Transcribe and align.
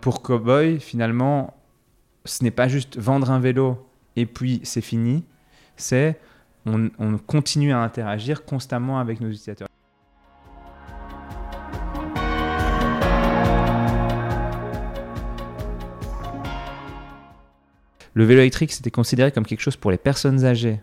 pour 0.00 0.22
Cowboy, 0.22 0.80
finalement, 0.80 1.54
ce 2.24 2.42
n'est 2.42 2.50
pas 2.50 2.68
juste 2.68 2.98
vendre 2.98 3.30
un 3.30 3.40
vélo 3.40 3.86
et 4.16 4.26
puis 4.26 4.60
c'est 4.64 4.80
fini. 4.80 5.24
C'est 5.76 6.18
on, 6.66 6.90
on 6.98 7.18
continue 7.18 7.72
à 7.72 7.78
interagir 7.78 8.44
constamment 8.44 8.98
avec 8.98 9.20
nos 9.20 9.28
utilisateurs. 9.28 9.68
Le 18.14 18.24
vélo 18.24 18.40
électrique, 18.40 18.72
c'était 18.72 18.90
considéré 18.90 19.30
comme 19.30 19.46
quelque 19.46 19.60
chose 19.60 19.76
pour 19.76 19.90
les 19.90 19.96
personnes 19.96 20.44
âgées. 20.44 20.80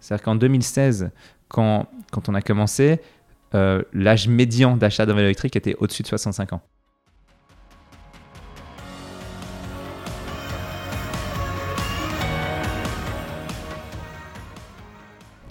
C'est-à-dire 0.00 0.24
qu'en 0.24 0.34
2016, 0.34 1.10
quand, 1.48 1.86
quand 2.10 2.28
on 2.28 2.34
a 2.34 2.40
commencé, 2.42 3.00
euh, 3.54 3.82
l'âge 3.92 4.26
médian 4.26 4.76
d'achat 4.76 5.04
d'un 5.04 5.14
vélo 5.14 5.26
électrique 5.26 5.54
était 5.54 5.76
au-dessus 5.78 6.02
de 6.02 6.08
65 6.08 6.54
ans. 6.54 6.62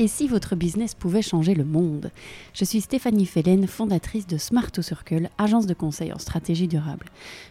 Et 0.01 0.07
si 0.07 0.27
votre 0.27 0.55
business 0.55 0.95
pouvait 0.95 1.21
changer 1.21 1.53
le 1.53 1.63
monde? 1.63 2.09
Je 2.55 2.65
suis 2.65 2.81
Stéphanie 2.81 3.27
Fellen, 3.27 3.67
fondatrice 3.67 4.25
de 4.25 4.39
Smart 4.39 4.71
to 4.71 4.81
Circle, 4.81 5.29
agence 5.37 5.67
de 5.67 5.75
conseil 5.75 6.11
en 6.11 6.17
stratégie 6.17 6.67
durable. 6.67 7.05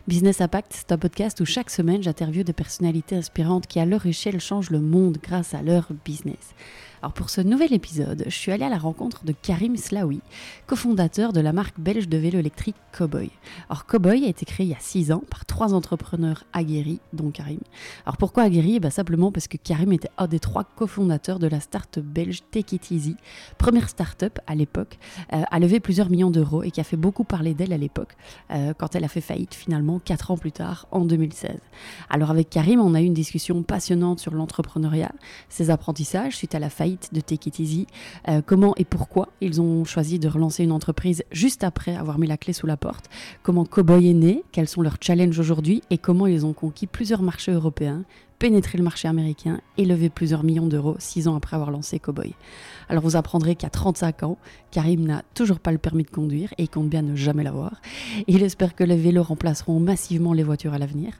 Business 0.08 0.40
Impact, 0.40 0.72
c'est 0.74 0.90
un 0.90 0.98
podcast 0.98 1.38
où 1.40 1.44
chaque 1.44 1.70
semaine 1.70 2.02
j'interviewe 2.02 2.42
des 2.42 2.52
personnalités 2.52 3.14
inspirantes 3.14 3.68
qui 3.68 3.78
à 3.78 3.86
leur 3.86 4.04
échelle 4.04 4.40
changent 4.40 4.70
le 4.70 4.80
monde 4.80 5.18
grâce 5.22 5.54
à 5.54 5.62
leur 5.62 5.92
business. 6.04 6.56
Alors 7.02 7.14
pour 7.14 7.30
ce 7.30 7.40
nouvel 7.40 7.72
épisode, 7.72 8.24
je 8.26 8.34
suis 8.34 8.52
allée 8.52 8.66
à 8.66 8.68
la 8.68 8.76
rencontre 8.76 9.24
de 9.24 9.32
Karim 9.32 9.78
Slaoui, 9.78 10.20
cofondateur 10.66 11.32
de 11.32 11.40
la 11.40 11.54
marque 11.54 11.80
belge 11.80 12.08
de 12.08 12.18
vélo 12.18 12.38
électrique 12.38 12.76
Cowboy. 12.92 13.30
Alors 13.70 13.86
Cowboy 13.86 14.26
a 14.26 14.28
été 14.28 14.44
créé 14.44 14.66
il 14.66 14.70
y 14.70 14.74
a 14.74 14.80
6 14.80 15.10
ans 15.10 15.22
par 15.30 15.46
trois 15.46 15.72
entrepreneurs 15.72 16.44
aguerris, 16.52 17.00
dont 17.14 17.30
Karim. 17.30 17.60
Alors 18.04 18.18
pourquoi 18.18 18.42
aguerris? 18.42 18.76
Eh 18.76 18.80
ben 18.80 18.90
Simplement 18.90 19.32
parce 19.32 19.48
que 19.48 19.56
Karim 19.56 19.92
était 19.92 20.10
un 20.18 20.26
des 20.26 20.40
trois 20.40 20.64
cofondateurs 20.64 21.38
de 21.38 21.46
la 21.46 21.60
start-up 21.60 22.04
belge 22.04 22.42
Take 22.50 22.76
It 22.76 22.90
Easy, 22.90 23.16
première 23.56 23.88
start-up 23.88 24.38
à 24.46 24.54
l'époque, 24.54 24.98
euh, 25.32 25.42
a 25.50 25.58
levé 25.58 25.80
plusieurs 25.80 26.10
millions 26.10 26.30
d'euros 26.30 26.64
et 26.64 26.70
qui 26.70 26.82
a 26.82 26.84
fait 26.84 26.98
beaucoup 26.98 27.24
parler 27.24 27.54
d'elle 27.54 27.72
à 27.72 27.78
l'époque, 27.78 28.14
euh, 28.50 28.74
quand 28.76 28.94
elle 28.94 29.04
a 29.04 29.08
fait 29.08 29.22
faillite 29.22 29.54
finalement 29.54 30.00
4 30.00 30.32
ans 30.32 30.36
plus 30.36 30.52
tard, 30.52 30.86
en 30.90 31.06
2016. 31.06 31.56
Alors 32.10 32.30
avec 32.30 32.50
Karim, 32.50 32.78
on 32.78 32.92
a 32.92 33.00
eu 33.00 33.06
une 33.06 33.14
discussion 33.14 33.62
passionnante 33.62 34.20
sur 34.20 34.34
l'entrepreneuriat, 34.34 35.12
ses 35.48 35.70
apprentissages 35.70 36.36
suite 36.36 36.54
à 36.54 36.58
la 36.58 36.68
faillite 36.68 36.89
de 37.12 37.20
Take 37.20 37.48
It 37.48 37.60
Easy, 37.60 37.86
euh, 38.28 38.42
comment 38.44 38.74
et 38.76 38.84
pourquoi 38.84 39.28
ils 39.40 39.60
ont 39.60 39.84
choisi 39.84 40.18
de 40.18 40.28
relancer 40.28 40.64
une 40.64 40.72
entreprise 40.72 41.24
juste 41.32 41.64
après 41.64 41.94
avoir 41.96 42.18
mis 42.18 42.26
la 42.26 42.36
clé 42.36 42.52
sous 42.52 42.66
la 42.66 42.76
porte, 42.76 43.06
comment 43.42 43.64
Cowboy 43.64 44.08
est 44.08 44.14
né, 44.14 44.44
quels 44.52 44.68
sont 44.68 44.82
leurs 44.82 44.96
challenges 45.00 45.38
aujourd'hui? 45.38 45.82
Et 45.90 45.98
comment 45.98 46.26
ils 46.26 46.46
ont 46.46 46.52
conquis 46.52 46.86
plusieurs 46.86 47.22
marchés 47.22 47.52
européens, 47.52 48.04
pénétré 48.40 48.78
le 48.78 48.84
marché 48.84 49.06
américain 49.06 49.60
et 49.76 49.84
levé 49.84 50.08
plusieurs 50.08 50.44
millions 50.44 50.66
d'euros 50.66 50.96
six 50.98 51.28
ans 51.28 51.36
après 51.36 51.56
avoir 51.56 51.70
lancé 51.70 51.98
Cowboy. 51.98 52.34
Alors 52.88 53.04
vous 53.04 53.14
apprendrez 53.14 53.54
qu'à 53.54 53.68
35 53.68 54.22
ans, 54.22 54.38
Karim 54.70 55.04
n'a 55.04 55.22
toujours 55.34 55.60
pas 55.60 55.72
le 55.72 55.78
permis 55.78 56.04
de 56.04 56.10
conduire 56.10 56.52
et 56.56 56.62
il 56.62 56.68
compte 56.70 56.88
bien 56.88 57.02
ne 57.02 57.14
jamais 57.14 57.44
l'avoir. 57.44 57.82
Il 58.28 58.42
espère 58.42 58.74
que 58.74 58.82
les 58.82 58.96
vélos 58.96 59.22
remplaceront 59.22 59.78
massivement 59.78 60.32
les 60.32 60.42
voitures 60.42 60.72
à 60.72 60.78
l'avenir. 60.78 61.12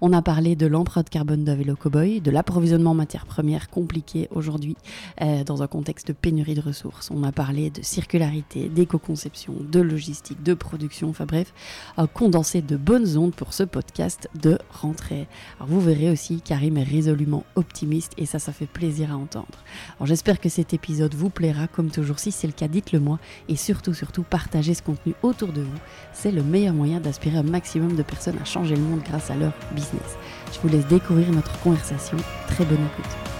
On 0.00 0.12
a 0.12 0.22
parlé 0.22 0.54
de 0.54 0.66
l'empreinte 0.66 1.10
carbone 1.10 1.42
d'un 1.42 1.56
vélo 1.56 1.74
Cowboy, 1.74 2.20
de 2.20 2.30
l'approvisionnement 2.30 2.92
en 2.92 2.94
matières 2.94 3.26
premières 3.26 3.68
compliqué 3.68 4.28
aujourd'hui 4.30 4.76
euh, 5.20 5.42
dans 5.42 5.64
un 5.64 5.66
contexte 5.66 6.06
de 6.08 6.12
pénurie 6.12 6.54
de 6.54 6.60
ressources. 6.60 7.10
On 7.10 7.24
a 7.24 7.32
parlé 7.32 7.70
de 7.70 7.82
circularité, 7.82 8.68
d'éco-conception, 8.68 9.54
de 9.60 9.80
logistique, 9.80 10.42
de 10.44 10.54
production, 10.54 11.08
enfin 11.08 11.26
bref, 11.26 11.52
un 11.96 12.06
condensé 12.06 12.62
de 12.62 12.76
bonnes 12.76 13.18
ondes 13.18 13.34
pour 13.34 13.54
ce 13.54 13.64
podcast 13.64 14.30
de 14.40 14.56
rentrée. 14.70 15.26
Alors 15.58 15.68
vous 15.68 15.80
verrez 15.80 16.10
aussi, 16.10 16.40
Karim 16.40 16.59
est 16.62 16.82
résolument 16.82 17.44
optimiste 17.54 18.12
et 18.16 18.26
ça, 18.26 18.38
ça 18.38 18.52
fait 18.52 18.66
plaisir 18.66 19.12
à 19.12 19.16
entendre. 19.16 19.64
Alors 19.96 20.06
j'espère 20.06 20.40
que 20.40 20.48
cet 20.48 20.74
épisode 20.74 21.14
vous 21.14 21.30
plaira 21.30 21.66
comme 21.66 21.90
toujours. 21.90 22.18
Si 22.18 22.32
c'est 22.32 22.46
le 22.46 22.52
cas, 22.52 22.68
dites-le 22.68 23.00
moi 23.00 23.18
et 23.48 23.56
surtout, 23.56 23.94
surtout, 23.94 24.22
partagez 24.22 24.74
ce 24.74 24.82
contenu 24.82 25.14
autour 25.22 25.52
de 25.52 25.62
vous. 25.62 25.78
C'est 26.12 26.32
le 26.32 26.42
meilleur 26.42 26.74
moyen 26.74 27.00
d'aspirer 27.00 27.38
un 27.38 27.42
maximum 27.42 27.96
de 27.96 28.02
personnes 28.02 28.38
à 28.40 28.44
changer 28.44 28.76
le 28.76 28.82
monde 28.82 29.02
grâce 29.04 29.30
à 29.30 29.36
leur 29.36 29.52
business. 29.74 30.16
Je 30.52 30.60
vous 30.60 30.68
laisse 30.68 30.86
découvrir 30.86 31.30
notre 31.30 31.58
conversation. 31.60 32.16
Très 32.48 32.64
bonne 32.64 32.78
écoute. 32.84 33.30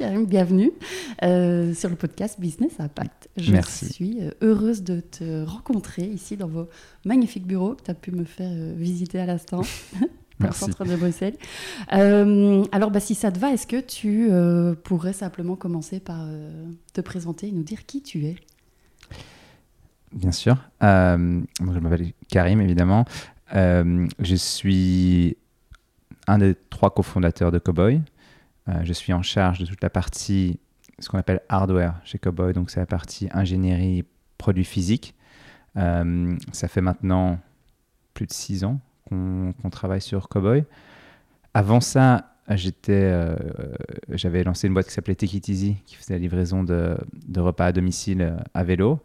Karim, 0.00 0.24
bienvenue 0.24 0.72
euh, 1.22 1.74
sur 1.74 1.90
le 1.90 1.94
podcast 1.94 2.40
Business 2.40 2.80
Impact. 2.80 3.28
Je 3.36 3.54
suis 3.66 4.22
euh, 4.22 4.30
heureuse 4.40 4.82
de 4.82 5.00
te 5.00 5.44
rencontrer 5.44 6.04
ici 6.04 6.38
dans 6.38 6.48
vos 6.48 6.70
magnifiques 7.04 7.46
bureaux 7.46 7.74
que 7.74 7.82
tu 7.82 7.90
as 7.90 7.94
pu 7.94 8.10
me 8.10 8.24
faire 8.24 8.50
euh, 8.50 8.72
visiter 8.74 9.20
à 9.20 9.26
l'instant. 9.26 9.60
le 10.40 10.52
centre 10.52 10.84
de 10.84 10.96
Bruxelles. 10.96 11.36
Euh, 11.92 12.64
alors, 12.72 12.90
bah, 12.90 13.00
si 13.00 13.14
ça 13.14 13.30
te 13.30 13.38
va, 13.38 13.50
est-ce 13.50 13.66
que 13.66 13.80
tu 13.80 14.28
euh, 14.30 14.74
pourrais 14.74 15.12
simplement 15.12 15.56
commencer 15.56 16.00
par 16.00 16.22
euh, 16.22 16.66
te 16.92 17.00
présenter 17.00 17.48
et 17.48 17.52
nous 17.52 17.62
dire 17.62 17.86
qui 17.86 18.02
tu 18.02 18.24
es? 18.24 18.36
Bien 20.12 20.32
sûr. 20.32 20.56
je 20.80 21.44
m'appelle 21.60 22.12
Karim, 22.28 22.60
évidemment. 22.60 23.04
je 23.52 24.34
suis 24.36 25.36
un 26.26 26.38
des 26.38 26.54
trois 26.68 26.92
cofondateurs 26.92 27.52
de 27.52 27.58
Cowboy. 27.58 28.00
je 28.82 28.92
suis 28.92 29.12
en 29.12 29.22
charge 29.22 29.60
de 29.60 29.66
toute 29.66 29.82
la 29.82 29.90
partie, 29.90 30.58
ce 30.98 31.08
qu'on 31.08 31.18
appelle 31.18 31.42
hardware 31.48 32.00
chez 32.04 32.18
Cowboy. 32.18 32.52
Donc, 32.52 32.70
c'est 32.70 32.80
la 32.80 32.86
partie 32.86 33.28
ingénierie, 33.32 34.04
produits 34.36 34.64
physiques. 34.64 35.14
ça 35.76 36.68
fait 36.68 36.80
maintenant 36.80 37.38
plus 38.12 38.26
de 38.26 38.32
six 38.32 38.64
ans 38.64 38.80
qu'on 39.10 39.70
travaille 39.70 40.00
sur 40.00 40.28
Cowboy. 40.28 40.64
Avant 41.52 41.80
ça, 41.80 42.30
j'étais, 42.56 42.92
euh, 42.92 43.36
j'avais 44.08 44.44
lancé 44.44 44.66
une 44.66 44.74
boîte 44.74 44.86
qui 44.86 44.92
s'appelait 44.92 45.14
Take 45.14 45.36
It 45.36 45.48
Easy, 45.48 45.76
qui 45.86 45.96
faisait 45.96 46.14
la 46.14 46.18
livraison 46.18 46.64
de, 46.64 46.96
repas 47.36 47.66
à 47.66 47.72
domicile 47.72 48.22
euh, 48.22 48.36
à 48.54 48.64
vélo. 48.64 49.00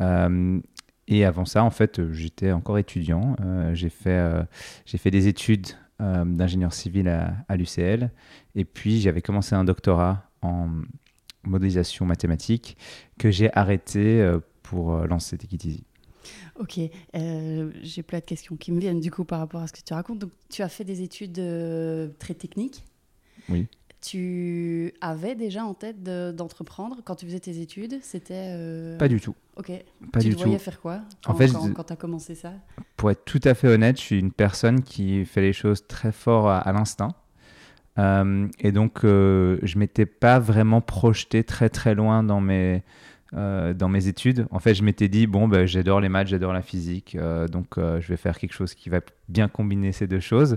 Euh, 0.00 0.60
et 1.08 1.24
avant 1.24 1.44
ça, 1.44 1.62
en 1.64 1.70
fait, 1.70 2.12
j'étais 2.12 2.52
encore 2.52 2.78
étudiant. 2.78 3.36
j'ai 3.74 3.90
fait, 3.90 4.44
fait 4.84 5.10
des 5.12 5.28
études 5.28 5.68
d'ingénieur 6.00 6.72
civil 6.72 7.08
à, 7.08 7.32
à 7.48 7.56
l'UCL. 7.56 8.10
Et 8.56 8.64
puis, 8.64 9.00
j'avais 9.00 9.22
commencé 9.22 9.54
un 9.54 9.62
doctorat 9.62 10.28
en 10.42 10.68
modélisation 11.44 12.06
mathématique 12.06 12.76
que 13.20 13.30
j'ai 13.30 13.56
arrêté 13.56 14.28
pour 14.64 14.96
lancer 15.06 15.38
Take 15.38 15.54
It 15.54 15.64
Easy. 15.64 15.84
Ok, 16.58 16.78
euh, 17.14 17.70
j'ai 17.82 18.02
plein 18.02 18.18
de 18.18 18.24
questions 18.24 18.56
qui 18.56 18.72
me 18.72 18.80
viennent 18.80 19.00
du 19.00 19.10
coup 19.10 19.24
par 19.24 19.40
rapport 19.40 19.60
à 19.60 19.66
ce 19.66 19.72
que 19.72 19.80
tu 19.84 19.92
racontes. 19.92 20.18
Donc, 20.18 20.30
tu 20.48 20.62
as 20.62 20.68
fait 20.68 20.84
des 20.84 21.02
études 21.02 21.38
euh, 21.38 22.08
très 22.18 22.34
techniques. 22.34 22.84
Oui. 23.48 23.66
Tu 24.00 24.92
avais 25.00 25.34
déjà 25.34 25.64
en 25.64 25.74
tête 25.74 26.02
d'entreprendre 26.02 26.98
quand 27.04 27.16
tu 27.16 27.26
faisais 27.26 27.40
tes 27.40 27.60
études? 27.60 27.98
C'était 28.02 28.54
euh, 28.54 28.96
pas 28.98 29.08
du 29.08 29.20
tout. 29.20 29.34
Ok. 29.56 29.72
Pas 30.12 30.20
tu 30.20 30.28
du 30.28 30.36
te 30.36 30.42
voyais 30.42 30.58
faire 30.58 30.80
quoi? 30.80 31.00
En 31.26 31.34
fait, 31.34 31.50
quand, 31.74 31.84
tu 31.84 31.92
as 31.92 31.96
commencé 31.96 32.34
ça? 32.34 32.52
Pour 32.96 33.10
être 33.10 33.24
tout 33.24 33.40
à 33.44 33.54
fait 33.54 33.68
honnête, 33.68 33.98
je 33.98 34.02
suis 34.02 34.18
une 34.18 34.32
personne 34.32 34.82
qui 34.82 35.24
fait 35.24 35.40
les 35.40 35.52
choses 35.52 35.86
très 35.86 36.12
fort 36.12 36.48
à, 36.48 36.72
l'instinct. 36.72 37.14
et 37.98 38.72
donc, 38.72 39.00
je 39.02 39.78
m'étais 39.78 40.06
pas 40.06 40.38
vraiment 40.38 40.80
projeté 40.80 41.42
très 41.42 41.68
très 41.68 41.94
loin 41.94 42.22
dans 42.22 42.40
mes 42.40 42.82
euh, 43.36 43.74
dans 43.74 43.90
mes 43.90 44.08
études. 44.08 44.46
En 44.50 44.60
fait, 44.60 44.72
je 44.74 44.82
m'étais 44.82 45.08
dit, 45.08 45.26
bon, 45.26 45.46
ben, 45.46 45.66
j'adore 45.66 46.00
les 46.00 46.08
maths, 46.08 46.28
j'adore 46.28 46.54
la 46.54 46.62
physique, 46.62 47.16
euh, 47.16 47.46
donc 47.48 47.76
euh, 47.76 48.00
je 48.00 48.08
vais 48.08 48.16
faire 48.16 48.38
quelque 48.38 48.54
chose 48.54 48.72
qui 48.72 48.88
va 48.88 49.00
bien 49.28 49.46
combiner 49.46 49.92
ces 49.92 50.06
deux 50.06 50.20
choses. 50.20 50.56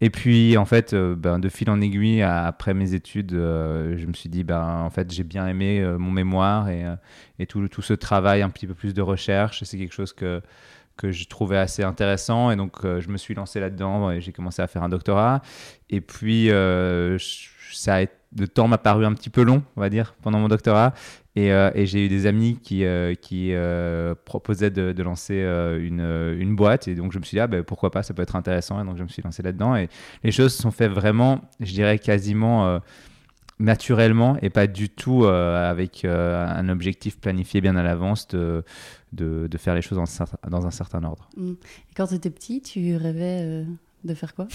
Et 0.00 0.10
puis, 0.10 0.56
en 0.56 0.64
fait, 0.64 0.92
ben, 0.92 1.38
de 1.38 1.48
fil 1.48 1.70
en 1.70 1.80
aiguille, 1.80 2.22
après 2.22 2.74
mes 2.74 2.94
études, 2.94 3.30
je 3.30 4.06
me 4.06 4.12
suis 4.12 4.28
dit, 4.28 4.42
ben, 4.42 4.82
en 4.84 4.90
fait, 4.90 5.12
j'ai 5.12 5.22
bien 5.22 5.46
aimé 5.46 5.84
mon 5.98 6.10
mémoire 6.10 6.68
et, 6.68 7.46
tout, 7.46 7.68
ce 7.82 7.92
travail, 7.92 8.42
un 8.42 8.50
petit 8.50 8.66
peu 8.66 8.74
plus 8.74 8.92
de 8.92 9.02
recherche. 9.02 9.62
C'est 9.62 9.78
quelque 9.78 9.94
chose 9.94 10.12
que, 10.12 10.42
que 10.96 11.12
je 11.12 11.26
trouvais 11.28 11.58
assez 11.58 11.84
intéressant. 11.84 12.50
Et 12.50 12.56
donc, 12.56 12.82
je 12.82 13.08
me 13.08 13.18
suis 13.18 13.34
lancé 13.34 13.60
là-dedans 13.60 14.10
et 14.10 14.20
j'ai 14.20 14.32
commencé 14.32 14.60
à 14.62 14.66
faire 14.66 14.82
un 14.82 14.88
doctorat. 14.88 15.42
Et 15.90 16.00
puis, 16.00 16.50
ça 17.72 17.98
a, 17.98 18.06
le 18.38 18.48
temps 18.48 18.68
m'a 18.68 18.78
paru 18.78 19.04
un 19.04 19.14
petit 19.14 19.30
peu 19.30 19.42
long, 19.42 19.62
on 19.76 19.80
va 19.80 19.90
dire, 19.90 20.14
pendant 20.22 20.38
mon 20.38 20.48
doctorat. 20.48 20.92
Euh, 21.38 21.70
et, 21.74 21.86
j'ai 21.86 22.06
eu 22.06 22.08
des 22.08 22.26
amis 22.26 22.58
qui, 22.62 22.84
euh, 22.84 23.14
qui 23.14 23.52
euh, 23.52 24.14
proposaient 24.24 24.70
de, 24.70 25.02
lancer 25.02 25.40
une, 25.40 26.00
une, 26.38 26.56
boîte. 26.56 26.88
Et 26.88 26.94
donc, 26.94 27.12
je 27.12 27.18
me 27.18 27.24
suis 27.24 27.36
dit, 27.36 27.40
ah, 27.40 27.46
ben, 27.46 27.62
pourquoi 27.62 27.90
pas, 27.90 28.02
ça 28.02 28.14
peut 28.14 28.22
être 28.22 28.36
intéressant. 28.36 28.80
Et 28.80 28.84
donc, 28.84 28.96
je 28.96 29.02
me 29.02 29.08
suis 29.08 29.22
lancé 29.22 29.42
là-dedans. 29.42 29.76
Et 29.76 29.88
les 30.22 30.32
choses 30.32 30.54
se 30.54 30.62
sont 30.62 30.70
faites 30.70 30.92
vraiment, 30.92 31.42
je 31.60 31.72
dirais, 31.72 31.98
quasiment 31.98 32.80
naturellement 33.58 34.36
et 34.42 34.50
pas 34.50 34.66
du 34.66 34.90
tout 34.90 35.24
avec 35.26 36.04
un 36.04 36.68
objectif 36.68 37.18
planifié 37.18 37.60
bien 37.60 37.76
à 37.76 37.82
l'avance 37.82 38.28
de, 38.28 38.64
de, 39.12 39.46
de, 39.46 39.58
faire 39.58 39.74
les 39.74 39.82
choses 39.82 39.98
dans, 39.98 40.50
dans 40.50 40.66
un 40.66 40.70
certain 40.70 41.04
ordre. 41.04 41.28
Mmh. 41.36 41.50
Et 41.52 41.94
quand 41.94 42.06
tu 42.06 42.14
étais 42.14 42.30
petit, 42.30 42.62
tu 42.62 42.96
rêvais 42.96 43.64
de 44.04 44.14
faire 44.14 44.34
quoi? 44.34 44.48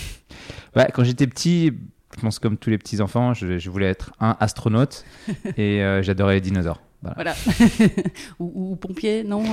Ouais, 0.75 0.87
Quand 0.93 1.03
j'étais 1.03 1.27
petit, 1.27 1.73
je 2.15 2.21
pense 2.21 2.39
comme 2.39 2.57
tous 2.57 2.69
les 2.69 2.77
petits 2.77 3.01
enfants, 3.01 3.33
je, 3.33 3.69
voulais 3.69 3.87
être 3.87 4.13
un 4.19 4.35
astronaute 4.39 5.05
et 5.57 5.81
euh, 5.81 6.01
j'adorais 6.01 6.35
les 6.35 6.41
dinosaures. 6.41 6.81
Voilà. 7.15 7.33
ou, 8.39 8.75
pompier, 8.75 9.23
non 9.23 9.43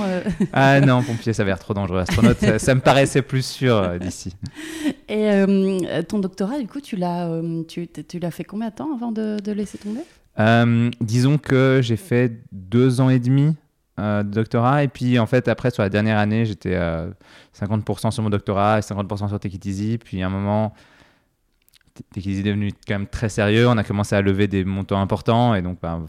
Ah 0.53 0.79
non, 0.81 1.01
pompier, 1.01 1.33
ça 1.33 1.43
va 1.43 1.51
être 1.51 1.59
trop 1.59 1.73
dangereux. 1.73 1.99
Astronaute, 1.99 2.37
ça, 2.59 2.75
me 2.75 2.79
paraissait 2.79 3.23
plus 3.23 3.43
sûr 3.43 3.97
d'ici. 3.99 4.35
Et 5.09 5.31
ton 6.07 6.19
doctorat, 6.19 6.59
du 6.59 6.67
coup, 6.67 6.79
tu 6.79 6.95
l'as, 6.95 7.27
tu, 7.67 7.87
tu 7.87 8.19
l'as 8.19 8.29
fait 8.29 8.43
combien 8.43 8.69
de 8.69 8.75
temps 8.75 8.93
avant 8.95 9.11
de, 9.11 9.37
de 9.43 9.51
laisser 9.51 9.79
tomber? 9.79 10.01
Disons 11.01 11.39
que 11.39 11.79
j'ai 11.81 11.97
fait 11.97 12.39
deux 12.51 13.01
ans 13.01 13.09
et 13.09 13.17
demi 13.17 13.55
de 13.97 14.21
doctorat. 14.21 14.83
Et 14.83 14.87
puis, 14.87 15.17
en 15.17 15.25
fait, 15.25 15.47
après, 15.47 15.71
sur 15.71 15.81
la 15.81 15.89
dernière 15.89 16.19
année, 16.19 16.45
j'étais 16.45 16.79
50% 17.59 18.11
sur 18.11 18.21
mon 18.21 18.29
doctorat 18.29 18.77
et 18.77 18.81
50% 18.81 19.27
sur 19.27 19.39
Take 19.39 19.97
Puis, 19.97 20.21
à 20.21 20.27
un 20.27 20.29
moment, 20.29 20.75
est 22.15 22.43
devenu 22.43 22.71
quand 22.87 22.95
même 22.95 23.07
très 23.07 23.29
sérieux. 23.29 23.67
On 23.67 23.77
a 23.77 23.83
commencé 23.83 24.15
à 24.15 24.21
lever 24.21 24.47
des 24.47 24.63
montants 24.63 25.01
importants. 25.01 25.55
Et 25.55 25.61
donc, 25.61 25.79
bah, 25.81 26.01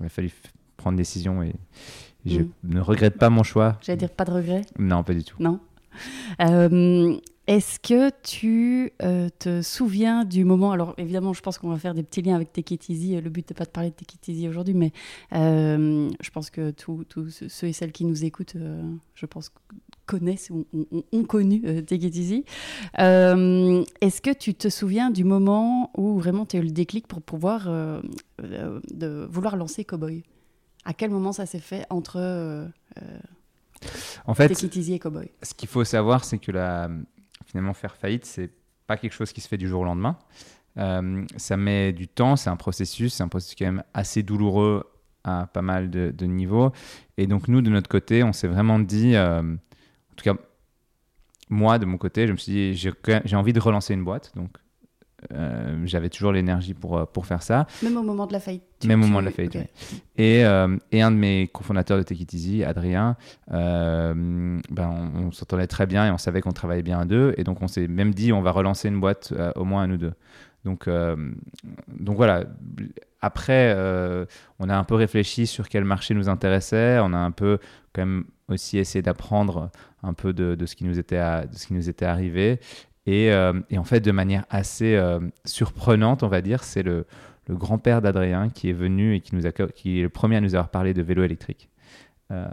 il 0.00 0.06
a 0.06 0.08
fallu 0.08 0.30
prendre 0.76 0.94
une 0.94 0.98
décision. 0.98 1.42
Et, 1.42 1.54
je 2.26 2.40
mm. 2.40 2.50
ne 2.64 2.80
regrette 2.80 3.18
pas 3.18 3.30
mon 3.30 3.42
choix. 3.42 3.78
J'allais 3.82 3.96
dire 3.96 4.10
pas 4.10 4.24
de 4.24 4.32
regret 4.32 4.62
Non, 4.78 5.02
pas 5.02 5.14
du 5.14 5.24
tout. 5.24 5.36
Non. 5.40 5.60
Euh, 6.40 7.16
est-ce 7.46 7.80
que 7.80 8.10
tu 8.22 8.92
euh, 9.02 9.28
te 9.38 9.62
souviens 9.62 10.24
du 10.24 10.44
moment 10.44 10.72
Alors 10.72 10.94
évidemment, 10.98 11.32
je 11.32 11.40
pense 11.40 11.58
qu'on 11.58 11.70
va 11.70 11.78
faire 11.78 11.94
des 11.94 12.02
petits 12.02 12.22
liens 12.22 12.36
avec 12.36 12.52
Take 12.52 12.74
It 12.74 12.88
Easy. 12.88 13.20
Le 13.20 13.30
but 13.30 13.48
n'est 13.48 13.54
pas 13.54 13.64
de 13.64 13.70
parler 13.70 13.90
de 13.90 13.94
Take 13.94 14.16
It 14.16 14.28
Easy 14.28 14.48
aujourd'hui, 14.48 14.74
mais 14.74 14.92
euh, 15.32 16.10
je 16.20 16.30
pense 16.30 16.50
que 16.50 16.70
tous 16.70 17.04
ceux 17.48 17.66
et 17.66 17.72
celles 17.72 17.92
qui 17.92 18.04
nous 18.04 18.24
écoutent, 18.24 18.56
je 19.14 19.26
pense 19.26 19.50
connaissent 20.08 20.50
ou 20.50 20.66
ont, 21.12 21.24
connu 21.24 21.62
Take 21.84 22.06
It 22.06 22.16
Easy. 22.16 22.44
Est-ce 22.96 24.20
que 24.20 24.32
tu 24.32 24.54
te 24.54 24.68
souviens 24.68 25.10
du 25.10 25.24
moment 25.24 25.90
où 25.96 26.18
vraiment 26.18 26.46
tu 26.46 26.56
as 26.56 26.60
eu 26.60 26.64
le 26.64 26.70
déclic 26.70 27.06
pour 27.06 27.22
pouvoir 27.22 27.68
de 28.38 29.28
vouloir 29.30 29.56
lancer 29.56 29.84
Cowboy? 29.84 30.24
À 30.84 30.94
quel 30.94 31.10
moment 31.10 31.32
ça 31.32 31.46
s'est 31.46 31.60
fait 31.60 31.84
entre 31.90 32.68
en 34.26 34.34
fait, 34.34 34.48
Take 34.48 34.66
It 34.66 34.76
Easy 34.76 34.94
et 34.94 34.98
Cowboy? 34.98 35.30
Ce 35.42 35.54
qu'il 35.54 35.68
faut 35.68 35.84
savoir, 35.84 36.24
c'est 36.24 36.38
que 36.38 36.50
la 36.50 36.90
finalement, 37.48 37.74
faire 37.74 37.96
faillite, 37.96 38.24
c'est 38.24 38.50
pas 38.86 38.96
quelque 38.96 39.12
chose 39.12 39.32
qui 39.32 39.40
se 39.40 39.48
fait 39.48 39.56
du 39.56 39.68
jour 39.68 39.80
au 39.80 39.84
lendemain. 39.84 40.16
Euh, 40.76 41.24
ça 41.36 41.56
met 41.56 41.92
du 41.92 42.06
temps, 42.06 42.36
c'est 42.36 42.50
un 42.50 42.56
processus, 42.56 43.14
c'est 43.14 43.22
un 43.22 43.28
processus 43.28 43.56
quand 43.58 43.64
même 43.64 43.82
assez 43.94 44.22
douloureux 44.22 44.84
à 45.24 45.48
pas 45.52 45.62
mal 45.62 45.90
de, 45.90 46.26
niveaux. 46.26 46.72
Et 47.16 47.26
donc 47.26 47.48
nous, 47.48 47.62
de 47.62 47.70
notre 47.70 47.88
côté, 47.88 48.22
on 48.22 48.32
s'est 48.32 48.48
vraiment 48.48 48.78
dit, 48.78 49.16
euh, 49.16 49.42
tout 50.18 50.24
cas, 50.24 50.40
moi, 51.48 51.78
de 51.78 51.86
mon 51.86 51.96
côté, 51.96 52.26
je 52.26 52.32
me 52.32 52.36
suis 52.36 52.52
dit, 52.52 52.74
j'ai 52.74 53.36
envie 53.36 53.52
de 53.52 53.60
relancer 53.60 53.94
une 53.94 54.04
boîte. 54.04 54.32
Donc 54.36 54.50
euh, 55.32 55.82
j'avais 55.84 56.10
toujours 56.10 56.30
l'énergie 56.30 56.74
pour, 56.74 56.96
euh, 56.96 57.04
pour 57.04 57.26
faire 57.26 57.42
ça. 57.42 57.66
Même 57.82 57.96
au 57.96 58.02
moment 58.02 58.26
de 58.26 58.32
la 58.32 58.40
faillite. 58.40 58.62
Même 58.84 59.02
au 59.02 59.06
moment 59.06 59.20
de 59.20 59.26
la 59.26 59.32
faillite, 59.32 59.56
et, 60.16 60.44
euh, 60.44 60.76
et, 60.92 61.02
un 61.02 61.10
de 61.10 61.16
mes 61.16 61.48
cofondateurs 61.52 61.98
de 61.98 62.04
Take 62.04 62.22
It 62.22 62.34
Easy, 62.34 62.62
Adrien, 62.62 63.16
ben 63.48 64.60
on, 64.70 65.32
s'entendait 65.32 65.66
très 65.66 65.86
bien 65.86 66.06
et 66.06 66.10
on 66.12 66.18
savait 66.18 66.40
qu'on 66.40 66.52
travaillait 66.52 66.84
bien 66.84 67.00
à 67.00 67.04
deux. 67.04 67.34
Et 67.36 67.42
donc 67.42 67.62
on 67.62 67.68
s'est 67.68 67.88
même 67.88 68.14
dit, 68.14 68.32
on 68.32 68.42
va 68.42 68.52
relancer 68.52 68.88
une 68.88 69.00
boîte 69.00 69.34
au 69.56 69.64
moins 69.64 69.82
à 69.82 69.86
nous 69.88 69.96
deux. 69.96 70.12
Donc, 70.64 70.88
donc 70.88 72.16
voilà. 72.16 72.44
Après, 73.20 73.76
on 74.60 74.68
a 74.68 74.76
un 74.76 74.84
peu 74.84 74.94
réfléchi 74.94 75.48
sur 75.48 75.68
quel 75.68 75.84
marché 75.84 76.14
nous 76.14 76.28
intéressait. 76.28 76.98
On 77.00 77.12
a 77.12 77.18
un 77.18 77.32
peu 77.32 77.58
quand 77.92 78.02
même 78.02 78.24
aussi 78.48 78.78
essayé 78.78 79.02
d'apprendre 79.02 79.70
un 80.02 80.14
peu 80.14 80.32
de, 80.32 80.56
ce 80.66 80.74
qui 80.74 80.84
nous 80.84 80.98
était 80.98 81.20
ce 81.52 81.66
qui 81.66 81.74
nous 81.74 81.88
était 81.88 82.06
arrivé. 82.06 82.60
Euh, 83.08 83.60
et, 83.70 83.78
en 83.78 83.84
fait, 83.84 84.00
de 84.00 84.12
manière 84.12 84.44
assez 84.50 84.94
euh, 84.94 85.20
surprenante, 85.44 86.22
on 86.22 86.28
va 86.28 86.40
dire, 86.40 86.64
c'est 86.64 86.82
le, 86.82 87.06
grand-père 87.48 88.02
d'Adrien 88.02 88.50
qui 88.50 88.68
est 88.68 88.74
venu 88.74 89.14
et 89.14 89.20
qui, 89.20 89.34
nous 89.34 89.46
a, 89.46 89.52
qui 89.52 90.00
est 90.00 90.02
le 90.02 90.10
premier 90.10 90.36
à 90.36 90.42
nous 90.42 90.54
avoir 90.54 90.68
parlé 90.68 90.92
de 90.92 91.00
vélo 91.00 91.22
électrique. 91.22 91.70
Euh, 92.30 92.46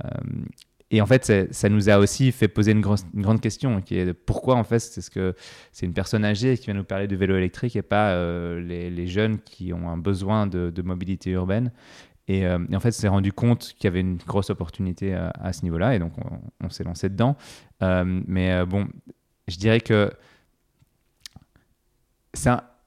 et 0.90 1.02
en 1.02 1.06
fait, 1.06 1.52
ça 1.52 1.68
nous 1.68 1.90
a 1.90 1.98
aussi 1.98 2.32
fait 2.32 2.48
poser 2.48 2.72
une, 2.72 2.86
une, 3.14 3.22
grande 3.22 3.42
question, 3.42 3.82
qui 3.82 3.98
est 3.98 4.14
pourquoi 4.14 4.56
en 4.56 4.64
fait 4.64 4.80
c'est 4.80 5.02
ce 5.02 5.34
une 5.82 5.92
personne 5.92 6.24
âgée 6.24 6.58
qui 6.58 6.66
vient 6.66 6.76
nous 6.76 6.86
parler 6.86 7.08
de 7.08 7.16
vélo 7.18 7.36
électrique 7.36 7.76
et 7.76 7.82
pas 7.82 8.16
les, 8.58 9.08
jeunes 9.08 9.40
qui 9.40 9.74
ont 9.74 9.90
un 9.90 9.98
besoin 9.98 10.48
de, 10.48 10.82
mobilité 10.82 11.32
urbaine. 11.32 11.72
Et, 12.28 12.48
en 12.48 12.80
fait, 12.80 12.90
on 12.90 12.92
s'est 12.92 13.08
rendu 13.08 13.32
compte 13.32 13.74
qu'il 13.78 13.84
y 13.84 13.88
avait 13.88 14.00
une 14.00 14.18
grosse 14.18 14.50
opportunité 14.50 15.14
à, 15.14 15.54
ce 15.54 15.62
niveau-là, 15.62 15.96
et 15.96 16.00
donc 16.00 16.14
on, 16.64 16.70
s'est 16.70 16.84
lancé 16.84 17.08
dedans. 17.10 17.36
mais 17.82 18.66
bon, 18.66 18.88
je 19.48 19.58
dirais 19.58 19.80
que 19.80 20.12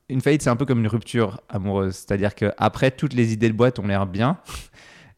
une 0.09 0.21
faillite, 0.21 0.43
c'est 0.43 0.51
un 0.51 0.57
peu 0.57 0.65
comme 0.65 0.81
une 0.81 0.89
rupture 0.89 1.41
amoureuse. 1.49 1.95
C'est-à-dire 1.95 2.35
qu'après, 2.35 2.91
toutes 2.91 3.13
les 3.13 3.33
idées 3.33 3.49
de 3.49 3.55
boîte 3.55 3.79
ont 3.79 3.87
l'air 3.87 4.07
bien. 4.07 4.39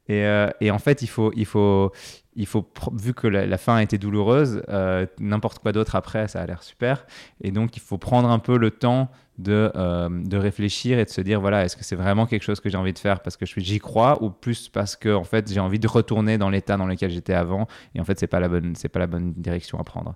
Euh, 0.09 0.51
et, 0.61 0.73
en 0.73 0.81
fait, 0.81 1.03
il 1.03 1.07
faut, 1.07 1.31
il 1.37 1.47
faut, 1.47 1.93
il 2.37 2.47
faut 2.47 2.69
vu 2.93 3.13
que 3.13 3.27
la, 3.27 3.59
fin 3.59 3.77
a 3.77 3.83
été 3.83 3.99
douloureuse, 3.99 4.63
euh, 4.69 5.07
n'importe 5.19 5.59
quoi 5.59 5.73
d'autre 5.73 5.97
après, 5.97 6.29
ça 6.29 6.41
a 6.41 6.47
l'air 6.47 6.63
super. 6.63 7.05
Et 7.41 7.51
donc, 7.51 7.77
il 7.77 7.81
faut 7.81 7.99
prendre 7.99 8.31
un 8.31 8.39
peu 8.39 8.57
le 8.57 8.71
temps 8.71 9.11
de, 9.39 9.73
euh, 9.75 10.09
de 10.11 10.37
réfléchir 10.37 10.99
et 10.99 11.05
de 11.05 11.11
se 11.11 11.21
dire 11.21 11.41
voilà, 11.41 11.65
est-ce 11.65 11.77
que 11.77 11.85
c'est 11.85 11.97
vraiment 11.97 12.27
quelque 12.27 12.43
chose 12.43 12.61
que 12.61 12.69
j'ai 12.69 12.77
envie 12.77 12.93
de 12.93 12.99
faire 12.99 13.21
parce 13.21 13.37
que 13.37 13.47
j'y 13.47 13.79
crois 13.79 14.23
ou 14.23 14.31
plus 14.31 14.69
parce 14.69 14.97
que 14.97 15.13
en 15.15 15.25
fait, 15.25 15.53
j'ai 15.53 15.61
envie 15.61 15.79
de 15.79 15.89
retourner 15.89 16.39
dans 16.39 16.51
l'état 16.51 16.77
dans 16.77 16.87
lequel 16.87 17.11
j'étais 17.11 17.35
avant. 17.35 17.67
Et 17.95 18.01
en 18.01 18.05
fait, 18.05 18.19
c'est 18.19 18.27
pas 18.27 18.41
pas 18.41 18.99
la 18.99 19.07
bonne 19.07 19.33
direction 19.35 19.81
à 19.81 19.85
prendre. 19.85 20.15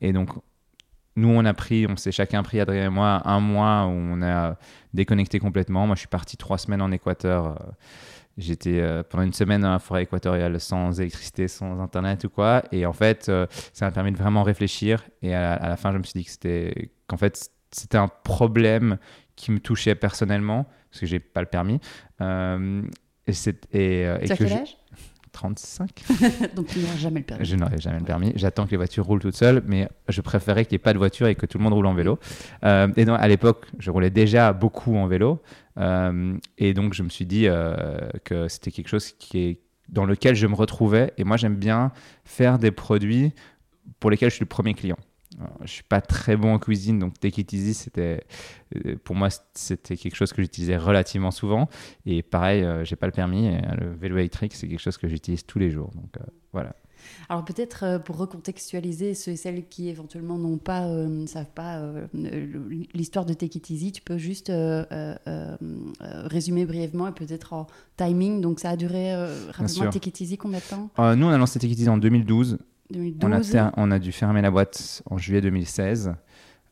et 0.00 0.12
donc, 0.12 0.30
nous, 1.16 1.28
on 1.28 1.44
a 1.44 1.54
pris, 1.54 1.86
on 1.88 1.96
s'est 1.96 2.12
chacun 2.12 2.42
pris, 2.42 2.58
Adrien 2.60 2.86
et 2.86 2.88
moi, 2.88 3.22
un 3.24 3.38
mois 3.38 3.86
où 3.86 3.92
on 3.92 4.22
a 4.22 4.56
déconnecté 4.94 5.38
complètement. 5.38 5.86
Moi, 5.86 5.94
je 5.94 6.00
suis 6.00 6.08
parti 6.08 6.36
trois 6.36 6.58
semaines 6.58 6.82
en 6.82 6.90
Équateur. 6.90 7.56
Euh, 8.38 8.42
j'étais 8.42 8.80
euh, 8.80 9.02
pendant 9.02 9.24
une 9.24 9.32
semaine 9.32 9.62
dans 9.62 9.70
la 9.70 9.78
forêt 9.78 10.02
équatoriale 10.02 10.60
sans 10.60 11.00
électricité, 11.00 11.48
sans 11.48 11.80
internet 11.80 12.24
ou 12.24 12.30
quoi. 12.30 12.62
Et 12.72 12.86
en 12.86 12.92
fait, 12.92 13.28
euh, 13.28 13.46
ça 13.72 13.86
m'a 13.86 13.92
permis 13.92 14.12
de 14.12 14.16
vraiment 14.16 14.42
réfléchir. 14.42 15.04
Et 15.22 15.34
à, 15.34 15.68
la 15.68 15.76
fin, 15.76 15.92
je 15.92 15.98
me 15.98 16.02
suis 16.02 16.18
dit 16.18 16.24
que 16.24 16.30
c'était, 16.30 16.90
qu'en 17.06 17.16
fait, 17.16 17.50
c'était 17.70 17.98
un 17.98 18.08
problème 18.08 18.98
qui 19.36 19.50
me 19.50 19.58
touchait 19.58 19.94
personnellement, 19.94 20.66
parce 20.90 21.00
que 21.00 21.06
j'ai 21.06 21.18
pas 21.18 21.40
le 21.40 21.48
permis. 21.48 21.80
et 22.20 23.32
c'est, 23.32 23.66
et, 23.74 24.02
et 24.02 24.28
que 24.28 24.34
quel 24.34 24.52
âge? 24.52 24.76
35. 25.34 25.90
Donc 26.54 26.68
tu 26.68 26.78
n'auras 26.78 26.96
jamais 26.96 27.20
le 27.20 27.26
permis. 27.26 27.44
Je 27.44 27.56
n'aurai 27.56 27.78
jamais 27.78 27.98
le 27.98 28.04
permis. 28.04 28.32
J'attends 28.36 28.64
que 28.64 28.70
les 28.70 28.76
voitures 28.76 29.04
roulent 29.04 29.20
toutes 29.20 29.36
seules, 29.36 29.62
mais 29.66 29.88
je 30.08 30.20
préférais 30.20 30.64
qu'il 30.64 30.74
n'y 30.74 30.76
ait 30.76 30.84
pas 30.84 30.92
de 30.92 30.98
voiture 30.98 31.26
et 31.26 31.34
que 31.34 31.44
tout 31.44 31.58
le 31.58 31.64
monde 31.64 31.74
roule 31.74 31.86
en 31.86 31.94
vélo. 31.94 32.18
Euh, 32.64 32.88
et 32.96 33.04
donc, 33.04 33.18
à 33.20 33.28
l'époque, 33.28 33.66
je 33.78 33.90
roulais 33.90 34.10
déjà 34.10 34.52
beaucoup 34.52 34.96
en 34.96 35.06
vélo. 35.06 35.42
Euh, 35.78 36.38
et 36.56 36.72
donc, 36.72 36.94
je 36.94 37.02
me 37.02 37.08
suis 37.08 37.26
dit 37.26 37.46
euh, 37.48 37.98
que 38.24 38.48
c'était 38.48 38.70
quelque 38.70 38.88
chose 38.88 39.12
qui 39.12 39.38
est, 39.40 39.60
dans 39.88 40.04
lequel 40.06 40.36
je 40.36 40.46
me 40.46 40.54
retrouvais. 40.54 41.12
Et 41.18 41.24
moi, 41.24 41.36
j'aime 41.36 41.56
bien 41.56 41.92
faire 42.24 42.58
des 42.58 42.70
produits 42.70 43.32
pour 44.00 44.10
lesquels 44.10 44.30
je 44.30 44.36
suis 44.36 44.44
le 44.44 44.48
premier 44.48 44.74
client. 44.74 44.98
Je 45.62 45.70
suis 45.70 45.82
pas 45.82 46.00
très 46.00 46.36
bon 46.36 46.54
en 46.54 46.58
cuisine, 46.58 46.98
donc 46.98 47.18
Take 47.18 47.40
It 47.40 47.52
Easy, 47.52 47.74
c'était, 47.74 48.24
euh, 48.76 48.96
pour 49.02 49.16
moi, 49.16 49.28
c'était 49.54 49.96
quelque 49.96 50.14
chose 50.14 50.32
que 50.32 50.40
j'utilisais 50.42 50.76
relativement 50.76 51.30
souvent. 51.30 51.68
Et 52.06 52.22
pareil, 52.22 52.62
euh, 52.62 52.84
j'ai 52.84 52.96
pas 52.96 53.06
le 53.06 53.12
permis. 53.12 53.46
Et, 53.46 53.56
euh, 53.56 53.74
le 53.80 53.94
vélo 53.94 54.16
électrique, 54.18 54.54
c'est 54.54 54.68
quelque 54.68 54.80
chose 54.80 54.96
que 54.96 55.08
j'utilise 55.08 55.44
tous 55.44 55.58
les 55.58 55.70
jours. 55.70 55.90
Donc 55.94 56.16
voilà. 56.52 56.74
Alors 57.28 57.44
peut-être 57.44 57.98
pour 58.04 58.16
recontextualiser 58.16 59.12
ceux 59.12 59.32
et 59.32 59.36
celles 59.36 59.68
qui 59.68 59.90
éventuellement 59.90 60.38
n'ont 60.38 60.56
pas, 60.56 60.88
ne 60.88 61.26
savent 61.26 61.52
pas 61.54 61.82
l'histoire 62.94 63.26
de 63.26 63.34
Take 63.34 63.58
It 63.58 63.68
Easy, 63.68 63.92
tu 63.92 64.00
peux 64.00 64.16
juste 64.16 64.50
résumer 66.06 66.64
brièvement 66.64 67.08
et 67.08 67.12
peut-être 67.12 67.52
en 67.52 67.66
timing. 67.98 68.40
Donc 68.40 68.58
ça 68.60 68.70
a 68.70 68.76
duré 68.76 69.14
rapidement 69.50 69.90
Take 69.90 70.08
It 70.08 70.20
Easy 70.22 70.38
combien 70.38 70.60
de 70.60 70.64
temps? 70.64 70.88
Nous 71.14 71.26
on 71.26 71.30
a 71.30 71.36
lancé 71.36 71.58
Take 71.58 71.72
It 71.72 71.80
Easy 71.80 71.90
en 71.90 71.98
2012. 71.98 72.58
On 73.76 73.90
a, 73.90 73.98
dû 73.98 74.12
fermer 74.12 74.42
la 74.42 74.50
boîte 74.50 75.02
en 75.06 75.18
juillet 75.18 75.40
2016. 75.40 76.14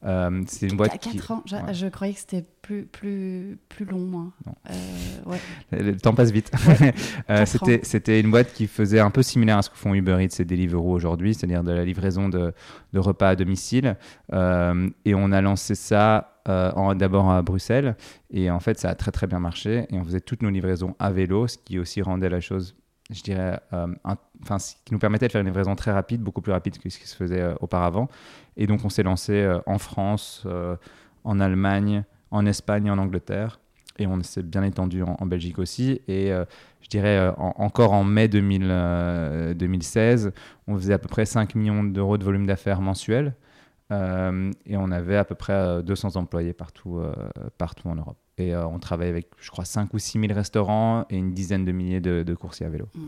Euh, 0.05 0.43
c'est 0.47 0.67
une 0.67 0.77
boîte. 0.77 0.99
4 0.99 1.31
ans, 1.31 1.45
je, 1.47 1.87
croyais 1.87 2.13
que 2.13 2.19
c'était 2.19 2.45
plus, 2.61 2.87
plus, 2.87 3.59
plus 3.69 3.85
long, 3.85 4.01
moi. 4.01 4.33
Euh, 4.71 5.37
Le 5.73 5.97
temps 5.97 6.15
passe 6.15 6.31
vite. 6.31 6.51
Euh, 7.31 7.47
c'était, 7.47 7.81
c'était 7.85 8.21
une 8.21 8.31
boîte 8.31 8.53
qui 8.53 8.67
faisait 8.67 8.99
un 8.99 9.11
peu 9.11 9.23
similaire 9.23 9.59
à 9.59 9.63
ce 9.63 9.71
que 9.71 9.77
font 9.77 9.95
Uber 9.95 10.19
Eats 10.21 10.41
et 10.41 10.45
Deliveroo 10.45 10.93
aujourd'hui, 10.93 11.35
c'est-à-dire 11.35 11.63
de 11.63 11.71
la 11.71 11.85
livraison 11.85 12.29
de, 12.29 12.53
de 12.93 12.99
repas 12.99 13.31
à 13.31 13.37
domicile. 13.37 13.97
et 14.33 15.15
on 15.15 15.33
a 15.33 15.41
lancé 15.41 15.75
ça 15.75 16.43
d'abord 16.47 17.31
à 17.31 17.43
Bruxelles. 17.43 17.97
Et 18.31 18.51
en 18.51 18.61
fait, 18.61 18.79
ça 18.79 18.91
a 18.91 18.95
très 18.95 19.13
très 19.13 19.27
bien 19.27 19.39
marché. 19.39 19.87
Et 19.91 19.99
on 19.99 20.05
faisait 20.05 20.21
toutes 20.21 20.43
nos 20.43 20.51
livraisons 20.51 20.97
à 20.99 21.13
vélo, 21.13 21.47
ce 21.47 21.59
qui 21.59 21.79
aussi 21.79 22.03
rendait 22.03 22.29
la 22.29 22.41
chose 22.41 22.75
je 23.13 23.23
dirais, 23.23 23.61
euh, 23.73 23.87
enfin, 24.43 24.59
ce 24.59 24.75
qui 24.85 24.93
nous 24.93 24.99
permettait 24.99 25.27
de 25.27 25.33
faire 25.33 25.41
une 25.41 25.47
livraison 25.47 25.77
très 25.77 25.93
rapide, 25.93 26.23
beaucoup 26.23 26.41
plus 26.41 26.53
rapide 26.53 26.79
que 26.79 26.89
ce 26.89 26.99
qui 26.99 27.07
se 27.07 27.17
faisait 27.17 27.41
euh, 27.41 27.55
auparavant. 27.61 28.09
Et 28.57 28.67
donc, 28.67 28.85
on 28.85 28.89
s'est 28.89 29.03
lancé 29.03 29.35
euh, 29.35 29.61
en 29.67 29.79
France, 29.79 30.47
en 31.25 31.41
Allemagne, 31.41 32.05
en 32.31 32.47
Espagne, 32.47 32.91
en 32.91 32.99
Angleterre. 32.99 33.61
Et 33.99 34.07
on 34.07 34.23
s'est 34.23 34.43
bien 34.43 34.63
étendu 34.63 35.03
en, 35.03 35.27
Belgique 35.27 35.59
aussi. 35.59 36.01
Et 36.09 36.33
je 36.81 36.89
dirais, 36.89 37.31
encore 37.37 37.93
en 37.93 38.05
mai 38.05 38.27
2016, 38.27 40.33
on 40.67 40.77
faisait 40.77 40.95
à 40.95 40.99
peu 40.99 41.09
près 41.09 41.27
5 41.27 41.55
millions 41.55 41.85
d'euros 41.85 42.17
de 42.17 42.25
volume 42.25 42.47
d'affaires 42.47 42.81
mensuel. 42.81 43.35
et 43.91 44.77
on 44.77 44.91
avait 44.91 45.19
à 45.19 45.25
peu 45.25 45.35
près 45.35 45.83
200 45.83 46.17
employés 46.17 46.55
partout, 46.55 47.03
partout 47.59 47.89
en 47.89 47.97
Europe. 47.97 48.22
Et 48.39 48.57
on 48.57 48.79
travaille 48.79 49.09
avec, 49.09 49.29
je 49.39 49.51
crois, 49.51 49.65
5 49.65 49.93
ou 49.95 49.99
6 49.99 50.21
000 50.21 50.33
restaurants 50.33 51.05
et 51.11 51.17
une 51.17 51.35
dizaine 51.35 51.65
de 51.65 51.73
milliers 51.73 52.01
de, 52.01 52.23
de 52.23 52.35
coursiers 52.35 52.67
à 52.67 52.71
vélo. 52.71 52.87
Mm. 52.95 53.07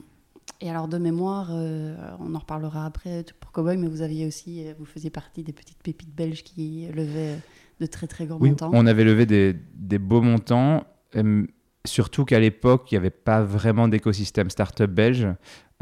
Et 0.61 0.71
alors 0.71 0.89
de 0.89 0.99
mémoire, 0.99 1.51
on 1.51 2.35
en 2.35 2.39
reparlera 2.39 2.85
après 2.85 3.25
pour 3.41 3.51
Cowboy, 3.51 3.77
mais 3.77 3.89
vous 3.89 4.03
aviez 4.03 4.27
aussi, 4.27 4.67
vous 4.79 4.85
faisiez 4.85 5.11
partie 5.11 5.43
des 5.43 5.53
petites 5.53 5.83
pépites 5.83 6.15
belges 6.15 6.43
qui 6.45 6.87
levaient 6.95 7.39
de 7.81 7.87
très 7.87 8.07
très 8.07 8.31
oui, 8.31 8.51
montants. 8.51 8.71
On 8.73 8.87
avait 8.87 9.05
levé 9.05 9.27
des, 9.27 9.55
des 9.75 9.99
beaux 9.99 10.21
montants. 10.21 10.85
Surtout 11.87 12.25
qu'à 12.25 12.41
l'époque, 12.41 12.91
il 12.91 12.95
n'y 12.95 12.99
avait 12.99 13.11
pas 13.11 13.43
vraiment 13.43 13.89
d'écosystème 13.89 14.49
startup 14.49 14.91
belge. 14.91 15.29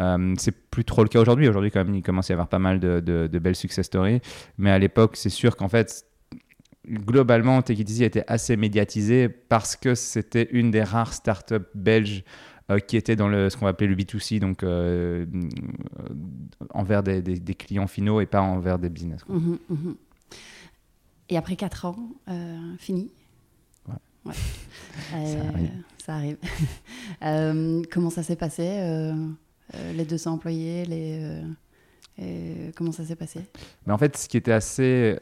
Euh, 0.01 0.35
c'est 0.37 0.51
plus 0.51 0.85
trop 0.85 1.05
le 1.05 1.09
cas 1.09 1.21
aujourd'hui. 1.21 1.49
Aujourd'hui, 1.49 1.71
quand 1.71 1.85
même, 1.85 1.95
il 1.95 2.03
commence 2.03 2.29
à 2.29 2.33
y 2.33 2.35
avoir 2.35 2.49
pas 2.49 2.59
mal 2.59 2.81
de, 2.81 3.39
belles 3.39 3.55
success 3.55 3.87
stories. 3.87 4.21
Mais 4.59 4.73
à 4.73 4.81
l'époque, 4.81 5.17
c'est 5.17 5.31
sûr 5.31 5.57
qu'en 5.57 5.69
fait, 5.69 6.05
globalement, 6.87 7.63
Take 7.63 7.81
It 7.81 8.01
était 8.01 8.25
assez 8.27 8.57
médiatisé 8.57 9.29
parce 9.29 9.77
que 9.77 9.95
c'était 9.95 10.49
une 10.53 10.71
des 10.71 10.83
rares 10.83 11.13
startups 11.13 11.69
belges 11.75 12.25
euh, 12.71 12.79
qui 12.79 12.97
était 12.97 13.17
dans 13.17 13.29
le, 13.29 13.51
ce 13.51 13.57
qu'on 13.57 13.65
va 13.65 13.71
appeler 13.71 13.89
le 13.89 13.97
B2C, 13.97 14.39
donc 14.39 14.63
euh, 14.63 15.27
envers 16.71 17.03
des, 17.03 17.41
clients 17.55 17.87
finaux 17.87 18.21
et 18.21 18.27
pas 18.27 18.41
envers 18.41 18.79
des 18.79 18.89
business. 18.89 19.21
Mmh 19.29 19.57
mmh 19.69 19.93
et 21.29 21.39
après 21.39 21.57
4 21.57 21.87
ans, 21.87 21.97
fini 22.79 23.11
Ouais. 24.25 24.33
ça 26.05 26.15
arrive. 26.15 26.39
Euh, 27.25 27.83
comment 27.93 28.11
ça 28.11 28.23
s'est 28.25 28.37
passé 28.37 28.67
euh, 28.67 29.15
euh, 29.75 29.93
Les 29.93 30.05
200 30.05 30.33
employés 30.33 30.85
les, 30.87 32.73
Comment 32.75 32.91
ça 32.91 33.05
s'est 33.05 33.17
passé? 33.17 33.41
Mais 33.87 33.93
En 33.93 33.99
fait, 33.99 34.17
ce 34.17 34.29
qui 34.29 34.37
était 34.37 34.53
assez 34.53 35.21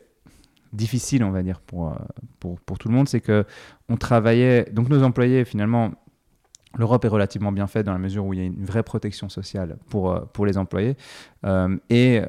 difficile, 0.72 1.24
on 1.24 1.30
va 1.30 1.42
dire, 1.42 1.60
pour, 1.60 1.94
pour, 2.38 2.60
pour 2.60 2.78
tout 2.78 2.88
le 2.88 2.94
monde, 2.94 3.08
c'est 3.08 3.20
que 3.20 3.44
on 3.88 3.96
travaillait. 3.96 4.66
Donc, 4.72 4.88
nos 4.88 5.02
employés, 5.02 5.44
finalement, 5.44 5.92
L'Europe 6.78 7.04
est 7.04 7.08
relativement 7.08 7.50
bien 7.50 7.66
faite 7.66 7.84
dans 7.84 7.92
la 7.92 7.98
mesure 7.98 8.24
où 8.24 8.32
il 8.32 8.38
y 8.38 8.42
a 8.42 8.46
une 8.46 8.64
vraie 8.64 8.84
protection 8.84 9.28
sociale 9.28 9.76
pour, 9.88 10.28
pour 10.28 10.46
les 10.46 10.56
employés. 10.56 10.96
et 11.44 12.22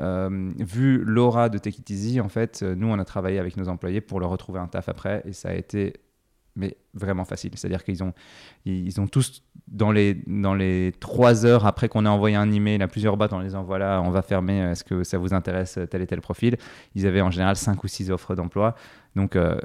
vu 0.58 1.04
l'aura 1.06 1.50
de 1.50 1.60
Easy, 1.90 2.20
en 2.20 2.28
fait, 2.28 2.64
nous, 2.64 2.88
on 2.88 2.98
a 2.98 3.06
travaillé 3.06 3.38
avec 3.38 3.56
nos 3.56 3.70
employés 3.70 4.02
pour 4.02 4.20
leur 4.20 4.32
retrouver 4.32 4.60
un 4.60 4.66
taf 4.66 4.90
après. 4.90 5.22
Et 5.26 5.34
ça 5.34 5.50
a 5.50 5.54
été 5.54 5.94
mais 6.55 6.77
vraiment 6.93 7.25
facile. 7.25 7.51
C'est-à-dire 7.55 7.84
qu'ils 7.84 8.03
ont, 8.03 8.13
ils 8.65 9.00
ont 9.00 9.08
tous, 9.08 9.43
dans 9.67 9.91
les, 9.91 10.22
dans 10.27 10.53
les 10.53 10.93
trois 11.00 11.46
heures 11.46 11.65
après 11.65 11.88
qu'on 11.88 12.05
a 12.05 12.10
envoyé 12.10 12.36
un 12.36 12.51
email 12.51 12.81
à 12.81 12.88
plusieurs 12.88 13.17
boîtes 13.17 13.34
en 13.34 13.39
les 13.39 13.46
disant 13.46 13.63
voilà, 13.63 14.01
on 14.01 14.10
va 14.10 14.22
fermer, 14.22 14.60
est-ce 14.60 14.84
que 14.84 15.03
ça 15.03 15.17
vous 15.17 15.34
intéresse 15.34 15.79
tel 15.89 16.01
et 16.01 16.08
tel 16.08 16.22
profil? 16.22 16.58
Ils 16.96 17.08
avaient 17.08 17.22
en 17.22 17.31
général 17.31 17.55
cinq 17.55 17.84
ou 17.84 17.88
six 17.88 18.12
offres 18.12 18.36
d'emploi. 18.36 18.75
Donc, 19.15 19.36
euh, 19.36 19.60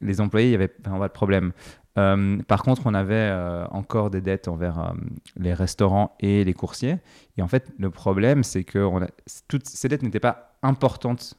les 0.00 0.20
employés, 0.20 0.48
il 0.48 0.50
n'y 0.50 0.56
avait 0.56 0.68
pas 0.68 1.08
de 1.08 1.12
problème. 1.12 1.52
Euh, 1.98 2.38
par 2.42 2.62
contre, 2.62 2.82
on 2.84 2.94
avait 2.94 3.14
euh, 3.14 3.66
encore 3.70 4.10
des 4.10 4.20
dettes 4.20 4.48
envers 4.48 4.92
les 5.36 5.54
restaurants 5.54 6.14
et 6.20 6.44
les 6.44 6.54
coursiers. 6.54 6.98
Et 7.36 7.42
en 7.42 7.48
fait, 7.48 7.72
le 7.78 7.90
problème, 7.90 8.42
c'est 8.42 8.64
que 8.64 8.88
toutes 9.48 9.66
ces 9.66 9.88
dettes 9.88 10.02
n'étaient 10.02 10.20
pas 10.20 10.56
importantes 10.62 11.34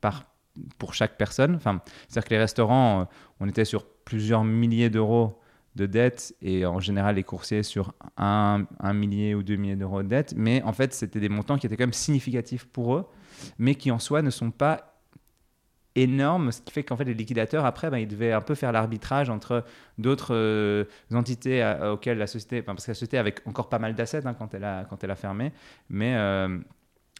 par 0.00 0.29
pour 0.78 0.94
chaque 0.94 1.16
personne. 1.16 1.54
Enfin, 1.54 1.80
c'est-à-dire 2.08 2.28
que 2.28 2.34
les 2.34 2.40
restaurants, 2.40 3.00
euh, 3.00 3.04
on 3.40 3.48
était 3.48 3.64
sur 3.64 3.86
plusieurs 3.86 4.44
milliers 4.44 4.90
d'euros 4.90 5.40
de 5.76 5.86
dettes 5.86 6.34
et 6.42 6.66
en 6.66 6.80
général 6.80 7.14
les 7.14 7.22
coursiers 7.22 7.62
sur 7.62 7.94
un, 8.16 8.64
un 8.80 8.92
millier 8.92 9.34
ou 9.36 9.42
deux 9.42 9.56
milliers 9.56 9.76
d'euros 9.76 10.02
de 10.02 10.08
dettes. 10.08 10.34
Mais 10.36 10.62
en 10.62 10.72
fait, 10.72 10.92
c'était 10.92 11.20
des 11.20 11.28
montants 11.28 11.58
qui 11.58 11.66
étaient 11.66 11.76
quand 11.76 11.84
même 11.84 11.92
significatifs 11.92 12.66
pour 12.66 12.96
eux, 12.96 13.06
mais 13.58 13.74
qui 13.76 13.90
en 13.90 13.98
soi 13.98 14.22
ne 14.22 14.30
sont 14.30 14.50
pas 14.50 14.90
énormes, 15.96 16.52
ce 16.52 16.60
qui 16.62 16.72
fait 16.72 16.84
qu'en 16.84 16.96
fait 16.96 17.04
les 17.04 17.14
liquidateurs 17.14 17.64
après 17.64 17.90
ben, 17.90 17.98
ils 17.98 18.06
devaient 18.06 18.32
un 18.32 18.40
peu 18.40 18.54
faire 18.54 18.70
l'arbitrage 18.70 19.28
entre 19.28 19.64
d'autres 19.98 20.34
euh, 20.34 20.84
entités 21.12 21.64
auxquelles 21.82 22.18
la 22.18 22.28
société, 22.28 22.62
parce 22.62 22.84
que 22.84 22.90
la 22.92 22.94
société 22.94 23.18
avait 23.18 23.34
encore 23.44 23.68
pas 23.68 23.78
mal 23.78 23.94
d'assets 23.94 24.24
hein, 24.24 24.34
quand, 24.34 24.54
elle 24.54 24.64
a, 24.64 24.84
quand 24.84 25.02
elle 25.02 25.10
a 25.10 25.16
fermé, 25.16 25.52
mais 25.88 26.14
euh, 26.16 26.58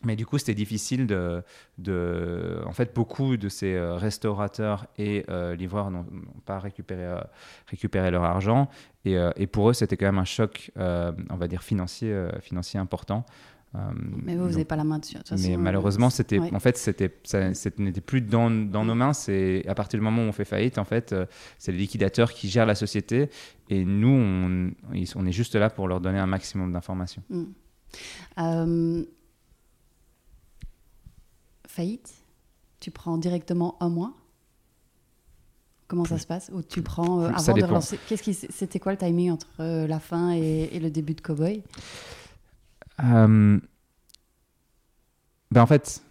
mais 0.02 0.16
du 0.16 0.24
coup, 0.24 0.38
c'était 0.38 0.54
difficile 0.54 1.06
de, 1.06 1.42
de, 1.78 2.62
En 2.66 2.72
fait, 2.72 2.94
beaucoup 2.94 3.36
de 3.36 3.48
ces 3.48 3.74
euh, 3.74 3.96
restaurateurs 3.96 4.86
et 4.96 5.24
euh, 5.28 5.54
livreurs 5.54 5.90
n'ont 5.90 6.06
pas 6.46 6.58
récupéré, 6.58 7.04
euh, 7.04 7.20
récupéré 7.66 8.10
leur 8.10 8.24
argent. 8.24 8.68
Et, 9.04 9.16
et 9.36 9.46
pour 9.46 9.70
eux, 9.70 9.72
c'était 9.72 9.96
quand 9.96 10.06
même 10.06 10.18
un 10.18 10.26
choc, 10.26 10.70
on 10.76 11.36
va 11.36 11.48
dire, 11.48 11.62
financier, 11.62 12.14
financier 12.42 12.78
important. 12.78 13.24
mais 13.72 14.36
vous, 14.36 14.50
n'avez 14.50 14.66
pas 14.66 14.76
la 14.76 14.84
main 14.84 14.98
dessus. 14.98 15.16
De 15.16 15.48
mais 15.48 15.56
malheureusement, 15.56 16.10
c'était, 16.10 16.38
en 16.38 16.60
fait, 16.60 16.76
c'était, 16.76 17.10
ça, 17.22 17.48
n'était 17.78 18.02
plus 18.02 18.20
dans, 18.20 18.50
dans, 18.50 18.84
nos 18.84 18.94
mains. 18.94 19.14
C'est 19.14 19.64
à 19.66 19.74
partir 19.74 19.98
du 19.98 20.04
moment 20.04 20.22
où 20.22 20.26
on 20.26 20.32
fait 20.32 20.44
faillite, 20.44 20.76
en 20.76 20.84
fait, 20.84 21.14
c'est 21.56 21.72
les 21.72 21.78
liquidateurs 21.78 22.34
qui 22.34 22.50
gèrent 22.50 22.66
la 22.66 22.74
société. 22.74 23.30
Et 23.70 23.86
nous, 23.86 24.08
on, 24.08 24.70
on 25.16 25.26
est 25.26 25.32
juste 25.32 25.54
là 25.54 25.70
pour 25.70 25.88
leur 25.88 26.02
donner 26.02 26.18
un 26.18 26.26
maximum 26.26 26.70
d'informations. 26.70 27.22
Mmh 27.30 29.04
faillite, 31.70 32.12
tu 32.80 32.90
prends 32.90 33.16
directement 33.16 33.76
un 33.80 33.88
mois? 33.88 34.12
Comment 35.86 36.04
ça 36.04 36.18
se 36.18 36.26
passe? 36.26 36.50
Ou 36.52 36.62
tu 36.62 36.82
prends 36.82 37.22
euh, 37.22 37.30
avant 37.30 37.54
de 37.54 37.64
relancer? 37.64 37.98
Qu'est-ce 38.08 38.22
qui 38.22 38.34
c'était 38.34 38.78
quoi 38.78 38.92
le 38.92 38.98
timing 38.98 39.32
entre 39.32 39.48
euh, 39.60 39.86
la 39.86 39.98
fin 39.98 40.30
et, 40.32 40.78
le 40.78 40.90
début 40.90 41.14
de 41.14 41.20
Cowboy? 41.20 41.62
Euh, 43.02 43.58
ben 45.50 45.62
en 45.62 45.66
fait, 45.66 46.02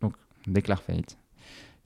donc 0.00 0.14
on 0.46 0.52
déclare 0.52 0.82
faillite. 0.82 1.18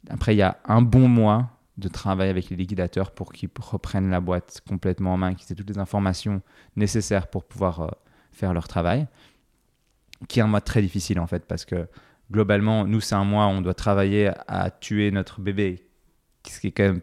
Après, 0.09 0.35
il 0.35 0.39
y 0.39 0.43
a 0.43 0.59
un 0.65 0.83
bon 0.83 1.09
mois 1.09 1.51
de 1.79 1.89
travail 1.89 2.29
avec 2.29 2.51
les 2.51 2.57
liquidateurs 2.57 3.13
pour 3.13 3.33
qu'ils 3.33 3.49
reprennent 3.59 4.11
la 4.11 4.21
boîte 4.21 4.61
complètement 4.69 5.15
en 5.15 5.17
main, 5.17 5.35
qu'ils 5.35 5.51
aient 5.53 5.55
toutes 5.55 5.71
les 5.71 5.79
informations 5.79 6.43
nécessaires 6.77 7.29
pour 7.29 7.45
pouvoir 7.45 7.97
faire 8.33 8.53
leur 8.53 8.69
travail. 8.69 9.07
Qui 10.29 10.41
est 10.41 10.43
un 10.43 10.47
mois 10.47 10.61
très 10.61 10.83
difficile 10.83 11.19
en 11.21 11.27
fait 11.27 11.47
parce 11.47 11.65
que 11.65 11.89
globalement, 12.31 12.87
nous, 12.87 13.01
c'est 13.01 13.15
un 13.15 13.25
mois 13.25 13.47
on 13.47 13.61
doit 13.61 13.75
travailler 13.75 14.31
à 14.47 14.71
tuer 14.71 15.11
notre 15.11 15.41
bébé, 15.41 15.87
ce 16.49 16.61
qui 16.61 16.69
est 16.69 16.71
quand 16.71 16.85
même 16.85 17.01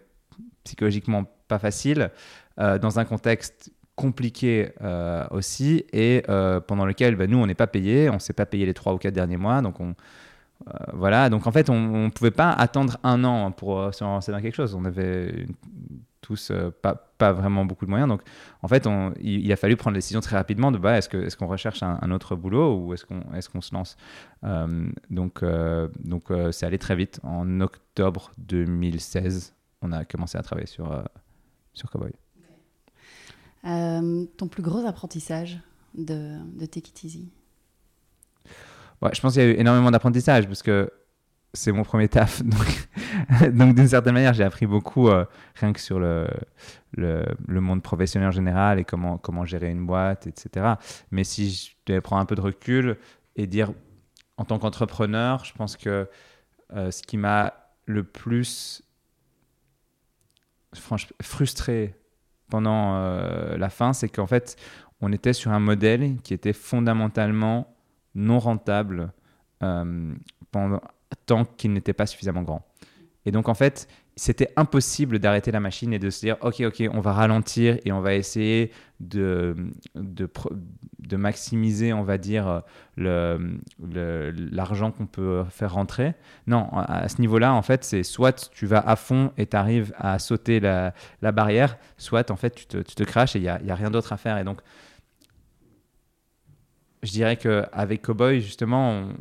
psychologiquement 0.64 1.26
pas 1.48 1.60
facile, 1.60 2.12
euh, 2.60 2.78
dans 2.78 3.00
un 3.00 3.06
contexte 3.06 3.72
compliqué 3.96 4.72
euh, 4.82 5.26
aussi, 5.32 5.86
et 5.92 6.24
euh, 6.30 6.60
pendant 6.60 6.86
lequel 6.86 7.16
bah, 7.16 7.28
nous, 7.28 7.38
on 7.38 7.48
n'est 7.48 7.56
pas 7.56 7.68
payé, 7.68 8.10
on 8.10 8.16
ne 8.16 8.20
s'est 8.20 8.34
pas 8.34 8.46
payé 8.46 8.66
les 8.66 8.74
trois 8.74 8.94
ou 8.94 8.98
quatre 8.98 9.14
derniers 9.14 9.38
mois, 9.38 9.62
donc 9.62 9.80
on, 9.80 9.96
voilà, 10.94 11.30
donc 11.30 11.48
en 11.48 11.52
fait, 11.52 11.70
on 11.70 12.06
ne 12.06 12.10
pouvait 12.10 12.32
pas 12.32 12.52
attendre 12.52 12.98
un 13.04 13.24
an 13.24 13.52
pour 13.52 13.94
se 13.94 14.04
lancer 14.04 14.32
dans 14.32 14.42
quelque 14.42 14.56
chose. 14.56 14.74
On 14.74 14.86
avait 14.86 15.46
tous 16.22 16.52
euh, 16.52 16.72
pas, 16.82 16.96
pas, 17.18 17.32
vraiment 17.32 17.66
beaucoup 17.66 17.86
de 17.86 17.90
moyens. 17.90 18.10
Donc, 18.10 18.22
en 18.62 18.68
fait, 18.68 18.88
on, 18.88 19.14
il, 19.20 19.52
a 19.52 19.56
fallu 19.56 19.76
prendre 19.76 19.94
la 19.94 20.00
décision 20.00 20.20
très 20.20 20.36
rapidement 20.36 20.72
de 20.72 20.78
bah, 20.78 20.98
est-ce 20.98 21.10
qu'on 21.10 21.22
est 21.22 21.36
qu'on 21.36 21.48
recherche 21.48 21.84
un, 21.84 22.12
autre 22.12 22.36
boulot 22.36 22.78
ou 22.78 22.94
est-ce 22.94 23.06
qu'on 23.06 23.22
est 23.34 23.48
qu'on 23.48 23.62
se 23.62 23.74
lance 23.74 23.98
euh, 24.44 24.90
Donc, 25.10 25.44
euh, 25.44 25.88
donc 26.00 26.26
c'est 26.52 26.66
allé 26.66 26.78
très 26.78 26.96
vite. 26.96 27.20
En 27.24 27.62
octobre 27.62 28.32
2016, 28.38 29.54
on 29.82 29.92
a 29.92 30.06
commencé 30.06 30.38
à 30.38 30.42
travailler 30.42 30.68
sur, 30.68 31.04
sur 31.74 31.90
Cowboy. 31.90 32.12
ton 33.64 34.48
plus 34.48 34.64
gros 34.64 34.86
apprentissage 34.86 35.60
de, 35.96 36.38
de 36.58 36.66
Take 36.66 36.90
It 36.90 37.04
Easy? 37.04 37.32
Ouais, 39.02 39.12
Je 39.14 39.22
pense 39.22 39.34
qu'il 39.34 39.44
y 39.44 39.46
a 39.46 39.50
eu 39.50 39.60
énormément 39.60 39.92
d'apprentissage 39.92 40.48
parce 40.48 40.64
que 40.64 40.92
c'est 41.58 41.72
mon 41.72 41.84
premier 41.84 42.08
taf. 42.08 42.44
Donc, 43.52 43.76
d'une 43.76 43.88
certaine 43.88 44.14
manière, 44.14 44.34
j'ai 44.34 44.44
appris 44.44 44.68
beaucoup 44.68 45.10
euh, 45.10 45.26
rien 45.56 45.74
que 45.74 45.80
sur 45.80 46.00
le, 46.00 46.28
le, 46.96 47.62
monde 47.62 47.82
professionnel 47.82 48.30
en 48.30 48.32
général 48.32 48.80
et 48.80 48.84
comment, 48.84 49.18
comment 49.18 49.44
gérer 49.44 49.70
une 49.70 49.86
boîte, 49.86 50.28
etc. 50.28 50.74
Mais 51.12 51.24
si 51.24 51.50
je 51.50 51.72
devais 51.88 52.02
prendre 52.02 52.22
un 52.22 52.26
peu 52.26 52.36
de 52.36 52.42
recul 52.42 52.98
et 53.36 53.48
dire, 53.48 53.72
en 54.38 54.46
tant 54.46 54.60
qu'entrepreneur, 54.60 55.44
je 55.46 55.54
pense 55.54 55.78
que 55.78 56.08
euh, 56.76 56.92
ce 56.92 57.02
qui 57.02 57.18
m'a 57.18 57.54
le 57.86 58.04
plus 58.04 58.84
frustré 61.22 61.96
pendant 62.50 62.96
euh, 62.98 63.58
la 63.58 63.70
fin, 63.70 63.94
c'est 63.94 64.10
qu'en 64.10 64.28
fait, 64.28 64.58
on 65.02 65.12
était 65.12 65.34
sur 65.34 65.52
un 65.52 65.60
modèle 65.60 66.18
qui 66.22 66.34
était 66.36 66.54
fondamentalement 66.54 67.76
non 68.14 68.40
rentable 68.40 69.12
pendant 70.52 70.82
tant 71.26 71.46
qu'il 71.46 71.74
n'était 71.74 71.94
pas 71.94 72.06
suffisamment 72.06 72.44
grand. 72.44 72.66
Et 73.26 73.32
donc, 73.32 73.50
en 73.50 73.54
fait, 73.54 73.88
c'était 74.16 74.52
impossible 74.56 75.20
d'arrêter 75.20 75.52
la 75.52 75.60
machine 75.60 75.94
et 75.94 76.00
de 76.00 76.10
se 76.10 76.22
dire, 76.22 76.38
OK, 76.42 76.62
OK, 76.62 76.82
on 76.92 77.02
va 77.02 77.14
ralentir 77.14 77.78
et 77.86 77.92
on 77.92 78.02
va 78.02 78.16
essayer 78.16 78.72
de, 79.00 79.56
de, 79.96 80.28
de 81.00 81.18
maximiser, 81.18 81.94
on 81.94 82.04
va 82.04 82.18
dire, 82.18 82.64
l'argent 82.98 84.92
qu'on 84.92 85.06
peut 85.06 85.44
faire 85.50 85.74
rentrer. 85.74 86.16
Non, 86.48 86.68
à 86.74 87.08
ce 87.10 87.22
niveau-là, 87.22 87.54
en 87.54 87.62
fait, 87.62 87.84
c'est 87.84 88.02
soit 88.02 88.50
tu 88.54 88.66
vas 88.66 88.80
à 88.80 88.96
fond 88.96 89.32
et 89.38 89.46
tu 89.46 89.56
arrives 89.56 89.94
à 89.98 90.18
sauter 90.20 90.60
la, 90.60 90.94
la, 91.22 91.32
barrière, 91.32 91.78
soit, 91.98 92.32
en 92.32 92.38
fait, 92.38 92.56
tu 92.56 92.66
te, 92.66 92.78
tu 92.78 92.96
te 92.96 93.04
craches 93.04 93.36
et 93.36 93.40
il 93.40 93.44
n'y 93.44 93.50
a, 93.50 93.60
a 93.68 93.76
rien 93.76 93.92
d'autre 93.92 94.14
à 94.14 94.18
faire. 94.18 94.38
Et 94.40 94.44
donc, 94.44 94.62
je 97.04 97.12
dirais 97.12 97.38
qu'avec 97.38 98.02
Cowboy, 98.02 98.42
justement, 98.42 98.90
on, 98.92 99.14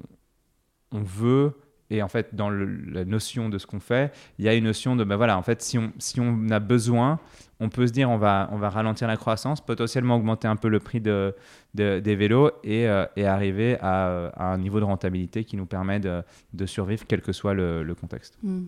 on 0.92 1.02
veut 1.02 1.52
et 1.90 2.02
en 2.02 2.08
fait, 2.08 2.34
dans 2.34 2.50
la 2.50 3.04
notion 3.04 3.48
de 3.48 3.58
ce 3.58 3.66
qu'on 3.66 3.80
fait, 3.80 4.12
il 4.38 4.44
y 4.44 4.48
a 4.48 4.54
une 4.54 4.64
notion 4.64 4.96
de, 4.96 5.04
ben 5.04 5.16
voilà, 5.16 5.38
en 5.38 5.42
fait, 5.42 5.62
si 5.62 5.78
on, 5.78 5.92
si 5.98 6.20
on 6.20 6.50
a 6.50 6.58
besoin, 6.58 7.20
on 7.60 7.68
peut 7.68 7.86
se 7.86 7.92
dire, 7.92 8.10
on 8.10 8.18
va, 8.18 8.48
on 8.52 8.56
va 8.56 8.70
ralentir 8.70 9.06
la 9.08 9.16
croissance, 9.16 9.60
potentiellement 9.60 10.16
augmenter 10.16 10.48
un 10.48 10.56
peu 10.56 10.68
le 10.68 10.80
prix 10.80 11.00
de, 11.00 11.34
de- 11.74 12.00
des 12.00 12.16
vélos 12.16 12.50
et, 12.64 12.88
euh, 12.88 13.06
et 13.16 13.26
arriver 13.26 13.78
à, 13.80 14.32
un 14.36 14.58
niveau 14.58 14.80
de 14.80 14.84
rentabilité 14.84 15.44
qui 15.44 15.56
nous 15.56 15.66
permet 15.66 16.00
de, 16.00 16.22
de 16.52 16.66
survivre, 16.66 17.04
quel 17.06 17.22
que 17.22 17.32
soit 17.32 17.54
le, 17.54 17.94
contexte. 17.98 18.36
Hmm. 18.42 18.64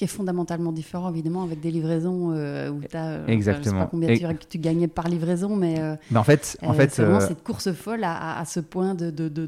Qui 0.00 0.04
est 0.04 0.16
fondamentalement 0.16 0.72
différent, 0.72 1.10
évidemment, 1.10 1.42
avec 1.42 1.60
des 1.60 1.70
livraisons 1.70 2.32
euh, 2.32 2.70
où 2.70 2.80
tu 2.80 2.96
as. 2.96 3.20
Je 3.20 3.26
sais 3.26 3.32
Exactement. 3.34 3.80
pas 3.80 3.86
combien 3.90 4.08
Et- 4.08 4.18
tu, 4.18 4.24
tu 4.48 4.58
gagnais 4.58 4.88
par 4.88 5.08
livraison, 5.08 5.54
mais. 5.56 5.78
euh, 5.78 5.94
Ben 6.10 6.20
en 6.20 6.24
fait, 6.24 6.56
en 6.62 6.70
euh, 6.70 6.72
fait 6.72 6.90
c'est 6.90 7.02
vraiment 7.02 7.18
euh, 7.18 7.28
cette 7.28 7.42
course 7.44 7.70
folle 7.72 8.02
à, 8.04 8.14
à- 8.16 8.40
à 8.40 8.44
ce 8.46 8.60
point 8.60 8.94
de, 8.94 9.10
de, 9.10 9.28
de, 9.28 9.46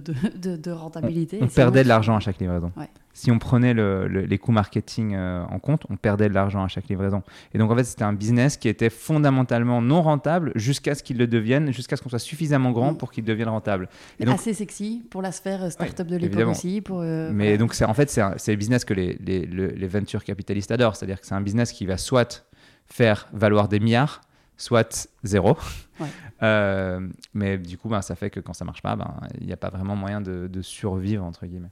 de, 0.56 0.70
rentabilité. 0.70 1.38
on 1.40 1.48
c'est 1.48 1.54
perdait 1.54 1.84
de 1.84 1.88
l'argent 1.88 2.16
à 2.16 2.20
chaque 2.20 2.38
livraison. 2.38 2.70
Ouais. 2.76 2.84
Si 3.14 3.30
on 3.30 3.38
prenait 3.38 3.74
le- 3.74 4.08
le- 4.08 4.22
les 4.22 4.38
coûts 4.38 4.52
marketing 4.52 5.14
euh, 5.14 5.44
en 5.44 5.58
compte, 5.58 5.84
on 5.90 5.96
perdait 5.96 6.28
de 6.30 6.34
l'argent 6.34 6.64
à 6.64 6.68
chaque 6.68 6.88
livraison. 6.88 7.22
Et 7.52 7.58
donc, 7.58 7.70
en 7.70 7.76
fait, 7.76 7.84
c'était 7.84 8.04
un 8.04 8.12
business 8.14 8.56
qui 8.56 8.68
était 8.68 8.88
fondamentalement 8.88 9.82
non 9.82 10.00
rentable 10.02 10.52
jusqu'à 10.54 10.94
ce 10.94 11.02
qu'il 11.02 11.18
le 11.18 11.26
devienne, 11.26 11.72
jusqu'à 11.72 11.96
ce 11.96 12.02
qu'on 12.02 12.08
soit 12.08 12.18
suffisamment 12.18 12.70
grand 12.72 12.92
Mm. 12.92 12.96
pour 12.96 13.12
qu'il 13.12 13.24
devienne 13.24 13.48
rentable. 13.50 13.88
Et 14.18 14.24
donc- 14.24 14.36
assez 14.36 14.54
sexy 14.54 15.04
pour 15.10 15.20
la 15.20 15.30
sphère 15.30 15.64
euh, 15.64 15.70
start-up 15.70 16.06
de 16.06 16.16
l'époque 16.16 16.48
aussi. 16.48 16.80
Pour, 16.80 17.00
euh, 17.02 17.30
Mais 17.32 17.44
voilà. 17.44 17.56
donc, 17.58 17.74
en 17.86 17.94
fait, 17.94 18.08
c'est, 18.10 18.22
le 18.52 18.56
business 18.56 18.84
que 18.84 18.94
les, 18.94 19.18
les, 19.24 19.44
le- 19.44 19.68
les 19.68 19.86
venture 19.88 20.24
capitalistes 20.24 20.70
adorent. 20.70 20.96
C'est-à-dire 20.96 21.20
que 21.20 21.26
c'est 21.26 21.34
un 21.34 21.40
business 21.42 21.72
qui 21.72 21.84
va 21.86 21.98
soit 21.98 22.46
faire 22.86 23.28
valoir 23.34 23.68
des 23.68 23.78
milliards, 23.80 24.22
soit 24.56 25.08
zéro. 25.22 25.56
Ouais. 26.00 26.06
Euh, 26.42 27.06
mais 27.34 27.58
du 27.58 27.76
coup, 27.78 27.88
ben, 27.88 28.00
ça 28.02 28.14
fait 28.14 28.30
que 28.30 28.40
quand 28.40 28.52
ça 28.54 28.64
marche 28.64 28.82
pas, 28.82 28.96
ben, 28.96 29.14
il 29.40 29.46
n'y 29.46 29.52
a 29.52 29.56
pas 29.58 29.68
vraiment 29.70 29.96
moyen 29.96 30.20
de, 30.20 30.48
de 30.48 30.62
survivre, 30.62 31.24
entre 31.24 31.44
guillemets. 31.46 31.68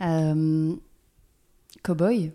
Euh, 0.00 0.74
Cowboy, 1.82 2.32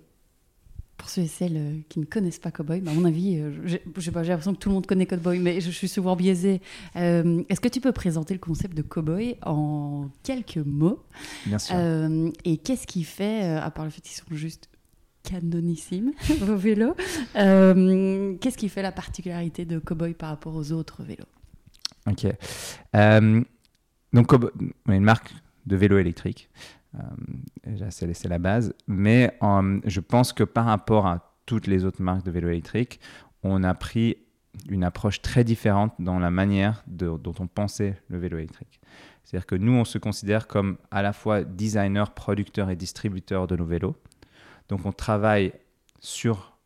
pour 0.98 1.10
ceux 1.10 1.22
et 1.22 1.28
celles 1.28 1.58
euh, 1.58 1.78
qui 1.88 2.00
ne 2.00 2.06
connaissent 2.06 2.40
pas 2.40 2.52
Cowboy, 2.52 2.82
bah, 2.82 2.92
à 2.92 2.94
mon 2.94 3.06
avis, 3.06 3.38
euh, 3.38 3.52
j'ai 3.66 3.82
l'impression 4.12 4.54
que 4.54 4.60
tout 4.60 4.70
le 4.70 4.76
monde 4.76 4.86
connaît 4.86 5.06
Cowboy, 5.06 5.40
mais 5.40 5.62
je, 5.62 5.72
je 5.72 5.76
suis 5.76 5.88
souvent 5.88 6.16
biaisée. 6.16 6.62
Euh, 6.98 7.44
Est-ce 7.50 7.62
que 7.62 7.70
tu 7.70 7.82
peux 7.82 7.94
présenter 7.94 8.34
le 8.34 8.40
concept 8.40 8.76
de 8.76 8.82
Cowboy 8.82 9.38
en 9.44 10.10
quelques 10.24 10.58
mots? 10.58 11.02
Bien 11.46 11.58
sûr. 11.58 11.76
Euh, 11.78 12.30
Et 12.44 12.58
qu'est-ce 12.58 12.86
qui 12.86 13.04
fait, 13.04 13.44
à 13.44 13.72
part 13.72 13.86
le 13.86 13.92
fait 13.92 14.02
qu'ils 14.02 14.18
sont 14.18 14.36
juste 14.36 14.70
canonissimes, 15.24 16.12
vos 16.42 16.56
vélos, 16.56 16.96
euh, 17.38 18.36
qu'est-ce 18.42 18.58
qui 18.58 18.70
fait 18.70 18.82
la 18.82 18.92
particularité 18.92 19.66
de 19.66 19.80
Cowboy 19.80 20.14
par 20.14 20.30
rapport 20.30 20.56
aux 20.56 20.72
autres 20.72 21.04
vélos? 21.04 21.26
Ok. 22.08 22.26
Donc, 24.14 24.34
est 24.34 24.96
une 24.96 25.04
marque 25.04 25.34
de 25.66 25.76
vélo 25.76 25.98
électrique. 25.98 26.50
Euh, 26.96 27.90
c'est 27.90 28.28
la 28.28 28.40
base. 28.40 28.74
Mais 28.88 29.38
euh, 29.44 29.80
je 29.86 30.00
pense 30.00 30.34
que 30.34 30.44
par 30.44 30.66
rapport 30.66 31.06
à 31.08 31.36
toutes 31.46 31.68
les 31.68 31.86
autres 31.86 32.02
marques 32.02 32.24
de 32.24 32.32
vélo 32.32 32.50
électrique, 32.50 33.00
on 33.44 33.64
a 33.64 33.74
pris 33.74 34.18
une 34.70 34.84
approche 34.84 35.22
très 35.22 35.44
différente 35.44 35.94
dans 36.00 36.20
la 36.20 36.32
manière 36.32 36.84
dont 36.88 37.34
on 37.40 37.48
pensait 37.48 38.02
le 38.10 38.18
vélo 38.18 38.38
électrique. 38.38 38.80
C'est-à-dire 39.24 39.46
que 39.46 39.56
nous, 39.56 39.74
on 39.74 39.86
se 39.86 39.98
considère 39.98 40.48
comme 40.48 40.78
à 40.92 41.02
la 41.02 41.14
fois 41.14 41.44
designer, 41.44 42.14
producteur 42.14 42.70
et 42.70 42.76
distributeur 42.76 43.48
de 43.48 43.56
nos 43.56 43.66
vélos. 43.66 43.96
Donc, 44.68 44.86
on 44.86 44.92
travaille 44.92 45.54
sur 46.00 46.58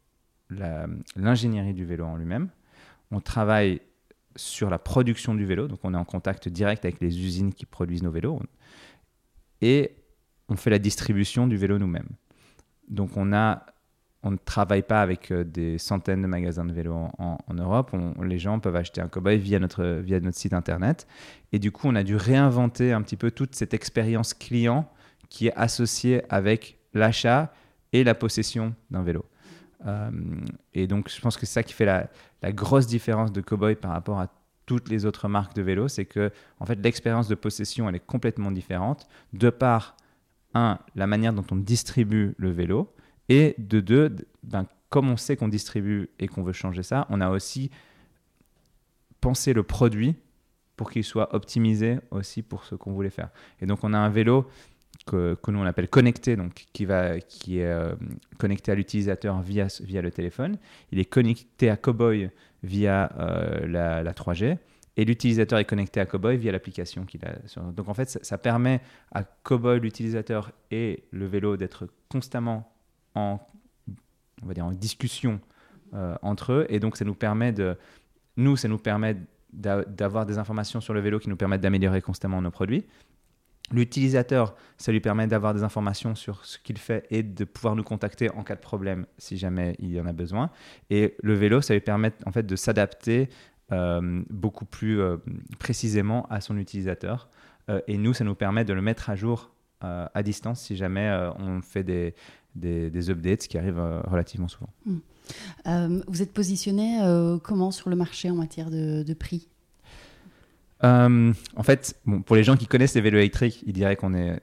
l'ingénierie 1.15 1.73
du 1.73 1.85
vélo 1.85 2.05
en 2.05 2.15
lui-même. 2.15 2.49
On 3.11 3.19
travaille 3.19 3.81
sur 4.35 4.69
la 4.69 4.79
production 4.79 5.35
du 5.35 5.45
vélo. 5.45 5.67
Donc, 5.67 5.79
on 5.83 5.93
est 5.93 5.97
en 5.97 6.05
contact 6.05 6.47
direct 6.47 6.85
avec 6.85 7.01
les 7.01 7.19
usines 7.19 7.53
qui 7.53 7.65
produisent 7.65 8.03
nos 8.03 8.11
vélos. 8.11 8.39
Et 9.61 9.91
on 10.49 10.55
fait 10.55 10.69
la 10.69 10.79
distribution 10.79 11.47
du 11.47 11.57
vélo 11.57 11.77
nous-mêmes. 11.77 12.09
Donc, 12.89 13.15
on, 13.15 13.33
a, 13.33 13.65
on 14.23 14.31
ne 14.31 14.37
travaille 14.37 14.83
pas 14.83 15.01
avec 15.01 15.31
euh, 15.31 15.43
des 15.43 15.77
centaines 15.77 16.21
de 16.21 16.27
magasins 16.27 16.65
de 16.65 16.73
vélos 16.73 17.09
en, 17.17 17.37
Europe. 17.53 17.95
Les 18.23 18.39
gens 18.39 18.59
peuvent 18.59 18.75
acheter 18.75 19.01
un 19.01 19.07
cobaye 19.07 19.39
via 19.39 19.59
notre, 19.59 20.01
via 20.03 20.19
notre 20.19 20.37
site 20.37 20.53
internet. 20.53 21.07
Et 21.51 21.59
du 21.59 21.71
coup, 21.71 21.87
on 21.87 21.95
a 21.95 22.03
dû 22.03 22.15
réinventer 22.15 22.91
un 22.93 23.01
petit 23.01 23.17
peu 23.17 23.31
toute 23.31 23.55
cette 23.55 23.73
expérience 23.73 24.33
client 24.33 24.89
qui 25.29 25.47
est 25.47 25.53
associée 25.55 26.23
avec 26.29 26.77
l'achat 26.93 27.53
et 27.91 28.03
la 28.03 28.15
possession 28.15 28.75
d'un 28.91 29.03
vélo. 29.03 29.25
Euh, 29.85 30.09
et 30.73 30.87
donc, 30.87 31.09
je 31.09 31.19
pense 31.21 31.35
que 31.37 31.45
c'est 31.45 31.53
ça 31.53 31.63
qui 31.63 31.73
fait 31.73 31.85
la, 31.85 32.09
la 32.41 32.51
grosse 32.51 32.87
différence 32.87 33.31
de 33.31 33.41
Cowboy 33.41 33.75
par 33.75 33.91
rapport 33.91 34.19
à 34.19 34.27
toutes 34.65 34.89
les 34.89 35.05
autres 35.05 35.27
marques 35.27 35.55
de 35.55 35.61
vélos, 35.61 35.89
c'est 35.89 36.05
que 36.05 36.31
en 36.59 36.65
fait 36.65 36.75
l'expérience 36.75 37.27
de 37.27 37.35
possession 37.35 37.89
elle 37.89 37.95
est 37.95 38.05
complètement 38.05 38.51
différente 38.51 39.07
de 39.33 39.49
par 39.49 39.97
un 40.53 40.79
la 40.95 41.07
manière 41.07 41.33
dont 41.33 41.45
on 41.51 41.55
distribue 41.55 42.33
le 42.37 42.51
vélo 42.51 42.93
et 43.29 43.55
de 43.57 43.79
deux 43.79 44.15
ben, 44.43 44.65
comme 44.89 45.09
on 45.09 45.17
sait 45.17 45.35
qu'on 45.35 45.47
distribue 45.47 46.09
et 46.19 46.27
qu'on 46.27 46.43
veut 46.43 46.53
changer 46.53 46.83
ça, 46.83 47.07
on 47.09 47.19
a 47.19 47.29
aussi 47.31 47.71
pensé 49.21 49.53
le 49.53 49.63
produit 49.63 50.15
pour 50.75 50.91
qu'il 50.91 51.03
soit 51.03 51.33
optimisé 51.33 51.97
aussi 52.11 52.41
pour 52.41 52.63
ce 52.65 52.75
qu'on 52.75 52.93
voulait 52.93 53.09
faire. 53.09 53.29
Et 53.61 53.65
donc 53.65 53.83
on 53.83 53.93
a 53.93 53.97
un 53.97 54.09
vélo 54.09 54.47
que, 55.05 55.35
que 55.41 55.51
nous 55.51 55.59
on 55.59 55.65
appelle 55.65 55.87
connecté, 55.87 56.35
donc 56.35 56.65
qui, 56.73 56.85
va, 56.85 57.19
qui 57.19 57.59
est 57.59 57.65
euh, 57.65 57.95
connecté 58.37 58.71
à 58.71 58.75
l'utilisateur 58.75 59.41
via, 59.41 59.67
via 59.81 60.01
le 60.01 60.11
téléphone. 60.11 60.57
Il 60.91 60.99
est 60.99 61.05
connecté 61.05 61.69
à 61.69 61.77
Cowboy 61.77 62.29
via 62.63 63.11
euh, 63.17 63.65
la, 63.67 64.03
la 64.03 64.13
3G 64.13 64.57
et 64.95 65.05
l'utilisateur 65.05 65.59
est 65.59 65.65
connecté 65.65 65.99
à 65.99 66.05
Cowboy 66.05 66.37
via 66.37 66.51
l'application 66.51 67.05
qu'il 67.05 67.25
a. 67.25 67.35
Sur... 67.47 67.63
Donc 67.63 67.89
en 67.89 67.93
fait, 67.93 68.19
ça, 68.21 68.37
permet 68.37 68.81
à 69.11 69.23
Cowboy, 69.23 69.79
l'utilisateur 69.79 70.51
et 70.71 71.03
le 71.11 71.25
vélo 71.25 71.57
d'être 71.57 71.87
constamment 72.09 72.71
en, 73.15 73.39
on 74.41 74.45
va 74.45 74.53
dire, 74.53 74.65
en 74.65 74.71
discussion 74.71 75.39
euh, 75.93 76.15
entre 76.21 76.53
eux 76.53 76.65
et 76.69 76.79
donc 76.79 76.97
ça 76.97 77.05
nous 77.05 77.15
permet 77.15 77.51
de, 77.51 77.75
nous, 78.37 78.55
ça 78.55 78.67
nous 78.67 78.77
permet 78.77 79.17
d'a- 79.51 79.83
d'avoir 79.83 80.25
des 80.25 80.37
informations 80.37 80.81
sur 80.81 80.93
le 80.93 80.99
vélo 80.99 81.19
qui 81.19 81.29
nous 81.29 81.37
permettent 81.37 81.61
d'améliorer 81.61 82.01
constamment 82.01 82.41
nos 82.41 82.51
produits. 82.51 82.85
L'utilisateur, 83.71 84.55
ça 84.77 84.91
lui 84.91 84.99
permet 84.99 85.25
d'avoir 85.25 85.53
des 85.53 85.63
informations 85.63 86.15
sur 86.15 86.45
ce 86.45 86.59
qu'il 86.59 86.77
fait 86.77 87.07
et 87.09 87.23
de 87.23 87.45
pouvoir 87.45 87.75
nous 87.75 87.83
contacter 87.83 88.29
en 88.31 88.43
cas 88.43 88.55
de 88.55 88.59
problème 88.59 89.07
si 89.17 89.37
jamais 89.37 89.75
il 89.79 89.91
y 89.91 89.99
en 89.99 90.05
a 90.05 90.11
besoin. 90.11 90.51
Et 90.89 91.15
le 91.23 91.33
vélo, 91.33 91.61
ça 91.61 91.73
lui 91.73 91.81
permet 91.81 92.11
en 92.25 92.31
fait 92.31 92.45
de 92.45 92.55
s'adapter 92.55 93.29
beaucoup 94.29 94.65
plus 94.65 94.99
euh, 94.99 95.17
précisément 95.59 96.25
à 96.29 96.41
son 96.41 96.57
utilisateur. 96.57 97.29
Euh, 97.69 97.79
et 97.87 97.97
nous, 97.97 98.13
ça 98.13 98.23
nous 98.23 98.35
permet 98.35 98.65
de 98.65 98.73
le 98.73 98.81
mettre 98.81 99.09
à 99.09 99.15
jour 99.15 99.51
euh, 99.83 100.05
à 100.13 100.23
distance 100.23 100.61
si 100.61 100.75
jamais 100.75 101.07
euh, 101.07 101.31
on 101.39 101.61
fait 101.61 101.83
des, 101.83 102.13
des, 102.55 102.89
des 102.89 103.09
updates, 103.09 103.43
ce 103.43 103.47
qui 103.47 103.57
arrive 103.57 103.79
euh, 103.79 104.01
relativement 104.01 104.47
souvent. 104.47 104.69
Euh, 105.67 106.01
Vous 106.07 106.21
êtes 106.21 106.33
positionné 106.33 107.01
euh, 107.01 107.37
comment 107.39 107.71
sur 107.71 107.89
le 107.89 107.95
marché 107.95 108.29
en 108.29 108.35
matière 108.35 108.69
de, 108.69 109.03
de 109.03 109.13
prix? 109.13 109.47
Euh, 110.83 111.31
en 111.55 111.63
fait, 111.63 111.95
bon, 112.05 112.21
pour 112.21 112.35
les 112.35 112.43
gens 112.43 112.57
qui 112.57 112.67
connaissent 112.67 112.95
les 112.95 113.01
vélos 113.01 113.19
électriques, 113.19 113.63
ils 113.65 113.71
diraient 113.71 113.95
qu'on 113.95 114.13
est 114.13 114.41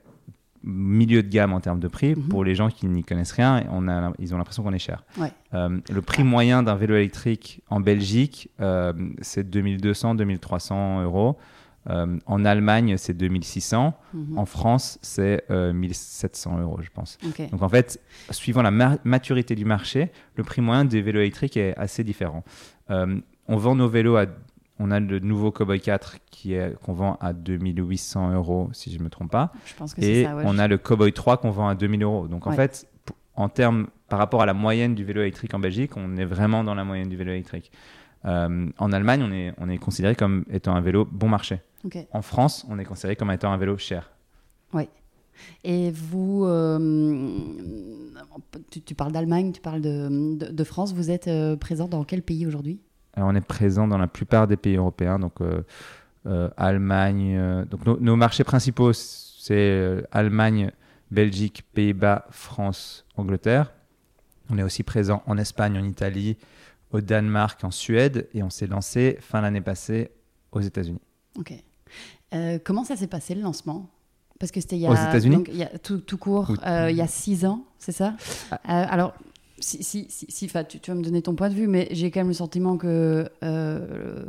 milieu 0.63 1.23
de 1.23 1.27
gamme 1.29 1.53
en 1.53 1.59
termes 1.59 1.79
de 1.79 1.87
prix. 1.87 2.15
Mhm. 2.15 2.27
Pour 2.29 2.43
les 2.43 2.55
gens 2.55 2.69
qui 2.69 2.85
n'y 2.87 3.03
connaissent 3.03 3.31
rien, 3.31 3.63
on 3.71 3.87
a, 3.87 4.11
ils 4.19 4.33
ont 4.33 4.37
l'impression 4.37 4.63
qu'on 4.63 4.73
est 4.73 4.79
cher. 4.79 5.03
Ouais. 5.17 5.31
Euh, 5.53 5.79
le 5.91 6.01
prix 6.01 6.23
moyen 6.23 6.63
d'un 6.63 6.75
vélo 6.75 6.95
électrique 6.95 7.61
en 7.69 7.79
Belgique, 7.79 8.49
euh, 8.61 8.93
c'est 9.21 9.49
2200-2300 9.49 11.03
euros. 11.03 11.37
Euh, 11.89 12.19
en 12.27 12.45
Allemagne, 12.45 12.95
c'est 12.97 13.15
2600. 13.17 13.95
Mhm. 14.13 14.37
En 14.37 14.45
France, 14.45 14.99
c'est 15.01 15.43
euh, 15.49 15.73
1700 15.73 16.59
euros, 16.59 16.77
je 16.81 16.89
pense. 16.93 17.17
Donc 17.51 17.63
en 17.63 17.69
fait, 17.69 17.99
suivant 18.29 18.61
la 18.61 18.69
ma- 18.69 18.97
maturité 19.03 19.55
du 19.55 19.65
marché, 19.65 20.11
le 20.35 20.43
prix 20.43 20.61
moyen 20.61 20.85
des 20.85 21.01
vélos 21.01 21.21
électriques 21.21 21.57
est 21.57 21.75
assez 21.77 22.03
différent. 22.03 22.43
On 22.89 23.57
vend 23.57 23.75
nos 23.75 23.87
vélos 23.87 24.15
à... 24.17 24.25
On 24.83 24.89
a 24.91 24.99
le 24.99 25.19
nouveau 25.19 25.51
Cowboy 25.51 25.79
4 25.79 26.17
qui 26.31 26.53
est 26.53 26.75
qu'on 26.81 26.93
vend 26.93 27.17
à 27.21 27.33
2800 27.33 28.33
euros, 28.33 28.69
si 28.73 28.91
je 28.91 28.97
ne 28.97 29.03
me 29.03 29.09
trompe 29.09 29.29
pas. 29.31 29.51
Je 29.65 29.75
pense 29.75 29.93
que 29.93 30.01
c'est 30.01 30.11
Et 30.11 30.23
ça. 30.25 30.35
ouais. 30.35 30.43
on 30.47 30.57
a 30.57 30.67
le 30.67 30.77
Cowboy 30.77 31.13
3 31.13 31.37
qu'on 31.37 31.51
vend 31.51 31.67
à 31.67 31.75
2000 31.75 32.01
euros. 32.03 32.27
Donc 32.27 32.47
en 32.47 32.51
fait, 32.55 32.87
en 33.35 33.47
termes, 33.47 33.87
par 34.09 34.17
rapport 34.19 34.41
à 34.41 34.45
la 34.45 34.53
moyenne 34.53 34.95
du 34.95 35.03
vélo 35.03 35.21
électrique 35.21 35.53
en 35.53 35.59
Belgique, 35.59 35.95
on 35.97 36.17
est 36.17 36.25
vraiment 36.25 36.63
dans 36.63 36.73
la 36.75 36.83
moyenne 36.83 37.09
du 37.09 37.15
vélo 37.15 37.31
électrique. 37.31 37.71
Euh, 38.25 38.67
en 38.77 38.91
Allemagne, 38.91 39.23
on 39.23 39.31
est, 39.31 39.53
on 39.57 39.69
est 39.69 39.77
considéré 39.77 40.15
comme 40.15 40.45
étant 40.51 40.75
un 40.75 40.81
vélo 40.81 41.05
bon 41.05 41.29
marché. 41.29 41.61
En 42.11 42.21
France, 42.21 42.65
on 42.69 42.77
est 42.79 42.85
considéré 42.85 43.15
comme 43.15 43.31
étant 43.31 43.51
un 43.51 43.57
vélo 43.57 43.77
cher. 43.77 44.11
Et 45.63 45.89
vous, 45.91 46.45
euh, 46.45 46.77
tu, 48.69 48.81
tu 48.81 48.93
parles 48.95 49.11
d'Allemagne, 49.11 49.51
tu 49.51 49.61
parles 49.61 49.81
de, 49.81 50.35
de- 50.37 50.51
de 50.51 50.63
France. 50.63 50.93
Vous 50.93 51.09
êtes 51.09 51.27
euh, 51.27 51.55
présent 51.55 51.87
dans 51.87 52.03
quel 52.03 52.21
pays 52.21 52.45
aujourd'hui? 52.45 52.79
On 53.17 53.35
est 53.35 53.41
présent 53.45 53.87
dans 53.87 53.97
la 53.97 54.07
plupart 54.07 54.47
des 54.47 54.57
pays 54.57 54.75
européens, 54.77 55.19
donc 55.19 55.41
euh, 55.41 55.61
euh, 56.27 56.49
Allemagne. 56.57 57.35
euh, 57.37 57.65
donc 57.65 57.85
nos, 57.85 57.99
nos 57.99 58.15
marchés 58.15 58.43
principaux, 58.43 58.93
c'est 58.93 59.51
euh, 59.53 60.01
Allemagne, 60.11 60.71
Belgique, 61.09 61.63
Pays-Bas, 61.73 62.25
France, 62.29 63.05
Angleterre. 63.17 63.73
On 64.49 64.57
est 64.57 64.63
aussi 64.63 64.83
présent 64.83 65.23
en 65.25 65.37
Espagne, 65.37 65.77
en 65.77 65.83
Italie, 65.83 66.37
au 66.91 67.01
Danemark, 67.01 67.63
en 67.63 67.71
Suède, 67.71 68.27
et 68.33 68.43
on 68.43 68.49
s'est 68.49 68.67
lancé 68.67 69.17
fin 69.21 69.41
l'année 69.41 69.61
passée 69.61 70.11
aux 70.51 70.61
États-Unis. 70.61 71.01
Ok. 71.37 71.53
Euh, 72.33 72.59
comment 72.63 72.83
ça 72.83 72.95
s'est 72.95 73.07
passé 73.07 73.35
le 73.35 73.41
lancement? 73.41 73.89
Parce 74.39 74.51
que 74.51 74.59
c'était 74.61 74.75
il 74.77 74.81
y 74.81 74.87
a, 74.87 74.91
Aux 74.91 74.95
États-Unis? 74.95 75.43
tout, 75.83 75.99
tout 75.99 76.17
court, 76.17 76.49
Ou- 76.49 76.55
euh, 76.65 76.89
il 76.89 76.97
y 76.97 77.01
a 77.01 77.07
six 77.07 77.45
ans, 77.45 77.63
c'est 77.77 77.91
ça? 77.91 78.15
Ah. 78.51 78.55
Euh, 78.55 78.85
Alors, 78.89 79.13
si, 79.61 79.81
si, 79.83 80.07
si, 80.09 80.25
si- 80.29 80.45
enfin, 80.45 80.63
tu, 80.65 80.79
tu 80.79 80.91
vas 80.91 80.97
me 80.97 81.03
donner 81.03 81.21
ton 81.21 81.35
point 81.35 81.49
de 81.49 81.53
vue, 81.55 81.67
mais 81.67 81.87
j'ai 81.91 82.11
quand 82.11 82.19
même 82.19 82.27
le 82.27 82.33
sentiment 82.33 82.75
que 82.77 83.29
euh, 83.43 84.25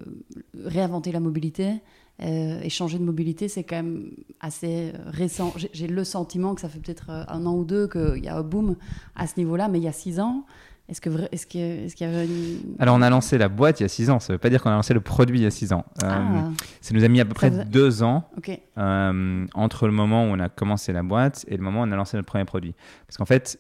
réinventer 0.65 1.13
la 1.13 1.21
mobilité 1.21 1.81
euh, 2.23 2.61
et 2.63 2.69
changer 2.69 2.99
de 2.99 3.05
mobilité, 3.05 3.49
c'est 3.49 3.65
quand 3.65 3.77
même 3.77 4.11
assez 4.41 4.93
récent. 5.07 5.53
J'ai- 5.73 5.87
le 5.89 6.05
sentiment 6.05 6.55
que 6.55 6.61
ça 6.61 6.69
fait 6.69 6.79
peut-être 6.79 7.07
euh, 7.11 7.25
un 7.29 7.47
an 7.47 7.55
ou 7.57 7.65
deux 7.65 7.89
qu'il 7.89 8.23
y 8.25 8.29
a 8.29 8.37
un 8.37 8.43
boom 8.43 8.77
à 9.17 9.27
ce 9.27 9.35
niveau-là, 9.39 9.69
mais 9.69 9.79
il 9.79 9.85
y 9.85 9.89
a 9.89 9.93
six 9.93 10.21
ans, 10.21 10.45
est-ce 10.89 11.01
que 11.01 11.09
vrai- 11.11 11.29
est-ce 11.33 11.47
que- 11.47 11.85
est-ce 11.87 11.97
qu'il 11.97 12.07
y 12.07 12.11
avait 12.11 12.27
une... 12.27 12.59
Alors, 12.79 12.97
on 12.97 13.03
a 13.03 13.09
lancé 13.09 13.39
la 13.39 13.49
boîte 13.49 13.81
il 13.81 13.85
y 13.85 13.87
a 13.87 13.89
6 13.89 14.11
ans. 14.11 14.19
Ça 14.21 14.33
ne 14.33 14.35
veut 14.35 14.39
pas 14.41 14.51
dire 14.51 14.61
qu'on 14.63 14.69
a 14.71 14.75
lancé 14.75 14.93
le 14.93 15.01
produit 15.01 15.39
il 15.39 15.43
y 15.45 15.47
a 15.47 15.51
6 15.51 15.73
ans. 15.73 15.85
Euh, 16.03 16.09
Ah, 16.11 16.51
Ça 16.81 16.93
nous 16.95 17.05
a 17.05 17.09
mis 17.09 17.21
à 17.21 17.25
peu 17.25 17.33
près 17.35 17.51
vous 17.51 17.61
a- 17.61 17.65
2 17.65 18.03
ans 18.03 18.29
ok. 18.37 18.61
euh, 18.79 19.47
entre 19.55 19.87
le 19.87 19.93
moment 19.93 20.25
où 20.25 20.27
on 20.29 20.39
a 20.41 20.49
commencé 20.49 20.93
la 20.93 21.03
boîte 21.03 21.45
et 21.49 21.57
le 21.57 21.63
moment 21.63 21.81
où 21.81 21.85
on 21.85 21.93
a 21.93 21.97
lancé 21.97 22.17
notre 22.17 22.27
premier 22.29 22.45
produit. 22.45 22.75
Parce 23.07 23.17
qu'en 23.17 23.25
fait, 23.25 23.59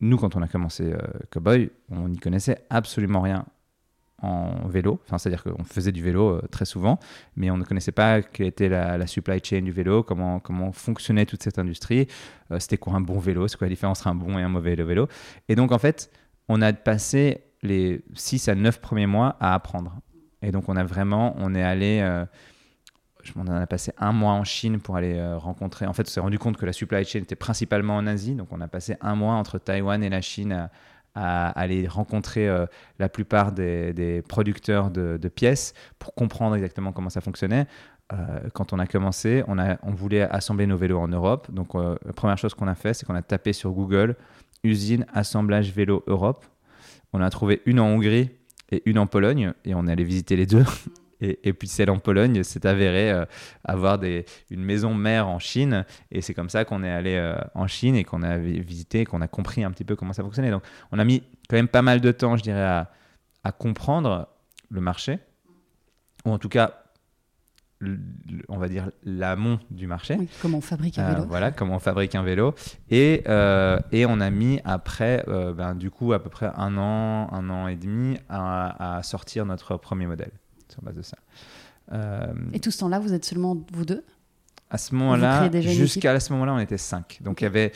nous, 0.00 0.16
quand 0.18 0.36
on 0.36 0.42
a 0.42 0.48
commencé 0.48 0.92
euh, 0.92 0.98
Cowboy, 1.30 1.70
on 1.90 2.08
n'y 2.08 2.18
connaissait 2.18 2.64
absolument 2.70 3.20
rien 3.20 3.46
en 4.22 4.66
vélo. 4.68 5.00
Enfin, 5.04 5.18
c'est-à-dire 5.18 5.42
qu'on 5.42 5.64
faisait 5.64 5.92
du 5.92 6.02
vélo 6.02 6.30
euh, 6.30 6.42
très 6.50 6.64
souvent, 6.64 6.98
mais 7.36 7.50
on 7.50 7.56
ne 7.56 7.64
connaissait 7.64 7.92
pas 7.92 8.22
quelle 8.22 8.46
était 8.46 8.68
la, 8.68 9.06
supply 9.06 9.40
chain 9.42 9.62
du 9.62 9.72
vélo, 9.72 10.02
comment, 10.02 10.40
comment 10.40 10.72
fonctionnait 10.72 11.26
toute 11.26 11.42
cette 11.42 11.58
industrie, 11.58 12.08
euh, 12.50 12.58
c'était 12.58 12.78
quoi 12.78 12.94
un 12.94 13.00
bon 13.00 13.18
vélo, 13.18 13.48
c'est 13.48 13.56
quoi 13.56 13.66
la 13.66 13.70
différence 13.70 14.00
entre 14.00 14.08
un 14.08 14.14
bon 14.14 14.38
et 14.38 14.42
un 14.42 14.48
mauvais 14.48 14.74
vélo? 14.74 15.08
Et 15.48 15.54
donc, 15.54 15.72
en 15.72 15.78
fait, 15.78 16.10
on 16.48 16.62
a 16.62 16.72
passé 16.72 17.44
les 17.62 18.02
6 18.14 18.48
à 18.48 18.54
9 18.54 18.80
premiers 18.80 19.06
mois 19.06 19.36
à 19.40 19.54
apprendre. 19.54 19.96
Et 20.42 20.50
donc, 20.50 20.68
on 20.68 20.76
a 20.76 20.84
vraiment, 20.84 21.34
on 21.38 21.54
est 21.54 21.62
allé... 21.62 22.24
je 23.26 23.38
m'en 23.38 23.46
a 23.46 23.66
passé 23.66 23.92
un 23.98 24.12
mois 24.12 24.32
en 24.32 24.44
Chine 24.44 24.80
pour 24.80 24.96
aller 24.96 25.14
euh, 25.14 25.36
rencontrer. 25.36 25.86
En 25.86 25.92
fait, 25.92 26.04
on 26.06 26.10
s'est 26.10 26.20
rendu 26.20 26.38
compte 26.38 26.56
que 26.56 26.66
la 26.66 26.72
supply 26.72 27.04
chain 27.04 27.20
était 27.20 27.36
principalement 27.36 27.96
en 27.96 28.06
Asie. 28.06 28.34
Donc, 28.34 28.48
on 28.52 28.60
a 28.60 28.68
passé 28.68 28.96
un 29.00 29.14
mois 29.14 29.34
entre 29.34 29.58
Taïwan 29.58 30.02
et 30.02 30.08
la 30.08 30.20
Chine 30.20 30.68
à, 31.14 31.48
aller 31.50 31.88
rencontrer 31.88 32.48
euh, 32.48 32.66
la 32.98 33.08
plupart 33.08 33.52
des, 33.52 34.22
producteurs 34.28 34.90
de, 34.90 35.28
pièces 35.28 35.74
pour 35.98 36.14
comprendre 36.14 36.54
exactement 36.54 36.92
comment 36.92 37.10
ça 37.10 37.20
fonctionnait. 37.20 37.66
Euh, 38.12 38.16
quand 38.52 38.72
on 38.72 38.78
a 38.78 38.86
commencé, 38.86 39.42
on, 39.48 39.90
voulait 39.92 40.22
assembler 40.22 40.66
nos 40.66 40.76
vélos 40.76 40.98
en 40.98 41.08
Europe. 41.08 41.50
Donc, 41.50 41.74
la 41.74 42.12
première 42.14 42.38
chose 42.38 42.54
qu'on 42.54 42.68
a 42.68 42.74
fait, 42.74 42.94
c'est 42.94 43.04
qu'on 43.06 43.14
a 43.14 43.22
tapé 43.22 43.52
sur 43.52 43.72
Google 43.72 44.16
usine 44.62 45.06
assemblage 45.12 45.72
vélo 45.72 46.04
Europe. 46.06 46.44
On 47.12 47.20
a 47.20 47.30
trouvé 47.30 47.62
une 47.66 47.80
en 47.80 47.86
Hongrie 47.86 48.30
et 48.70 48.82
une 48.84 48.98
en 48.98 49.06
Pologne 49.06 49.52
et 49.64 49.74
on 49.74 49.86
est 49.86 49.92
allé 49.92 50.04
visiter 50.04 50.36
les 50.36 50.46
deux. 50.46 50.64
Et, 51.20 51.48
et 51.48 51.52
puis 51.52 51.66
celle 51.68 51.90
en 51.90 51.98
Pologne 51.98 52.42
s'est 52.42 52.66
avérée 52.66 53.10
euh, 53.10 53.24
avoir 53.64 53.98
des, 53.98 54.24
une 54.50 54.62
maison 54.62 54.94
mère 54.94 55.28
en 55.28 55.38
Chine. 55.38 55.84
Et 56.10 56.20
c'est 56.20 56.34
comme 56.34 56.50
ça 56.50 56.64
qu'on 56.64 56.82
est 56.84 56.90
allé 56.90 57.14
euh, 57.16 57.36
en 57.54 57.66
Chine 57.66 57.94
et 57.96 58.04
qu'on 58.04 58.22
a 58.22 58.36
vi- 58.38 58.60
visité, 58.60 59.04
qu'on 59.04 59.20
a 59.22 59.28
compris 59.28 59.64
un 59.64 59.70
petit 59.70 59.84
peu 59.84 59.96
comment 59.96 60.12
ça 60.12 60.22
fonctionnait. 60.22 60.50
Donc 60.50 60.62
on 60.92 60.98
a 60.98 61.04
mis 61.04 61.22
quand 61.48 61.56
même 61.56 61.68
pas 61.68 61.82
mal 61.82 62.00
de 62.00 62.12
temps, 62.12 62.36
je 62.36 62.42
dirais, 62.42 62.62
à, 62.62 62.90
à 63.44 63.52
comprendre 63.52 64.28
le 64.68 64.80
marché, 64.80 65.18
ou 66.24 66.32
en 66.32 66.38
tout 66.38 66.48
cas, 66.48 66.82
le- 67.78 67.98
on 68.48 68.56
va 68.58 68.68
dire 68.68 68.90
l'amont 69.04 69.58
du 69.70 69.86
marché. 69.86 70.16
Oui, 70.18 70.28
comment 70.40 70.58
on 70.58 70.62
fabrique 70.62 70.98
un 70.98 71.04
Euh, 71.04 71.14
vélo 71.14 71.26
voilà 71.28 71.50
comment 71.50 71.76
on 71.76 71.78
fabrique 71.78 72.14
un 72.14 72.22
vélo 72.22 72.54
et, 72.90 73.22
et 73.92 74.06
on 74.06 74.20
a 74.20 74.30
mis 74.30 74.60
après 74.64 75.22
ben, 75.26 75.74
du 75.74 75.90
coup 75.90 76.12
à 76.14 76.22
peu 76.22 76.30
près 76.30 76.50
un 76.56 76.76
an 76.78 77.28
un 77.32 77.50
an 77.50 77.68
et 77.68 77.76
demi 77.76 78.18
à, 78.30 78.96
à 78.98 79.02
sortir 79.02 79.44
notre 79.44 79.76
premier 79.76 80.06
modèle 80.06 80.32
sur 80.76 80.84
base 80.84 80.94
de 80.94 81.02
ça. 81.02 81.16
Euh, 81.92 82.32
Et 82.52 82.60
tout 82.60 82.70
ce 82.70 82.78
temps-là, 82.78 82.98
vous 82.98 83.12
êtes 83.12 83.24
seulement 83.24 83.56
vous 83.72 83.84
deux? 83.84 84.04
À 84.68 84.78
ce 84.78 84.94
moment-là 84.94 85.48
jusqu'à 85.62 86.18
ce 86.18 86.32
moment-là 86.32 86.54
on 86.54 86.58
était 86.58 86.78
cinq. 86.78 87.18
Donc 87.22 87.40
il 87.40 87.44
y 87.44 87.46
avait 87.46 87.72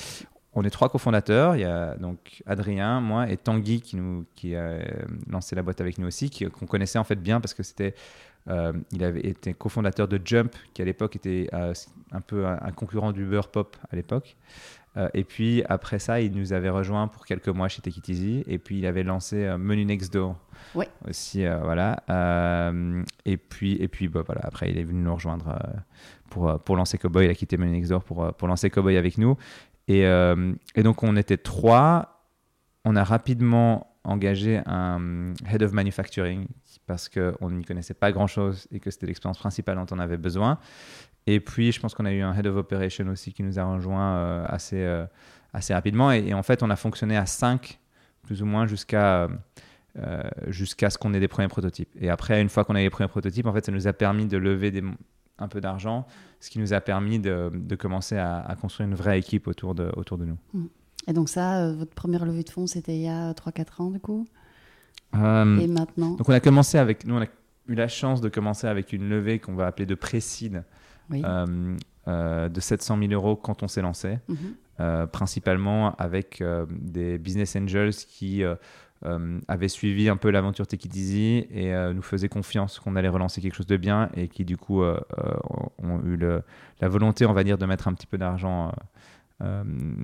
on 0.53 0.65
est 0.65 0.71
trois 0.71 0.89
cofondateurs. 0.89 1.55
Il 1.55 1.61
y 1.61 1.65
a 1.65 1.97
donc 1.97 2.43
Adrien 2.47 3.01
moi 3.01 3.31
et 3.31 3.37
Tanguy 3.37 3.81
qui 3.81 3.97
nous 3.97 4.27
qui 4.35 4.57
a 4.57 4.79
lancé 5.29 5.55
la 5.55 5.63
boîte 5.63 5.81
avec 5.81 5.99
nous 5.99 6.09
aussi 6.09 6.31
qu'on 6.31 6.67
connaissait 6.67 6.99
en 6.99 7.05
fait 7.05 7.15
bien 7.15 7.41
parce 7.41 7.55
que 7.55 7.63
c'était 7.63 7.95
euh, 8.49 8.73
il 8.91 9.05
avait 9.05 9.21
été 9.21 9.55
cofondateur 9.55 10.09
de 10.09 10.21
Jump, 10.25 10.53
qui 10.75 10.83
à 10.83 10.85
l'époque 10.85 11.15
était 11.15 11.49
euh, 11.53 11.73
un 12.11 12.21
peu 12.21 12.47
un, 12.47 12.59
un 12.61 12.73
concurrent 12.73 13.13
d'Uber 13.13 13.43
Pop 13.53 13.77
à 13.93 13.95
l'époque. 13.95 14.37
Euh, 14.97 15.09
et 15.15 15.23
puis 15.25 15.63
après 15.69 15.99
ça, 16.01 16.21
il 16.21 16.33
nous 16.33 16.53
avait 16.53 16.69
rejoint 16.69 17.07
pour 17.09 17.25
quelques 17.25 17.49
mois 17.49 17.69
chez 17.69 17.81
Take 17.81 17.99
It 17.99 18.09
Easy. 18.09 18.45
Et 18.47 18.59
puis 18.59 18.79
il 18.79 18.87
avait 18.87 19.05
lancé 19.05 19.45
euh, 19.45 19.57
Menu 19.59 19.85
Next 19.85 20.13
Door 20.13 20.37
Ouais. 20.75 20.89
aussi, 21.09 21.45
euh, 21.47 21.59
voilà. 21.63 22.03
Et 23.25 23.37
puis 23.37 23.77
et 23.81 23.89
puis 23.89 24.09
bah, 24.09 24.23
voilà, 24.27 24.43
après 24.45 24.71
il 24.71 24.79
est 24.79 24.85
venu 24.85 25.01
nous 25.01 25.15
rejoindre 25.15 25.57
pour 26.29 26.59
pour 26.61 26.77
lancer 26.77 26.99
Cowboy. 26.99 27.27
Il 27.27 27.31
a 27.31 27.35
quitté 27.35 27.57
Menu 27.57 27.73
Next 27.73 27.91
Door 27.91 28.05
pour 28.05 28.35
pour 28.35 28.49
lancer 28.49 28.69
Cowboy 28.71 28.97
avec 28.97 29.17
nous. 29.19 29.37
Et, 29.89 30.03
et 30.03 30.83
donc 30.83 31.03
on 31.03 31.17
était 31.17 31.37
trois. 31.37 32.27
On 32.85 32.97
a 32.97 33.05
rapidement 33.05 33.90
engagé 34.05 34.61
un 34.67 35.35
head 35.51 35.63
of 35.63 35.73
manufacturing 35.73 36.47
parce 36.87 37.09
qu'on 37.09 37.51
n'y 37.51 37.65
connaissait 37.65 37.95
pas 37.95 38.13
grand-chose 38.13 38.67
et 38.73 38.81
que 38.81 38.91
c'était 38.91 39.07
l'expérience 39.07 39.39
principale 39.39 39.77
dont 39.77 39.87
on 39.95 39.99
avait 39.99 40.17
besoin. 40.17 40.59
Et 41.27 41.41
puis, 41.41 41.71
je 41.71 41.81
pense 41.81 41.95
qu'on 41.95 42.07
a 42.07 42.13
eu 42.13 42.23
un 42.23 42.35
head 42.35 42.47
of 42.47 42.57
operation 42.57 43.07
aussi 43.09 43.33
qui 43.33 43.43
nous 43.43 43.59
a 43.59 43.65
rejoint 43.65 44.17
euh, 44.17 44.45
assez, 44.49 44.83
euh, 44.83 45.05
assez 45.53 45.75
rapidement. 45.75 46.11
Et, 46.11 46.33
en 46.35 46.43
fait, 46.43 46.63
on 46.63 46.71
a 46.71 46.77
fonctionné 46.77 47.17
à 47.17 47.27
5, 47.27 47.79
plus 48.23 48.43
ou 48.43 48.47
moins, 48.47 48.67
jusqu'à 48.67 49.29
euh, 49.99 50.23
jusqu'à 50.47 50.89
ce 50.89 50.99
qu'on 50.99 51.13
ait 51.15 51.21
des 51.21 51.29
premiers 51.29 51.49
prototypes. 51.49 51.91
Et 52.01 52.11
après, 52.11 52.41
une 52.41 52.49
fois 52.49 52.65
qu'on 52.65 52.77
a 52.77 52.79
les 52.79 52.91
premiers 52.91 53.09
prototypes, 53.09 53.47
en 53.47 53.53
fait, 53.53 53.67
ça 53.67 53.73
nous 53.73 53.89
a 53.89 53.93
permis 53.93 54.27
de 54.27 54.39
lever 54.39 54.73
un 55.39 55.49
peu 55.49 55.61
d'argent, 55.61 56.07
ce 56.39 56.49
qui 56.49 56.61
nous 56.61 56.73
a 56.73 56.81
permis 56.81 57.19
de, 57.19 57.51
de 57.53 57.75
commencer 57.75 58.17
à, 58.17 58.57
construire 58.61 58.89
une 58.89 58.95
vraie 58.95 59.19
équipe 59.19 59.49
autour 59.49 59.75
de, 59.75 59.91
autour 59.97 60.17
de 60.17 60.27
nous. 60.27 60.39
Et 61.11 61.13
donc 61.13 61.29
ça, 61.29 61.59
euh, 61.65 61.75
votre 61.75 61.93
première 61.93 62.25
levée 62.25 62.45
de 62.45 62.51
fonds, 62.51 62.67
c'était 62.69 62.95
il 62.95 63.03
y 63.03 63.09
a 63.09 63.33
3-4 63.35 63.81
ans 63.83 63.91
du 63.91 63.99
coup 64.01 64.27
Euh, 65.17 65.59
Et 65.59 65.67
maintenant 65.67 66.11
donc, 66.13 66.29
on 66.29 66.33
a 66.33 66.39
commencé 66.41 66.79
avec, 66.79 67.05
nous, 67.05 67.17
on 67.17 67.21
a 67.23 67.27
eu 67.67 67.75
la 67.75 67.89
chance 67.89 68.21
de 68.21 68.29
commencer 68.29 68.69
avec 68.69 68.93
une 68.93 69.09
levée 69.09 69.41
qu'on 69.41 69.55
va 69.55 69.67
appeler 69.67 69.87
de 69.87 69.97
précide 69.97 70.63
Oui. 71.11 71.23
euh, 71.25 71.77
euh, 72.07 72.49
de 72.49 72.61
700 72.61 72.97
000 72.99 73.13
euros 73.13 73.35
quand 73.35 73.63
on 73.65 73.69
s'est 73.69 73.83
lancé. 73.83 74.19
Mhm. 74.29 74.55
principalement 75.13 75.95
avec 75.97 76.43
des 76.71 77.19
business 77.19 77.55
angels 77.57 77.93
qui 78.09 78.43
avaient 79.49 79.69
suivi 79.69 80.09
un 80.09 80.17
peu 80.17 80.31
l'aventure 80.31 80.67
Take 80.67 80.87
It 80.89 80.97
Easy 80.97 81.47
et 81.51 81.75
nous 81.95 82.01
faisaient 82.01 82.31
confiance 82.31 82.79
qu'on 82.79 82.97
allait 82.97 83.11
relancer 83.11 83.43
quelque 83.43 83.57
chose 83.57 83.67
de 83.67 83.77
bien 83.77 84.09
et 84.15 84.29
qui 84.29 84.47
du 84.47 84.57
coup 84.57 84.81
ont 84.83 86.01
eu 86.07 86.17
le- 86.17 86.43
la 86.81 86.89
volonté, 86.89 87.27
on 87.27 87.35
va 87.35 87.45
dire, 87.45 87.59
de 87.59 87.67
mettre 87.67 87.89
un 87.89 87.93
petit 87.95 88.07
peu 88.07 88.17
d'argent 88.17 88.73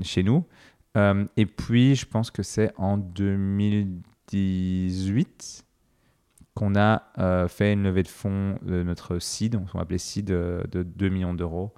chez 0.03 0.23
nous. 0.23 0.45
Euh, 0.97 1.25
et 1.37 1.47
puis, 1.47 1.95
je 1.95 2.07
pense 2.07 2.31
que 2.31 2.43
c'est 2.43 2.73
en 2.77 2.97
2018 2.97 5.65
qu'on 6.55 6.75
a 6.75 7.03
euh, 7.19 7.49
fait 7.49 7.75
une 7.75 7.83
levée 7.83 8.03
de 8.03 8.09
fonds 8.09 8.59
de 8.63 8.83
notre 8.83 9.19
seed, 9.19 9.57
on 9.57 9.65
va 9.77 9.83
appeler 9.83 9.99
seed, 9.99 10.31
euh, 10.31 10.63
de 10.73 10.83
2 10.83 11.09
millions 11.11 11.35
d'euros 11.35 11.75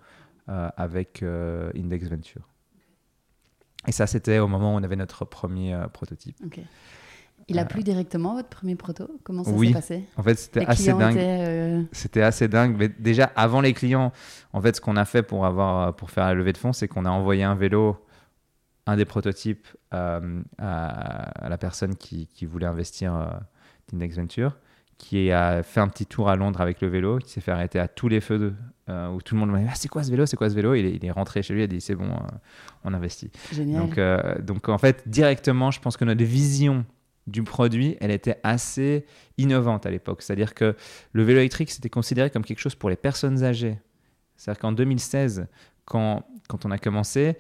euh, 0.49 0.69
avec 0.77 1.23
Index 1.23 2.07
Venture. 2.09 2.49
Et 3.87 3.93
ça, 3.93 4.07
c'était 4.07 4.39
au 4.39 4.49
moment 4.49 4.75
où 4.75 4.79
on 4.79 4.83
avait 4.83 4.97
notre 4.97 5.25
premier 5.25 5.79
prototype. 5.93 6.37
Ok. 6.45 6.61
Il 7.51 7.59
a 7.59 7.65
plu 7.65 7.83
directement 7.83 8.35
votre 8.35 8.51
premier 8.51 8.75
proto? 8.77 9.09
Comment 9.25 9.43
ça 9.43 9.53
oui. 9.53 9.69
s'est 9.69 9.73
passé? 9.75 10.05
En 10.19 10.23
fait, 10.23 10.35
c'était 10.35 10.67
assez 10.67 10.93
dingue. 10.93 11.17
euh, 11.17 11.83
C'était 11.93 12.21
assez 12.21 12.47
dingue. 12.47 12.77
Mais 12.79 12.89
déjà, 12.89 13.33
avant 13.35 13.63
les 13.63 13.73
clients, 13.73 14.13
en 14.53 14.61
fait, 14.61 14.77
ce 14.77 14.83
qu'on 14.83 14.97
a 14.97 15.07
fait 15.07 15.23
pour, 15.23 15.47
avoir, 15.47 15.97
pour 15.97 16.11
faire 16.11 16.27
la 16.27 16.35
levée 16.35 16.53
de 16.53 16.59
fonds, 16.59 16.75
c'est 16.75 16.89
qu'on 16.89 17.07
a 17.07 17.11
envoyé 17.11 17.45
un 17.45 17.55
vélo, 17.55 17.97
un 18.89 18.97
des 18.97 19.05
prototypes, 19.05 19.69
euh, 19.93 20.41
à, 20.57 21.45
à 21.45 21.49
la 21.51 21.59
personne 21.59 21.95
qui, 21.95 22.27
qui 22.27 22.47
voulait 22.47 22.67
investir 22.67 23.15
euh, 23.15 23.27
d'Index 23.93 24.17
Venture, 24.17 24.57
qui 24.97 25.31
a 25.31 25.63
fait 25.63 25.81
un 25.81 25.89
petit 25.89 26.07
tour 26.07 26.31
à 26.31 26.37
Londres 26.37 26.63
avec 26.63 26.81
le 26.81 26.89
vélo, 26.89 27.19
qui 27.19 27.31
s'est 27.31 27.43
fait 27.43 27.53
arrêter 27.53 27.79
à 27.79 27.87
tous 27.87 28.09
les 28.09 28.23
feux, 28.23 28.39
de, 28.39 28.55
euh, 28.89 29.11
où 29.11 29.21
tout 29.21 29.35
le 29.35 29.41
monde 29.41 29.51
m'a 29.51 29.59
dit 29.59 29.67
ah, 29.69 29.75
C'est 29.75 29.89
quoi 29.89 30.03
ce 30.03 30.11
vélo 30.11 30.25
C'est 30.25 30.39
quoi 30.39 30.49
ce 30.49 30.55
vélo? 30.55 30.75
Il 30.75 30.87
est, 30.87 30.93
il 30.93 31.05
est 31.05 31.11
rentré 31.11 31.43
chez 31.43 31.53
lui, 31.53 31.61
il 31.61 31.65
a 31.65 31.67
dit 31.67 31.83
C'est 31.83 31.95
bon, 31.95 32.09
euh, 32.09 32.19
on 32.83 32.95
investit. 32.95 33.31
Génial. 33.53 33.83
Donc, 33.83 34.47
donc, 34.47 34.69
en 34.71 34.79
fait, 34.79 35.07
directement, 35.07 35.71
je 35.71 35.81
pense 35.81 35.99
que 35.99 36.07
notre 36.07 36.25
vision 36.25 36.87
du 37.27 37.43
produit, 37.43 37.99
elle 38.01 38.11
était 38.11 38.41
assez 38.43 39.05
innovante 39.37 39.85
à 39.85 39.91
l'époque. 39.91 40.23
C'est-à-dire 40.23 40.55
que 40.55 40.75
le 41.13 41.23
vélo 41.25 41.41
électrique, 41.41 41.71
c'était 41.71 41.91
considéré 41.91 42.31
comme 42.31 42.43
quelque 42.43 42.61
chose 42.61 42.75
pour 42.75 42.89
les 42.89 42.97
personnes 42.97 43.45
âgées. 43.45 43.79
C'est-à-dire 44.39 44.61
qu'en 44.61 44.73
2016, 44.73 45.47
quand, 45.85 46.27
quand 46.49 46.65
on 46.65 46.71
a 46.71 46.79
commencé, 46.79 47.37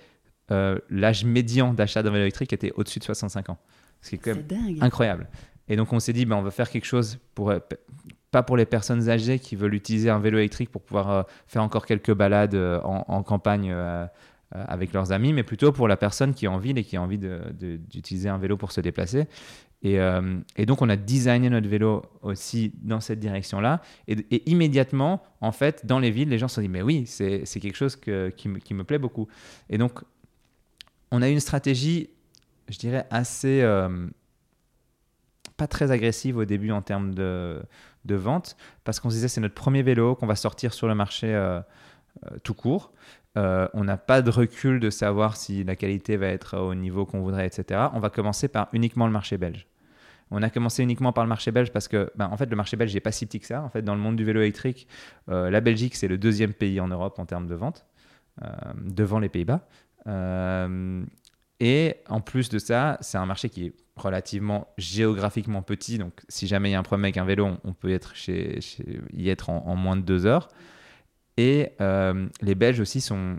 euh, 0.51 0.79
l'âge 0.91 1.25
médian 1.25 1.75
d'achat 1.75 2.03
d'un 2.03 2.11
vélo 2.11 2.23
électrique 2.23 2.53
était 2.53 2.73
au-dessus 2.77 2.99
de 2.99 3.05
65 3.05 3.51
ans. 3.51 3.59
Ce 4.01 4.11
qui 4.11 4.15
est 4.17 4.19
quand 4.19 4.35
même 4.35 4.43
dingue. 4.45 4.79
incroyable. 4.81 5.29
Et 5.69 5.77
donc 5.77 5.93
on 5.93 6.01
s'est 6.01 6.13
dit, 6.13 6.25
ben, 6.25 6.37
on 6.37 6.43
va 6.43 6.51
faire 6.51 6.71
quelque 6.71 6.87
chose 6.87 7.19
pour 7.35 7.51
euh, 7.51 7.59
pas 8.31 8.43
pour 8.43 8.57
les 8.57 8.67
personnes 8.67 9.09
âgées 9.09 9.39
qui 9.39 9.57
veulent 9.57 9.75
utiliser 9.75 10.11
un 10.11 10.19
vélo 10.19 10.39
électrique 10.39 10.71
pour 10.71 10.83
pouvoir 10.83 11.11
euh, 11.11 11.23
faire 11.47 11.63
encore 11.63 11.87
quelques 11.87 12.13
balades 12.13 12.55
euh, 12.55 12.81
en, 12.83 13.05
en 13.09 13.23
campagne 13.23 13.71
euh, 13.73 14.07
avec 14.53 14.93
leurs 14.93 15.13
amis, 15.13 15.33
mais 15.33 15.43
plutôt 15.43 15.73
pour 15.73 15.89
la 15.89 15.97
personne 15.97 16.33
qui 16.35 16.47
est 16.47 16.49
en 16.49 16.59
ville 16.59 16.79
et 16.79 16.85
qui 16.85 16.97
a 16.97 17.03
envie 17.03 17.19
d'utiliser 17.19 18.31
un 18.31 18.39
vélo 18.39 18.57
pour 18.57 18.73
se 18.73 18.81
déplacer. 18.81 19.27
Et, 19.83 19.99
et, 20.57 20.65
donc, 20.65 20.81
on 20.81 20.89
a 20.89 20.97
designé 20.97 21.51
notre 21.51 21.69
vélo 21.69 22.03
aussi 22.23 22.73
dans 22.81 23.01
cette 23.01 23.21
direction-là. 23.21 23.83
Et, 24.09 24.51
immédiatement, 24.51 25.23
en 25.43 25.53
fait, 25.53 25.85
dans 25.85 25.99
les 25.99 26.11
villes, 26.11 26.31
les 26.31 26.39
gens 26.39 26.49
se 26.49 26.55
sont 26.55 26.61
dit, 26.63 26.69
mais 26.69 26.81
oui, 26.81 27.05
c'est 27.07 27.45
quelque 27.61 27.77
chose 27.77 27.95
que, 27.95 28.31
qui, 28.31 28.49
me, 28.49 28.59
qui, 28.59 28.73
me, 28.73 28.85
plaît 28.85 28.99
beaucoup. 28.99 29.29
Et 29.69 29.77
donc, 29.77 30.01
on 31.11 31.23
a 31.23 31.29
eu 31.29 31.33
une 31.33 31.41
stratégie, 31.41 32.11
je 32.69 32.79
dirais, 32.79 33.07
assez... 33.11 33.63
Euh, 33.63 34.09
pas 35.57 35.67
très 35.67 35.91
agressive 35.91 36.37
au 36.37 36.45
début 36.45 36.71
en 36.71 36.83
termes 36.83 37.15
de, 37.15 37.61
de 38.05 38.15
vente, 38.15 38.57
parce 38.85 39.01
qu'on 39.01 39.11
se 39.11 39.17
disait, 39.17 39.27
c'est 39.27 39.41
notre 39.41 39.55
premier 39.57 39.83
vélo 39.83 40.15
qu'on 40.15 40.27
va 40.27 40.37
sortir 40.37 40.73
sur 40.73 40.87
le 40.87 40.95
marché 40.95 41.35
euh, 41.35 41.61
tout 42.45 42.55
court. 42.55 42.93
on 43.35 43.85
n'a 43.85 43.97
pas 43.97 44.23
de 44.23 44.31
recul 44.31 44.79
de 44.79 44.89
savoir 44.89 45.37
si 45.37 45.65
la 45.65 45.75
qualité 45.75 46.17
va 46.17 46.29
être 46.29 46.59
au 46.59 46.77
niveau 46.77 47.07
qu'on 47.07 47.23
voudrait, 47.23 47.47
etc. 47.47 47.89
On 47.93 47.99
va 47.99 48.09
commencer 48.09 48.47
par 48.47 48.69
uniquement 48.73 49.07
le 49.07 49.13
marché 49.13 49.37
belge. 49.37 49.67
On 50.31 50.43
a 50.43 50.51
commencé 50.51 50.83
uniquement 50.83 51.13
par 51.13 51.25
le 51.25 51.29
marché 51.29 51.51
belge 51.51 51.73
parce 51.73 51.89
que, 51.89 52.11
ben, 52.17 52.29
en 52.31 52.37
fait, 52.37 52.47
le 52.47 52.57
marché 52.57 52.77
belge 52.77 52.93
n'est 52.93 53.01
pas 53.01 53.13
si 53.13 53.27
petit 53.27 53.41
que 53.41 53.47
ça. 53.47 53.63
En 53.63 53.69
fait, 53.69 53.83
dans 53.83 53.95
le 53.95 54.01
monde 54.01 54.17
du 54.17 54.25
vélo 54.25 54.41
électrique, 54.41 54.87
euh, 55.29 55.51
la 55.51 55.61
Belgique, 55.61 55.95
c'est 55.95 56.09
le 56.09 56.19
deuxième 56.19 56.53
pays 56.53 56.81
en 56.81 56.89
Europe 56.89 57.19
en 57.19 57.27
termes 57.27 57.47
de 57.47 57.55
vente, 57.55 57.87
euh, 58.43 58.49
devant 58.77 59.19
les 59.19 59.29
Pays-Bas. 59.29 59.67
Euh, 60.07 61.05
et 61.61 61.97
en 62.09 62.21
plus 62.21 62.49
de 62.49 62.59
ça, 62.59 62.99
c'est 63.01 63.19
un 63.19 63.27
marché 63.27 63.51
qui 63.51 63.67
est 63.67 63.73
relativement 63.97 64.69
géographiquement 64.79 65.63
petit. 65.63 65.99
Donc, 65.99 66.21
si 66.29 66.47
jamais 66.47 66.71
il 66.71 66.73
y 66.73 66.75
a 66.77 66.79
un 66.79 66.85
problème 66.85 67.05
avec 67.05 67.17
un 67.17 67.25
vélo, 67.25 67.49
on, 67.65 67.73
peut 67.73 67.91
être 67.91 68.15
chez, 68.15 68.61
y 69.13 69.29
être 69.29 69.51
en, 69.51 69.67
en, 69.67 69.75
moins 69.77 69.97
de 69.97 70.03
deux 70.03 70.25
heures. 70.25 70.49
Et 71.37 71.73
les 72.41 72.55
Belges 72.55 72.81
aussi 72.81 73.01
sont 73.01 73.39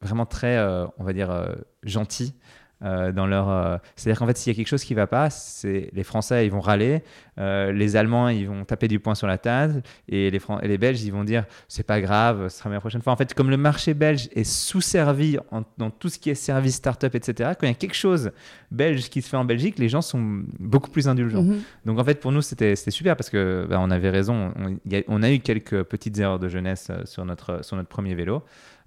vraiment 0.00 0.26
très, 0.26 0.58
on 0.98 1.04
va 1.04 1.12
dire, 1.12 1.56
gentils 1.82 2.34
euh, 2.82 3.10
dans 3.10 3.26
leur. 3.26 3.48
Euh, 3.48 3.78
c'est-à-dire 3.96 4.18
qu'en 4.18 4.26
fait, 4.26 4.36
s'il 4.36 4.52
y 4.52 4.54
a 4.54 4.56
quelque 4.56 4.68
chose 4.68 4.84
qui 4.84 4.92
ne 4.92 4.98
va 4.98 5.06
pas, 5.06 5.30
c'est 5.30 5.88
les 5.94 6.02
Français 6.02 6.44
ils 6.44 6.50
vont 6.50 6.60
râler, 6.60 7.02
euh, 7.38 7.72
les 7.72 7.96
Allemands 7.96 8.28
ils 8.28 8.46
vont 8.46 8.66
taper 8.66 8.86
du 8.86 9.00
poing 9.00 9.14
sur 9.14 9.26
la 9.26 9.38
table 9.38 9.82
et 10.10 10.30
les, 10.30 10.40
et 10.62 10.68
les 10.68 10.76
Belges 10.76 11.02
ils 11.02 11.10
vont 11.10 11.24
dire 11.24 11.46
c'est 11.68 11.86
pas 11.86 12.02
grave, 12.02 12.48
ce 12.50 12.58
sera 12.58 12.68
la 12.68 12.80
prochaine 12.80 13.00
fois. 13.00 13.14
En 13.14 13.16
fait, 13.16 13.32
comme 13.32 13.48
le 13.48 13.56
marché 13.56 13.94
belge 13.94 14.28
est 14.34 14.44
sous-servi 14.44 15.38
dans 15.78 15.90
tout 15.90 16.10
ce 16.10 16.18
qui 16.18 16.28
est 16.28 16.34
service 16.34 16.74
startup, 16.74 17.14
etc. 17.14 17.52
Quand 17.58 17.66
il 17.66 17.70
y 17.70 17.72
a 17.72 17.74
quelque 17.74 17.94
chose 17.94 18.30
belge 18.70 19.08
qui 19.08 19.22
se 19.22 19.30
fait 19.30 19.38
en 19.38 19.46
Belgique, 19.46 19.78
les 19.78 19.88
gens 19.88 20.02
sont 20.02 20.42
beaucoup 20.58 20.90
plus 20.90 21.08
indulgents. 21.08 21.44
Mhm. 21.44 21.62
Donc 21.86 21.98
en 21.98 22.04
fait, 22.04 22.20
pour 22.20 22.30
nous 22.30 22.42
c'était 22.42 22.76
super 22.76 23.16
parce 23.16 23.30
que 23.30 23.66
bah, 23.70 23.78
on 23.80 23.90
avait 23.90 24.10
raison. 24.10 24.52
On, 24.54 24.78
on, 25.08 25.22
a 25.22 25.32
eu 25.32 25.38
quelques 25.38 25.82
petites 25.84 26.18
erreurs 26.18 26.38
de 26.38 26.48
jeunesse 26.48 26.92
sur 27.06 27.24
notre 27.24 27.64
sur 27.64 27.76
notre 27.76 27.88
premier 27.88 28.14
vélo. 28.14 28.42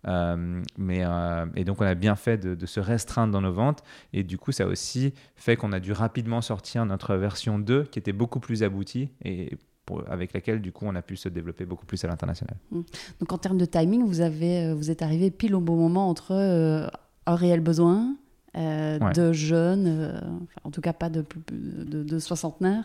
Euh, 0.08 0.62
mais, 0.78 1.02
euh, 1.04 1.46
et 1.56 1.64
donc, 1.64 1.82
on 1.82 1.86
a 1.86 1.96
bien 1.96 2.16
fait 2.16 2.38
de, 2.38 2.66
se 2.66 2.80
restreindre 2.80 3.34
dans 3.34 3.42
nos 3.42 3.54
ventes. 3.54 3.84
Et 4.14 4.24
du 4.24 4.38
coup, 4.38 4.52
ça 4.52 4.64
a 4.64 4.68
aussi 4.68 5.14
fait 5.36 5.56
qu'on 5.56 5.72
a 5.72 5.80
dû 5.80 5.92
rapidement 5.92 6.42
sortir 6.42 6.86
notre 6.86 7.16
version 7.16 7.60
2 7.60 7.84
qui 7.86 8.00
était 8.00 8.14
beaucoup 8.14 8.40
plus 8.40 8.64
aboutie 8.64 9.10
et 9.24 9.58
avec 10.08 10.34
laquelle, 10.34 10.62
du 10.62 10.72
coup, 10.72 10.86
on 10.88 10.94
a 10.94 11.02
pu 11.02 11.16
se 11.16 11.30
développer 11.30 11.66
beaucoup 11.66 11.88
plus 11.88 12.04
à 12.06 12.08
l'international. 12.08 12.56
Mmh. 12.72 12.82
Donc, 13.20 13.34
en 13.34 13.40
termes 13.40 13.58
de 13.58 13.66
timing, 13.66 14.04
vous, 14.04 14.22
avez, 14.22 14.66
euh, 14.66 14.76
vous 14.76 14.92
êtes 14.92 15.02
arrivé 15.02 15.32
pile 15.32 15.56
au 15.56 15.62
bon 15.62 15.76
moment 15.76 16.10
entre 16.10 16.90
un 17.26 17.36
réel 17.36 17.60
besoin, 17.60 18.16
de 18.56 19.32
jeunes, 19.32 20.22
en 20.64 20.72
tout 20.72 20.82
cas 20.82 20.92
pas 20.92 21.10
de, 21.10 21.24
de, 21.52 22.04
de 22.04 22.20
soixantenaires, 22.20 22.84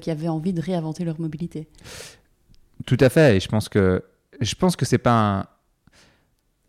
qui 0.00 0.10
avaient 0.10 0.28
envie 0.28 0.52
de 0.52 0.60
réinventer 0.60 1.04
leur 1.04 1.20
mobilité. 1.20 1.68
Tout 2.86 2.96
à 3.00 3.08
fait. 3.08 3.36
Et 3.36 3.40
je 3.40 3.48
pense 3.48 3.68
que 3.68 4.02
je 4.40 4.54
pense 4.54 4.76
que 4.76 4.84
c'est 4.84 4.98
pas 4.98 5.38
un, 5.40 5.46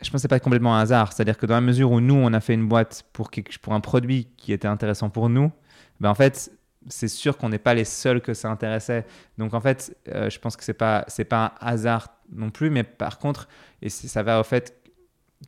je 0.04 0.10
pense 0.10 0.20
que 0.20 0.22
c'est 0.24 0.28
pas 0.28 0.40
complètement 0.40 0.76
un 0.76 0.82
hasard. 0.82 1.14
C'est-à-dire 1.14 1.38
que 1.38 1.46
dans 1.46 1.56
la 1.56 1.62
mesure 1.62 1.92
où 1.92 2.00
nous, 2.00 2.16
on 2.16 2.34
a 2.34 2.40
fait 2.40 2.54
une 2.54 2.68
boîte 2.68 3.06
pour, 3.14 3.30
un 3.68 3.80
produit 3.80 4.28
qui 4.38 4.54
était 4.54 4.68
intéressant 4.68 5.10
pour 5.10 5.30
nous, 5.30 5.52
ben 6.00 6.10
en 6.10 6.16
fait, 6.16 6.52
c'est 6.88 7.08
sûr 7.08 7.38
qu'on 7.38 7.50
n'est 7.50 7.60
pas 7.60 7.74
les 7.74 7.86
seuls 7.86 8.22
que 8.22 8.34
ça 8.34 8.50
intéressait. 8.50 9.06
Donc 9.38 9.54
en 9.54 9.62
fait, 9.62 9.96
euh, 10.10 10.30
je 10.30 10.40
pense 10.40 10.58
que 10.58 10.64
c'est 10.64 10.74
pas 10.74 11.06
c'est 11.08 11.26
pas 11.26 11.56
un 11.62 11.68
hasard 11.68 12.10
non 12.32 12.50
plus, 12.50 12.70
mais 12.70 12.84
par 12.84 13.20
contre, 13.20 13.48
et 13.82 13.90
ça 13.90 14.24
va 14.24 14.40
au 14.40 14.44
fait 14.44 14.76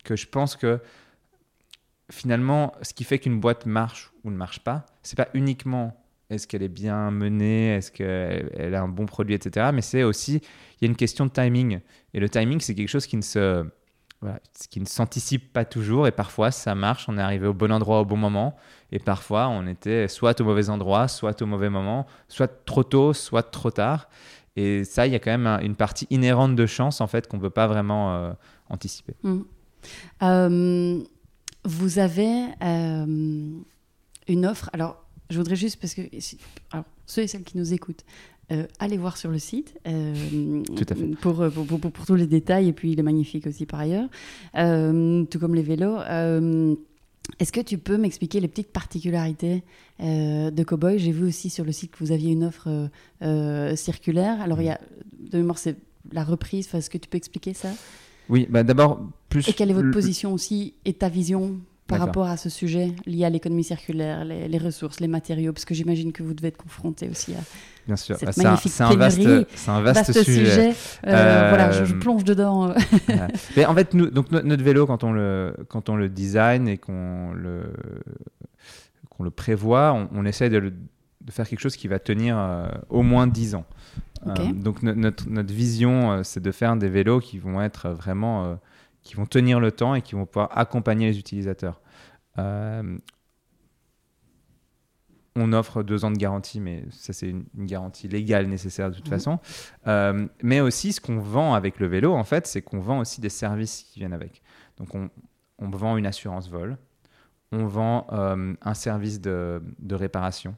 que 0.04 0.15
je 0.15 0.28
pense 0.28 0.56
que 0.56 0.80
finalement, 2.10 2.74
ce 2.82 2.94
qui 2.94 3.04
fait 3.04 3.20
qu'une 3.20 3.39
boîte 3.39 3.65
marche 3.65 4.12
ou 4.24 4.32
ne 4.32 4.38
marche 4.38 4.60
pas, 4.60 4.86
c'est 5.04 5.18
pas 5.18 5.30
uniquement 5.34 6.02
est-ce 6.30 6.48
qu'elle 6.48 6.63
est 6.63 6.70
bien 6.70 7.12
menée, 7.12 7.76
est-ce 7.76 7.91
qu'elle 7.91 8.74
a 8.74 8.82
un 8.82 8.88
bon 8.88 9.06
produit, 9.06 9.36
etc. 9.36 9.70
Mais 9.74 9.82
c'est 9.82 10.04
aussi 10.04 10.36
il 10.36 10.86
y 10.86 10.86
a 10.86 10.88
une 10.88 10.96
question 10.96 11.26
de 11.26 11.32
timing. 11.32 11.80
Et 12.13 12.20
le 12.20 12.30
timing, 12.30 12.60
c'est 12.60 12.76
quelque 12.76 12.89
chose 12.89 13.06
qui 13.06 13.18
ne 13.18 13.22
se 13.22 13.65
ce 14.60 14.68
qui 14.68 14.80
ne 14.80 14.86
s'anticipe 14.86 15.52
pas 15.54 15.66
toujours 15.66 16.08
et 16.08 16.12
parfois 16.12 16.52
ça 16.52 16.76
marche, 16.76 17.08
on 17.10 17.18
est 17.18 17.22
arrivé 17.22 17.48
au 17.48 17.54
bon 17.54 17.72
endroit 17.72 18.02
au 18.02 18.06
bon 18.06 18.18
moment 18.18 18.56
et 18.92 19.00
parfois 19.00 19.48
on 19.48 19.68
était 19.68 20.08
soit 20.08 20.40
au 20.42 20.44
mauvais 20.44 20.70
endroit, 20.70 21.08
soit 21.08 21.42
au 21.42 21.46
mauvais 21.46 21.70
moment, 21.70 22.06
soit 22.28 22.66
trop 22.66 22.84
tôt, 22.84 23.14
soit 23.14 23.44
trop 23.44 23.72
tard. 23.72 24.10
Et 24.58 24.86
ça, 24.86 25.06
il 25.06 25.12
y 25.12 25.16
a 25.16 25.20
quand 25.20 25.38
même 25.38 25.60
une 25.64 25.76
partie 25.76 26.08
inhérente 26.10 26.56
de 26.56 26.66
chance 26.66 27.02
en 27.02 27.08
fait 27.08 27.28
qu'on 27.28 27.38
ne 27.38 27.42
peut 27.42 27.50
pas 27.50 27.68
vraiment 27.68 28.16
euh, 28.16 28.32
anticiper. 28.70 29.14
Mmh. 29.24 29.40
Euh, 30.24 31.04
vous 31.66 32.00
avez 32.00 32.46
euh, 32.64 33.60
une 34.28 34.46
offre, 34.46 34.70
alors 34.74 35.04
je 35.30 35.38
voudrais 35.38 35.56
juste 35.56 35.80
parce 35.80 35.94
que 35.94 36.02
ceux 37.06 37.24
et 37.24 37.28
celles 37.28 37.44
qui 37.44 37.58
nous 37.58 37.74
écoutent, 37.74 38.06
euh, 38.52 38.66
allez 38.80 38.98
voir 38.98 39.18
sur 39.18 39.32
le 39.32 39.40
site 39.40 39.76
euh, 39.88 40.64
Tout 40.76 40.86
à 40.88 40.96
fait. 40.96 41.08
Pour, 41.22 41.44
pour, 41.52 41.80
pour, 41.80 42.06
tous 42.06 42.16
les 42.16 42.28
détails 42.28 42.68
et 42.68 42.74
puis 42.74 42.92
il 42.92 43.00
est 43.00 43.04
magnifique 43.04 43.48
aussi 43.48 43.66
par 43.66 43.80
ailleurs, 43.80 44.08
euh, 44.58 45.24
tout 45.26 45.40
comme 45.40 45.56
les 45.56 45.64
vélos. 45.64 45.98
Est-ce 47.40 47.52
que 47.52 47.62
tu 47.62 47.80
peux 47.80 47.98
m'expliquer 47.98 48.40
les 48.40 48.48
petites 48.48 48.72
particularités 48.72 49.64
de 50.00 50.64
Cowboy? 50.64 51.00
J'ai 51.00 51.12
vu 51.12 51.26
aussi 51.26 51.50
sur 51.50 51.66
le 51.66 51.72
site 51.72 51.92
que 51.92 51.98
vous 52.00 52.12
aviez 52.12 52.32
une 52.32 52.44
offre 52.44 52.90
circulaire. 53.76 54.40
Alors, 54.42 54.62
il 54.62 54.66
y 54.66 54.70
a, 54.70 54.80
de 55.32 55.38
mémoire, 55.38 55.58
c'est 55.58 55.76
la 56.12 56.24
reprise. 56.24 56.70
Est-ce 56.74 56.90
que 56.90 57.00
tu 57.00 57.10
peux 57.10 57.18
expliquer 57.18 57.56
ça? 57.56 57.70
Oui, 58.30 58.48
bah 58.50 58.64
d'abord, 58.64 59.02
plus. 59.30 59.48
Et 59.48 59.54
quelle 59.54 59.72
est 59.72 59.74
votre 59.74 59.92
position 59.92 60.34
aussi 60.34 60.76
et 60.86 60.94
ta 60.94 61.10
vision 61.10 61.60
par 61.88 62.00
rapport 62.00 62.28
à 62.28 62.38
ce 62.38 62.50
sujet 62.50 62.93
lié 63.06 63.26
à 63.26 63.30
l'économie 63.30 63.63
circulaire, 63.63 64.26
les, 64.26 64.58
ressources, 64.58 65.00
les 65.00 65.08
matériaux 65.08 65.54
Parce 65.54 65.65
que 65.65 65.76
j'imagine 65.76 66.12
que 66.12 66.24
vous 66.24 66.34
devez 66.34 66.48
être 66.50 66.58
confronté 66.58 67.10
aussi 67.10 67.34
à 67.34 67.39
Bien 67.86 67.95
sûr, 67.95 68.17
cette 68.17 68.36
magnifique 68.38 68.71
c'est 68.71 68.82
un, 68.84 68.95
vaste, 68.95 69.19
un 69.67 69.82
vaste, 69.82 70.24
sujet. 70.24 70.74
Euh, 71.06 71.50
voilà, 71.50 71.69
je, 71.69 71.93
euh, 71.93 72.00
plonge 72.00 72.24
dedans. 72.24 72.74
Mais 73.56 73.67
en 73.67 73.76
fait, 73.76 73.93
nous, 73.93 74.10
donc 74.10 74.32
notre 74.32 74.63
vélo, 74.63 74.88
quand 74.88 75.04
on 75.04 75.12
le, 75.13 75.56
quand 75.69 75.89
on 75.89 75.95
le 75.95 76.10
design 76.10 76.67
et 76.67 76.80
qu'on 76.80 77.32
le, 77.34 77.71
qu'on 79.12 79.24
le 79.24 79.30
prévoit, 79.30 79.93
on, 79.93 80.10
on 80.19 80.26
essaie 80.26 80.50
de, 80.50 80.74
de, 81.21 81.32
faire 81.32 81.48
quelque 81.48 81.60
chose 81.60 81.76
qui 81.76 81.88
va 81.88 82.00
tenir 82.00 82.36
euh, 82.39 82.67
au 82.89 83.04
moins 83.04 83.28
10 83.28 83.54
ans. 83.54 83.65
donc 84.56 84.82
notre, 84.82 85.30
notre 85.30 85.54
vision, 85.54 86.24
c'est 86.24 86.41
de 86.41 86.52
faire 86.52 86.76
des 86.78 86.89
vélos 86.89 87.19
qui 87.19 87.38
vont 87.38 87.62
être 87.62 87.89
vraiment 87.89 88.58
qui 89.06 89.15
vont 89.15 89.26
tenir 89.26 89.62
le 89.62 89.72
temps 89.72 89.96
et 89.96 90.02
qui 90.02 90.15
vont 90.15 90.26
pouvoir 90.26 90.50
accompagner 90.58 91.08
les 91.08 91.20
utilisateurs. 91.20 91.80
Euh, 92.39 92.98
on 95.38 95.54
offre 95.54 95.84
deux 95.84 96.04
ans 96.06 96.12
de 96.12 96.18
garantie, 96.18 96.60
mais 96.60 96.84
ça 96.89 97.13
c'est 97.13 97.30
une, 97.30 97.46
garantie 97.56 98.08
légale 98.08 98.48
nécessaire 98.48 98.89
de 98.89 98.96
toute 98.96 99.08
mmh. 99.08 99.12
façon. 99.12 99.39
Euh, 99.88 100.28
mais 100.41 100.60
aussi, 100.60 100.91
ce 100.91 101.00
qu'on 101.00 101.20
vend 101.20 101.54
avec 101.54 101.80
le 101.80 101.88
vélo, 101.88 102.13
en 102.13 102.24
fait, 102.24 102.48
c'est 102.48 102.62
qu'on 102.62 102.80
vend 102.80 103.00
aussi 103.00 103.22
des 103.22 103.30
services 103.30 103.84
qui 103.84 104.00
viennent 104.00 104.13
avec. 104.13 104.41
Donc, 104.78 104.89
on, 104.96 105.70
vend 105.70 105.98
une 105.98 106.08
assurance 106.08 106.50
vol, 106.50 106.78
on 107.52 107.68
vend 107.68 108.08
euh, 108.12 108.56
un 108.60 108.74
service 108.74 109.22
de, 109.22 109.62
de 109.80 109.96
réparation, 109.96 110.56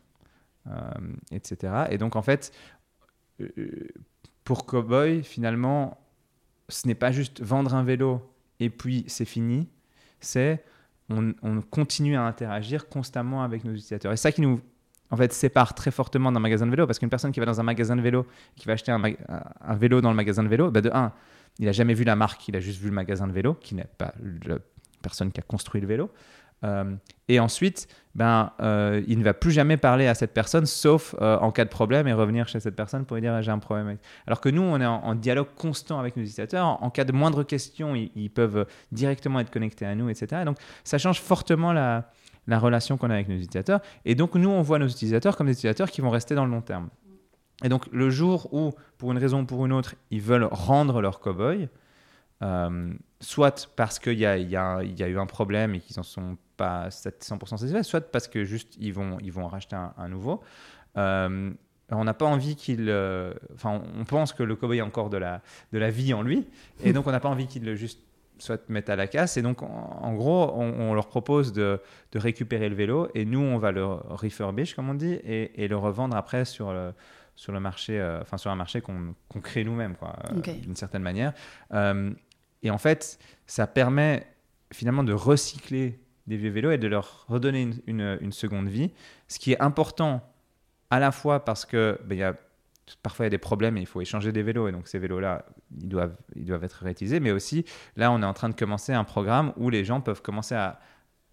etc. 1.32 1.86
Et 1.90 1.98
donc, 1.98 2.16
en 2.16 2.22
fait, 2.22 2.52
pour 4.44 4.66
Cowboy, 4.66 5.24
finalement, 5.24 5.98
ce 6.70 6.88
n'est 6.88 6.96
pas 6.96 7.12
juste 7.12 7.42
vendre 7.42 7.74
un 7.74 7.84
vélo 7.84 8.22
et 8.60 8.70
puis 8.70 9.04
c'est 9.08 9.26
fini, 9.26 9.68
c'est 10.20 10.64
on, 11.10 11.62
continue 11.70 12.18
à 12.18 12.24
interagir 12.24 12.90
constamment 12.90 13.44
avec 13.44 13.64
nos 13.64 13.72
utilisateurs. 13.72 14.12
Et 14.12 14.18
ça 14.18 14.32
qui 14.32 14.42
nous 14.42 14.60
en 15.10 15.16
fait, 15.16 15.32
sépare 15.32 15.74
très 15.74 15.92
fortement 15.92 16.32
d'un 16.32 16.40
magasin 16.40 16.66
de 16.66 16.72
vélo, 16.72 16.86
parce 16.86 17.00
qu'une 17.00 17.10
personne 17.10 17.32
qui 17.32 17.40
va 17.40 17.46
dans 17.46 17.60
un 17.60 17.64
magasin 17.64 17.96
de 17.96 18.02
vélo, 18.02 18.28
qui 18.56 18.68
va 18.68 18.74
acheter 18.74 18.92
un, 18.92 19.76
vélo 19.76 20.02
dans 20.02 20.10
le 20.10 20.16
magasin 20.16 20.44
de 20.44 20.50
vélo, 20.50 20.70
bah 20.70 20.82
de 20.82 20.90
un, 20.94 21.14
il 21.60 21.66
n'a 21.66 21.72
jamais 21.72 21.94
vu 21.94 22.04
la 22.04 22.16
marque, 22.16 22.48
il 22.50 22.56
a 22.56 22.60
juste 22.60 22.82
vu 22.82 22.90
le 22.90 22.94
magasin 22.94 23.28
de 23.28 23.32
vélo, 23.32 23.54
qui 23.54 23.76
n'est 23.76 23.86
pas 23.98 24.14
la 24.46 24.58
personne 25.02 25.32
qui 25.32 25.40
a 25.40 25.44
construit 25.44 25.80
le 25.80 25.88
vélo. 25.88 26.12
Euh, 26.64 26.96
et 27.28 27.40
ensuite, 27.40 27.88
ben, 28.16 28.52
euh, 28.62 29.04
il 29.08 29.20
ne 29.20 29.24
va 29.24 29.34
plus 29.34 29.52
jamais 29.52 29.78
parler 29.78 30.08
à 30.08 30.16
cette 30.16 30.34
personne, 30.34 30.66
sauf 30.66 31.16
euh, 31.22 31.38
en 31.38 31.52
cas 31.52 31.66
de 31.66 31.70
problème, 31.70 32.08
et 32.08 32.14
revenir 32.14 32.48
chez 32.48 32.60
cette 32.60 32.76
personne 32.76 33.06
pour 33.06 33.16
lui 33.16 33.22
dire 33.22 33.42
j'ai 33.42 33.52
un 33.52 33.60
problème. 33.60 33.98
Alors 34.26 34.42
que 34.42 34.50
nous, 34.50 34.64
on 34.64 34.82
est 34.82 34.86
en, 34.86 35.14
dialogue 35.16 35.50
constant 35.56 36.00
avec 36.00 36.16
nos 36.16 36.24
utilisateurs. 36.24 36.82
En, 36.84 36.90
cas 36.90 37.04
de 37.04 37.12
moindre 37.12 37.44
question, 37.44 37.96
ils, 37.96 38.30
peuvent 38.30 38.66
directement 38.92 39.40
être 39.40 39.52
connectés 39.52 39.86
à 39.86 39.96
nous, 39.96 40.10
etc. 40.10 40.44
donc, 40.46 40.58
ça 40.84 40.98
change 40.98 41.22
fortement 41.22 41.74
la, 41.74 42.12
la 42.48 42.60
relation 42.60 42.98
qu'on 42.98 43.10
a 43.10 43.14
avec 43.14 43.28
nos 43.28 43.36
utilisateurs. 43.36 43.82
Et 44.06 44.16
donc, 44.16 44.36
nous, 44.36 44.50
on 44.50 44.62
voit 44.62 44.80
nos 44.80 44.88
utilisateurs 44.88 45.38
comme 45.38 45.48
des 45.48 45.54
utilisateurs 45.54 45.92
qui 45.92 46.02
vont 46.02 46.10
rester 46.10 46.34
dans 46.34 46.46
le 46.46 46.52
long 46.52 46.62
terme. 46.62 46.90
Et 47.64 47.70
donc, 47.70 47.86
le 47.92 48.10
jour 48.10 48.52
où, 48.54 48.72
pour 48.98 49.12
une 49.12 49.18
raison 49.18 49.42
ou 49.42 49.46
pour 49.46 49.66
une 49.66 49.74
autre, 49.74 49.96
ils 50.12 50.22
veulent 50.22 50.48
rendre 50.50 51.02
leur 51.02 51.20
cowboy, 51.20 51.70
soit 53.20 53.70
parce 53.76 54.00
qu'il 54.00 54.14
y, 54.14 54.26
y, 54.26 54.52
y 54.52 54.56
a, 54.56 55.08
eu 55.08 55.20
un 55.20 55.26
problème 55.26 55.76
et 55.76 55.80
qu'ils 55.80 56.00
en 56.00 56.04
sont 56.04 56.38
pas 56.58 56.90
100% 56.90 57.58
satisfaits, 57.58 57.84
soit 57.84 58.12
parce 58.12 58.28
que 58.28 58.44
juste 58.44 58.76
ils 58.80 58.94
vont, 58.94 59.18
ils 59.22 59.32
vont 59.32 59.46
en 59.46 59.48
racheter 59.48 59.76
un, 59.76 60.08
nouveau. 60.10 60.42
Euh, 60.98 61.52
on 61.90 62.04
n'a 62.04 62.14
pas 62.14 62.26
envie 62.26 62.56
qu'il. 62.56 62.90
euh, 62.90 63.34
Enfin, 63.54 63.82
on 63.98 64.04
pense 64.04 64.34
que 64.34 64.44
le 64.44 64.56
cowboy 64.56 64.80
a 64.82 64.86
encore 64.86 65.10
de 65.10 65.18
la, 65.18 65.42
de 65.72 65.78
la 65.78 65.90
vie 65.90 66.14
en 66.14 66.22
lui, 66.22 66.48
et 66.84 66.92
donc 66.92 67.08
on 67.08 67.12
n'a 67.12 67.20
pas 67.20 67.30
envie 67.30 67.48
qu'il 67.48 67.64
le 67.64 67.76
juste 67.76 68.02
soit 68.40 68.70
mette 68.70 68.90
à 68.90 68.96
la 68.96 69.08
casse. 69.08 69.38
Et 69.38 69.42
donc, 69.42 69.64
en, 69.64 70.14
gros, 70.14 70.52
on, 70.54 70.90
on 70.90 70.94
leur 70.94 71.08
propose 71.08 71.54
de, 71.54 71.82
de 72.12 72.20
récupérer 72.20 72.70
le 72.70 72.76
vélo, 72.76 73.10
et 73.16 73.26
nous, 73.26 73.40
on 73.40 73.58
va 73.58 73.72
le 73.72 73.86
refurbish, 73.86 74.76
comme 74.76 74.90
on 74.90 74.94
dit, 74.94 75.14
et, 75.14 75.64
et 75.64 75.68
le 75.68 75.76
revendre 75.78 76.16
après 76.16 76.46
sur 76.46 76.72
le, 76.72 76.94
sur 77.36 77.52
le 77.52 77.60
marché, 77.60 78.00
euh, 78.00 78.22
enfin 78.22 78.38
sur 78.38 78.52
un 78.52 78.56
marché 78.56 78.82
qu'on 78.82 79.16
qu'on 79.30 79.42
crée 79.42 79.64
nous-mêmes, 79.64 79.96
quoi, 79.96 80.16
euh, 80.30 80.34
d'une 80.54 80.76
certaine 80.76 81.04
manière. 81.04 81.34
Euh, 81.74 82.12
et 82.64 82.70
en 82.70 82.78
fait, 82.78 83.18
ça 83.46 83.66
permet 83.68 84.28
finalement 84.74 85.04
de 85.04 85.14
recycler 85.14 86.00
des 86.28 86.38
vieux 86.38 86.50
vélos 86.52 86.72
et 86.72 86.78
de 86.78 86.88
leur 86.88 87.26
redonner 87.28 87.62
une, 87.62 87.76
une- 87.88 88.18
une 88.22 88.32
seconde 88.32 88.68
vie, 88.68 88.92
ce 89.28 89.40
qui 89.40 89.54
est 89.54 89.62
important 89.62 90.22
à 90.90 91.00
la 91.00 91.12
fois 91.12 91.44
parce 91.44 91.66
que 91.66 92.00
ben, 92.06 92.16
il 92.16 92.20
y 92.20 92.24
a 92.24 92.36
parfois 93.04 93.26
il 93.26 93.28
y 93.28 93.32
a 93.32 93.32
des 93.32 93.38
problèmes 93.38 93.76
et 93.78 93.82
il 93.82 93.86
faut 93.88 94.00
échanger 94.02 94.32
des 94.32 94.44
vélos 94.44 94.68
et 94.70 94.72
donc 94.72 94.88
ces 94.88 94.98
vélos-là 95.00 95.46
ils 95.82 95.90
doivent, 95.90 96.16
ils 96.36 96.46
doivent 96.46 96.64
être 96.64 96.84
réutilisés, 96.84 97.20
mais 97.20 97.32
aussi 97.32 97.66
là 97.98 98.12
on 98.12 98.22
est 98.22 98.26
en 98.26 98.34
train 98.34 98.48
de 98.50 98.56
commencer 98.56 98.94
un 98.94 99.04
programme 99.04 99.52
où 99.58 99.70
les 99.70 99.84
gens 99.84 100.00
peuvent 100.00 100.22
commencer 100.22 100.56
à 100.56 100.80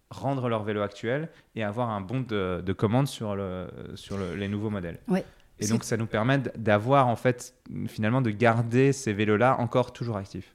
rendre 0.09 0.49
leur 0.49 0.63
vélo 0.63 0.81
actuel 0.81 1.29
et 1.55 1.63
avoir 1.63 1.89
un 1.89 2.01
bon 2.01 2.21
de, 2.21 2.61
de 2.65 2.73
commande 2.73 3.07
sur, 3.07 3.35
le, 3.35 3.67
sur 3.95 4.17
le- 4.17 4.35
les 4.35 4.47
nouveaux 4.47 4.69
modèles. 4.69 4.99
Ouais. 5.07 5.23
Et 5.59 5.67
donc 5.67 5.83
ça 5.85 5.95
nous 5.95 6.05
permet 6.05 6.39
d'avoir 6.57 7.07
en 7.07 7.15
fait 7.15 7.55
finalement 7.87 8.21
de 8.21 8.29
garder 8.29 8.91
ces 8.91 9.13
vélos-là 9.13 9.57
encore 9.59 9.93
toujours 9.93 10.17
actifs. 10.17 10.53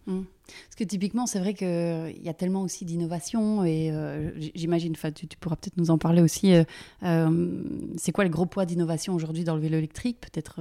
Parce 0.66 0.76
que 0.76 0.84
typiquement, 0.84 1.26
c'est 1.26 1.38
vrai 1.38 1.54
qu'il 1.54 2.22
y 2.22 2.28
a 2.28 2.34
tellement 2.34 2.62
aussi 2.62 2.84
d'innovation 2.84 3.64
et 3.64 3.90
euh, 3.92 4.30
j'imagine, 4.54 4.94
tu, 5.14 5.26
tu 5.26 5.36
pourras 5.38 5.56
peut-être 5.56 5.76
nous 5.76 5.90
en 5.90 5.98
parler 5.98 6.22
aussi. 6.22 6.54
euh, 6.54 6.64
euh, 7.02 7.62
c'est 7.96 8.12
quoi 8.12 8.24
le 8.24 8.30
gros 8.30 8.46
poids 8.46 8.64
d'innovation 8.66 9.14
aujourd'hui 9.14 9.44
dans 9.44 9.54
le 9.54 9.60
vélo 9.60 9.78
électrique? 9.78 10.18
Peut-être 10.20 10.60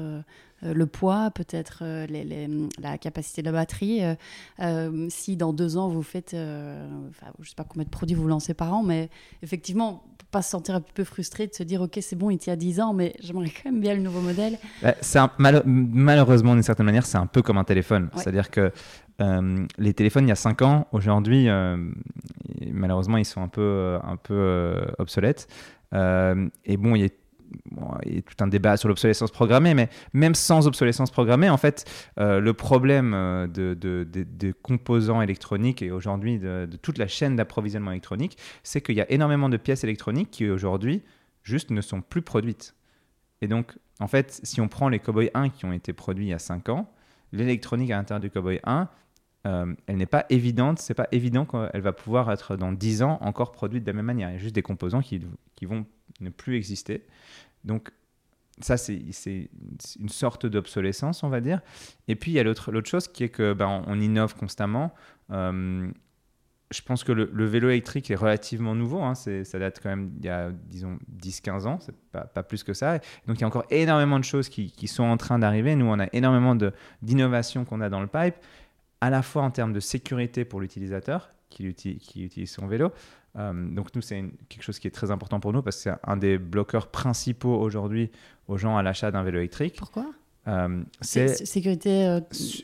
le 0.62 0.86
poids, 0.88 1.32
peut-être 1.32 1.84
les- 2.10 2.24
les- 2.26 2.50
la 2.82 2.98
capacité 2.98 3.42
de 3.42 3.46
la 3.48 3.54
batterie. 3.54 4.02
si 5.10 5.36
dans 5.38 5.54
deux 5.54 5.78
ans 5.78 5.88
vous 5.90 6.04
faites, 6.04 6.34
enfin, 6.34 7.32
je 7.40 7.50
sais 7.50 7.56
pas 7.56 7.64
combien 7.64 7.86
de 7.86 7.90
produits 7.90 8.16
vous 8.16 8.28
lancez 8.28 8.54
par 8.54 8.74
an, 8.74 8.84
mais 8.84 9.10
effectivement, 9.42 10.04
pas 10.32 10.42
se 10.44 10.52
sentir 10.52 10.76
un 10.76 10.82
petit 10.82 10.94
peu 10.94 11.04
frustré 11.04 11.48
de 11.48 11.54
se 11.56 11.64
dire, 11.64 11.82
ok, 11.82 11.98
c'est 12.02 12.16
bon, 12.16 12.30
il 12.30 12.38
tient 12.38 12.56
10 12.56 12.80
ans, 12.82 12.94
mais 12.94 13.16
j'aimerais 13.20 13.50
quand 13.50 13.72
même 13.72 13.82
bien 13.82 13.96
le 13.96 14.02
nouveau 14.02 14.22
modèle. 14.22 14.60
Bah, 14.84 14.94
c'est 15.02 15.18
un- 15.18 15.32
mal- 15.40 15.64
malheureusement, 15.66 16.54
d'une 16.54 16.62
certaine 16.64 16.86
manière, 16.86 17.06
c'est 17.06 17.18
un 17.18 17.26
peu 17.26 17.42
comme 17.42 17.58
un 17.58 17.64
téléphone. 17.64 18.10
Ouais. 18.14 18.22
C'est-à-dire 18.22 18.52
que 18.52 18.72
euh, 19.22 19.66
les 19.78 19.94
téléphones, 19.94 20.26
il 20.26 20.30
y 20.30 20.34
a 20.34 20.36
5 20.36 20.62
ans, 20.62 20.88
aujourd'hui, 20.92 21.50
euh, 21.50 21.78
malheureusement, 22.72 23.18
ils 23.18 23.26
sont 23.26 23.42
un 23.42 23.48
peu, 23.48 23.62
euh, 23.62 24.00
un 24.04 24.16
peu 24.18 24.82
obsolètes. 24.98 25.48
Et 25.94 26.78
bon, 26.78 26.96
il 26.96 27.02
y 27.02 27.06
a 27.06 27.10
tout 28.22 28.44
un 28.44 28.48
débat 28.48 28.78
sur 28.78 28.90
l'obsolescence 28.90 29.32
programmée, 29.32 29.74
mais 29.74 29.90
même 30.14 30.36
sans 30.36 30.68
obsolescence 30.68 31.10
programmée, 31.10 31.50
en 31.50 31.58
fait, 31.58 31.86
le 32.18 32.52
problème 32.52 33.12
de, 33.52 33.74
de- 33.74 34.52
composants 34.62 35.22
électroniques 35.22 35.82
et 35.82 35.92
aujourd'hui 35.92 36.38
de 36.38 36.78
toute 36.82 37.00
la 37.00 37.08
chaîne 37.08 37.36
d'approvisionnement 37.36 37.92
électronique, 37.92 38.38
c'est 38.62 38.82
qu'il 38.82 38.96
y 38.96 39.02
a 39.02 39.12
énormément 39.12 39.50
de 39.50 39.58
pièces 39.58 39.84
électroniques 39.84 40.30
qui 40.30 40.48
aujourd'hui 40.48 41.02
juste 41.44 41.72
ne 41.72 41.82
sont 41.82 42.02
plus 42.02 42.22
produites. 42.22 42.76
Et 43.42 43.48
donc, 43.48 43.76
en 44.00 44.08
fait, 44.08 44.40
si 44.44 44.62
on 44.62 44.68
prend 44.68 44.90
les 44.90 45.00
Cowboy 45.00 45.32
1 45.34 45.50
qui 45.50 45.66
ont 45.66 45.74
été 45.74 45.94
produits 45.94 46.28
il 46.28 46.30
y 46.30 46.34
a 46.34 46.40
5 46.40 46.70
ans, 46.70 46.92
l'électronique 47.32 47.92
à 47.92 47.98
l'intérieur 47.98 48.22
du 48.22 48.30
Cowboy 48.30 48.60
1, 48.64 48.88
euh, 49.48 49.74
elle 49.88 49.98
n'est 49.98 50.06
pas 50.06 50.26
évidente, 50.30 50.80
c'est 50.80 50.94
pas 50.94 51.08
évident 51.12 51.46
qu'elle 51.46 51.82
va 51.82 51.94
pouvoir 51.94 52.30
être 52.32 52.58
dans 52.58 52.72
10 52.72 53.04
ans 53.04 53.18
encore 53.22 53.52
produite 53.52 53.84
de 53.84 53.90
la 53.90 53.96
même 53.96 54.06
manière. 54.06 54.30
Il 54.30 54.34
y 54.34 54.36
a 54.36 54.40
juste 54.40 54.56
des 54.56 54.62
composants 54.62 55.02
qui, 55.02 55.22
vont 55.64 55.86
ne 56.20 56.30
plus 56.30 56.56
exister. 56.56 57.06
Donc, 57.64 57.92
ça, 58.60 58.76
c'est 58.76 59.50
une 60.00 60.10
sorte 60.10 60.46
d'obsolescence, 60.46 61.24
on 61.24 61.30
va 61.30 61.40
dire. 61.40 61.62
Et 62.10 62.16
puis, 62.16 62.32
il 62.32 62.34
y 62.36 62.40
a 62.40 62.44
l'autre 62.44 62.72
chose 62.86 63.08
qui 63.08 63.24
est 63.24 63.30
que 63.30 63.54
ben, 63.54 63.84
innove 63.88 64.36
constamment. 64.36 64.94
Euh, 65.32 65.90
je 66.72 66.82
pense 66.82 67.04
que 67.04 67.12
le, 67.12 67.46
vélo 67.46 67.70
électrique 67.70 68.12
est 68.12 68.16
relativement 68.16 68.76
nouveau. 68.76 69.02
hein. 69.02 69.16
Ça 69.16 69.60
date 69.60 69.80
quand 69.82 69.90
même 69.90 70.12
il 70.20 70.26
y 70.26 70.30
a, 70.30 70.52
disons, 70.52 71.00
10-15 71.20 71.66
ans. 71.66 71.80
C'est 71.80 71.96
pas, 72.12 72.44
plus 72.44 72.64
que 72.64 72.74
ça. 72.74 73.00
Donc, 73.26 73.38
il 73.38 73.42
y 73.42 73.44
a 73.44 73.48
encore 73.48 73.66
énormément 73.72 74.20
de 74.20 74.24
choses 74.24 74.50
qui, 74.50 74.88
sont 74.88 75.04
en 75.04 75.18
train 75.18 75.40
d'arriver. 75.40 75.76
Nous, 75.76 75.86
on 75.86 76.00
a 76.00 76.08
énormément 76.14 76.56
d'innovations 77.02 77.66
qu'on 77.66 77.82
a 77.82 77.90
dans 77.90 78.02
le 78.02 78.08
pipe, 78.08 78.36
à 79.02 79.10
la 79.10 79.22
fois 79.22 79.44
en 79.44 79.52
termes 79.52 79.74
de 79.74 79.80
sécurité 79.80 80.46
pour 80.46 80.60
l'utilisateur 80.62 81.30
qui, 81.50 81.64
uti- 81.68 81.98
qui 81.98 82.24
utilise 82.24 82.52
son 82.52 82.68
vélo. 82.68 82.92
Euh, 83.38 83.54
donc, 83.76 83.94
nous, 83.96 84.02
c'est 84.02 84.24
quelque 84.50 84.64
chose 84.64 84.80
qui 84.80 84.88
est 84.88 84.92
très 84.92 85.12
important 85.12 85.40
pour 85.40 85.54
nous 85.54 85.62
parce 85.62 85.78
que 85.78 85.84
c'est 85.84 85.94
un 86.04 86.18
des 86.18 86.38
bloqueurs 86.38 86.88
principaux 86.88 87.56
aujourd'hui 87.60 88.12
aux 88.48 88.58
gens 88.58 88.78
à 88.78 88.84
l'achat 88.84 89.12
d'un 89.12 89.24
vélo 89.24 89.38
électrique. 89.40 89.76
Pourquoi? 89.78 90.06
Euh, 90.48 90.82
C'est 91.02 91.46
sécurité. 91.46 92.08
euh, 92.08 92.20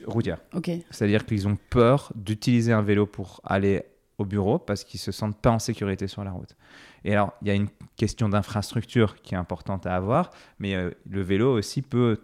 routière. 0.08 0.40
ok. 0.54 0.72
C'est-à-dire 0.90 1.26
qu'ils 1.26 1.48
ont 1.48 1.58
peur 1.70 2.12
d'utiliser 2.16 2.74
un 2.74 2.82
vélo 2.82 3.06
pour 3.06 3.42
aller 3.44 3.84
au 4.18 4.26
bureau 4.26 4.58
parce 4.58 4.84
qu'ils 4.84 5.00
se 5.00 5.12
sentent 5.12 5.38
pas 5.38 5.52
en 5.52 5.60
sécurité 5.60 6.08
sur 6.08 6.24
la 6.24 6.32
route. 6.32 6.56
Et 7.04 7.14
alors, 7.14 7.34
il 7.42 7.48
y 7.48 7.52
a 7.52 7.54
une 7.54 7.68
question 7.98 8.30
d'infrastructure 8.30 9.22
qui 9.22 9.36
est 9.36 9.38
importante 9.38 9.86
à 9.86 9.96
avoir, 9.96 10.32
mais 10.58 10.74
euh, 10.76 10.90
le 11.08 11.22
vélo 11.22 11.56
aussi 11.58 11.82
peut 11.82 12.22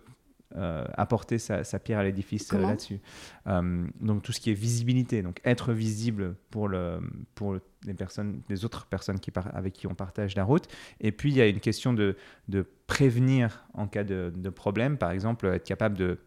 euh, 0.55 0.85
apporter 0.95 1.37
sa, 1.37 1.63
sa 1.63 1.79
pierre 1.79 1.99
à 1.99 2.03
l'édifice 2.03 2.51
euh, 2.53 2.57
là-dessus. 2.67 2.99
Euh, 3.47 3.85
donc 3.99 4.23
tout 4.23 4.31
ce 4.31 4.39
qui 4.39 4.51
est 4.51 4.53
visibilité, 4.53 5.21
donc 5.21 5.39
être 5.45 5.73
visible 5.73 6.35
pour, 6.49 6.67
le, 6.67 6.99
pour 7.35 7.57
les, 7.85 7.93
personnes, 7.93 8.41
les 8.49 8.65
autres 8.65 8.85
personnes 8.85 9.19
qui 9.19 9.31
par- 9.31 9.55
avec 9.55 9.73
qui 9.73 9.87
on 9.87 9.95
partage 9.95 10.35
la 10.35 10.43
route. 10.43 10.65
Et 10.99 11.11
puis 11.11 11.31
il 11.31 11.37
y 11.37 11.41
a 11.41 11.47
une 11.47 11.59
question 11.59 11.93
de, 11.93 12.15
de 12.47 12.65
prévenir 12.87 13.65
en 13.73 13.87
cas 13.87 14.03
de, 14.03 14.31
de 14.35 14.49
problème, 14.49 14.97
par 14.97 15.11
exemple 15.11 15.45
être 15.47 15.65
capable 15.65 15.97
de, 15.97 16.19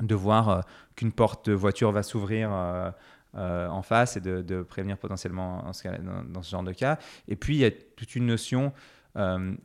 de 0.00 0.14
voir 0.14 0.64
qu'une 0.96 1.12
porte 1.12 1.50
de 1.50 1.54
voiture 1.54 1.92
va 1.92 2.02
s'ouvrir. 2.02 2.50
euh, 3.34 3.68
en 3.68 3.82
face 3.82 4.16
et 4.16 4.20
de, 4.20 4.40
de 4.40 4.62
prévenir 4.62 4.96
potentiellement 4.96 5.62
en 5.66 5.74
ce 5.74 5.82
cas- 5.82 5.98
dans, 5.98 6.24
dans 6.24 6.42
ce 6.42 6.50
genre 6.50 6.62
de 6.62 6.72
cas. 6.72 6.98
Et 7.28 7.36
puis, 7.36 7.56
il 7.56 7.60
y 7.60 7.64
a 7.66 7.70
toute 7.70 8.16
une 8.16 8.24
notion 8.24 8.72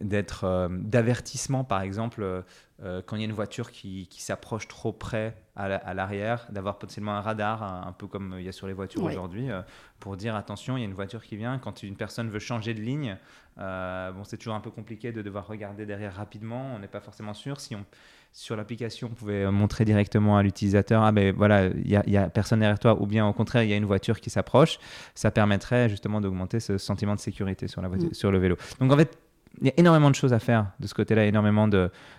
d'être 0.02 0.46
euh, 0.46 0.68
d'avertissement, 0.72 1.64
par 1.64 1.82
exemple, 1.82 2.24
euh, 2.24 2.42
euh, 2.84 3.02
quand 3.06 3.16
il 3.16 3.20
y 3.20 3.22
a 3.24 3.26
une 3.26 3.34
voiture 3.34 3.72
qui, 3.72 4.08
qui 4.10 4.22
s'approche 4.22 4.68
trop 4.68 4.92
près 4.92 5.36
à 5.56 5.68
la- 5.68 5.76
à 5.78 5.94
l'arrière, 5.94 6.48
d'avoir 6.50 6.78
potentiellement 6.80 7.14
un 7.16 7.22
radar, 7.22 7.62
un, 7.64 7.92
peu 7.92 8.08
comme 8.08 8.36
il 8.40 8.44
y 8.46 8.50
a 8.50 8.52
sur 8.52 8.68
les 8.68 8.74
voitures 8.74 9.04
aujourd'hui, 9.04 9.52
euh, 9.52 9.62
pour 10.00 10.18
dire 10.18 10.36
attention, 10.36 10.76
il 10.78 10.82
y 10.82 10.84
a 10.84 10.88
une 10.88 10.94
voiture 10.94 11.24
qui 11.24 11.36
vient. 11.38 11.60
Quand 11.60 11.84
une 11.84 11.96
personne 11.96 12.30
veut 12.30 12.40
changer 12.40 12.74
de 12.74 12.82
ligne, 12.82 13.18
euh, 13.60 14.12
bon, 14.12 14.24
c'est 14.24 14.38
toujours 14.38 14.56
un 14.56 14.60
peu 14.60 14.72
compliqué 14.72 15.12
de 15.12 15.22
devoir 15.22 15.46
regarder 15.48 15.86
derrière 15.86 16.16
rapidement. 16.16 16.74
On 16.76 16.80
n'est 16.80 16.88
pas 16.88 17.00
forcément 17.02 17.34
sûr. 17.36 17.60
Si 17.60 17.76
on, 17.76 17.86
sur 18.32 18.56
l'application, 18.56 19.10
on 19.12 19.16
pouvait 19.16 19.50
montrer 19.52 19.86
directement 19.86 20.38
à 20.38 20.42
l'utilisateur, 20.44 21.04
ah 21.04 21.12
ben 21.12 21.34
voilà, 21.36 21.68
il 21.68 21.88
y 21.88 22.12
y 22.12 22.18
a 22.18 22.30
personne 22.30 22.60
derrière 22.62 22.80
toi, 22.80 23.00
ou 23.00 23.06
bien 23.06 23.28
au 23.28 23.34
contraire, 23.34 23.62
il 23.64 23.70
y 23.70 23.74
a 23.74 23.78
une 23.78 23.86
voiture 23.86 24.20
qui 24.20 24.32
s'approche. 24.32 24.80
Ça 25.14 25.30
permettrait 25.30 25.88
justement 25.90 26.20
d'augmenter 26.20 26.60
ce 26.60 26.80
sentiment 26.80 27.14
de 27.14 27.20
sécurité 27.20 27.68
sur, 27.68 27.82
la 27.84 27.88
voiture, 27.90 28.10
Mm. 28.10 28.14
sur 28.16 28.32
le 28.32 28.40
vélo. 28.40 28.58
Donc 28.80 28.92
en 28.92 28.98
fait, 28.98 29.16
il 29.62 29.68
y 29.68 29.70
a 29.70 29.74
énormément 29.78 30.10
de 30.10 30.16
choses 30.16 30.34
à 30.34 30.40
faire 30.40 30.72
de 30.80 30.88
ce 30.88 30.94
côté-là, 30.94 31.26
énormément 31.26 31.68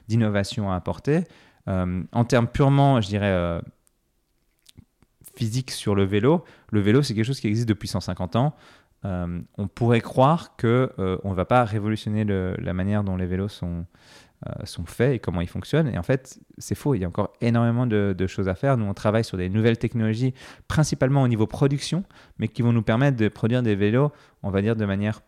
d'innovations 0.08 0.70
à 0.70 0.76
apporter. 0.76 1.24
Euh, 1.68 2.02
en 2.12 2.24
termes 2.24 2.46
purement, 2.46 3.00
je 3.00 3.08
dirais, 3.08 3.32
euh, 3.32 3.60
physiques 5.36 5.70
sur 5.70 5.94
le 5.94 6.04
vélo, 6.04 6.44
le 6.70 6.80
vélo, 6.80 7.02
c'est 7.02 7.14
quelque 7.14 7.24
chose 7.24 7.40
qui 7.40 7.48
existe 7.48 7.68
depuis 7.68 7.88
150 7.88 8.36
ans. 8.36 8.54
Euh, 9.04 9.40
on 9.58 9.68
pourrait 9.68 10.00
croire 10.00 10.56
que 10.56 10.90
euh, 10.98 11.18
ne 11.24 11.34
va 11.34 11.44
pas 11.44 11.64
révolutionner 11.64 12.24
la 12.24 12.72
manière 12.72 13.04
dont 13.04 13.16
les 13.16 13.26
vélos 13.26 13.48
sont, 13.48 13.86
faits 14.86 15.14
et 15.14 15.18
comment 15.18 15.40
ils 15.40 15.48
fonctionnent. 15.48 15.88
Et 15.88 15.98
en 15.98 16.02
fait, 16.02 16.38
c'est 16.58 16.74
faux. 16.74 16.94
Il 16.94 17.00
y 17.00 17.04
a 17.04 17.08
encore 17.08 17.32
énormément 17.40 17.86
de 17.86 18.26
choses 18.26 18.48
à 18.48 18.54
faire. 18.54 18.76
Nous, 18.76 18.86
on 18.86 18.94
travaille 18.94 19.24
sur 19.24 19.36
des 19.36 19.48
nouvelles 19.48 19.78
technologies, 19.78 20.34
principalement 20.68 21.22
au 21.22 21.28
niveau 21.28 21.46
production, 21.46 22.04
mais 22.38 22.48
qui 22.48 22.62
vont 22.62 22.72
nous 22.72 22.82
permettre 22.82 23.16
de 23.16 23.28
produire 23.28 23.62
des 23.62 23.74
vélos, 23.74 24.12
on 24.42 24.50
va 24.50 24.62
dire, 24.62 24.76
de 24.76 24.84
manière 24.84 25.20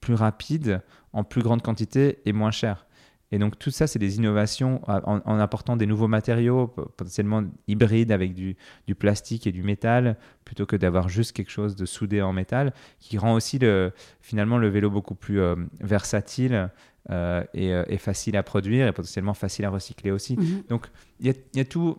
plus 0.00 0.14
rapide, 0.14 0.82
en 1.16 1.24
plus 1.24 1.42
grande 1.42 1.62
quantité 1.62 2.18
et 2.26 2.32
moins 2.32 2.52
cher. 2.52 2.86
Et 3.32 3.38
donc 3.38 3.58
tout 3.58 3.72
ça, 3.72 3.86
c'est 3.86 3.98
des 3.98 4.16
innovations 4.16 4.82
euh, 4.88 5.00
en, 5.04 5.20
en 5.24 5.40
apportant 5.40 5.76
des 5.76 5.86
nouveaux 5.86 6.06
matériaux, 6.08 6.68
potentiellement 6.68 7.42
hybrides 7.66 8.12
avec 8.12 8.34
du, 8.34 8.56
du 8.86 8.94
plastique 8.94 9.48
et 9.48 9.52
du 9.52 9.64
métal, 9.64 10.16
plutôt 10.44 10.66
que 10.66 10.76
d'avoir 10.76 11.08
juste 11.08 11.32
quelque 11.32 11.50
chose 11.50 11.74
de 11.74 11.86
soudé 11.86 12.22
en 12.22 12.32
métal, 12.32 12.72
qui 13.00 13.18
rend 13.18 13.34
aussi 13.34 13.58
le, 13.58 13.92
finalement 14.20 14.58
le 14.58 14.68
vélo 14.68 14.90
beaucoup 14.90 15.16
plus 15.16 15.40
euh, 15.40 15.56
versatile 15.80 16.70
euh, 17.10 17.42
et, 17.52 17.70
et 17.88 17.98
facile 17.98 18.36
à 18.36 18.42
produire 18.42 18.86
et 18.86 18.92
potentiellement 18.92 19.34
facile 19.34 19.64
à 19.64 19.70
recycler 19.70 20.12
aussi. 20.12 20.36
Mhm. 20.36 20.62
Donc, 20.68 20.86
il 21.18 21.26
y 21.26 21.30
a, 21.30 21.34
il 21.54 21.58
y 21.58 21.60
a 21.60 21.64
tout, 21.64 21.98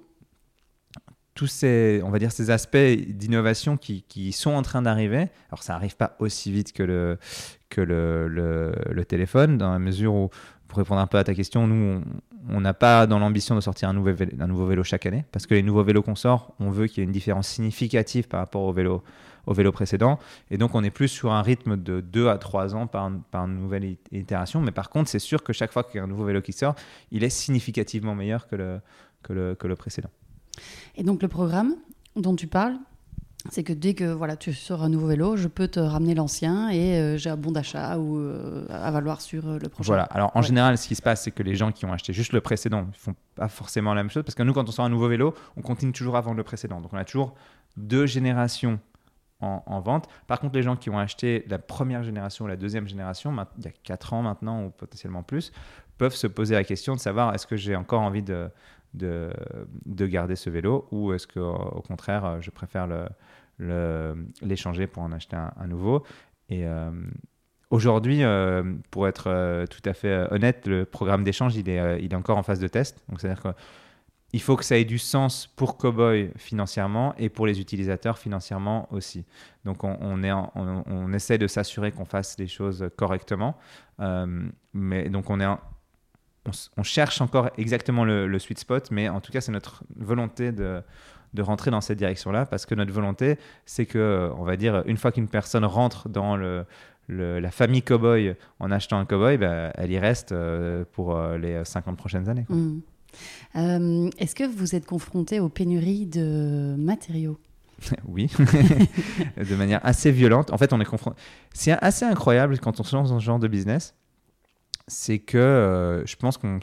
tous 1.34 1.48
ces, 1.48 2.02
on 2.04 2.10
va 2.10 2.20
dire, 2.20 2.32
ces 2.32 2.50
aspects 2.50 2.94
d'innovation 3.10 3.78
qui, 3.78 4.04
qui 4.04 4.32
sont 4.32 4.52
en 4.52 4.64
train 4.64 4.82
d'arriver. 4.82 5.28
Alors, 5.50 5.62
ça 5.62 5.74
n'arrive 5.74 5.96
pas 5.96 6.16
aussi 6.20 6.52
vite 6.52 6.72
que 6.72 6.84
le, 6.84 7.20
que 7.70 7.82
le, 7.82 8.28
le, 8.28 9.06
téléphone, 9.06 9.58
dans 9.58 9.72
la 9.72 9.80
mesure 9.80 10.14
où, 10.14 10.30
pour 10.68 10.78
répondre 10.80 11.02
un 11.02 11.08
peu 11.08 11.18
à 11.18 11.24
ta 11.24 11.34
question, 11.34 11.68
nous, 11.68 12.02
on- 12.50 12.62
n'a 12.62 12.74
pas 12.74 13.08
dans 13.08 13.20
l'ambition 13.20 13.56
de 13.56 13.62
sortir 13.62 13.90
un, 13.90 13.94
nouvel 13.94 14.16
vélo, 14.16 14.32
un 14.40 14.48
nouveau 14.48 14.66
vélo 14.66 14.84
chaque 14.84 15.06
année, 15.06 15.26
parce 15.32 15.46
que 15.46 15.54
les 15.54 15.64
nouveaux 15.64 15.84
vélos 15.84 16.02
qu'on 16.02 16.16
sort, 16.16 16.54
on 16.60 16.70
veut 16.70 16.88
qu'il 16.88 17.00
y 17.00 17.02
ait 17.02 17.06
une 17.06 17.12
différence 17.12 17.48
significative 17.48 18.28
par 18.28 18.40
rapport 18.40 18.64
aux 18.64 18.74
vélos, 18.74 19.04
au 19.46 19.54
vélo 19.54 19.72
précédent. 19.72 20.20
Et 20.50 20.58
donc, 20.58 20.76
on 20.76 20.84
est 20.84 20.90
plus 20.92 21.08
sur 21.10 21.32
un 21.32 21.42
rythme 21.42 21.78
de 21.78 22.00
2 22.02 22.28
à 22.30 22.38
3 22.38 22.76
ans 22.76 22.88
par, 22.88 23.12
par 23.32 23.48
nouvelle 23.48 23.98
itération. 24.12 24.62
Mais 24.62 24.72
par 24.72 24.90
contre, 24.90 25.10
c'est 25.10 25.20
sûr 25.20 25.44
que 25.44 25.52
chaque 25.54 25.72
fois 25.72 25.84
qu'il 25.84 25.98
y 25.98 26.00
a 26.00 26.04
un 26.04 26.08
nouveau 26.08 26.26
vélo 26.26 26.42
qui 26.42 26.54
sort, 26.54 26.76
il 27.12 27.24
est 27.24 27.30
significativement 27.30 28.16
meilleur 28.16 28.48
que 28.48 28.56
le, 28.56 28.80
que 29.24 29.34
le, 29.34 29.56
que 29.56 29.68
le 29.68 29.76
précédent. 29.76 30.10
Et 30.96 31.04
donc, 31.04 31.22
le 31.22 31.28
programme 31.28 31.76
dont 32.16 32.36
tu 32.36 32.48
parles, 32.48 32.78
c'est 33.52 33.64
que 33.64 33.74
dès 33.74 33.94
que 33.94 34.06
voilà, 34.06 34.36
tu 34.36 34.54
sors 34.54 34.84
un 34.84 34.90
nouveau 34.90 35.08
vélo, 35.08 35.36
je 35.36 35.48
peux 35.48 35.68
te 35.68 35.80
ramener 35.80 36.16
l'ancien 36.16 36.70
et 36.70 36.98
euh, 36.98 37.18
j'ai 37.18 37.30
un 37.30 37.38
bon 37.38 37.52
d'achat 37.52 37.98
ou 37.98 38.18
euh, 38.18 38.66
à 38.70 38.92
valoir 38.92 39.22
sur 39.22 39.48
euh, 39.48 39.60
le 39.60 39.70
prochain. 39.70 39.88
Voilà. 39.88 40.04
Alors 40.04 40.32
en 40.36 40.42
général, 40.42 40.78
ce 40.78 40.88
qui 40.88 40.96
se 40.96 41.02
passe, 41.02 41.24
c'est 41.24 41.32
que 41.32 41.44
les 41.44 41.56
gens 41.56 41.72
qui 41.72 41.86
ont 41.86 41.94
acheté 41.94 42.14
juste 42.14 42.34
le 42.34 42.42
précédent 42.42 42.84
ne 42.84 42.92
font 42.94 43.16
pas 43.36 43.48
forcément 43.48 43.94
la 43.94 44.04
même 44.04 44.10
chose 44.12 44.24
parce 44.24 44.36
que 44.36 44.44
nous, 44.44 44.54
quand 44.54 44.68
on 44.68 44.72
sort 44.72 44.86
un 44.86 44.90
nouveau 44.90 45.08
vélo, 45.08 45.34
on 45.56 45.62
continue 45.62 45.92
toujours 45.92 46.18
à 46.18 46.22
vendre 46.22 46.38
le 46.38 46.44
précédent. 46.44 46.82
Donc 46.82 46.94
on 46.94 46.98
a 46.98 47.06
toujours 47.06 47.36
deux 47.78 48.06
générations 48.06 48.80
en, 49.40 49.80
vente. 49.82 50.10
Par 50.26 50.40
contre, 50.40 50.56
les 50.56 50.64
gens 50.64 50.76
qui 50.76 50.90
ont 50.90 50.98
acheté 50.98 51.46
la 51.48 51.60
première 51.60 52.02
génération 52.02 52.46
ou 52.46 52.48
la 52.48 52.56
deuxième 52.56 52.88
génération, 52.88 53.32
il 53.60 53.66
y 53.66 53.68
a 53.68 53.72
4 53.84 54.14
ans 54.14 54.24
maintenant 54.24 54.66
ou 54.66 54.70
potentiellement 54.72 55.22
plus, 55.22 55.52
peuvent 56.00 56.16
se 56.16 56.26
poser 56.26 56.56
la 56.56 56.64
question 56.64 56.96
de 56.96 57.00
savoir 57.00 57.36
est-ce 57.36 57.46
que 57.46 57.56
j'ai 57.56 57.76
encore 57.76 58.02
envie 58.02 58.24
de, 58.24 58.50
de, 58.96 59.32
de 59.86 60.08
garder 60.08 60.36
ce 60.36 60.50
vélo 60.50 60.88
ou 60.92 61.14
est-ce 61.14 61.28
qu'au 61.28 61.84
contraire, 61.88 62.42
je 62.42 62.50
préfère 62.50 62.88
le 62.88 63.06
l'échanger 63.60 64.88
pour 64.88 65.04
en 65.04 65.12
acheter 65.12 65.36
un, 65.36 65.68
nouveau. 65.68 66.04
Et 66.50 66.66
euh, 66.66 66.92
aujourd'hui, 67.70 68.24
euh, 68.24 68.64
pour 68.92 69.08
être 69.08 69.28
euh, 69.28 69.66
tout 69.66 69.82
à 69.86 69.94
fait 69.94 70.28
honnête, 70.32 70.68
le 70.68 70.86
programme 70.86 71.24
d'échange, 71.24 71.56
il 71.56 71.70
est, 71.70 72.04
il 72.04 72.12
est 72.12 72.16
encore 72.16 72.38
en 72.38 72.44
phase 72.44 72.60
de 72.60 72.68
test. 72.68 73.04
Donc, 73.10 73.20
c'est-à-dire 73.20 73.54
qu'il 74.32 74.42
faut 74.42 74.56
que 74.56 74.64
ça 74.64 74.78
ait 74.78 74.86
du 74.86 75.00
sens 75.00 75.48
pour 75.48 75.78
Cowboy 75.78 76.32
financièrement 76.36 77.16
et 77.18 77.30
pour 77.30 77.48
les 77.48 77.60
utilisateurs 77.60 78.18
financièrement 78.18 78.88
aussi. 78.92 79.26
Donc 79.66 79.84
on, 79.84 80.24
est 80.24 80.32
on, 80.32 81.12
essaie 81.14 81.38
de 81.38 81.48
s'assurer 81.48 81.92
qu'on 81.92 82.06
fasse 82.06 82.38
les 82.38 82.48
choses 82.48 82.90
correctement. 82.96 83.58
mais 84.74 85.10
donc 85.10 85.30
on 85.30 85.40
est 85.40 85.48
on, 86.78 86.84
cherche 86.84 87.22
encore 87.22 87.50
exactement 87.58 88.06
le, 88.06 88.40
sweet 88.40 88.60
spot, 88.60 88.92
mais 88.92 89.10
en 89.10 89.22
tout 89.22 89.32
cas 89.32 89.42
c'est 89.42 89.52
notre 89.52 89.84
volonté 89.96 90.52
de, 90.52 90.82
de 91.34 91.42
rentrer 91.42 91.72
dans 91.72 91.82
cette 91.82 91.98
direction-là 91.98 92.46
parce 92.46 92.66
que 92.66 92.76
notre 92.76 92.92
volonté, 92.92 93.38
c'est 93.66 93.86
que, 93.86 94.32
on 94.38 94.44
va 94.44 94.58
dire, 94.58 94.84
une 94.86 94.98
fois 94.98 95.12
qu'une 95.12 95.28
personne 95.28 95.66
rentre 95.66 96.10
dans 96.10 96.36
le, 96.36 96.66
la 97.10 97.52
famille 97.52 97.82
cowboy 97.82 98.36
en 98.60 98.72
achetant 98.72 99.00
un 99.00 99.06
cowboy, 99.06 99.38
bah, 99.38 99.72
elle 99.76 99.92
y 99.92 100.00
reste 100.00 100.32
euh, 100.32 100.84
pour 100.94 101.16
euh, 101.16 101.38
les 101.38 101.64
50 101.64 101.98
prochaines 101.98 102.30
années. 102.30 102.46
Mmh. 102.50 102.80
Euh, 103.56 104.10
est-ce 104.18 104.36
que 104.36 104.44
vous 104.44 104.76
êtes 104.76 104.86
confronté 104.86 105.40
aux 105.40 105.50
pénuries 105.50 106.06
de 106.06 106.76
matériaux? 106.78 107.40
Oui, 108.08 108.28
de 109.38 109.56
manière 109.56 109.80
assez 109.84 110.12
violente. 110.12 110.52
En 110.52 110.58
fait, 110.58 110.74
on 110.74 110.82
est 110.82 110.86
confronté. 110.86 111.18
C'est 111.54 111.74
assez 111.84 112.06
incroyable 112.06 112.58
quand 112.58 112.80
on 112.80 112.84
se 112.84 112.96
lance 112.96 113.10
dans 113.10 113.20
ce 113.20 113.24
genre 113.24 113.38
de 113.38 113.48
business. 113.48 113.94
C'est 114.88 115.20
que 115.20 116.02
je 116.06 116.16
pense 116.16 116.38
qu'on, 116.38 116.60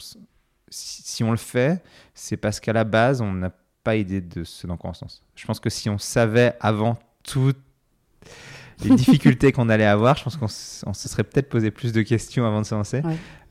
si 0.69 1.23
on 1.23 1.31
le 1.31 1.37
fait, 1.37 1.81
c'est 2.15 2.35
parce 2.35 2.59
qu'à 2.59 2.73
la 2.73 2.83
base, 2.83 3.21
on 3.21 3.31
n'a 3.31 3.51
pas 3.85 3.95
idée 3.95 4.19
de 4.19 4.43
ce 4.43 4.67
dans 4.67 4.75
quoi 4.75 4.89
on 4.89 4.93
se 4.93 5.05
lance. 5.05 5.23
Je 5.35 5.45
pense 5.45 5.61
que 5.61 5.69
si 5.69 5.89
on 5.89 5.97
savait 5.97 6.55
avant 6.59 6.97
toutes 7.23 7.59
les 8.83 8.95
difficultés 8.95 9.53
qu'on 9.53 9.69
allait 9.69 9.85
avoir, 9.85 10.17
je 10.17 10.23
pense 10.23 10.35
qu'on 10.35 10.47
se 10.47 11.07
serait 11.07 11.23
peut-être 11.23 11.47
posé 11.47 11.71
plus 11.71 11.93
de 11.93 12.01
questions 12.01 12.45
avant 12.45 12.61
de 12.61 12.65
se 12.65 12.75
lancer. 12.75 13.01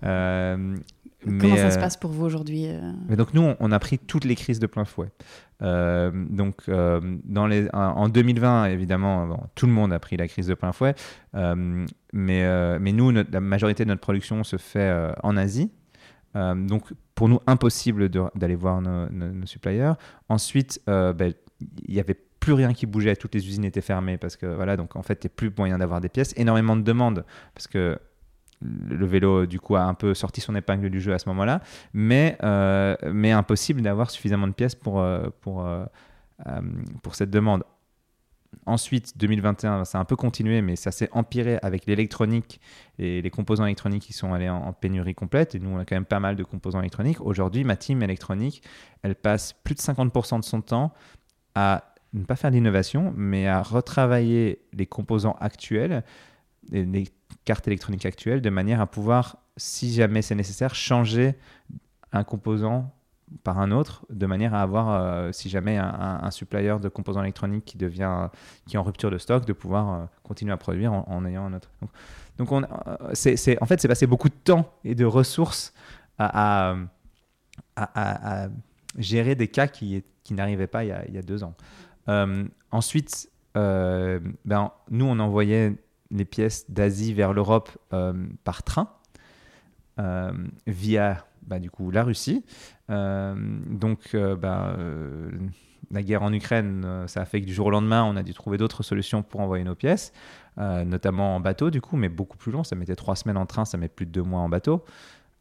Euh, 0.03 0.77
Comment 1.25 1.57
ça 1.57 1.71
se 1.71 1.79
euh, 1.79 1.81
passe 1.81 1.97
pour 1.97 2.11
vous 2.11 2.27
aujourd'hui 2.27 2.67
euh 2.67 2.93
mais 3.09 3.17
Donc 3.17 3.33
nous, 3.33 3.55
on, 3.59 3.73
a 3.73 3.79
pris 3.79 3.99
toutes 3.99 4.27
les 4.27 4.35
crises 4.35 4.59
de 4.59 4.67
plein 4.67 4.85
fouet. 4.85 5.11
donc 5.61 6.69
dans 6.69 7.47
les, 7.47 7.69
en 7.73 8.09
2020, 8.09 8.67
évidemment, 8.67 9.49
tout 9.55 9.67
le 9.67 9.73
monde 9.73 9.93
a 9.93 9.99
pris 10.01 10.19
la 10.19 10.29
crise 10.29 10.49
de 10.49 10.55
plein 10.55 10.73
fouet. 10.73 10.95
mais, 11.33 12.79
mais 12.79 12.93
nous, 12.93 13.11
la 13.13 13.41
majorité 13.41 13.85
de 13.85 13.89
notre 13.89 14.03
production 14.03 14.43
se 14.43 14.57
fait 14.59 15.15
en 15.23 15.37
Asie. 15.37 15.71
Donc 16.35 16.93
pour 17.15 17.29
nous 17.29 17.41
impossible 17.47 18.09
d'aller 18.09 18.57
voir 18.57 18.81
nos, 18.81 19.47
suppliers. 19.47 19.93
Ensuite, 20.29 20.81
euh, 20.89 21.13
ben, 21.13 21.33
il 21.87 21.95
n'y 21.95 22.01
avait 22.01 22.19
plus 22.41 22.53
rien 22.53 22.73
qui 22.73 22.87
bougeait, 22.87 23.17
toutes 23.17 23.35
les 23.35 23.47
usines 23.47 23.65
étaient 23.65 23.81
fermées 23.81 24.19
parce 24.19 24.37
que 24.37 24.47
voilà, 24.47 24.77
donc 24.77 24.97
en 24.97 25.03
fait, 25.03 25.25
il 25.25 25.27
n'y 25.27 25.33
a 25.33 25.35
plus 25.37 25.53
moyen 25.57 25.79
d'avoir 25.79 26.01
des 26.01 26.09
pièces. 26.09 26.35
Énormément 26.37 26.77
de 26.77 26.83
demandes 26.83 27.25
parce 27.55 27.67
que 27.67 27.99
le 28.61 29.07
vélo, 29.07 29.47
du 29.47 29.61
coup, 29.61 29.77
a 29.77 29.83
un 29.83 29.95
peu 29.95 30.15
sorti 30.15 30.41
son 30.41 30.55
épingle 30.55 30.89
du 30.91 31.01
jeu 31.01 31.13
à 31.13 31.19
ce 31.19 31.29
moment-là, 31.29 31.61
mais, 31.93 32.37
euh, 32.43 32.97
impossible 33.03 33.83
d'avoir 33.83 34.11
suffisamment 34.11 34.49
de 34.49 34.53
pièces 34.53 34.75
pour, 34.75 35.01
euh, 35.01 35.29
pour, 35.41 35.67
pour 37.03 37.15
cette 37.15 37.31
demande. 37.31 37.65
Ensuite, 38.67 39.17
2021, 39.19 39.85
ça 39.85 39.99
a 39.99 40.01
un 40.01 40.05
peu 40.05 40.17
continué, 40.17 40.63
mais 40.63 40.77
ça 40.77 40.91
s'est 40.91 41.09
empiré 41.13 41.59
avec 41.63 41.87
l'électronique 41.87 42.61
et 42.99 43.23
les 43.23 43.31
composants 43.31 43.65
électroniques 43.65 44.03
qui 44.03 44.13
sont 44.13 44.33
allés 44.33 44.49
en, 44.49 44.73
pénurie 44.73 45.15
complète. 45.15 45.55
Et 45.55 45.59
nous, 45.59 45.71
on 45.71 45.79
a 45.79 45.85
quand 45.85 45.97
même 45.97 46.05
pas 46.05 46.21
mal 46.21 46.37
de 46.37 46.45
composants 46.45 46.81
électroniques. 46.81 47.21
Aujourd'hui, 47.21 47.65
ma 47.65 47.77
team 47.77 48.03
électronique, 48.03 48.63
elle 49.03 49.15
passe 49.15 49.53
plus 49.53 49.75
de 49.75 49.81
50% 49.81 50.41
de 50.41 50.45
son 50.45 50.61
temps 50.61 50.93
à 51.55 51.95
ne 52.13 52.25
pas 52.25 52.37
faire 52.37 52.51
d'innovation, 52.51 53.13
mais 53.17 53.47
à 53.47 53.63
retravailler 53.63 54.61
les 54.73 54.87
composants 54.87 55.37
actuels, 55.41 56.05
les 56.71 57.09
cartes 57.45 57.67
électroniques 57.67 58.07
actuelles, 58.07 58.41
de 58.41 58.51
manière 58.51 58.81
à 58.81 58.87
pouvoir, 58.87 59.39
si 59.57 59.93
jamais 59.93 60.23
c'est 60.23 60.35
nécessaire, 60.35 60.75
changer 60.75 61.35
un 62.13 62.25
composant 62.25 62.95
par 63.43 63.59
un 63.59 63.71
autre, 63.71 64.07
de 64.11 64.27
manière 64.27 64.55
à 64.55 64.63
avoir, 64.63 64.91
euh, 64.91 65.33
si 65.33 65.49
jamais 65.49 65.77
un, 65.77 66.21
un, 66.23 66.31
supplier 66.31 66.77
de 66.81 66.89
composants 66.89 67.23
électroniques 67.23 67.65
qui 67.65 67.77
devient, 67.77 68.29
qui 68.67 68.77
est 68.77 68.79
en 68.79 68.83
rupture 68.83 69.11
de 69.11 69.19
stock, 69.19 69.45
de 69.45 69.53
pouvoir 69.53 69.93
euh, 69.93 70.05
continuer 70.23 70.53
à 70.53 70.57
produire 70.57 70.93
en, 70.93 71.25
ayant 71.25 71.47
un 71.47 71.55
autre. 71.55 71.71
Donc, 72.39 72.53
on, 72.53 72.63
euh, 72.63 73.57
en 73.61 73.67
fait, 73.67 73.81
c'est 73.81 73.89
passé 73.89 74.07
beaucoup 74.07 74.29
de 74.29 74.35
temps 74.35 74.73
et 74.85 74.95
de 74.95 75.05
ressources 75.05 75.73
à, 76.19 76.77
à, 77.77 78.49
gérer 78.99 79.35
des 79.35 79.49
cas 79.49 79.67
qui, 79.67 80.05
qui 80.23 80.35
n'arrivaient 80.35 80.69
pas 80.69 80.85
il 80.85 80.89
y, 80.89 80.93
a, 80.93 81.05
il 81.09 81.15
y, 81.15 81.19
a, 81.19 81.23
deux 81.23 81.43
ans. 81.43 81.55
ensuite, 82.71 83.29
ben, 83.55 84.71
nous, 84.91 85.07
on 85.07 85.19
envoyait 85.19 85.75
les 86.11 86.25
pièces 86.25 86.71
d'Asie 86.71 87.13
vers 87.15 87.33
l'Europe 87.33 87.71
par 88.45 88.63
train 88.63 88.89
via 90.67 91.27
bah, 91.47 91.59
du 91.59 91.71
coup, 91.71 91.91
la 91.91 92.05
Russie. 92.05 92.45
Euh, 92.91 93.35
donc, 93.69 94.15
euh, 94.15 94.37
bah, 94.37 94.75
euh, 94.79 95.31
la 95.91 96.03
guerre 96.03 96.23
en 96.23 96.33
Ukraine, 96.33 97.05
ça 97.07 97.23
a 97.23 97.25
fait 97.25 97.41
que 97.41 97.47
du 97.47 97.55
jour 97.55 97.67
au 97.67 97.71
lendemain, 97.71 98.05
on 98.05 98.17
a 98.17 98.23
dû 98.23 98.35
trouver 98.35 98.57
d'autres 98.57 98.83
solutions 98.83 99.23
pour 99.23 99.41
envoyer 99.41 99.65
nos 99.65 99.75
pièces, 99.75 100.13
notamment 100.57 101.37
en 101.37 101.41
bateau, 101.41 101.71
du 101.71 101.81
coup, 101.81 101.97
mais 101.97 102.09
beaucoup 102.09 102.37
plus 102.37 102.51
long. 102.51 102.65
Ça 102.65 102.75
mettait 102.75 102.97
trois 102.97 103.17
semaines 103.17 103.37
en 103.37 103.47
train, 103.47 103.65
ça 103.65 103.77
met 103.77 103.89
plus 103.89 104.07
de 104.07 104.11
deux 104.11 104.23
mois 104.23 104.41
en 104.41 104.49
bateau. 104.49 104.85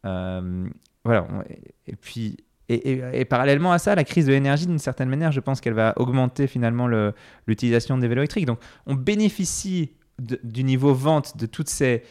voilà. 0.02 1.26
Et 1.86 1.96
puis, 1.96 2.36
et, 2.68 3.24
parallèlement 3.24 3.72
à 3.72 3.78
ça, 3.78 3.94
la 3.94 4.04
crise 4.04 4.26
de 4.26 4.32
l'énergie, 4.32 4.66
d'une 4.66 4.78
certaine 4.78 5.08
manière, 5.08 5.32
je 5.32 5.40
pense 5.40 5.60
qu'elle 5.60 5.74
va 5.74 5.94
augmenter 5.96 6.46
finalement 6.46 6.88
l'utilisation 7.46 7.96
des 7.98 8.06
vélos 8.06 8.20
électriques. 8.20 8.46
Donc, 8.46 8.60
on 8.86 8.94
bénéficie 8.94 9.92
du 10.18 10.62
niveau 10.62 10.94
vente 10.94 11.36
de 11.36 11.46
toutes 11.46 11.68
ces 11.68 12.02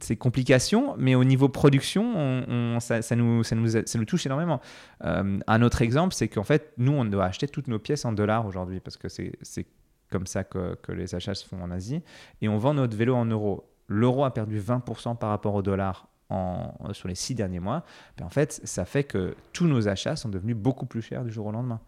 ces 0.00 0.16
complications, 0.16 0.94
mais 0.98 1.14
au 1.14 1.24
niveau 1.24 1.48
production, 1.48 2.14
on, 2.16 2.78
ça, 2.80 3.00
nous, 3.16 4.04
touche 4.06 4.26
énormément. 4.26 4.60
Euh, 5.04 5.38
un 5.46 5.62
autre 5.62 5.82
exemple, 5.82 6.14
c'est 6.14 6.28
qu'en 6.28 6.44
fait, 6.44 6.72
nous, 6.78 6.92
on 6.92 7.04
doit 7.04 7.24
acheter 7.24 7.48
toutes 7.48 7.68
nos 7.68 7.78
pièces 7.78 8.04
en 8.04 8.12
dollars 8.12 8.46
aujourd'hui, 8.46 8.80
parce 8.80 8.96
que 8.96 9.08
c'est 9.08 9.66
comme 10.10 10.26
ça 10.26 10.44
que, 10.44 10.76
les 10.88 11.14
achats 11.14 11.34
se 11.34 11.46
font 11.46 11.60
en 11.62 11.70
Asie, 11.70 12.02
et 12.40 12.48
on 12.48 12.58
vend 12.58 12.74
notre 12.74 12.96
vélo 12.96 13.14
en 13.14 13.26
euros. 13.26 13.68
L'euro 13.88 14.24
a 14.24 14.32
perdu 14.32 14.60
20% 14.60 15.16
par 15.18 15.30
rapport 15.30 15.54
au 15.54 15.62
dollar 15.62 16.08
en, 16.28 16.72
sur 16.92 17.08
les 17.08 17.16
six 17.16 17.34
derniers 17.34 17.60
mois. 17.60 17.84
Ben, 18.16 18.24
en 18.24 18.30
fait, 18.30 18.60
ça 18.64 18.84
fait 18.84 19.04
que 19.04 19.34
tous 19.52 19.66
nos 19.66 19.88
achats 19.88 20.14
sont 20.14 20.28
devenus 20.28 20.56
beaucoup 20.56 20.86
plus 20.86 21.02
chers 21.02 21.24
du 21.24 21.32
jour 21.32 21.46
au 21.46 21.52
lendemain. 21.52 21.80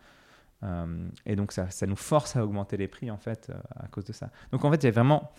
Euh, 0.65 1.09
et 1.27 1.37
donc, 1.37 1.53
ça, 1.53 1.67
nous 1.87 1.97
force 1.97 2.37
à 2.37 2.45
augmenter 2.45 2.77
les 2.77 2.89
prix, 2.89 3.11
en 3.11 3.17
fait, 3.17 3.49
euh, 3.51 3.55
à 3.77 3.89
cause 3.89 4.05
de 4.05 4.13
ça. 4.13 4.31
Donc, 4.53 4.65
en 4.65 4.71
fait, 4.71 4.83
il 4.83 4.87
y 4.87 4.89
a 4.89 4.93
vraiment 4.93 5.33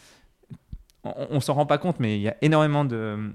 on, 1.03 1.39
s'en 1.39 1.53
rend 1.53 1.65
pas 1.65 1.77
compte, 1.77 1.99
mais 1.99 2.17
il 2.17 2.21
y 2.21 2.29
a 2.29 2.35
énormément 2.41 2.85
de, 2.85 3.33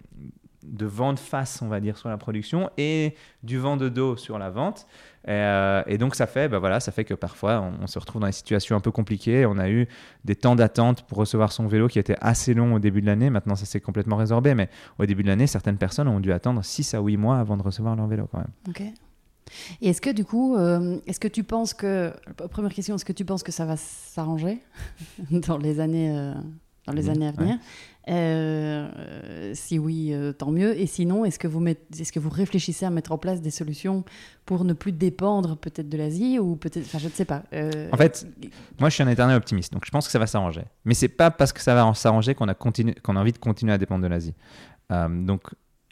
vent 0.81 1.13
de 1.13 1.19
face, 1.19 1.61
on 1.63 1.69
va 1.69 1.81
dire, 1.81 1.99
sur 1.99 2.09
la 2.09 2.17
production 2.17 2.71
et 2.79 3.15
du 3.43 3.59
vent 3.59 3.77
de 3.77 3.89
dos 3.89 4.17
sur 4.17 4.39
la 4.39 4.51
vente. 4.51 4.87
Et, 5.27 5.31
euh, 5.33 5.97
donc 5.99 6.15
ça 6.15 6.27
fait, 6.27 6.49
bah 6.49 6.59
voilà, 6.59 6.81
ça 6.81 6.93
fait 6.93 7.05
que 7.05 7.15
parfois 7.15 7.61
on, 7.81 7.87
se 7.87 7.99
retrouve 7.99 8.23
dans 8.23 8.27
des 8.27 8.33
situations 8.33 8.77
un 8.77 8.81
peu 8.81 8.91
compliquées. 8.91 9.45
On 9.45 9.59
a 9.59 9.69
eu 9.69 9.87
des 10.25 10.37
temps 10.37 10.57
d'attente 10.57 11.03
pour 11.03 11.19
recevoir 11.19 11.53
son 11.53 11.67
vélo 11.67 11.89
qui 11.89 11.99
étaient 11.99 12.17
assez 12.21 12.55
longs 12.55 12.75
au 12.75 12.79
début 12.79 13.03
de 13.03 13.07
l'année. 13.07 13.29
Maintenant 13.29 13.57
ça 13.57 13.67
s'est 13.67 13.81
complètement 13.81 14.17
résorbé, 14.17 14.55
mais 14.55 14.71
au 14.99 15.05
début 15.05 15.23
de 15.23 15.29
l'année, 15.29 15.47
certaines 15.47 15.79
personnes 15.79 16.09
ont 16.09 16.21
dû 16.21 16.33
attendre 16.33 16.65
6 16.65 16.95
à 16.95 17.01
8 17.01 17.17
mois 17.19 17.39
avant 17.39 17.57
de 17.57 17.63
recevoir 17.63 17.95
leur 17.97 18.07
vélo 18.07 18.29
quand 18.31 18.39
même. 18.39 18.53
Ok. 18.69 18.83
Et 19.81 19.91
est-ce 19.91 20.01
que 20.01 20.11
du 20.11 20.25
coup, 20.25 20.57
euh, 20.57 20.99
est-ce 21.07 21.21
que 21.21 21.29
tu 21.29 21.45
penses 21.45 21.75
que, 21.75 22.13
première 22.51 22.73
question, 22.73 22.95
est-ce 22.95 23.05
que 23.05 23.13
tu 23.13 23.25
penses 23.25 23.43
que 23.43 23.53
ça 23.53 23.65
va 23.65 23.77
s'arranger 23.77 24.59
dans 25.31 25.59
les 25.59 25.81
années 25.81 26.17
euh, 26.17 26.35
dans 26.89 26.95
les 26.95 27.05
Oui, 27.05 27.11
années 27.11 27.27
à 27.29 27.31
ouais. 27.31 27.37
venir 27.37 27.59
Euh, 28.09 29.53
Si 29.55 29.79
oui, 29.79 30.11
euh, 30.13 30.33
tant 30.33 30.51
mieux. 30.51 30.79
Et 30.79 30.87
sinon, 30.87 31.25
est-ce 31.25 31.39
que, 31.39 31.47
vous 31.49 31.61
mettez- 31.61 32.01
est-ce 32.03 32.13
que 32.13 32.19
vous 32.21 32.31
réfléchissez 32.31 32.85
à 32.87 32.91
mettre 32.91 33.13
en 33.13 33.19
place 33.19 33.41
des 33.41 33.51
solutions 33.51 34.05
pour 34.47 34.65
ne 34.65 34.73
plus 34.73 34.93
dépendre 34.93 35.57
peut-être 35.57 35.89
de 35.89 35.97
l'Asie 35.99 36.39
ou 36.39 36.57
peut-être, 36.57 36.85
enfin, 36.87 36.99
je 36.99 37.07
ne 37.07 37.11
sais 37.13 37.25
pas. 37.25 37.43
Euh, 37.53 37.89
En 37.93 37.97
fait, 37.97 38.27
Moi, 38.81 38.89
je 38.89 38.95
suis 38.95 39.03
un 39.03 39.09
éternel 39.09 39.37
optimiste, 39.37 39.73
donc 39.73 39.85
je 39.85 39.91
pense 39.91 40.07
que 40.07 40.13
ça 40.13 40.19
va 40.19 40.27
s'arranger. 40.27 40.63
Mais 40.85 40.95
c'est 40.95 41.09
pas 41.09 41.31
parce 41.31 41.53
que 41.53 41.61
ça 41.61 41.75
va 41.75 41.93
s'arranger 41.95 42.35
qu'on 42.35 42.49
a, 42.49 42.55
continu- 42.55 42.95
qu'on 43.03 43.17
a 43.17 43.21
envie 43.21 43.33
de 43.33 43.39
continuer 43.39 43.73
à 43.73 43.79
dépendre 43.79 44.03
de 44.03 44.09
l'Asie. 44.09 44.35
Donc, 44.91 45.43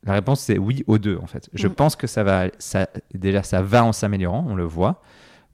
la 0.05 0.15
réponse, 0.15 0.41
c'est 0.41 0.57
oui 0.59 0.85
aux 0.87 0.99
deux, 0.99 1.19
en 1.21 1.27
fait. 1.27 1.51
Je 1.53 1.69
Mm. 1.69 1.75
pense 1.75 1.97
que 1.97 2.07
ça 2.07 2.23
va, 2.25 2.47
ça, 2.59 2.89
déjà, 3.15 3.43
ça 3.43 3.61
va 3.61 3.85
en 3.85 3.93
s'améliorant, 3.93 4.47
on 4.49 4.55
le 4.55 4.65
voit, 4.65 5.03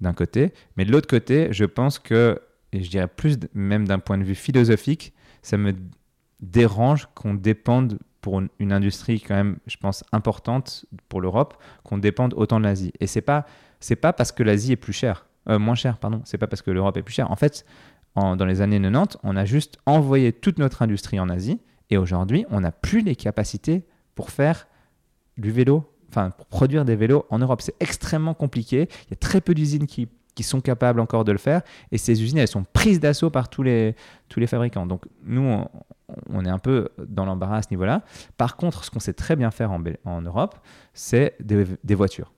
d'un 0.01 0.13
côté. 0.13 0.53
Mais 0.77 0.85
de 0.85 0.93
l'autre 0.93 1.09
côté, 1.09 1.49
je 1.51 1.65
pense 1.65 1.99
que, 1.99 2.41
et 2.73 2.83
je 2.83 2.91
dirais 2.91 3.09
plus 3.09 3.37
même 3.55 3.89
d'un 3.89 3.99
point 3.99 4.19
de 4.19 4.25
vue 4.25 4.35
philosophique, 4.35 5.13
ça 5.43 5.57
me 5.57 5.75
dérange 6.41 7.09
qu'on 7.15 7.35
dépende 7.35 7.99
pour 8.21 8.41
une, 8.59 8.73
industrie 8.73 9.21
quand 9.21 9.35
même, 9.35 9.59
je 9.67 9.77
pense, 9.77 10.05
importante 10.13 10.87
pour 11.09 11.21
l'Europe, 11.21 11.61
qu'on 11.83 11.99
dépende 11.99 12.35
autant 12.37 12.61
de 12.61 12.65
l'Asie. 12.65 12.93
Et 13.01 13.07
c'est 13.07 13.21
pas, 13.21 13.47
pas 14.01 14.13
parce 14.13 14.31
que 14.31 14.45
l'Asie 14.45 14.73
est 14.73 14.77
plus 14.77 14.93
chère, 14.93 15.27
euh, 15.49 15.59
moins 15.59 15.75
chère, 15.75 15.99
pardon. 15.99 16.23
C'est 16.25 16.39
pas 16.39 16.47
parce 16.47 16.63
que 16.63 16.71
l'Europe 16.71 16.97
est 16.97 17.03
plus 17.03 17.15
chère. 17.15 17.31
En 17.33 17.37
fait, 17.37 17.65
dans 18.15 18.45
les 18.45 18.61
années 18.61 18.81
90, 18.81 19.19
on 19.25 19.37
a 19.37 19.45
juste 19.45 19.79
envoyé 19.87 20.33
toute 20.33 20.59
notre 20.59 20.83
industrie 20.83 21.19
en 21.19 21.29
Asie, 21.29 21.61
et 21.91 21.97
aujourd'hui, 21.97 22.47
on 22.51 22.61
n'a 22.61 22.73
plus 22.73 23.03
les 23.03 23.17
capacités 23.17 23.85
pour 24.15 24.31
faire 24.31 24.67
du 25.37 25.51
vélo, 25.51 25.91
enfin 26.09 26.31
pour 26.31 26.47
produire 26.47 26.85
des 26.85 26.97
vélos 26.97 27.27
en 27.31 27.39
Europe. 27.39 27.61
C'est 27.61 27.75
extrêmement 27.81 28.35
compliqué. 28.35 28.89
Il 29.07 29.11
y 29.11 29.13
a 29.15 29.17
très 29.17 29.41
peu 29.41 29.55
d'usines 29.55 29.87
qui, 29.87 30.09
qui 30.35 30.43
sont 30.43 30.61
capables 30.61 31.01
encore 31.01 31.25
de 31.25 31.33
le 31.33 31.39
faire, 31.39 31.63
et 31.91 31.99
ces 31.99 32.23
usines, 32.23 32.39
elles 32.39 32.49
sont 32.49 32.65
prises 32.65 33.01
d'assaut 33.01 33.31
par 33.31 33.49
tous 33.49 33.63
les, 33.63 33.95
tous 34.29 34.41
les 34.41 34.47
fabricants. 34.47 34.87
Donc 34.87 35.05
nous, 35.25 35.65
on, 36.31 36.45
est 36.45 36.49
un 36.49 36.59
peu 36.59 36.89
dans 37.07 37.25
l'embarras 37.25 37.59
à 37.59 37.63
ce 37.63 37.69
niveau-là. 37.71 38.03
Par 38.37 38.57
contre, 38.57 38.85
ce 38.85 38.91
qu'on 38.91 39.01
sait 39.01 39.13
très 39.13 39.37
bien 39.37 39.51
faire 39.51 39.71
en, 39.73 40.23
Europe, 40.23 40.59
c'est 40.95 41.37
des, 41.41 41.95
voitures. 41.95 42.33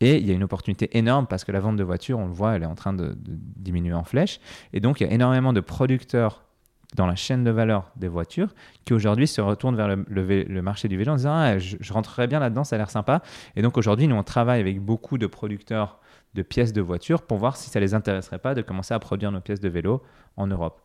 Et 0.00 0.16
il 0.16 0.26
y 0.26 0.30
a 0.30 0.34
une 0.34 0.42
opportunité 0.42 0.96
énorme 0.96 1.26
parce 1.26 1.44
que 1.44 1.52
la 1.52 1.60
vente 1.60 1.76
de 1.76 1.84
voitures, 1.84 2.18
on 2.18 2.26
le 2.26 2.32
voit, 2.32 2.54
elle 2.54 2.62
est 2.62 2.66
en 2.66 2.74
train 2.74 2.92
de, 2.92 3.14
diminuer 3.16 3.94
en 3.94 4.04
flèche. 4.04 4.40
Et 4.72 4.80
donc, 4.80 5.00
il 5.00 5.06
y 5.06 5.10
a 5.10 5.12
énormément 5.12 5.52
de 5.52 5.60
producteurs 5.60 6.42
dans 6.94 7.06
la 7.06 7.16
chaîne 7.16 7.42
de 7.42 7.50
valeur 7.50 7.90
des 7.96 8.06
voitures 8.06 8.54
qui 8.84 8.92
aujourd'hui 8.92 9.26
se 9.26 9.40
retournent 9.40 9.74
vers 9.74 9.88
le 9.88 10.62
marché 10.62 10.86
du 10.86 10.96
vélo 10.96 11.12
en 11.12 11.16
disant 11.16 11.34
ah, 11.34 11.58
je, 11.58 11.76
je 11.80 11.92
rentrerai 11.92 12.28
bien 12.28 12.38
là-dedans, 12.38 12.62
ça 12.62 12.76
a 12.76 12.78
l'air 12.78 12.90
sympa. 12.90 13.20
Et 13.56 13.62
donc 13.62 13.76
aujourd'hui, 13.76 14.06
nous, 14.06 14.14
on 14.14 14.22
travaille 14.22 14.60
avec 14.60 14.80
beaucoup 14.80 15.18
de 15.18 15.26
producteurs 15.26 15.98
de 16.34 16.42
pièces 16.42 16.72
de 16.72 16.80
voitures 16.80 17.22
pour 17.22 17.38
voir 17.38 17.56
si 17.56 17.70
ça 17.70 17.80
les 17.80 17.94
intéresserait 17.94 18.38
pas 18.38 18.54
de 18.54 18.62
commencer 18.62 18.94
à 18.94 18.98
produire 18.98 19.32
nos 19.32 19.40
pièces 19.40 19.60
de 19.60 19.68
vélo 19.68 20.02
en 20.36 20.46
Europe. 20.46 20.80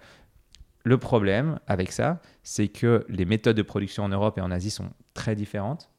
Le 0.83 0.97
problème 0.97 1.59
avec 1.67 1.91
ça, 1.91 2.21
c'est 2.43 2.67
que 2.67 3.05
les 3.09 3.25
méthodes 3.25 3.57
de 3.57 3.61
production 3.61 4.03
en 4.03 4.09
Europe 4.09 4.37
et 4.37 4.41
en 4.41 4.51
Asie 4.51 4.71
sont 4.71 4.89
très 5.13 5.35
différentes. 5.35 5.89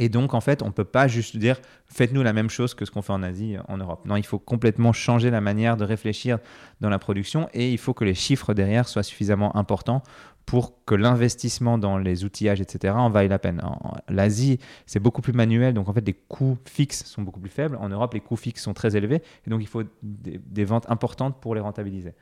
Et 0.00 0.08
donc, 0.08 0.34
en 0.34 0.40
fait, 0.40 0.62
on 0.62 0.66
ne 0.66 0.72
peut 0.72 0.84
pas 0.84 1.06
juste 1.06 1.36
dire 1.36 1.60
faites-nous 1.86 2.22
la 2.22 2.32
même 2.32 2.50
chose 2.50 2.74
que 2.74 2.84
ce 2.84 2.90
qu'on 2.90 3.02
fait 3.02 3.12
en 3.12 3.22
Asie, 3.22 3.56
en 3.68 3.76
Europe. 3.76 4.04
Non, 4.06 4.16
il 4.16 4.26
faut 4.26 4.40
complètement 4.40 4.92
changer 4.92 5.30
la 5.30 5.40
manière 5.40 5.76
de 5.76 5.84
réfléchir 5.84 6.38
dans 6.80 6.88
la 6.88 6.98
production 6.98 7.48
et 7.54 7.70
il 7.70 7.78
faut 7.78 7.94
que 7.94 8.04
les 8.04 8.14
chiffres 8.14 8.54
derrière 8.54 8.88
soient 8.88 9.04
suffisamment 9.04 9.56
importants 9.56 10.02
pour 10.46 10.84
que 10.84 10.94
l'investissement 10.94 11.78
dans 11.78 11.98
les 11.98 12.24
outillages, 12.24 12.60
etc., 12.60 12.94
en 12.96 13.10
vaille 13.10 13.28
la 13.28 13.38
peine. 13.38 13.62
L'Asie, 14.08 14.58
c'est 14.86 15.00
beaucoup 15.00 15.22
plus 15.22 15.32
manuel, 15.32 15.74
donc 15.74 15.88
en 15.88 15.92
fait, 15.92 16.06
les 16.06 16.12
coûts 16.12 16.58
fixes 16.66 17.04
sont 17.04 17.22
beaucoup 17.22 17.40
plus 17.40 17.50
faibles. 17.50 17.76
En 17.76 17.88
Europe, 17.88 18.14
les 18.14 18.20
coûts 18.20 18.36
fixes 18.36 18.62
sont 18.62 18.74
très 18.74 18.96
élevés 18.96 19.22
et 19.46 19.50
donc 19.50 19.62
il 19.62 19.66
faut 19.66 19.82
des, 20.02 20.64
ventes 20.64 20.90
importantes 20.90 21.40
pour 21.40 21.54
les 21.54 21.60
rentabiliser. 21.60 22.14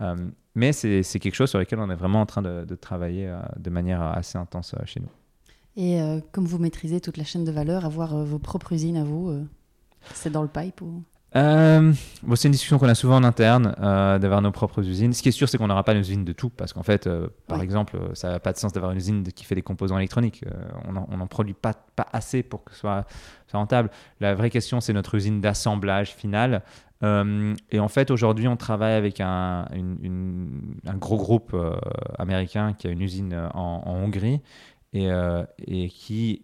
Euh, 0.00 0.16
mais 0.54 0.72
c'est 0.72 1.02
quelque 1.02 1.34
chose 1.34 1.50
sur 1.50 1.58
lequel 1.58 1.78
on 1.78 1.88
est 1.90 1.94
vraiment 1.94 2.20
en 2.20 2.26
train 2.26 2.42
de, 2.42 2.74
travailler 2.74 3.28
euh, 3.28 3.40
de 3.58 3.70
manière 3.70 4.02
assez 4.02 4.36
intense 4.36 4.74
euh, 4.74 4.84
chez 4.84 5.00
nous. 5.00 5.10
Et 5.74 5.98
comme 6.32 6.44
vous 6.44 6.58
maîtrisez 6.58 7.00
toute 7.00 7.16
la 7.16 7.24
chaîne 7.24 7.44
de 7.44 7.50
valeur, 7.50 7.86
avoir 7.86 8.14
vos 8.26 8.38
propres 8.38 8.74
usines 8.74 8.98
à 8.98 9.04
vous, 9.04 9.48
c'est 10.12 10.28
dans 10.28 10.42
le 10.42 10.48
pipe 10.48 10.82
ou... 10.82 11.02
Euh, 11.34 11.92
bon, 12.22 12.36
c'est 12.36 12.48
une 12.48 12.52
discussion 12.52 12.78
qu'on 12.78 12.88
a 12.88 12.94
souvent 12.94 13.16
en 13.16 13.24
interne, 13.24 13.74
euh, 13.80 14.18
d'avoir 14.18 14.42
nos 14.42 14.50
propres 14.52 14.86
usines. 14.86 15.14
Ce 15.14 15.22
qui 15.22 15.30
est 15.30 15.32
sûr, 15.32 15.48
c'est 15.48 15.56
qu'on 15.56 15.68
n'aura 15.68 15.82
pas 15.82 15.92
une 15.94 16.00
usine 16.00 16.24
de 16.26 16.32
tout, 16.34 16.50
parce 16.50 16.74
qu'en 16.74 16.82
fait, 16.82 17.06
euh, 17.06 17.28
par 17.46 17.58
Oui. 17.58 17.64
exemple, 17.64 17.98
ça 18.12 18.28
n'a 18.30 18.38
pas 18.38 18.52
de 18.52 18.58
sens 18.58 18.72
d'avoir 18.74 18.92
une 18.92 18.98
usine 18.98 19.22
de- 19.22 19.30
qui 19.30 19.44
fait 19.46 19.54
des 19.54 19.62
composants 19.62 19.96
électroniques. 19.96 20.44
On 20.86 21.16
n'en 21.16 21.26
produit 21.26 21.54
pas, 21.54 21.72
pas 21.96 22.06
assez 22.12 22.42
pour 22.42 22.64
que 22.64 22.72
ce 22.74 22.80
soit, 22.80 23.06
soit 23.48 23.58
rentable. 23.58 23.90
La 24.20 24.34
vraie 24.34 24.50
question, 24.50 24.80
c'est 24.80 24.92
notre 24.92 25.14
usine 25.14 25.40
d'assemblage 25.40 26.10
final. 26.12 26.62
Euh, 27.02 27.54
et 27.70 27.80
en 27.80 27.88
fait, 27.88 28.10
aujourd'hui, 28.10 28.46
on 28.46 28.56
travaille 28.56 28.92
avec 28.94 29.20
un, 29.20 29.66
une- 29.74 29.98
une- 30.02 30.74
un 30.86 30.94
gros 30.98 31.16
groupe 31.16 31.56
américain 32.18 32.74
qui 32.74 32.88
a 32.88 32.90
une 32.90 33.00
usine 33.00 33.34
en, 33.54 33.82
en 33.86 33.94
Hongrie 33.94 34.40
et, 34.92 35.08
et 35.66 35.88
qui, 35.88 36.42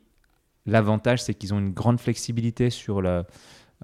l'avantage, 0.65 1.23
c'est 1.23 1.35
qu'ils 1.35 1.53
ont 1.53 1.59
une 1.59 1.73
grande 1.75 2.01
flexibilité 2.01 2.71
sur 2.71 3.03
le, 3.03 3.25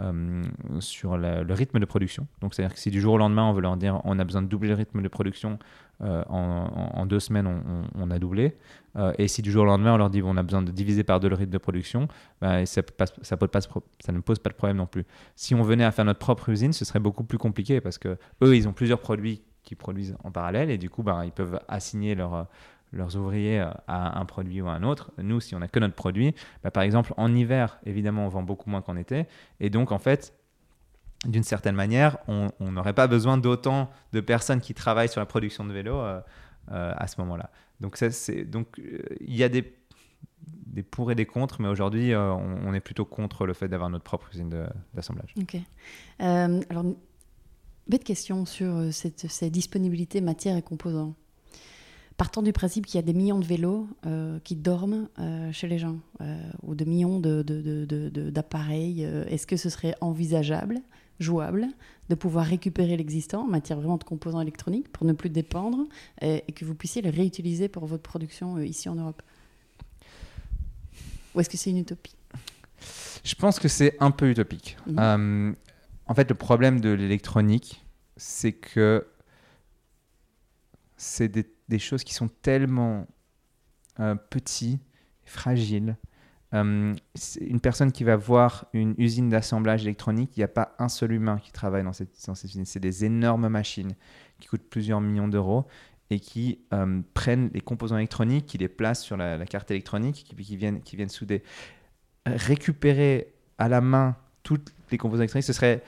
euh, 0.00 0.42
sur 0.80 1.16
le 1.16 1.52
rythme 1.52 1.78
de 1.78 1.84
production. 1.84 2.26
Donc, 2.40 2.54
c'est-à-dire 2.54 2.74
que 2.74 2.80
si 2.80 2.90
du 2.90 3.00
jour 3.00 3.14
au 3.14 3.18
lendemain, 3.18 3.44
on 3.44 3.52
veut 3.52 3.62
leur 3.62 3.76
dire 3.76 4.00
on 4.04 4.18
a 4.18 4.24
besoin 4.24 4.42
de 4.42 4.48
doubler 4.48 4.70
le 4.70 4.74
rythme 4.74 5.02
de 5.02 5.08
production, 5.08 5.58
euh, 6.02 6.24
en, 6.28 7.06
deux 7.06 7.20
semaines, 7.20 7.62
on, 7.94 8.10
a 8.10 8.18
doublé. 8.18 8.56
Euh, 8.96 9.12
et 9.18 9.28
si 9.28 9.40
du 9.42 9.52
jour 9.52 9.62
au 9.62 9.66
lendemain, 9.66 9.94
on 9.94 9.96
leur 9.96 10.10
dit 10.10 10.20
on 10.24 10.36
a 10.36 10.42
besoin 10.42 10.62
de 10.62 10.72
diviser 10.72 11.04
par 11.04 11.20
deux 11.20 11.28
le 11.28 11.36
rythme 11.36 11.52
de 11.52 11.58
production, 11.58 12.08
ben, 12.40 12.66
ça, 12.66 12.82
ne 12.82 14.20
pose 14.20 14.38
pas 14.40 14.50
de 14.50 14.54
problème 14.54 14.78
non 14.78 14.86
plus. 14.86 15.04
Si 15.36 15.54
on 15.54 15.62
venait 15.62 15.84
à 15.84 15.92
faire 15.92 16.04
notre 16.04 16.18
propre 16.18 16.48
usine, 16.48 16.72
ce 16.72 16.84
serait 16.84 16.98
beaucoup 16.98 17.22
plus 17.22 17.38
compliqué 17.38 17.80
parce 17.80 17.98
que 17.98 18.18
eux, 18.42 18.56
ils 18.56 18.66
ont 18.66 18.72
plusieurs 18.72 18.98
produits 18.98 19.42
qui 19.62 19.76
produisent 19.76 20.16
en 20.24 20.32
parallèle 20.32 20.70
et 20.70 20.78
du 20.78 20.90
coup, 20.90 21.04
ben, 21.04 21.24
ils 21.24 21.32
peuvent 21.32 21.60
assigner 21.68 22.16
leur, 22.16 22.48
leurs 22.94 23.16
ouvriers 23.16 23.60
euh, 23.60 23.70
à 23.86 24.18
un 24.18 24.24
produit 24.24 24.62
ou 24.62 24.68
à 24.68 24.72
un 24.72 24.82
autre. 24.82 25.12
Nous, 25.18 25.40
si 25.40 25.54
on 25.54 25.58
n'a 25.58 25.68
que 25.68 25.78
notre 25.78 25.94
produit, 25.94 26.34
ben, 26.62 26.70
par 26.70 26.82
exemple, 26.82 27.12
en 27.16 27.34
hiver, 27.34 27.78
évidemment, 27.84 28.26
on 28.26 28.28
vend 28.28 28.42
beaucoup 28.42 28.70
moins 28.70 28.82
qu'en 28.82 28.96
été. 28.96 29.26
Et 29.60 29.70
donc, 29.70 29.92
en 29.92 29.98
fait, 29.98 30.32
d'une 31.26 31.42
certaine 31.42 31.74
manière, 31.74 32.18
on 32.28 32.50
n'aurait 32.70 32.92
pas 32.92 33.06
besoin 33.06 33.38
d'autant 33.38 33.90
de 34.12 34.20
personnes 34.20 34.60
qui 34.60 34.74
travaillent 34.74 35.08
sur 35.08 35.20
la 35.20 35.26
production 35.26 35.64
de 35.64 35.72
vélos 35.72 35.98
euh, 35.98 36.20
euh, 36.70 36.92
à 36.96 37.06
ce 37.06 37.20
moment-là. 37.20 37.50
Donc, 37.80 37.98
donc 38.46 38.78
euh, 38.78 39.02
il 39.20 39.36
y 39.36 39.42
a 39.42 39.48
des, 39.48 39.74
des 40.66 40.82
pour 40.82 41.10
et 41.10 41.14
des 41.14 41.26
contre, 41.26 41.60
mais 41.60 41.68
aujourd'hui, 41.68 42.14
on, 42.14 42.74
est 42.74 42.80
plutôt 42.80 43.04
contre 43.04 43.46
le 43.46 43.54
fait 43.54 43.68
d'avoir 43.68 43.90
notre 43.90 44.04
propre 44.04 44.28
usine 44.32 44.68
d'assemblage. 44.92 45.34
Ok. 45.40 45.56
Alors, 46.18 46.84
bête 47.88 48.04
question 48.04 48.44
sur 48.44 48.92
cette, 48.92 49.30
ces 49.30 49.50
disponibilités 49.50 50.20
matières 50.20 50.56
et 50.56 50.62
composants. 50.62 51.14
Partant 52.16 52.42
du 52.42 52.52
principe 52.52 52.86
qu'il 52.86 52.94
y 52.96 52.98
a 52.98 53.02
des 53.02 53.12
millions 53.12 53.40
de 53.40 53.44
vélos 53.44 53.88
euh, 54.06 54.38
qui 54.44 54.54
dorment 54.54 55.08
euh, 55.18 55.50
chez 55.50 55.66
les 55.66 55.78
gens, 55.78 55.98
euh, 56.20 56.38
ou 56.62 56.76
de 56.76 56.84
millions 56.84 57.18
de- 57.18 57.42
de- 57.42 57.60
de- 57.60 57.84
de- 57.84 58.08
de- 58.08 58.30
d'appareils, 58.30 59.02
est-ce 59.02 59.46
que 59.48 59.56
ce 59.56 59.68
serait 59.68 59.96
envisageable, 60.00 60.80
jouable, 61.18 61.66
de 62.08 62.14
pouvoir 62.14 62.46
récupérer 62.46 62.96
l'existant 62.96 63.42
en 63.42 63.46
matière 63.48 63.78
vraiment 63.78 63.96
de 63.96 64.04
composants 64.04 64.40
électroniques 64.40 64.88
pour 64.92 65.06
ne 65.06 65.12
plus 65.12 65.28
dépendre 65.30 65.86
et 66.22 66.42
que 66.54 66.64
vous 66.64 66.74
puissiez 66.74 67.02
les 67.02 67.10
réutiliser 67.10 67.68
pour 67.68 67.86
votre 67.86 68.02
production 68.02 68.58
ici 68.60 68.88
en 68.88 68.94
Europe? 68.94 69.22
Ou 71.34 71.40
est-ce 71.40 71.48
que 71.50 71.56
c'est 71.56 71.70
une 71.70 71.78
utopie? 71.78 72.14
Je 73.24 73.34
pense 73.34 73.58
que 73.58 73.66
c'est 73.68 73.96
un 73.98 74.12
peu 74.12 74.30
utopique. 74.30 74.76
Mhm. 74.86 75.56
En 76.06 76.14
fait, 76.14 76.28
le 76.28 76.36
problème 76.36 76.80
de 76.80 76.90
l'électronique, 76.90 77.82
c'est 78.16 78.52
que 78.52 79.04
c'est 80.96 81.28
des, 81.28 81.46
des 81.68 81.78
choses 81.78 82.04
qui 82.04 82.14
sont 82.14 82.28
tellement 82.28 83.06
euh, 84.00 84.14
petites, 84.14 84.80
fragiles. 85.24 85.96
Euh, 86.52 86.94
une 87.40 87.60
personne 87.60 87.90
qui 87.90 88.04
va 88.04 88.16
voir 88.16 88.66
une 88.72 88.94
usine 88.98 89.28
d'assemblage 89.28 89.82
électronique, 89.82 90.36
il 90.36 90.40
n'y 90.40 90.44
a 90.44 90.48
pas 90.48 90.74
un 90.78 90.88
seul 90.88 91.12
humain 91.12 91.38
qui 91.42 91.50
travaille 91.50 91.82
dans 91.82 91.92
cette, 91.92 92.14
usine. 92.44 92.64
C'est 92.64 92.80
des 92.80 93.04
énormes 93.04 93.48
machines 93.48 93.94
qui 94.38 94.48
coûtent 94.48 94.68
plusieurs 94.68 95.00
millions 95.00 95.28
d'euros 95.28 95.66
et 96.10 96.20
qui 96.20 96.60
euh, 96.72 97.00
prennent 97.14 97.50
les 97.54 97.60
composants 97.60 97.96
électroniques, 97.96 98.46
qui 98.46 98.58
les 98.58 98.68
placent 98.68 99.02
sur 99.02 99.16
la, 99.16 99.44
carte 99.46 99.70
électronique, 99.70 100.26
qui, 100.28 100.36
qui 100.36 100.56
viennent, 100.56 100.82
qui 100.82 100.96
viennent 100.96 101.08
souder. 101.08 101.42
Récupérer 102.26 103.34
à 103.58 103.68
la 103.68 103.80
main 103.80 104.16
tous 104.42 104.60
les 104.90 104.98
composants 104.98 105.22
électroniques, 105.22 105.46
ce 105.46 105.52
serait 105.52 105.82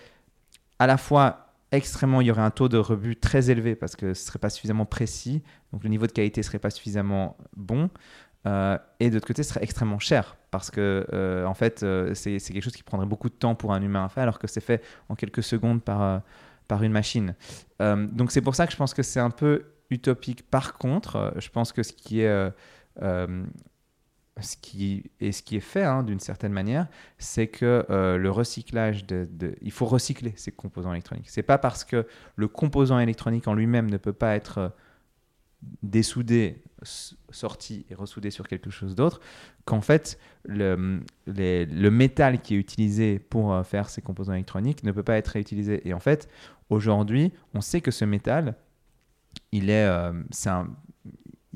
à 0.78 0.86
la 0.86 0.96
fois 0.96 1.45
extrêmement, 1.72 2.20
il 2.20 2.26
y 2.26 2.30
aurait 2.30 2.42
un 2.42 2.50
taux 2.50 2.68
de 2.68 2.78
rebut 2.78 3.16
très 3.16 3.50
élevé 3.50 3.74
parce 3.74 3.96
que 3.96 4.14
ce 4.14 4.22
ne 4.22 4.26
serait 4.26 4.38
pas 4.38 4.50
suffisamment 4.50 4.86
précis, 4.86 5.42
donc 5.72 5.82
le 5.82 5.88
niveau 5.88 6.06
de 6.06 6.12
qualité 6.12 6.42
serait 6.42 6.58
pas 6.58 6.70
suffisamment 6.70 7.36
bon. 7.56 7.90
Euh, 8.46 8.78
et 9.00 9.10
de 9.10 9.14
l'autre 9.14 9.26
côté, 9.26 9.42
ce 9.42 9.50
serait 9.50 9.64
extrêmement 9.64 9.98
cher 9.98 10.36
parce 10.56 10.70
que, 10.70 11.06
euh, 11.12 11.44
en 11.44 11.54
fait, 11.54 11.82
euh, 11.82 12.14
c'est 12.14 12.38
quelque 12.38 12.62
chose 12.62 12.76
qui 12.76 12.82
prendrait 12.82 13.06
beaucoup 13.06 13.28
de 13.28 13.34
temps 13.34 13.54
pour 13.54 13.72
un 13.72 13.82
humain 13.82 14.04
à 14.04 14.08
faire, 14.08 14.22
alors 14.22 14.38
que 14.38 14.46
c'est 14.46 14.60
fait 14.60 14.82
en 15.08 15.14
quelques 15.14 15.42
secondes 15.42 15.82
par, 15.82 16.02
euh, 16.02 16.18
par 16.68 16.82
une 16.82 16.92
machine. 16.92 17.34
Donc, 17.80 18.30
c'est 18.30 18.40
pour 18.40 18.54
ça 18.54 18.66
que 18.66 18.72
je 18.72 18.76
pense 18.78 18.94
que 18.94 19.02
c'est 19.02 19.20
un 19.20 19.30
peu 19.30 19.66
utopique. 19.90 20.48
Par 20.48 20.74
contre, 20.74 21.34
je 21.36 21.48
pense 21.50 21.72
que 21.72 21.82
ce 21.82 21.92
qui 21.92 22.22
est, 22.22 22.50
ce 24.40 24.56
qui 24.56 25.10
est, 25.20 25.32
ce 25.32 25.42
qui 25.42 25.56
est 25.56 25.60
fait 25.60 25.84
hein, 25.84 26.02
d'une 26.02 26.20
certaine 26.20 26.52
manière, 26.52 26.88
c'est 27.18 27.46
que 27.46 27.86
euh, 27.88 28.18
le 28.18 28.30
recyclage, 28.30 29.06
de, 29.06 29.28
il 29.62 29.70
faut 29.70 29.86
recycler 29.86 30.34
ces 30.36 30.52
composants 30.52 30.92
électroniques. 30.92 31.30
C'est 31.30 31.42
pas 31.42 31.58
parce 31.58 31.84
que 31.84 32.06
le 32.36 32.48
composant 32.48 32.98
électronique 32.98 33.48
en 33.48 33.54
lui-même 33.54 33.90
ne 33.90 33.96
peut 33.96 34.12
pas 34.12 34.36
être 34.36 34.58
euh, 34.58 34.68
dessoudé, 35.82 36.62
sorti 37.30 37.86
et 37.90 37.94
ressoudé 37.94 38.30
sur 38.30 38.46
quelque 38.46 38.70
chose 38.70 38.94
d'autre, 38.94 39.20
qu'en 39.64 39.80
fait, 39.80 40.18
le, 40.44 41.00
le, 41.26 41.88
métal 41.90 42.40
qui 42.40 42.54
est 42.54 42.58
utilisé 42.58 43.18
pour 43.18 43.52
euh, 43.52 43.62
faire 43.62 43.88
ces 43.88 44.02
composants 44.02 44.34
électroniques 44.34 44.82
ne 44.82 44.92
peut 44.92 45.02
pas 45.02 45.16
être 45.16 45.28
réutilisé. 45.28 45.86
Et 45.88 45.94
en 45.94 46.00
fait, 46.00 46.28
aujourd'hui, 46.70 47.32
on 47.54 47.60
sait 47.60 47.80
que 47.80 47.90
ce 47.90 48.04
métal, 48.04 48.54
il 49.52 49.70
est, 49.70 49.86
euh, 49.86 50.12
un, 50.46 50.68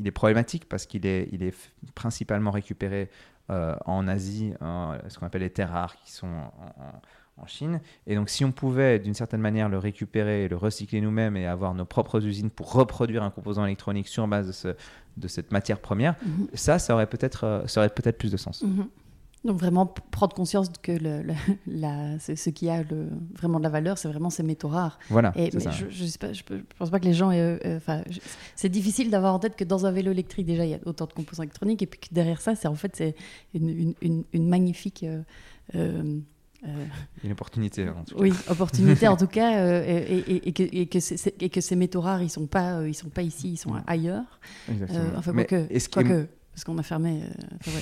il 0.00 0.06
est 0.06 0.12
problématique 0.12 0.68
parce 0.68 0.86
qu'il 0.86 1.06
est, 1.06 1.28
il 1.32 1.42
est 1.42 1.54
principalement 1.94 2.50
récupéré 2.50 3.10
euh, 3.50 3.74
en 3.84 4.08
Asie, 4.08 4.52
ce 4.60 5.18
qu'on 5.18 5.26
appelle 5.26 5.42
les 5.42 5.50
terres 5.50 5.70
rares 5.70 5.96
qui 5.96 6.12
sont 6.12 6.26
en 6.26 7.00
en 7.40 7.46
Chine. 7.46 7.80
Et 8.06 8.14
donc, 8.14 8.28
si 8.28 8.44
on 8.44 8.52
pouvait 8.52 8.98
d'une 8.98 9.14
certaine 9.14 9.40
manière 9.40 9.68
le 9.68 9.78
récupérer 9.78 10.44
et 10.44 10.48
le 10.48 10.56
recycler 10.56 11.00
nous-mêmes 11.00 11.36
et 11.36 11.46
avoir 11.46 11.74
nos 11.74 11.84
propres 11.84 12.24
usines 12.24 12.50
pour 12.50 12.72
reproduire 12.72 13.22
un 13.22 13.30
composant 13.30 13.64
électronique 13.64 14.08
sur 14.08 14.26
base 14.28 14.46
de, 14.46 14.52
ce, 14.52 14.68
de 15.16 15.28
cette 15.28 15.52
matière 15.52 15.80
première, 15.80 16.14
mhm. 16.24 16.48
ça, 16.54 16.78
ça 16.78 16.94
aurait 16.94 17.06
peut-être 17.06 17.44
euh, 17.44 17.66
ça 17.66 17.80
aurait 17.80 17.90
peut-être 17.90 18.18
plus 18.18 18.32
de 18.32 18.36
sens. 18.36 18.62
Mhm. 18.62 18.86
Donc 19.44 19.58
vraiment 19.58 19.86
prendre 19.86 20.34
conscience 20.34 20.70
que 20.82 20.92
le, 20.92 21.24
la, 21.66 22.18
ce 22.18 22.50
qui 22.50 22.68
a 22.68 22.82
le, 22.82 23.08
vraiment 23.34 23.58
de 23.58 23.64
la 23.64 23.70
valeur, 23.70 23.96
c'est 23.96 24.08
vraiment 24.08 24.30
ces 24.30 24.42
métaux 24.42 24.68
rares. 24.68 24.98
Voilà. 25.08 25.32
Et, 25.34 25.50
mais 25.54 25.60
je, 25.60 25.88
je, 25.88 26.04
je, 26.04 26.42
pense 26.78 26.90
pas 26.90 27.00
que 27.00 27.06
les 27.06 27.14
gens. 27.14 27.30
Euh, 27.32 27.58
enfin, 27.76 28.02
c'est 28.54 28.68
difficile 28.68 29.10
d'avoir 29.10 29.34
en 29.34 29.38
tête 29.38 29.56
que 29.56 29.64
dans 29.64 29.86
un 29.86 29.92
vélo 29.92 30.12
électrique 30.12 30.46
déjà 30.46 30.64
il 30.64 30.70
y 30.70 30.74
a 30.74 30.80
autant 30.84 31.06
de 31.06 31.12
composants 31.12 31.42
électroniques 31.42 31.82
et 31.82 31.86
puis 31.86 32.00
que 32.00 32.14
derrière 32.14 32.40
ça, 32.40 32.54
c'est 32.54 32.68
en 32.68 32.74
fait 32.74 32.94
c'est 32.96 33.14
une, 33.54 33.94
une, 34.02 34.24
une, 34.32 34.48
magnifique 34.48 35.04
euh, 35.04 36.20
euh, 36.66 36.84
une 37.24 37.32
opportunité. 37.32 37.88
En 37.88 38.04
tout 38.04 38.14
cas. 38.16 38.20
Oui, 38.20 38.32
opportunité 38.48 39.08
en 39.08 39.16
tout 39.16 39.26
cas, 39.26 39.58
euh, 39.58 39.82
et, 39.86 40.48
et, 40.48 40.52
que, 40.52 40.62
et, 40.62 40.86
que 40.86 41.48
que, 41.48 41.60
ces 41.60 41.76
métaux 41.76 42.00
rares, 42.00 42.22
ils 42.22 42.30
sont 42.30 42.46
pas, 42.46 42.78
euh, 42.78 42.88
ils 42.88 42.94
sont 42.94 43.08
pas 43.08 43.22
ici, 43.22 43.52
ils 43.52 43.56
sont 43.56 43.74
ailleurs. 43.86 44.40
Exactement. 44.70 45.00
enfin, 45.16 45.32
quoi 45.32 45.44
que, 45.44 45.66
que, 45.66 46.28
parce 46.52 46.64
qu'on 46.64 46.78
a 46.78 46.82
fermé, 46.82 47.22
ouais, 47.66 47.72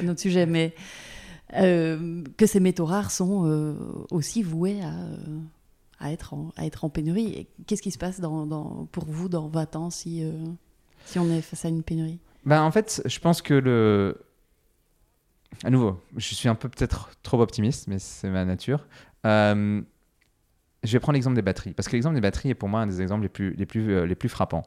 un 0.00 0.08
autre 0.08 0.20
sujet, 0.20 0.46
mais 0.46 0.74
que 1.52 2.46
ces 2.46 2.60
métaux 2.60 2.84
rares 2.84 3.10
sont 3.10 3.76
aussi 4.10 4.42
voués 4.42 4.82
à, 4.82 4.92
à, 5.98 6.12
être 6.12 6.34
en, 6.34 6.52
à 6.56 6.66
être 6.66 6.84
en 6.84 6.90
pénurie. 6.90 7.46
Qu'est-ce 7.66 7.82
qui 7.82 7.90
se 7.90 7.98
passe 7.98 8.20
dans, 8.20 8.46
dans, 8.46 8.86
pour 8.92 9.06
vous 9.06 9.28
dans 9.30 9.48
20 9.48 9.76
ans 9.76 9.90
si, 9.90 10.22
si 11.06 11.18
on 11.18 11.30
est 11.30 11.40
face 11.40 11.64
à 11.64 11.68
une 11.68 11.82
pénurie? 11.82 12.18
Ben, 12.44 12.62
En 12.62 12.70
fait, 12.70 13.02
je 13.06 13.18
pense 13.18 13.40
que 13.40 13.54
le 13.54 14.18
à 15.64 15.70
nouveau, 15.70 16.00
je 16.16 16.34
suis 16.34 16.48
un 16.48 16.54
peu 16.54 16.68
peut-être 16.68 17.10
trop 17.22 17.40
optimiste, 17.40 17.88
mais 17.88 17.98
c'est 17.98 18.30
ma 18.30 18.44
nature. 18.44 18.86
Euh, 19.26 19.82
je 20.84 20.92
vais 20.92 21.00
prendre 21.00 21.14
l'exemple 21.14 21.36
des 21.36 21.42
batteries, 21.42 21.72
parce 21.72 21.88
que 21.88 21.94
l'exemple 21.94 22.14
des 22.14 22.20
batteries 22.20 22.50
est 22.50 22.54
pour 22.54 22.68
moi 22.68 22.80
un 22.80 22.86
des 22.86 23.02
exemples 23.02 23.22
les 23.22 23.28
plus, 23.28 23.54
les 23.54 23.66
plus, 23.66 23.92
euh, 23.92 24.06
les 24.06 24.14
plus 24.14 24.28
frappants. 24.28 24.62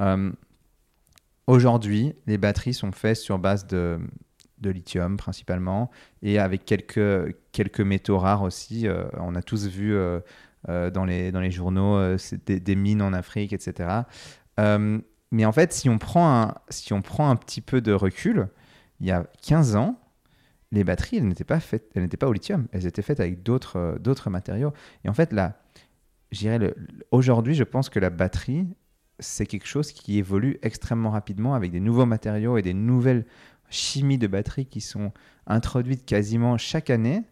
Euh, 0.00 0.30
aujourd'hui, 1.46 2.14
les 2.26 2.38
batteries 2.38 2.74
sont 2.74 2.92
faites 2.92 3.16
sur 3.16 3.38
base 3.38 3.66
de, 3.66 3.98
de, 4.58 4.70
lithium 4.70 5.16
principalement, 5.16 5.90
et 6.22 6.38
avec 6.38 6.64
quelques, 6.64 7.34
quelques 7.52 7.80
métaux 7.80 8.18
rares 8.18 8.42
aussi. 8.42 8.86
on 9.18 9.34
a 9.34 9.42
tous 9.42 9.66
vu 9.66 9.96
dans, 10.66 11.04
les, 11.04 11.32
dans 11.32 11.40
les 11.40 11.50
journaux 11.50 12.16
des, 12.46 12.76
mines 12.76 13.02
en 13.02 13.12
Afrique, 13.12 13.52
etc. 13.52 14.02
mais 14.58 15.44
en 15.44 15.52
fait, 15.52 15.72
si 15.72 15.88
on, 15.88 15.98
prend 15.98 16.42
un, 16.42 16.54
si 16.68 16.92
on 16.92 17.02
prend 17.02 17.30
un 17.30 17.36
petit 17.36 17.60
peu 17.60 17.80
de 17.80 17.92
recul, 17.92 18.48
il 19.00 19.06
y 19.06 19.10
a 19.10 19.26
15 19.42 19.76
ans, 19.76 19.98
les 20.72 20.84
batteries, 20.84 21.18
elles 21.18 21.28
n'étaient 21.28 21.44
pas 21.44 21.60
faites, 21.60 21.90
elles 21.94 22.02
n'étaient 22.02 22.16
pas 22.16 22.28
au 22.28 22.32
lithium, 22.32 22.66
elles 22.72 22.86
étaient 22.86 23.02
faites 23.02 23.20
avec 23.20 23.42
d'autres 23.42 23.76
euh, 23.76 23.98
d'autres 23.98 24.30
matériaux. 24.30 24.72
Et 25.04 25.08
en 25.08 25.14
fait, 25.14 25.32
là, 25.32 25.60
aujourd'hui, 27.10 27.54
je 27.54 27.64
pense 27.64 27.88
que 27.88 27.98
la 27.98 28.10
batterie, 28.10 28.66
c'est 29.18 29.46
quelque 29.46 29.66
chose 29.66 29.92
qui 29.92 30.18
évolue 30.18 30.58
extrêmement 30.62 31.10
rapidement 31.10 31.54
avec 31.54 31.70
des 31.70 31.80
nouveaux 31.80 32.06
matériaux 32.06 32.58
et 32.58 32.62
des 32.62 32.74
nouvelles 32.74 33.26
chimies 33.70 34.18
de 34.18 34.26
batterie 34.26 34.66
qui 34.66 34.80
sont 34.80 35.12
introduites 35.46 36.04
quasiment 36.04 36.58
chaque 36.58 36.90
année. 36.90 37.22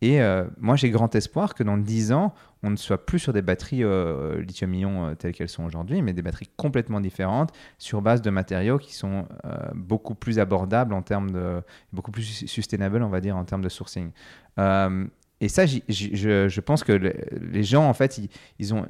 Et 0.00 0.20
euh, 0.20 0.44
moi, 0.58 0.76
j'ai 0.76 0.90
grand 0.90 1.12
espoir 1.14 1.54
que 1.54 1.64
dans 1.64 1.76
10 1.76 2.12
ans, 2.12 2.32
on 2.62 2.70
ne 2.70 2.76
soit 2.76 3.04
plus 3.04 3.18
sur 3.18 3.32
des 3.32 3.42
batteries 3.42 3.82
euh, 3.82 4.40
lithium-ion 4.42 5.06
euh, 5.06 5.14
telles 5.14 5.32
qu'elles 5.32 5.48
sont 5.48 5.64
aujourd'hui, 5.64 6.02
mais 6.02 6.12
des 6.12 6.22
batteries 6.22 6.48
complètement 6.56 7.00
différentes 7.00 7.52
sur 7.78 8.00
base 8.00 8.22
de 8.22 8.30
matériaux 8.30 8.78
qui 8.78 8.94
sont 8.94 9.26
beaucoup 9.74 10.14
plus 10.14 10.38
abordables 10.38 10.94
en 10.94 11.02
termes 11.02 11.30
de. 11.30 11.62
beaucoup 11.92 12.10
plus 12.10 12.22
sustainable, 12.22 13.02
on 13.02 13.08
va 13.08 13.20
dire, 13.20 13.36
en 13.36 13.44
termes 13.44 13.62
de 13.62 13.68
sourcing. 13.68 14.10
et 14.56 15.48
ça, 15.48 15.66
je, 15.66 15.80
je, 15.88 16.60
pense 16.60 16.84
que 16.84 16.92
les 16.92 17.64
gens, 17.64 17.88
en 17.88 17.94
fait, 17.94 18.18
ils, 18.18 18.28
ils, 18.58 18.74
ont 18.74 18.86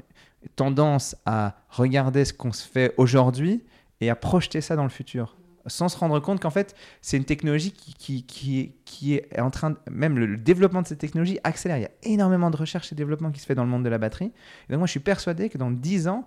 tendance 0.56 1.16
à 1.24 1.56
regarder 1.70 2.24
ce 2.24 2.32
qu'on 2.32 2.52
se 2.52 2.66
fait 2.66 2.94
aujourd'hui 2.96 3.64
et 4.00 4.10
à 4.10 4.14
projeter 4.14 4.60
ça 4.60 4.76
dans 4.76 4.84
le 4.84 4.88
futur 4.88 5.37
sans 5.68 5.88
se 5.88 5.96
rendre 5.96 6.18
compte 6.20 6.40
qu'en 6.40 6.50
fait, 6.50 6.74
c'est 7.00 7.16
une 7.16 7.24
technologie 7.24 7.72
qui, 7.72 8.24
qui, 8.24 8.74
qui, 8.84 9.14
est 9.14 9.40
en 9.40 9.50
train 9.50 9.76
même 9.90 10.18
le 10.18 10.36
développement 10.36 10.82
de 10.82 10.86
cette 10.86 10.98
technologie 10.98 11.38
accélère. 11.44 11.78
Il 11.78 11.82
y 11.82 11.86
a 11.86 11.90
énormément 12.02 12.50
de 12.50 12.56
recherche 12.56 12.92
et 12.92 12.94
développement 12.94 13.30
qui 13.30 13.40
se 13.40 13.46
fait 13.46 13.54
dans 13.54 13.64
le 13.64 13.70
monde 13.70 13.84
de 13.84 13.88
la 13.88 13.98
batterie. 13.98 14.32
Et 14.68 14.72
donc 14.72 14.78
moi, 14.78 14.86
je 14.86 14.92
suis 14.92 15.00
persuadé 15.00 15.48
que 15.48 15.58
dans 15.58 15.70
10 15.70 16.08
ans, 16.08 16.24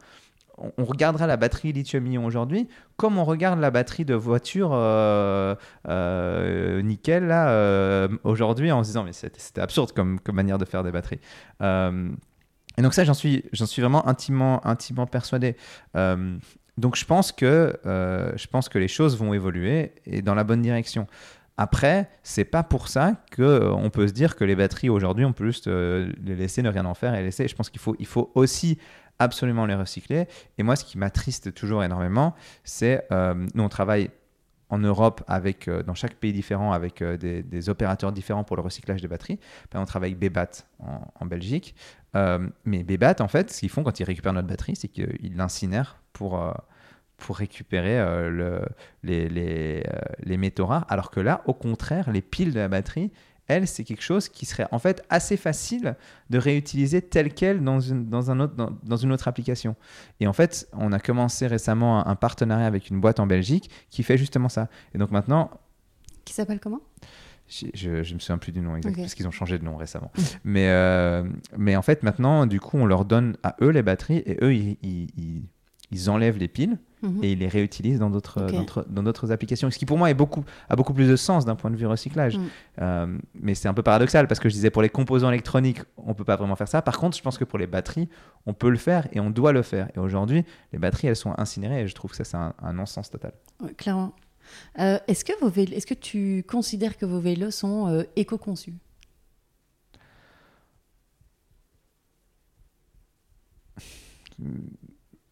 on, 0.57 0.85
regardera 0.85 1.27
la 1.27 1.37
batterie 1.37 1.71
lithium-ion 1.71 2.25
aujourd'hui 2.25 2.67
comme 2.97 3.17
on 3.17 3.23
regarde 3.23 3.59
la 3.59 3.71
batterie 3.71 4.05
de 4.05 4.13
voiture 4.13 4.71
euh, 4.73 5.55
euh, 5.87 6.81
nickel 6.81 7.25
là 7.25 7.49
euh, 7.49 8.07
aujourd'hui 8.23 8.71
en 8.71 8.83
se 8.83 8.89
disant 8.89 9.03
mais 9.03 9.13
c'était 9.13 9.61
absurde 9.61 9.91
comme, 9.93 10.19
comme, 10.19 10.35
manière 10.35 10.57
de 10.57 10.65
faire 10.65 10.83
des 10.83 10.91
batteries. 10.91 11.19
et 11.61 12.81
donc 12.81 12.93
ça, 12.93 13.03
j'en 13.03 13.13
suis, 13.13 13.43
suis 13.53 13.81
vraiment 13.81 14.07
intimement, 14.07 14.65
intimement 14.65 15.07
persuadé. 15.07 15.55
Donc 16.82 16.95
je 16.95 17.05
pense, 17.05 17.32
que, 17.32 17.79
euh, 17.86 18.32
je 18.36 18.47
pense 18.47 18.67
que 18.67 18.79
les 18.79 18.88
choses 18.88 19.15
vont 19.15 19.36
évoluer 19.36 19.93
et 20.07 20.23
dans 20.23 20.34
la 20.34 20.43
bonne 20.43 20.63
direction. 20.63 21.05
Après, 21.55 22.09
c'est 22.23 22.43
pas 22.43 22.63
pour 22.63 22.88
ça 22.88 23.21
qu'on 23.36 23.43
euh, 23.43 23.89
peut 23.89 24.07
se 24.07 24.13
dire 24.13 24.36
que 24.36 24.43
les 24.43 24.55
batteries 24.55 24.89
aujourd'hui, 24.89 25.23
on 25.23 25.32
peut 25.32 25.45
juste 25.45 25.67
euh, 25.67 26.11
les 26.23 26.36
laisser, 26.36 26.63
ne 26.63 26.69
rien 26.69 26.86
en 26.86 26.95
faire 26.95 27.13
et 27.13 27.21
laisser. 27.21 27.47
Je 27.47 27.55
pense 27.55 27.69
qu'il 27.69 27.79
faut, 27.79 27.95
il 27.99 28.07
faut 28.07 28.32
aussi 28.34 28.79
absolument 29.19 29.67
les 29.67 29.75
recycler. 29.75 30.27
Et 30.57 30.63
moi, 30.63 30.75
ce 30.75 30.84
qui 30.84 30.97
m'attriste 30.97 31.53
toujours 31.53 31.84
énormément, 31.84 32.34
c'est 32.63 33.07
nous, 33.11 33.63
on 33.63 33.69
travaille 33.69 34.09
en 34.69 34.79
Europe, 34.79 35.21
avec, 35.27 35.69
dans 35.69 35.93
chaque 35.93 36.15
pays 36.15 36.34
différent, 36.34 36.71
avec 36.71 37.03
des, 37.03 37.69
opérateurs 37.69 38.11
différents 38.11 38.43
pour 38.43 38.55
le 38.55 38.63
recyclage 38.63 38.99
des 38.99 39.07
batteries. 39.07 39.39
on 39.75 39.86
travaille 39.86 40.11
avec 40.13 40.19
Bebat 40.19 40.49
en, 40.79 41.01
en 41.19 41.25
Belgique. 41.27 41.75
mais 42.65 42.84
Bebat, 42.84 43.17
en 43.19 43.27
fait, 43.27 43.51
ce 43.51 43.59
qu'ils 43.59 43.69
font 43.69 43.84
quand 43.84 43.99
ils 43.99 44.05
récupèrent 44.05 44.34
notre 44.34 44.47
batterie, 44.47 44.75
c'est 44.75 44.88
qu'ils 44.88 45.36
l'incinèrent 45.36 46.01
pour, 46.13 46.41
euh, 46.41 46.51
pour 47.22 47.38
récupérer 47.38 47.99
euh, 47.99 48.30
le, 48.30 48.61
les, 49.03 49.30
les, 49.30 49.84
euh, 49.88 49.99
les, 50.24 50.38
métaux 50.38 50.65
rares. 50.65 50.86
Alors 50.89 51.11
que 51.11 51.19
là, 51.19 51.41
au 51.45 51.53
contraire, 51.53 52.11
les 52.11 52.22
piles 52.22 52.51
de 52.51 52.59
la 52.59 52.67
batterie, 52.67 53.11
elles, 53.47 53.67
c'est 53.67 53.84
quelque 53.84 54.01
chose 54.01 54.28
qui 54.28 54.45
serait 54.47 54.67
en 54.72 54.80
fait 54.80 55.05
assez 55.09 55.38
facile 55.38 55.95
de 56.32 56.38
réutiliser 56.39 57.01
tel 57.01 57.34
quel 57.34 57.63
dans 57.63 57.80
une, 57.80 58.09
dans 58.09 58.32
un 58.32 58.39
autre, 58.39 58.55
dans, 58.55 58.97
une 58.97 59.11
autre 59.11 59.28
application. 59.28 59.76
Et 60.19 60.28
en 60.28 60.34
fait, 60.34 60.67
on 60.74 60.91
a 60.91 60.99
commencé 60.99 61.45
récemment 61.45 62.05
un, 62.07 62.15
partenariat 62.15 62.65
avec 62.65 62.89
une 62.89 62.99
boîte 62.99 63.19
en 63.19 63.28
Belgique 63.28 63.69
qui 63.91 64.01
fait 64.01 64.17
justement 64.17 64.49
ça. 64.49 64.67
Et 64.95 64.97
donc 64.97 65.11
maintenant... 65.11 65.51
Qui 66.26 66.34
s'appelle 66.34 66.59
comment? 66.59 66.82
Je, 67.47 67.89
ne 67.89 67.97
me 67.97 68.19
souviens 68.19 68.38
plus 68.38 68.53
du 68.53 68.61
nom 68.61 68.78
exact 68.78 68.95
parce 68.95 69.13
qu'ils 69.13 69.28
ont 69.28 69.32
changé 69.32 69.59
de 69.59 69.65
nom 69.65 69.76
récemment. 69.76 70.11
mais, 70.45 70.72
mais 71.57 71.76
en 71.76 71.82
fait, 71.82 72.01
maintenant, 72.01 72.47
du 72.47 72.61
coup, 72.61 72.78
on 72.78 72.86
leur 72.86 73.03
donne 73.03 73.36
à 73.43 73.57
eux 73.61 73.69
les 73.69 73.84
batteries 73.84 74.24
et 74.26 74.38
eux, 74.41 74.53
ils 74.53 74.78
ils 74.82 75.43
enlèvent 76.09 76.37
les 76.37 76.47
piles 76.47 76.77
mhm. 77.01 77.23
et 77.23 77.33
ils 77.33 77.39
les 77.39 77.47
réutilisent 77.47 77.99
dans 77.99 78.09
d'autres 78.09 78.47
dans 78.89 79.03
d'autres 79.03 79.31
applications. 79.31 79.69
Ce 79.69 79.77
qui 79.77 79.85
pour 79.85 79.97
moi 79.97 80.09
est 80.09 80.15
beaucoup, 80.15 80.43
a 80.69 80.75
beaucoup 80.75 80.93
plus 80.93 81.07
de 81.07 81.15
sens 81.15 81.45
d'un 81.45 81.55
point 81.55 81.69
de 81.71 81.75
vue 81.75 81.87
recyclage. 81.87 82.37
Mhm. 82.37 82.47
Euh, 82.81 83.17
mais 83.35 83.55
c'est 83.55 83.67
un 83.67 83.73
peu 83.73 83.83
paradoxal 83.83 84.27
parce 84.27 84.39
que 84.39 84.49
je 84.49 84.53
disais 84.53 84.69
pour 84.69 84.81
les 84.81 84.89
composants 84.89 85.29
électroniques, 85.29 85.81
on 85.97 86.13
peut 86.13 86.23
pas 86.23 86.35
vraiment 86.35 86.55
faire 86.55 86.67
ça. 86.67 86.81
Par 86.81 86.97
contre, 86.97 87.17
je 87.17 87.21
pense 87.21 87.37
que 87.37 87.43
pour 87.43 87.59
les 87.59 87.67
batteries, 87.67 88.09
on 88.45 88.53
peut 88.53 88.69
le 88.69 88.77
faire 88.77 89.07
et 89.11 89.19
on 89.19 89.29
doit 89.29 89.51
le 89.51 89.61
faire. 89.61 89.89
Et 89.95 89.99
aujourd'hui, 89.99 90.45
les 90.73 90.79
batteries, 90.79 91.07
elles 91.07 91.15
sont 91.15 91.33
incinérées 91.37 91.81
et 91.81 91.87
je 91.87 91.95
trouve 91.95 92.11
que 92.11 92.17
ça, 92.17 92.23
c'est 92.23 92.37
un, 92.37 92.73
non-sens 92.73 93.09
total. 93.09 93.33
clairement. 93.77 94.13
Euh, 94.79 94.97
est-ce 95.07 95.23
que, 95.23 95.33
vos 95.39 95.49
est-ce 95.49 95.85
que 95.85 95.93
tu 95.93 96.43
considères 96.47 96.97
que 96.97 97.05
vos 97.05 97.19
vélos 97.19 97.51
sont 97.51 97.87
euh, 97.87 98.03
éco-conçus? 98.15 98.73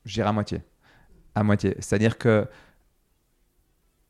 Je 0.10 0.22
à 0.22 0.32
moitié. 0.32 0.62
À 1.36 1.44
moitié. 1.44 1.76
C'est-à-dire 1.80 2.18
que 2.18 2.48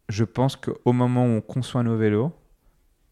je 0.08 0.24
pense 0.24 0.56
qu'au 0.56 0.93
moment 0.93 1.26
où 1.26 1.30
on 1.30 1.41
conçoit 1.41 1.84
nos 1.84 1.97
vélos, 1.97 2.34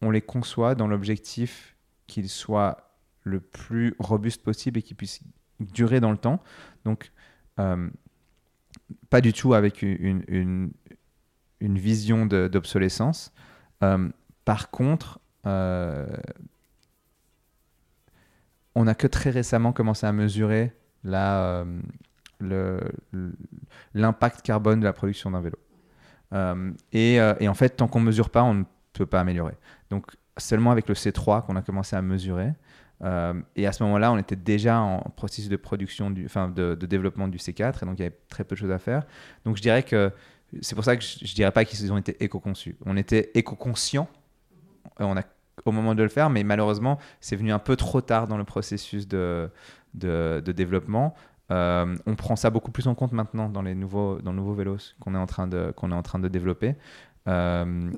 on 0.00 0.10
les 0.10 0.22
conçoit 0.22 0.74
dans 0.74 0.88
l'objectif 0.88 1.76
qu'ils 2.06 2.28
soient 2.28 2.94
le 3.24 3.40
plus 3.40 3.94
robustes 3.98 4.42
possible 4.42 4.78
et 4.78 4.82
qu'ils 4.82 4.96
puissent 4.96 5.20
durer 5.60 6.00
dans 6.00 6.10
le 6.10 6.16
temps. 6.16 6.42
Donc, 6.84 7.12
euh, 7.60 7.88
pas 9.10 9.20
du 9.20 9.32
tout 9.32 9.54
avec 9.54 9.82
une, 9.82 10.24
une, 10.28 11.78
vision 11.78 12.24
d'obsolescence. 12.26 13.32
Euh, 13.82 14.08
par 14.44 14.70
contre, 14.70 15.20
euh, 15.46 16.06
on 18.74 18.86
a 18.86 18.94
que 18.94 19.06
très 19.06 19.30
récemment 19.30 19.72
commencé 19.72 20.06
à 20.06 20.12
mesurer 20.12 20.72
la, 21.04 21.66
l'impact 23.94 24.42
carbone 24.42 24.80
de 24.80 24.84
la 24.84 24.92
production 24.92 25.30
d'un 25.30 25.40
vélo. 25.40 25.58
Euh, 26.32 26.72
et, 26.92 27.20
euh, 27.20 27.34
et 27.40 27.48
en 27.48 27.54
fait, 27.54 27.70
tant 27.70 27.88
qu'on 27.88 28.00
ne 28.00 28.06
mesure 28.06 28.30
pas, 28.30 28.42
on 28.42 28.54
ne 28.54 28.64
peut 28.92 29.06
pas 29.06 29.20
améliorer. 29.20 29.54
Donc, 29.90 30.06
seulement 30.36 30.70
avec 30.70 30.88
le 30.88 30.94
C3 30.94 31.44
qu'on 31.44 31.56
a 31.56 31.62
commencé 31.62 31.96
à 31.96 32.02
mesurer. 32.02 32.52
Euh, 33.02 33.34
et 33.56 33.66
à 33.66 33.72
ce 33.72 33.82
moment-là, 33.84 34.12
on 34.12 34.18
était 34.18 34.36
déjà 34.36 34.80
en 34.80 35.00
processus 35.16 35.48
de 35.48 35.56
production, 35.56 36.10
du, 36.10 36.24
enfin 36.24 36.48
de, 36.48 36.74
développement 36.74 37.28
du 37.28 37.38
C4, 37.38 37.82
et 37.82 37.86
donc 37.86 37.98
il 37.98 38.02
y 38.02 38.06
avait 38.06 38.18
très 38.28 38.44
peu 38.44 38.54
de 38.54 38.60
choses 38.60 38.72
à 38.72 38.78
faire. 38.78 39.04
Donc 39.44 39.56
je 39.56 39.62
dirais 39.62 39.84
que 39.84 40.12
c'est 40.62 40.74
pour 40.74 40.84
ça 40.84 40.96
que 40.96 41.04
je, 41.04 41.22
ne 41.22 41.34
dirais 41.34 41.52
pas 41.52 41.64
qu'ils 41.64 41.92
ont 41.92 41.96
été 41.96 42.22
éco-conçus. 42.24 42.76
On 42.86 42.96
était 42.96 43.30
éco-conscients 43.34 44.08
on 44.98 45.16
a, 45.16 45.22
au 45.64 45.70
moment 45.70 45.94
de 45.94 46.02
le 46.02 46.08
faire, 46.08 46.28
mais 46.28 46.42
malheureusement, 46.42 46.98
c'est 47.20 47.36
venu 47.36 47.52
un 47.52 47.60
peu 47.60 47.76
trop 47.76 48.00
tard 48.00 48.26
dans 48.26 48.36
le 48.36 48.44
processus 48.44 49.06
de, 49.06 49.48
de 49.94 50.52
développement. 50.52 51.14
Euh, 51.50 51.96
on 52.06 52.14
prend 52.14 52.36
ça 52.36 52.50
beaucoup 52.50 52.70
plus 52.70 52.86
en 52.88 52.94
compte 52.94 53.12
maintenant 53.12 53.48
dans 53.48 53.62
les 53.62 53.74
nouveaux, 53.74 54.18
dans 54.20 54.32
le 54.32 54.36
nouveau 54.36 54.54
vélos 54.54 54.94
qu'on 55.00 55.14
est 55.14 55.18
en 55.18 55.26
train 55.26 55.46
de, 55.46 55.72
qu'on 55.74 55.90
est 55.90 55.94
en 55.94 56.02
train 56.02 56.18
de 56.18 56.28
développer. 56.28 56.74
Euh, 57.26 57.90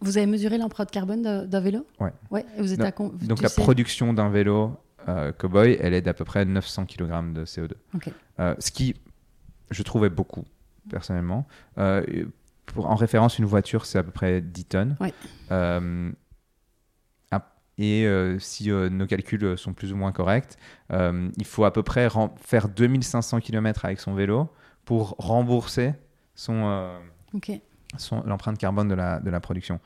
Vous, 0.00 0.16
avez 0.16 0.26
mesuré 0.26 0.58
l'empreinte 0.58 0.90
carbone 0.90 1.22
d'un 1.46 1.60
vélo? 1.60 1.86
Ouais. 2.00 2.12
Ouais. 2.30 2.44
Vous 2.58 2.72
êtes 2.72 2.78
Non, 2.78 2.86
à 2.86 3.26
donc 3.26 3.42
la 3.42 3.48
sais- 3.48 3.60
production 3.60 4.12
d'un 4.12 4.28
vélo 4.28 4.76
euh, 5.08 5.32
Cowboy, 5.32 5.76
elle 5.80 5.92
est 5.92 6.02
d'à 6.02 6.14
peu 6.14 6.24
près 6.24 6.44
900 6.44 6.86
kg 6.86 7.32
de 7.32 7.44
CO2. 7.44 7.72
Ok. 7.94 8.10
Euh, 8.40 8.54
ce 8.58 8.70
qui, 8.70 8.94
je 9.70 9.82
trouvais 9.82 10.08
beaucoup, 10.08 10.44
personnellement. 10.88 11.46
Pour, 12.66 12.88
en 12.90 12.94
référence, 12.94 13.38
une 13.38 13.44
voiture, 13.44 13.84
c'est 13.84 13.98
à 13.98 14.02
peu 14.02 14.10
près 14.12 14.40
10 14.40 14.64
tonnes. 14.64 14.96
Ouais. 15.00 15.12
Euh, 17.78 17.82
et 17.82 18.06
euh, 18.06 18.38
si 18.38 18.70
euh, 18.70 18.88
nos 18.88 19.06
calculs 19.06 19.56
sont 19.58 19.72
plus 19.72 19.92
ou 19.92 19.96
moins 19.96 20.12
corrects, 20.12 20.56
euh, 20.92 21.28
il 21.36 21.44
faut 21.44 21.64
à 21.64 21.72
peu 21.72 21.82
près 21.82 22.08
faire 22.40 22.68
2500 22.68 23.40
km 23.40 23.84
avec 23.84 24.00
son 24.00 24.14
vélo 24.14 24.48
pour 24.84 25.14
rembourser 25.18 25.94
son, 26.34 26.62
euh, 26.66 26.98
Ok. 27.34 27.50
son- 27.96 28.22
l'empreinte 28.24 28.58
carbone 28.58 28.88
de 28.88 28.94
la, 28.94 29.20
de 29.20 29.30
la 29.30 29.40
production. 29.40 29.80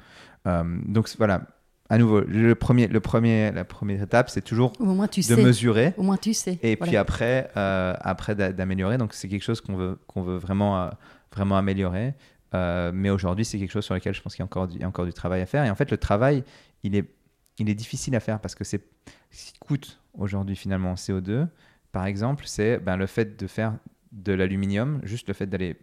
Euh, 0.47 0.64
donc 0.86 1.09
voilà, 1.18 1.43
à 1.91 1.97
nouveau, 1.99 2.20
le 2.20 2.55
premier, 2.55 2.86
le 2.89 3.01
premier, 3.01 3.51
la 3.53 3.64
première 3.64 4.03
étape, 4.03 4.28
c'est 4.28 4.43
toujours 4.43 4.72
Au 4.80 4.84
moins 4.84 5.09
tu 5.09 5.20
de 5.20 5.24
sais. 5.24 5.43
mesurer 5.43 5.95
Au 5.97 6.03
moins 6.03 6.18
tu 6.18 6.34
sais. 6.34 6.59
et 6.62 6.76
Voilà. 6.76 6.91
puis 6.91 6.97
après, 6.99 7.51
euh, 7.57 7.95
après 8.01 8.34
d'a- 8.34 8.53
d'améliorer. 8.53 8.99
Donc 8.99 9.14
c'est 9.14 9.28
quelque 9.28 9.43
chose 9.45 9.61
qu'on 9.62 9.76
veut, 9.76 9.99
qu'on 10.07 10.22
veut 10.22 10.36
vraiment, 10.36 10.82
euh, 10.82 10.89
vraiment 11.32 11.57
améliorer. 11.57 12.14
Euh, 12.55 12.93
mais 12.95 13.11
aujourd'hui, 13.11 13.45
c'est 13.45 13.59
quelque 13.59 13.70
chose 13.72 13.84
sur 13.84 13.95
lequel 13.95 14.14
je 14.14 14.22
pense 14.22 14.34
qu'il 14.34 14.41
y 14.41 14.43
a 14.43 14.47
encore, 14.47 14.68
du, 14.68 14.76
il 14.76 14.80
y 14.80 14.84
a 14.84 14.89
encore 14.89 15.05
du 15.07 15.12
travail 15.12 15.41
à 15.43 15.47
faire. 15.47 15.64
Et 15.64 15.70
en 15.70 15.74
fait, 15.74 15.91
le 15.91 15.99
travail, 15.99 16.45
il 16.82 16.95
est, 16.97 17.05
il 17.59 17.70
est 17.70 17.74
difficile 17.74 18.14
à 18.16 18.20
faire 18.20 18.40
parce 18.40 18.54
que 18.54 18.64
c'est 18.64 18.82
ce 19.30 19.52
qui 19.52 19.59
coûte 19.59 20.00
aujourd'hui 20.14 20.56
finalement 20.56 20.92
en 20.92 20.94
CO2, 20.94 21.48
par 21.92 22.06
exemple, 22.06 22.44
c'est 22.46 22.78
ben, 22.78 22.96
le 22.96 23.06
fait 23.06 23.38
de 23.38 23.46
faire 23.46 23.76
de 24.12 24.32
l'aluminium, 24.32 25.00
juste 25.04 25.28
le 25.28 25.34
fait 25.34 25.46
d'aller 25.46 25.76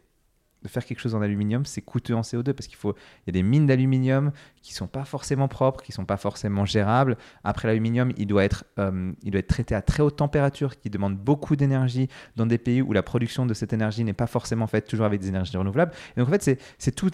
de 0.65 0.69
faire 0.69 0.83
quelque 0.83 0.99
chose 0.99 1.13
en 1.13 1.21
aluminium, 1.21 1.63
c'est 1.63 1.81
coûteux 1.81 2.15
en 2.15 2.21
CO2 2.21 2.53
parce 2.53 2.65
qu'il 2.65 2.75
faut, 2.75 2.93
il 2.93 3.27
y 3.27 3.29
a 3.29 3.33
des 3.33 3.43
mines 3.43 3.67
d'aluminium 3.67 4.31
qui 4.63 4.73
sont 4.73 4.87
pas 4.87 5.05
forcément 5.05 5.47
propres, 5.47 5.83
qui 5.83 5.91
sont 5.91 6.05
pas 6.05 6.17
forcément 6.17 6.65
gérables. 6.65 7.17
Après 7.43 7.67
l'aluminium, 7.67 8.11
il 8.17 8.25
doit 8.25 8.43
être, 8.43 8.65
euh, 8.79 9.11
il 9.21 9.29
doit 9.29 9.39
être 9.39 9.47
traité 9.47 9.75
à 9.75 9.83
très 9.83 10.01
haute 10.01 10.15
température, 10.15 10.79
qui 10.79 10.89
demande 10.89 11.17
beaucoup 11.17 11.55
d'énergie 11.55 12.07
dans 12.35 12.47
des 12.47 12.57
pays 12.57 12.81
où 12.81 12.93
la 12.93 13.03
production 13.03 13.45
de 13.45 13.53
cette 13.53 13.73
énergie 13.73 14.03
n'est 14.03 14.13
pas 14.13 14.25
forcément 14.25 14.65
faite 14.65 14.87
toujours 14.87 15.05
avec 15.05 15.21
des 15.21 15.27
énergies 15.27 15.55
renouvelables. 15.55 15.91
Donc 16.17 16.27
en 16.27 16.31
fait, 16.31 16.41
c'est, 16.41 16.59
c'est 16.79 16.95
tout. 16.95 17.11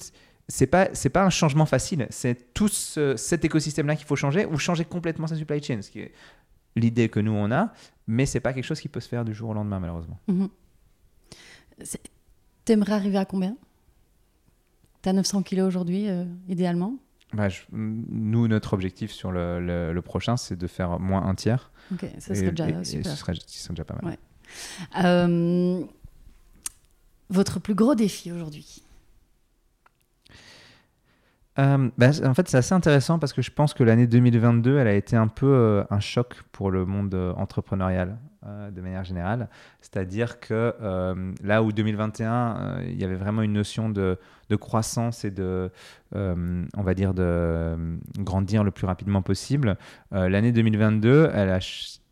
C'est 0.48 0.68
pas, 0.68 0.90
c'est 0.94 1.10
pas 1.10 1.24
un 1.24 1.30
changement 1.30 1.66
facile. 1.66 2.08
C'est 2.10 2.54
tout 2.54 2.68
ce- 2.68 3.16
cet 3.16 3.46
écosystème-là 3.46 3.96
qu'il 3.96 4.06
faut 4.06 4.16
changer 4.18 4.46
ou 4.46 4.58
changer 4.58 4.84
complètement 4.86 5.28
sa 5.28 5.36
supply 5.36 5.62
chain, 5.64 5.82
ce 5.82 5.90
qui 5.90 6.00
est 6.02 6.12
l'idée 6.76 7.10
que 7.10 7.20
nous 7.20 7.32
on 7.32 7.52
a, 7.52 7.74
mais 8.08 8.26
c'est 8.26 8.40
pas 8.42 8.52
quelque 8.54 8.64
chose 8.66 8.80
qui 8.82 8.90
peut 8.90 9.00
se 9.00 9.08
faire 9.10 9.24
du 9.26 9.34
jour 9.34 9.50
au 9.52 9.54
lendemain 9.54 9.80
malheureusement. 9.80 10.20
C'est- 11.84 12.02
T'aimerais 12.66 12.94
arriver 12.94 13.18
à 13.18 13.26
combien? 13.26 13.56
T'as 15.02 15.14
900 15.14 15.42
kilos 15.42 15.68
aujourd'hui, 15.68 16.08
euh, 16.10 16.26
idéalement? 16.48 16.96
Bah, 17.34 17.50
je- 17.50 17.62
nous, 17.72 18.48
notre 18.48 18.74
objectif 18.74 19.12
sur 19.12 19.32
le, 19.32 19.60
le- 19.60 19.94
le 19.94 20.02
prochain, 20.02 20.38
c'est 20.38 20.56
de 20.58 20.68
faire 20.68 21.00
moins 21.00 21.26
un 21.26 21.34
tiers. 21.34 21.72
Ok, 21.94 22.06
ça 22.20 22.34
Et- 22.34 22.36
serait 22.36 22.52
déjà 22.52 22.70
et- 22.70 22.74
et 22.82 22.84
super. 22.84 23.12
ce 23.12 23.18
serait, 23.18 23.34
ce 23.48 23.60
serait 23.64 23.74
déjà 23.74 23.86
pas 23.86 23.96
mal. 24.02 24.06
Ouais. 24.14 24.20
Euh, 25.04 25.82
votre 27.30 27.60
plus 27.60 27.74
gros 27.74 27.96
défi 27.96 28.32
aujourd'hui? 28.32 28.84
Euh, 31.60 31.90
bah, 31.98 32.12
en 32.24 32.34
fait, 32.34 32.48
c'est 32.48 32.58
assez 32.58 32.74
intéressant 32.74 33.20
parce 33.20 33.34
que 33.34 33.42
je 33.42 33.52
pense 33.52 33.74
que 33.74 33.84
l'année 33.84 34.08
2022, 34.08 34.78
elle 34.78 34.88
a 34.88 34.94
été 34.94 35.16
un 35.18 35.28
peu 35.28 35.48
euh, 35.48 35.84
un 35.90 36.00
choc 36.00 36.36
pour 36.52 36.72
le 36.72 36.86
monde 36.86 37.14
euh, 37.14 37.34
entrepreneurial 37.34 38.18
de 38.72 38.82
manière 38.82 39.04
générale. 39.04 39.50
C'est-à-dire 39.82 40.40
que 40.40 40.74
là 41.44 41.62
où 41.62 41.72
2021, 41.72 42.32
euh, 42.32 42.84
il 42.88 43.00
y 43.00 43.04
avait 43.04 43.14
vraiment 43.14 43.44
une 43.44 43.54
notion 43.54 43.88
de, 43.88 44.18
croissance 44.60 45.24
et 45.26 45.30
de, 45.30 45.70
on 46.12 46.82
va 46.82 46.96
dire, 46.96 47.14
de 47.14 47.78
grandir 48.18 48.64
le 48.64 48.72
plus 48.72 48.88
rapidement 48.88 49.22
possible, 49.22 49.78
l'année 50.10 50.52
2022, 50.52 51.30
elle 51.32 51.52
a 51.52 51.60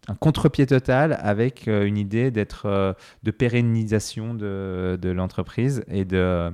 un 0.07 0.13
contre-pied 0.13 0.67
total 0.67 1.17
avec 1.19 1.65
une 1.65 1.97
idée 1.97 2.29
d'être 2.29 2.95
de 3.23 3.31
pérennisation 3.31 4.35
de, 4.35 4.99
de 5.01 5.09
l'entreprise 5.09 5.83
et 5.87 6.05
de 6.05 6.51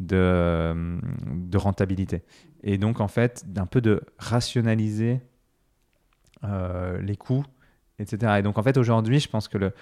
de, 0.00 1.00
de 1.34 1.58
rentabilité. 1.58 2.22
Et 2.62 2.78
donc, 2.78 3.00
en 3.00 3.08
fait, 3.08 3.44
d'un 3.46 3.66
peu 3.66 3.80
de 3.80 4.02
rationaliser 4.18 5.20
euh, 6.44 7.00
les 7.00 7.16
coûts, 7.16 7.44
etc. 7.98 8.36
Et 8.38 8.42
donc, 8.42 8.58
en 8.58 8.62
fait, 8.62 8.76
aujourd'hui, 8.76 9.20
je 9.20 9.28
pense 9.28 9.48
que 9.48 9.58
le, 9.58 9.72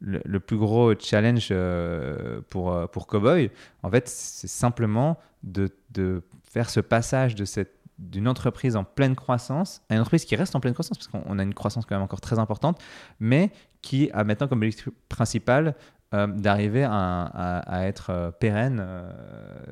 le, 0.00 0.40
plus 0.40 0.56
gros 0.56 0.94
challenge 0.98 1.48
euh, 1.50 2.40
pour, 2.48 2.72
euh, 2.72 2.86
pour 2.86 3.06
Cowboy, 3.06 3.50
en 3.82 3.90
fait, 3.90 4.08
c'est 4.08 4.48
simplement 4.48 5.18
de, 5.42 5.68
de 5.90 6.22
faire 6.44 6.70
ce 6.70 6.80
passage 6.80 7.34
de 7.34 7.44
cette 7.44 7.78
d'une 7.98 8.28
entreprise 8.28 8.76
en 8.76 8.84
pleine 8.84 9.16
croissance 9.16 9.82
à 9.88 9.94
une 9.94 10.00
entreprise 10.00 10.24
qui 10.24 10.36
reste 10.36 10.54
en 10.54 10.60
pleine 10.60 10.72
croissance, 10.72 10.96
parce 10.96 11.08
qu'on 11.08 11.22
on 11.26 11.38
a 11.38 11.42
une 11.42 11.54
croissance 11.54 11.84
quand 11.84 11.96
même 11.96 12.04
encore 12.04 12.20
très 12.20 12.38
importante, 12.38 12.80
mais 13.18 13.50
qui 13.82 14.08
a 14.12 14.22
maintenant 14.22 14.46
comme 14.46 14.58
objectif 14.58 14.88
principal 15.08 15.74
euh, 16.14 16.26
d'arriver 16.26 16.84
à, 16.84 16.90
à- 16.92 17.58
à 17.60 17.84
être 17.84 18.10
euh, 18.10 18.30
pérenne 18.30 18.78
euh, 18.80 19.12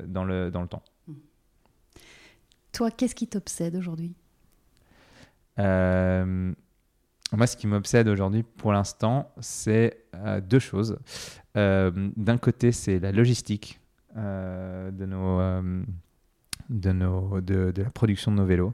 dans, 0.05 0.23
le, 0.23 0.51
dans 0.51 0.61
le 0.61 0.67
temps. 0.67 0.83
Toi, 2.71 2.91
qu'est-ce 2.91 3.15
qui 3.15 3.27
t'obsède 3.27 3.75
aujourd'hui? 3.75 4.13
Euh, 5.59 6.53
moi, 7.33 7.47
ce 7.47 7.57
qui 7.57 7.65
m'obsède 7.67 8.07
aujourd'hui, 8.07 8.43
pour 8.43 8.71
l'instant, 8.71 9.31
c'est 9.39 10.05
euh, 10.15 10.39
deux 10.41 10.59
choses. 10.59 10.97
D'un 11.55 12.37
côté, 12.39 12.71
c'est 12.71 12.99
la 12.99 13.11
logistique 13.11 13.79
de, 14.15 15.05
nos, 15.05 15.39
de, 16.69 16.91
nos, 16.91 17.41
de, 17.41 17.71
de 17.71 17.81
la 17.81 17.89
production 17.89 18.31
de 18.31 18.37
nos 18.37 18.45
vélos, 18.45 18.73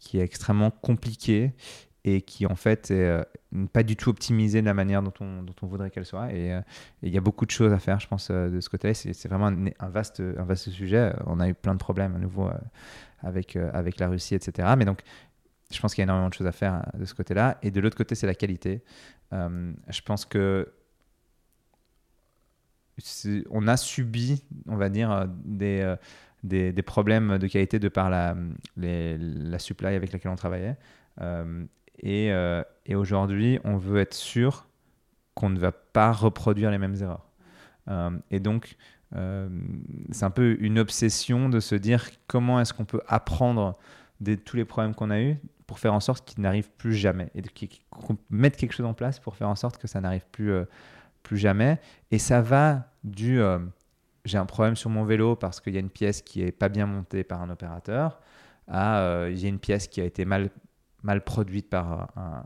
qui 0.00 0.18
est 0.18 0.22
extrêmement 0.22 0.72
compliquée 0.72 1.52
et 2.04 2.20
qui, 2.20 2.44
en 2.46 2.54
fait, 2.54 2.90
est 2.90 2.94
euh, 2.94 3.22
pas 3.72 3.82
du 3.82 3.96
tout 3.96 4.10
optimisée 4.10 4.60
de 4.60 4.66
la 4.66 4.74
manière 4.74 5.02
dont 5.02 5.12
on, 5.20 5.42
dont 5.42 5.54
on 5.62 5.66
voudrait 5.66 5.90
qu'elle 5.90 6.04
soit. 6.04 6.32
Et 6.32 6.52
euh, 6.52 6.60
il 7.02 7.12
y 7.12 7.16
a 7.16 7.20
beaucoup 7.22 7.46
de 7.46 7.50
choses 7.50 7.72
à 7.72 7.78
faire, 7.78 7.98
je 7.98 8.06
pense, 8.06 8.28
euh, 8.30 8.50
de 8.50 8.60
ce 8.60 8.68
côté-là. 8.68 8.92
C'est 8.94 9.26
vraiment 9.26 9.46
un, 9.46 9.88
vaste, 9.88 10.20
un 10.20 10.44
vaste 10.44 10.68
sujet. 10.68 11.12
On 11.26 11.40
a 11.40 11.48
eu 11.48 11.54
plein 11.54 11.72
de 11.72 11.78
problèmes 11.78 12.14
à 12.14 12.18
nouveau 12.18 12.50
avec, 13.20 13.56
avec 13.56 13.98
la 13.98 14.08
Russie, 14.08 14.34
etc. 14.34 14.68
Mais 14.76 14.84
donc, 14.84 15.00
je 15.72 15.80
pense 15.80 15.94
qu'il 15.94 16.02
y 16.02 16.04
a 16.04 16.06
énormément 16.06 16.28
de 16.28 16.34
choses 16.34 16.46
à 16.46 16.52
faire 16.52 16.84
de 16.92 17.06
ce 17.06 17.14
côté-là. 17.14 17.58
Et 17.62 17.70
de 17.70 17.80
l'autre 17.80 17.96
côté, 17.96 18.14
c'est 18.14 18.26
la 18.26 18.34
qualité. 18.34 18.84
Je 19.32 20.02
pense 20.02 20.26
que 20.26 20.72
on 23.50 23.66
a 23.66 23.76
subi, 23.76 24.44
on 24.68 24.76
va 24.76 24.88
dire, 24.88 25.26
des, 25.44 25.94
des, 26.44 26.72
des 26.72 26.82
problèmes 26.82 27.38
de 27.38 27.46
qualité 27.48 27.78
de 27.78 27.88
par 27.88 28.10
la, 28.10 28.36
la 28.76 29.58
supply 29.58 29.94
avec 29.94 30.12
laquelle 30.12 30.30
on 30.30 30.36
travaillait. 30.36 30.76
Et 31.98 32.32
euh, 32.32 32.62
et 32.86 32.94
aujourd'hui, 32.94 33.58
on 33.64 33.76
veut 33.76 34.00
être 34.00 34.14
sûr 34.14 34.66
qu'on 35.34 35.50
ne 35.50 35.58
va 35.58 35.72
pas 35.72 36.12
reproduire 36.12 36.70
les 36.70 36.78
mêmes 36.78 36.96
erreurs. 37.00 37.26
Euh, 37.88 38.10
et 38.30 38.40
donc, 38.40 38.76
euh, 39.16 39.48
c'est 40.10 40.24
un 40.24 40.30
peu 40.30 40.56
une 40.60 40.78
obsession 40.78 41.48
de 41.48 41.60
se 41.60 41.74
dire 41.74 42.08
comment 42.26 42.60
est-ce 42.60 42.72
qu'on 42.74 42.84
peut 42.84 43.00
apprendre 43.08 43.76
de 44.20 44.34
tous 44.34 44.56
les 44.56 44.64
problèmes 44.64 44.94
qu'on 44.94 45.10
a 45.10 45.20
eus 45.20 45.36
pour 45.66 45.78
faire 45.78 45.94
en 45.94 46.00
sorte 46.00 46.26
qu'ils 46.26 46.42
n'arrivent 46.42 46.70
plus 46.76 46.94
jamais 46.94 47.30
et 47.34 47.42
qu'on 47.90 48.18
mette 48.30 48.56
quelque 48.56 48.72
chose 48.72 48.86
en 48.86 48.94
place 48.94 49.18
pour 49.18 49.34
faire 49.34 49.48
en 49.48 49.54
sorte 49.54 49.78
que 49.78 49.88
ça 49.88 50.00
n'arrive 50.00 50.26
plus, 50.30 50.52
plus 51.22 51.38
jamais. 51.38 51.80
Et 52.10 52.18
ça 52.18 52.42
va 52.42 52.90
du 53.02 53.40
j'ai 54.24 54.38
un 54.38 54.46
problème 54.46 54.76
sur 54.76 54.90
mon 54.90 55.04
vélo 55.04 55.36
parce 55.36 55.60
qu'il 55.60 55.74
y 55.74 55.76
a 55.76 55.80
une 55.80 55.90
pièce 55.90 56.22
qui 56.22 56.42
est 56.42 56.52
pas 56.52 56.68
bien 56.68 56.86
montée 56.86 57.24
par 57.24 57.42
un 57.42 57.50
opérateur 57.50 58.20
à 58.68 59.28
j'ai 59.34 59.48
une 59.48 59.58
pièce 59.58 59.88
qui 59.88 60.00
a 60.00 60.04
été 60.04 60.24
mal, 60.24 60.50
mal 61.04 61.22
produite 61.22 61.70
par, 61.70 62.08
un- 62.16 62.44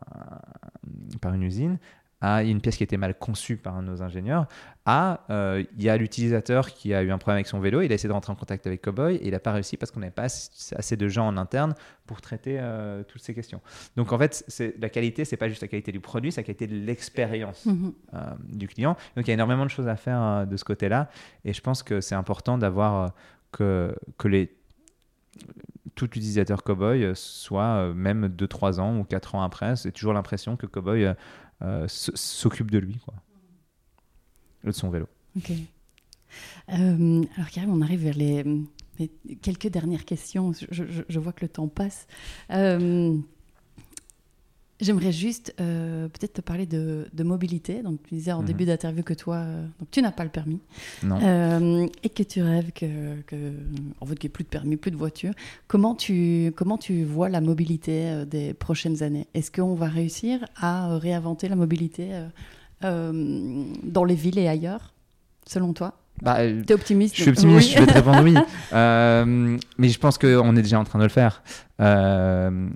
par 1.20 1.32
une 1.32 1.42
usine 1.42 1.78
à 2.20 2.42
une 2.42 2.60
pièce 2.60 2.76
qui 2.76 2.82
était 2.82 2.96
mal 2.96 3.16
conçue 3.16 3.56
par 3.56 3.80
nos 3.80 4.02
ingénieurs, 4.02 4.46
à 4.84 5.20
euh, 5.30 5.62
il 5.76 5.84
y 5.84 5.88
a 5.88 5.96
l'utilisateur 5.96 6.70
qui 6.70 6.92
a 6.92 7.02
eu 7.02 7.10
un 7.10 7.18
problème 7.18 7.36
avec 7.36 7.46
son 7.46 7.60
vélo, 7.60 7.80
il 7.80 7.92
a 7.92 7.94
essayé 7.94 8.08
de 8.08 8.12
rentrer 8.12 8.32
en 8.32 8.36
contact 8.36 8.66
avec 8.66 8.82
Cowboy 8.82 9.16
et 9.16 9.26
il 9.26 9.30
n'a 9.30 9.38
pas 9.38 9.52
réussi 9.52 9.76
parce 9.76 9.92
qu'on 9.92 10.00
n'avait 10.00 10.10
pas 10.10 10.24
assez 10.24 10.96
de 10.96 11.08
gens 11.08 11.28
en 11.28 11.36
interne 11.36 11.74
pour 12.06 12.20
traiter 12.20 12.56
euh, 12.58 13.04
toutes 13.04 13.22
ces 13.22 13.34
questions. 13.34 13.60
Donc 13.96 14.12
en 14.12 14.18
fait, 14.18 14.44
la 14.80 14.88
qualité, 14.88 15.24
c'est 15.24 15.36
pas 15.36 15.48
juste 15.48 15.62
la 15.62 15.68
qualité 15.68 15.92
du 15.92 16.00
produit, 16.00 16.32
c'est 16.32 16.40
la 16.40 16.44
qualité 16.44 16.66
de 16.66 16.74
l'expérience 16.74 17.66
mhm. 17.66 17.92
euh, 18.14 18.18
du 18.48 18.66
client. 18.66 18.96
Donc 19.14 19.26
il 19.26 19.28
y 19.28 19.30
a 19.30 19.34
énormément 19.34 19.64
de 19.64 19.70
choses 19.70 19.88
à 19.88 19.96
faire 19.96 20.46
de 20.46 20.56
ce 20.56 20.64
côté-là 20.64 21.10
et 21.44 21.52
je 21.52 21.60
pense 21.60 21.82
que 21.84 22.00
c'est 22.00 22.16
important 22.16 22.58
d'avoir 22.58 23.12
que, 23.52 23.94
que 24.18 24.28
les 24.28 24.57
tout 25.94 26.06
utilisateur 26.06 26.62
Cowboy 26.62 27.10
soit 27.14 27.92
même 27.94 28.28
2-3 28.28 28.80
ans 28.80 28.98
ou 28.98 29.04
4 29.04 29.34
ans 29.34 29.42
après, 29.42 29.76
c'est 29.76 29.92
toujours 29.92 30.12
l'impression 30.12 30.56
que 30.56 30.66
Cowboy 30.66 31.12
euh, 31.62 31.86
s'occupe 31.88 32.70
de 32.70 32.78
lui. 32.78 33.00
De 34.64 34.70
son 34.70 34.90
vélo. 34.90 35.06
Ok. 35.36 35.52
Euh, 36.70 37.22
alors, 37.36 37.50
Karim, 37.50 37.70
on 37.70 37.80
arrive 37.80 38.02
vers 38.02 38.14
les, 38.14 38.44
quelques 39.40 39.68
dernières 39.68 40.04
questions. 40.04 40.52
Je, 40.70 41.18
vois 41.18 41.32
que 41.32 41.44
le 41.44 41.48
temps 41.48 41.68
passe. 41.68 42.06
Euh, 42.50 43.16
j'aimerais 44.80 45.12
juste 45.12 45.54
peut-être 45.56 46.34
te 46.34 46.40
parler 46.40 46.66
de, 46.66 47.22
mobilité. 47.22 47.82
Donc, 47.82 48.02
tu 48.02 48.14
disais 48.14 48.32
en 48.32 48.40
mhm. 48.40 48.46
début 48.46 48.64
d'interview 48.64 49.02
que 49.02 49.14
toi, 49.14 49.44
donc 49.78 49.90
tu 49.90 50.02
n'as 50.02 50.12
pas 50.12 50.24
le 50.24 50.30
permis. 50.30 50.60
Non. 51.02 51.88
et 52.02 52.08
que 52.08 52.22
tu 52.22 52.42
rêves 52.42 52.72
que, 52.72 53.20
que 53.22 53.52
en 54.00 54.06
fait, 54.06 54.14
qu'il 54.14 54.28
n'y 54.28 54.32
ait 54.32 54.34
plus 54.34 54.44
de 54.44 54.48
permis, 54.48 54.76
plus 54.76 54.90
de 54.90 54.96
voiture. 54.96 55.32
Comment 55.66 55.94
tu, 55.94 56.52
comment 56.56 56.78
tu 56.78 57.04
vois 57.04 57.28
la 57.28 57.40
mobilité 57.40 58.24
des 58.26 58.54
prochaines 58.54 59.02
années? 59.02 59.26
Est-ce 59.34 59.50
qu'on 59.50 59.74
va 59.74 59.86
réussir 59.86 60.44
à 60.56 60.96
réinventer 60.98 61.48
la 61.48 61.56
mobilité 61.56 62.10
dans 62.82 64.04
les 64.04 64.14
villes 64.14 64.38
et 64.38 64.48
ailleurs, 64.48 64.92
selon 65.46 65.72
toi? 65.72 65.98
Bah, 66.22 66.44
es 66.44 66.72
optimiste 66.72 67.16
Je 67.16 67.22
suis 67.22 67.30
optimiste, 67.30 67.72
je 67.72 67.78
vais 67.78 67.86
te 67.86 67.92
répondre 67.92 68.22
oui. 68.22 68.34
mais 69.78 69.88
je 69.88 69.98
pense 69.98 70.18
qu'on 70.18 70.56
est 70.56 70.62
déjà 70.62 70.78
en 70.78 70.84
train 70.84 70.98
de 70.98 71.04
le 71.04 71.10
faire. 71.10 71.42
Euh, 71.80 72.68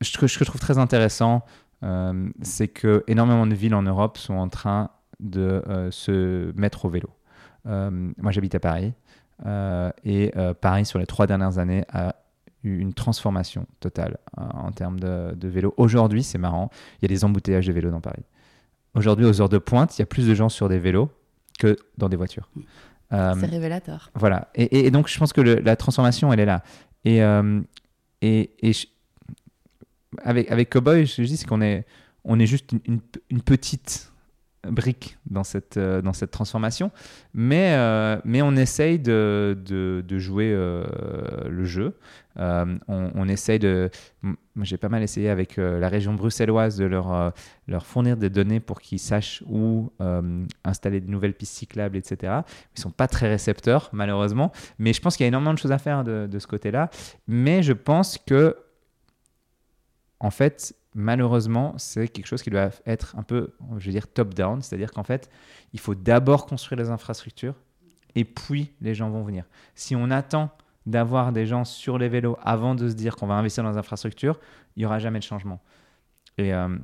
ce, 0.00 0.18
que, 0.18 0.26
je 0.26 0.44
trouve 0.44 0.60
très 0.60 0.78
intéressant, 0.78 1.44
euh, 1.82 2.28
c'est 2.42 2.68
que 2.68 3.04
énormément 3.06 3.46
de 3.46 3.54
villes 3.54 3.74
en 3.74 3.82
Europe 3.82 4.18
sont 4.18 4.34
en 4.34 4.48
train 4.48 4.90
de 5.18 5.62
euh, 5.68 5.90
se 5.90 6.52
mettre 6.56 6.84
au 6.84 6.88
vélo. 6.88 7.10
moi, 7.64 8.32
j'habite 8.32 8.54
à 8.54 8.60
Paris. 8.60 8.92
et 10.04 10.32
Paris, 10.60 10.86
sur 10.86 10.98
les 10.98 11.06
trois 11.06 11.26
dernières 11.26 11.58
années, 11.58 11.84
a 11.92 12.16
eu 12.62 12.78
une 12.78 12.92
transformation 12.92 13.66
totale 13.80 14.18
en 14.36 14.70
termes 14.70 15.00
de, 15.00 15.34
de 15.34 15.48
vélo. 15.48 15.72
Aujourd'hui, 15.76 16.22
c'est 16.22 16.38
marrant, 16.38 16.70
il 17.00 17.02
y 17.02 17.06
a 17.06 17.14
des 17.14 17.24
embouteillages 17.24 17.66
de 17.66 17.72
vélos 17.72 17.90
dans 17.90 18.00
Paris. 18.00 18.24
Aujourd'hui, 18.94 19.24
aux 19.24 19.40
heures 19.40 19.48
de 19.48 19.58
pointe, 19.58 19.96
il 19.98 20.02
y 20.02 20.04
a 20.04 20.06
plus 20.06 20.26
de 20.26 20.34
gens 20.34 20.48
sur 20.48 20.68
des 20.68 20.78
vélos 20.78 21.10
que 21.58 21.76
dans 21.96 22.08
des 22.08 22.16
voitures. 22.16 22.50
Euh, 23.12 23.34
c'est 23.38 23.46
révélateur. 23.46 24.10
Voilà. 24.14 24.48
Et, 24.54 24.90
donc, 24.90 25.08
je 25.08 25.18
pense 25.18 25.32
que 25.32 25.40
la 25.40 25.76
transformation, 25.76 26.32
elle 26.32 26.40
est 26.40 26.46
là. 26.46 26.62
Et, 27.04 27.22
euh, 27.22 27.60
et, 28.22 28.50
avec, 30.22 30.50
avec 30.50 30.70
Cowboy, 30.70 31.06
je 31.06 31.22
dis, 31.22 31.44
qu'on 31.44 31.62
est, 31.62 31.86
on 32.24 32.38
est 32.38 32.46
juste 32.46 32.72
une, 32.84 33.00
une 33.30 33.42
petite 33.42 34.10
brique 34.68 35.16
dans 35.26 35.44
cette, 35.44 35.76
euh, 35.76 36.02
dans 36.02 36.12
cette 36.12 36.30
transformation, 36.30 36.90
mais, 37.32 37.74
euh, 37.76 38.18
mais 38.24 38.42
on 38.42 38.56
essaye 38.56 38.98
de, 38.98 39.56
de, 39.66 40.18
jouer 40.18 40.52
euh, 40.52 40.84
le 41.48 41.64
jeu. 41.64 41.96
on, 42.36 42.78
on, 42.88 43.28
essaye 43.28 43.58
de... 43.58 43.90
J'ai 44.60 44.76
pas 44.76 44.90
mal 44.90 45.02
essayé 45.02 45.30
avec 45.30 45.56
la 45.56 45.88
région 45.88 46.12
bruxelloise 46.14 46.76
de 46.76 46.84
leur, 46.84 47.32
leur 47.66 47.86
fournir 47.86 48.16
des 48.16 48.28
données 48.28 48.60
pour 48.60 48.80
qu'ils 48.80 48.98
sachent 48.98 49.42
où 49.48 49.90
installer 50.64 51.00
de 51.00 51.10
nouvelles 51.10 51.34
pistes 51.34 51.54
cyclables, 51.54 51.96
etc. 51.96 52.40
Ils 52.76 52.80
sont 52.80 52.90
pas 52.90 53.08
très 53.08 53.28
récepteurs, 53.28 53.88
malheureusement, 53.92 54.52
mais 54.78 54.92
je 54.92 55.00
pense 55.00 55.16
qu'il 55.16 55.24
y 55.24 55.26
a 55.26 55.28
énormément 55.28 55.54
de 55.54 55.58
choses 55.58 55.72
à 55.72 55.78
faire 55.78 56.04
de, 56.04 56.28
de 56.30 56.38
ce 56.38 56.46
côté-là. 56.46 56.90
Mais 57.26 57.62
je 57.62 57.72
pense 57.72 58.18
que, 58.18 58.56
en 60.20 60.30
fait, 60.30 60.74
malheureusement, 60.94 61.74
c'est 61.78 62.08
quelque 62.08 62.26
chose 62.26 62.42
qui 62.42 62.50
doit 62.50 62.70
être 62.86 63.16
un 63.16 63.22
peu, 63.22 63.54
je 63.78 63.86
veux 63.86 63.92
dire, 63.92 64.06
top-down, 64.06 64.62
c'est-à-dire 64.62 64.92
qu'en 64.92 65.02
fait, 65.02 65.30
il 65.72 65.80
faut 65.80 65.94
d'abord 65.94 66.46
construire 66.46 66.80
les 66.80 66.90
infrastructures 66.90 67.54
et 68.14 68.24
puis 68.24 68.72
les 68.80 68.94
gens 68.94 69.10
vont 69.10 69.22
venir. 69.22 69.44
Si 69.74 69.96
on 69.96 70.10
attend 70.10 70.50
d'avoir 70.86 71.32
des 71.32 71.46
gens 71.46 71.64
sur 71.64 71.98
les 71.98 72.08
vélos 72.08 72.36
avant 72.42 72.74
de 72.74 72.88
se 72.88 72.94
dire 72.94 73.16
qu'on 73.16 73.26
va 73.26 73.34
investir 73.34 73.64
dans 73.64 73.70
les 73.70 73.78
infrastructures, 73.78 74.38
il 74.76 74.80
n'y 74.80 74.86
aura 74.86 74.98
jamais 74.98 75.18
de 75.18 75.24
changement. 75.24 75.60
Et, 76.38 76.52
euh, 76.54 76.76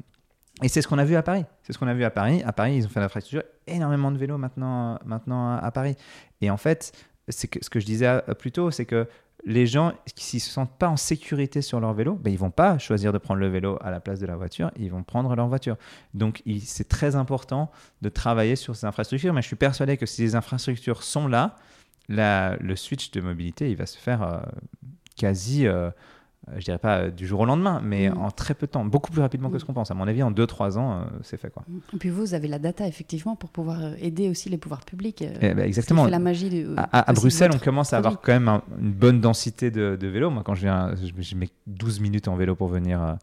et 0.62 0.68
c'est 0.68 0.80
ce 0.80 0.88
qu'on 0.88 0.98
a 0.98 1.04
vu 1.04 1.16
à 1.16 1.22
Paris. 1.22 1.44
C'est 1.62 1.72
ce 1.72 1.78
qu'on 1.78 1.88
a 1.88 1.94
vu 1.94 2.04
à 2.04 2.10
Paris. 2.10 2.42
À 2.44 2.52
Paris, 2.52 2.76
ils 2.76 2.86
ont 2.86 2.88
fait 2.88 3.00
l'infrastructure, 3.00 3.42
énormément 3.66 4.10
de 4.12 4.18
vélos 4.18 4.38
maintenant, 4.38 4.98
maintenant 5.04 5.56
à 5.56 5.70
Paris. 5.70 5.96
Et 6.40 6.50
en 6.50 6.56
fait, 6.56 6.92
c'est 7.28 7.62
ce 7.62 7.70
que 7.70 7.80
je 7.80 7.86
disais 7.86 8.06
euh, 8.06 8.34
plus 8.34 8.52
tôt, 8.52 8.70
c'est 8.70 8.86
que 8.86 9.08
les 9.46 9.66
gens, 9.66 9.92
ne 9.92 10.38
se 10.40 10.50
sentent 10.50 10.76
pas 10.76 10.88
en 10.88 10.96
sécurité 10.96 11.62
sur 11.62 11.78
leur 11.78 11.94
vélo, 11.94 12.14
ben, 12.16 12.32
ils 12.32 12.38
vont 12.38 12.50
pas 12.50 12.78
choisir 12.78 13.12
de 13.12 13.18
prendre 13.18 13.38
le 13.38 13.48
vélo 13.48 13.78
à 13.80 13.92
la 13.92 14.00
place 14.00 14.18
de 14.18 14.26
la 14.26 14.34
voiture, 14.34 14.72
ils 14.76 14.90
vont 14.90 15.04
prendre 15.04 15.34
leur 15.36 15.46
voiture. 15.46 15.76
Donc 16.14 16.42
c'est 16.64 16.88
très 16.88 17.14
important 17.14 17.70
de 18.02 18.08
travailler 18.08 18.56
sur 18.56 18.74
ces 18.74 18.86
infrastructures, 18.86 19.32
mais 19.32 19.42
je 19.42 19.46
suis 19.46 19.56
persuadé 19.56 19.96
que 19.96 20.04
si 20.04 20.22
les 20.22 20.34
infrastructures 20.34 21.04
sont 21.04 21.28
là, 21.28 21.54
le 22.08 22.74
switch 22.74 23.12
de 23.12 23.20
mobilité, 23.20 23.70
il 23.70 23.76
va 23.76 23.86
se 23.86 23.96
faire 23.96 24.22
euh, 24.22 24.40
quasi... 25.16 25.66
Euh, 25.66 25.90
je 26.56 26.64
dirais 26.64 26.78
pas 26.78 26.98
euh, 26.98 27.10
du 27.10 27.26
jour 27.26 27.40
au 27.40 27.44
lendemain, 27.44 27.80
mais 27.82 28.08
mm. 28.08 28.18
en 28.18 28.30
très 28.30 28.54
peu 28.54 28.66
de 28.66 28.72
temps, 28.72 28.84
beaucoup 28.84 29.10
plus 29.10 29.20
rapidement 29.20 29.50
que 29.50 29.58
ce 29.58 29.64
mm. 29.64 29.66
qu'on 29.66 29.72
pense. 29.74 29.90
À 29.90 29.94
mon 29.94 30.06
avis, 30.06 30.22
en 30.22 30.30
2-3 30.30 30.78
ans, 30.78 30.92
euh, 30.92 31.04
c'est 31.22 31.40
fait. 31.40 31.50
Quoi. 31.50 31.64
Et 31.92 31.96
puis 31.96 32.10
vous, 32.10 32.20
vous 32.20 32.34
avez 32.34 32.48
la 32.48 32.58
data, 32.58 32.86
effectivement, 32.86 33.36
pour 33.36 33.50
pouvoir 33.50 33.80
aider 34.00 34.28
aussi 34.28 34.48
les 34.48 34.58
pouvoirs 34.58 34.84
publics. 34.84 35.24
Eh 35.40 35.54
ben, 35.54 35.64
exactement. 35.66 36.06
la 36.06 36.18
magie 36.18 36.50
de, 36.50 36.74
à, 36.76 37.12
Bruxelles, 37.12 37.50
on 37.54 37.58
commence 37.58 37.92
à 37.92 37.98
avoir 37.98 38.20
quand 38.20 38.32
même 38.32 38.60
une 38.80 38.92
bonne 38.92 39.20
densité 39.20 39.70
de, 39.70 39.96
de 40.00 40.06
vélos. 40.06 40.30
Moi, 40.30 40.42
quand 40.44 40.54
je 40.54 40.62
viens, 40.62 40.94
je, 40.96 41.34
mets 41.34 41.50
12 41.66 42.00
minutes 42.00 42.28
en 42.28 42.36
vélo 42.36 42.54
pour 42.54 42.68
venir 42.68 43.16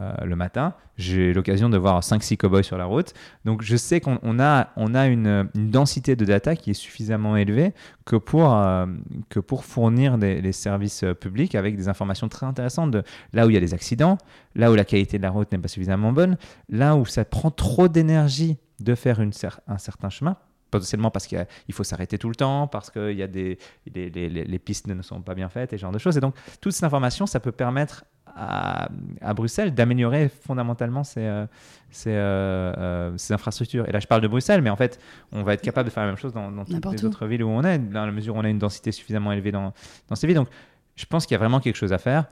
euh, 0.00 0.14
le 0.24 0.34
matin. 0.34 0.72
J'ai 0.96 1.34
l'occasion 1.34 1.68
de 1.68 1.76
voir 1.76 2.00
5-6 2.00 2.38
cowboys 2.38 2.62
sur 2.62 2.78
la 2.78 2.86
route. 2.86 3.12
Donc 3.44 3.60
je 3.60 3.76
sais 3.76 4.00
qu'on 4.00 4.40
a, 4.40 4.68
on 4.76 4.94
a 4.94 5.06
une, 5.08 5.48
densité 5.54 6.16
de 6.16 6.24
data 6.24 6.56
qui 6.56 6.70
est 6.70 6.74
suffisamment 6.74 7.36
élevée 7.36 7.74
que 8.06 8.16
pour, 8.16 8.54
euh, 8.54 8.86
que 9.28 9.40
pour 9.40 9.66
fournir 9.66 10.16
des, 10.16 10.52
services 10.52 11.04
euh, 11.04 11.12
publics 11.12 11.54
avec 11.54 11.76
des 11.76 11.88
informations 11.88 12.30
très 12.30 12.46
intéressantes 12.46 12.92
de 12.92 13.02
là 13.34 13.46
où 13.46 13.50
il 13.50 13.54
y 13.54 13.56
a 13.58 13.60
des 13.60 13.74
accidents, 13.74 14.16
là 14.54 14.72
où 14.72 14.74
la 14.74 14.86
qualité 14.86 15.18
de 15.18 15.22
la 15.22 15.30
route 15.30 15.52
n'est 15.52 15.58
pas 15.58 15.68
suffisamment 15.68 16.12
bonne, 16.12 16.38
là 16.70 16.96
où 16.96 17.04
ça 17.04 17.26
prend 17.26 17.50
trop 17.50 17.88
d'énergie 17.88 18.56
de 18.80 18.94
faire 18.94 19.20
une, 19.20 19.32
un 19.68 19.78
certain 19.78 20.08
chemin 20.08 20.36
potentiellement 20.70 21.10
parce 21.10 21.26
qu'il 21.26 21.46
faut 21.72 21.84
s'arrêter 21.84 22.16
tout 22.16 22.28
le 22.28 22.36
temps, 22.36 22.68
parce 22.68 22.90
que 22.90 23.12
y 23.12 23.22
a 23.22 23.26
des, 23.26 23.58
les, 23.92 24.08
les, 24.08 24.28
les, 24.30 24.58
pistes 24.58 24.86
ne 24.86 25.02
sont 25.02 25.20
pas 25.20 25.34
bien 25.34 25.48
faites 25.48 25.72
et 25.72 25.76
ce 25.76 25.82
genre 25.82 25.92
de 25.92 25.98
choses. 25.98 26.16
Et 26.16 26.20
donc, 26.20 26.34
toute 26.60 26.72
cette 26.72 26.84
information, 26.84 27.26
ça 27.26 27.40
peut 27.40 27.52
permettre 27.52 28.04
à, 28.36 28.88
Bruxelles 29.34 29.74
d'améliorer 29.74 30.28
fondamentalement 30.28 31.04
ces, 31.04 31.20
euh, 31.20 31.46
euh, 32.06 32.74
euh, 32.78 33.12
ces, 33.16 33.32
infrastructures. 33.34 33.88
Et 33.88 33.92
là, 33.92 34.00
je 34.00 34.06
parle 34.06 34.20
de 34.20 34.28
Bruxelles, 34.28 34.62
mais 34.62 34.70
en 34.70 34.76
fait, 34.76 35.00
on 35.32 35.42
va 35.42 35.54
être 35.54 35.62
capable 35.62 35.88
de 35.88 35.92
faire 35.92 36.02
la 36.02 36.08
même 36.08 36.18
chose 36.18 36.32
dans, 36.32 36.64
toutes 36.64 36.92
les 36.92 37.04
autres 37.04 37.26
villes 37.26 37.42
où 37.42 37.48
on 37.48 37.62
est, 37.62 37.78
dans 37.78 38.06
la 38.06 38.12
mesure 38.12 38.36
où 38.36 38.38
on 38.38 38.44
a 38.44 38.48
une 38.48 38.58
densité 38.58 38.92
suffisamment 38.92 39.32
élevée 39.32 39.52
dans, 39.52 39.72
dans 40.08 40.16
ces 40.16 40.26
villes. 40.26 40.36
Donc, 40.36 40.48
je 40.96 41.06
pense 41.06 41.26
qu'il 41.26 41.34
y 41.34 41.36
a 41.36 41.38
vraiment 41.38 41.60
quelque 41.60 41.76
chose 41.76 41.92
à 41.92 41.98
faire. 41.98 42.26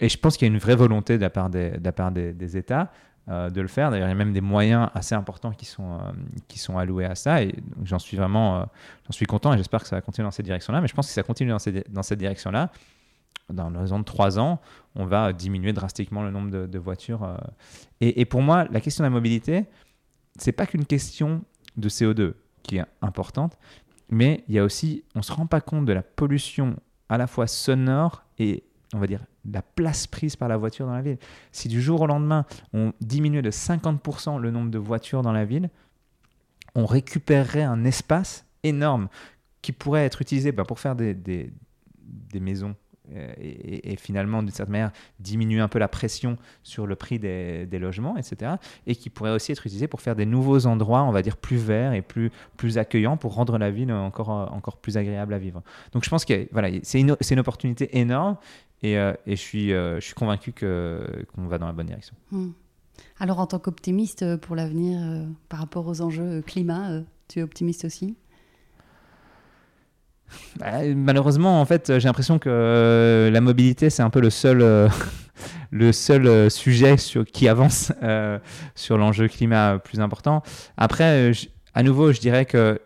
Et 0.00 0.08
je 0.08 0.16
pense 0.16 0.36
qu'il 0.36 0.48
y 0.48 0.50
a 0.50 0.52
une 0.54 0.60
vraie 0.60 0.76
volonté 0.76 1.16
de 1.16 1.22
la 1.22 1.30
part 1.30 1.50
des, 1.50 1.70
de 1.72 1.84
la 1.84 1.92
part 1.92 2.10
des, 2.10 2.56
États 2.56 2.90
de 3.28 3.60
le 3.60 3.68
faire. 3.68 3.90
D'ailleurs, 3.90 4.08
il 4.08 4.10
y 4.10 4.14
a 4.14 4.16
même 4.16 4.32
des 4.32 4.40
moyens 4.40 4.88
assez 4.94 5.14
importants 5.14 5.52
qui 5.52 5.66
sont, 5.66 6.00
qui 6.48 6.58
sont 6.58 6.78
alloués 6.78 7.04
à 7.04 7.14
ça. 7.14 7.42
Et 7.42 7.54
j'en 7.84 7.98
suis 7.98 8.16
vraiment 8.16 8.66
j'en 9.06 9.12
suis 9.12 9.26
content 9.26 9.52
et 9.52 9.58
j'espère 9.58 9.82
que 9.82 9.86
ça 9.86 9.96
va 9.96 10.00
continuer 10.00 10.26
dans 10.26 10.32
cette 10.32 10.46
direction-là. 10.46 10.80
Mais 10.80 10.88
je 10.88 10.94
pense 10.94 11.06
que 11.06 11.12
ça 11.12 11.22
continue 11.22 11.50
dans, 11.50 11.58
dans 11.90 12.02
cette 12.02 12.18
direction-là 12.18 12.70
dans 13.52 13.70
les 13.70 13.90
de 13.90 14.02
3 14.02 14.38
ans, 14.38 14.60
on 14.94 15.04
va 15.06 15.32
diminuer 15.32 15.72
drastiquement 15.72 16.22
le 16.22 16.30
nombre 16.30 16.50
de, 16.50 16.78
voitures. 16.78 17.24
Euh. 17.24 17.36
Et, 18.00 18.24
pour 18.24 18.42
moi, 18.42 18.66
la 18.70 18.80
question 18.80 19.02
de 19.02 19.06
la 19.06 19.10
mobilité, 19.10 19.66
c'est 20.36 20.52
pas 20.52 20.66
qu'une 20.66 20.86
question 20.86 21.42
de 21.76 21.88
CO2 21.88 22.34
qui 22.62 22.78
est 22.78 22.84
importante, 23.02 23.58
mais 24.08 24.44
il 24.48 24.54
y 24.54 24.58
a 24.58 24.64
aussi, 24.64 25.04
on 25.14 25.22
se 25.22 25.32
rend 25.32 25.46
pas 25.46 25.60
compte 25.60 25.84
de 25.84 25.92
la 25.92 26.02
pollution 26.02 26.76
à 27.08 27.18
la 27.18 27.26
fois 27.26 27.46
sonore 27.46 28.24
et, 28.38 28.64
on 28.94 28.98
va 28.98 29.06
dire, 29.06 29.24
la 29.50 29.62
place 29.62 30.06
prise 30.06 30.36
par 30.36 30.48
la 30.48 30.56
voiture 30.56 30.86
dans 30.86 30.94
la 30.94 31.02
ville. 31.02 31.18
Si 31.52 31.68
du 31.68 31.80
jour 31.80 32.02
au 32.02 32.06
lendemain, 32.06 32.44
on 32.72 32.92
diminuait 33.00 33.42
de 33.42 33.50
50% 33.50 34.38
le 34.38 34.50
nombre 34.50 34.70
de 34.70 34.78
voitures 34.78 35.22
dans 35.22 35.32
la 35.32 35.44
ville, 35.44 35.70
on 36.74 36.86
récupérerait 36.86 37.62
un 37.62 37.84
espace 37.84 38.44
énorme 38.62 39.08
qui 39.62 39.72
pourrait 39.72 40.04
être 40.04 40.22
utilisé 40.22 40.52
bah, 40.52 40.64
pour 40.64 40.78
faire 40.78 40.94
des, 40.94 41.14
des 41.14 42.40
maisons 42.40 42.74
euh, 43.14 43.32
et, 43.38 43.96
finalement, 43.96 44.42
d'une 44.42 44.52
certaine 44.52 44.72
manière, 44.72 44.92
diminuer 45.18 45.60
un 45.60 45.68
peu 45.68 45.78
la 45.78 45.88
pression 45.88 46.36
sur 46.62 46.86
le 46.86 46.96
prix 46.96 47.18
des, 47.18 47.66
logements, 47.78 48.16
etc. 48.16 48.52
Et 48.86 48.94
qui 48.94 49.10
pourrait 49.10 49.30
aussi 49.30 49.52
être 49.52 49.66
utilisé 49.66 49.88
pour 49.88 50.00
faire 50.00 50.16
des 50.16 50.26
nouveaux 50.26 50.66
endroits, 50.66 51.02
on 51.02 51.12
va 51.12 51.22
dire, 51.22 51.36
plus 51.36 51.56
verts 51.56 51.92
et 51.92 52.02
plus, 52.02 52.30
plus 52.56 52.78
accueillants 52.78 53.16
pour 53.16 53.34
rendre 53.34 53.58
la 53.58 53.70
ville 53.70 53.92
encore, 53.92 54.28
encore 54.28 54.76
plus 54.76 54.96
agréable 54.96 55.34
à 55.34 55.38
vivre. 55.38 55.62
Donc 55.92 56.04
je 56.04 56.10
pense 56.10 56.24
que 56.24 56.48
voilà, 56.52 56.68
c'est 56.82 57.00
une, 57.00 57.16
une, 57.30 57.38
opportunité 57.38 57.98
énorme 57.98 58.36
et, 58.82 58.98
euh, 58.98 59.12
et 59.26 59.36
je, 59.36 59.40
suis, 59.40 59.72
euh, 59.72 59.96
je 60.00 60.04
suis 60.04 60.14
convaincu 60.14 60.52
qu'on 60.52 61.46
va 61.46 61.58
dans 61.58 61.66
la 61.66 61.72
bonne 61.72 61.86
direction. 61.86 62.14
Hmm. 62.30 62.50
Alors 63.18 63.38
en 63.38 63.46
tant 63.46 63.58
qu'optimiste 63.58 64.36
pour 64.36 64.56
l'avenir 64.56 65.26
par 65.48 65.60
rapport 65.60 65.86
aux 65.86 66.02
enjeux 66.02 66.42
climat, 66.42 67.00
tu 67.28 67.38
es 67.38 67.42
optimiste 67.42 67.84
aussi? 67.84 68.16
Malheureusement, 70.96 71.60
en 71.60 71.64
fait, 71.64 71.98
j'ai 71.98 72.08
l'impression 72.08 72.38
que 72.38 73.30
la 73.32 73.40
mobilité, 73.40 73.90
c'est 73.90 74.02
un 74.02 74.10
peu 74.10 74.20
le 74.20 74.30
seul, 74.30 74.90
le 75.70 75.92
seul 75.92 76.50
sujet 76.50 76.96
sur, 76.96 77.24
qui 77.24 77.48
avance 77.48 77.92
sur 78.74 78.98
l'enjeu 78.98 79.28
climat 79.28 79.78
plus 79.78 80.00
important. 80.00 80.42
Après, 80.76 81.32
à 81.74 81.82
nouveau, 81.82 82.12
je 82.12 82.20
dirais 82.20 82.44
que 82.44 82.80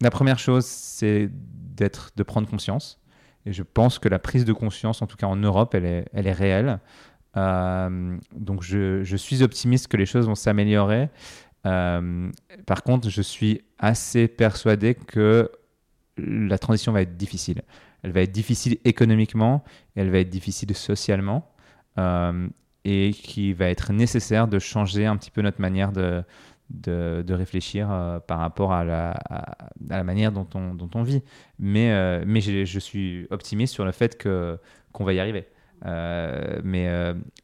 la 0.00 0.10
première 0.10 0.38
chose, 0.38 0.64
c'est 0.64 1.30
d'être, 1.32 2.10
de 2.16 2.22
prendre 2.22 2.48
conscience. 2.48 3.00
Et 3.44 3.52
je 3.52 3.62
pense 3.62 3.98
que 3.98 4.08
la 4.08 4.18
prise 4.18 4.44
de 4.44 4.52
conscience, 4.52 5.02
en 5.02 5.06
tout 5.06 5.16
cas 5.16 5.26
en 5.26 5.36
Europe, 5.36 5.74
elle 5.74 5.84
est, 5.84 6.06
elle 6.12 6.26
est 6.26 6.32
réelle. 6.32 6.80
Euh, 7.36 8.16
donc 8.34 8.62
je, 8.62 9.04
je, 9.04 9.16
suis 9.16 9.42
optimiste 9.42 9.88
que 9.88 9.96
les 9.96 10.06
choses 10.06 10.26
vont 10.26 10.34
s'améliorer. 10.34 11.10
Euh, 11.66 12.30
par 12.64 12.82
contre, 12.82 13.10
je 13.10 13.22
suis 13.22 13.62
assez 13.78 14.28
persuadé 14.28 14.94
que 14.94 15.50
la 16.16 16.58
transition 16.58 16.92
va 16.92 17.02
être 17.02 17.16
difficile. 17.16 17.62
Elle 18.02 18.12
va 18.12 18.22
être 18.22 18.32
difficile 18.32 18.78
économiquement, 18.84 19.64
elle 19.96 20.10
va 20.10 20.18
être 20.18 20.30
difficile 20.30 20.74
socialement, 20.74 21.50
euh, 21.98 22.48
et 22.84 23.10
qu'il 23.12 23.54
va 23.54 23.68
être 23.68 23.92
nécessaire 23.92 24.46
de 24.46 24.58
changer 24.58 25.06
un 25.06 25.16
petit 25.16 25.30
peu 25.30 25.42
notre 25.42 25.60
manière 25.60 25.90
de, 25.92 26.22
de, 26.70 27.34
réfléchir 27.34 27.90
euh, 27.90 28.20
par 28.20 28.38
rapport 28.38 28.72
à 28.72 28.84
la, 28.84 29.10
à, 29.10 29.68
la, 29.88 30.04
manière 30.04 30.30
dont 30.30 30.46
on, 30.54 30.74
dont 30.74 30.90
on 30.94 31.02
vit. 31.02 31.22
Mais, 31.58 32.24
mais 32.24 32.40
je, 32.40 32.78
suis 32.78 33.26
optimiste 33.30 33.74
sur 33.74 33.84
le 33.84 33.92
fait 33.92 34.22
qu'on 34.22 35.04
va 35.04 35.12
y 35.12 35.18
arriver. 35.18 35.46
Euh, 35.84 36.60
mais, 36.64 36.88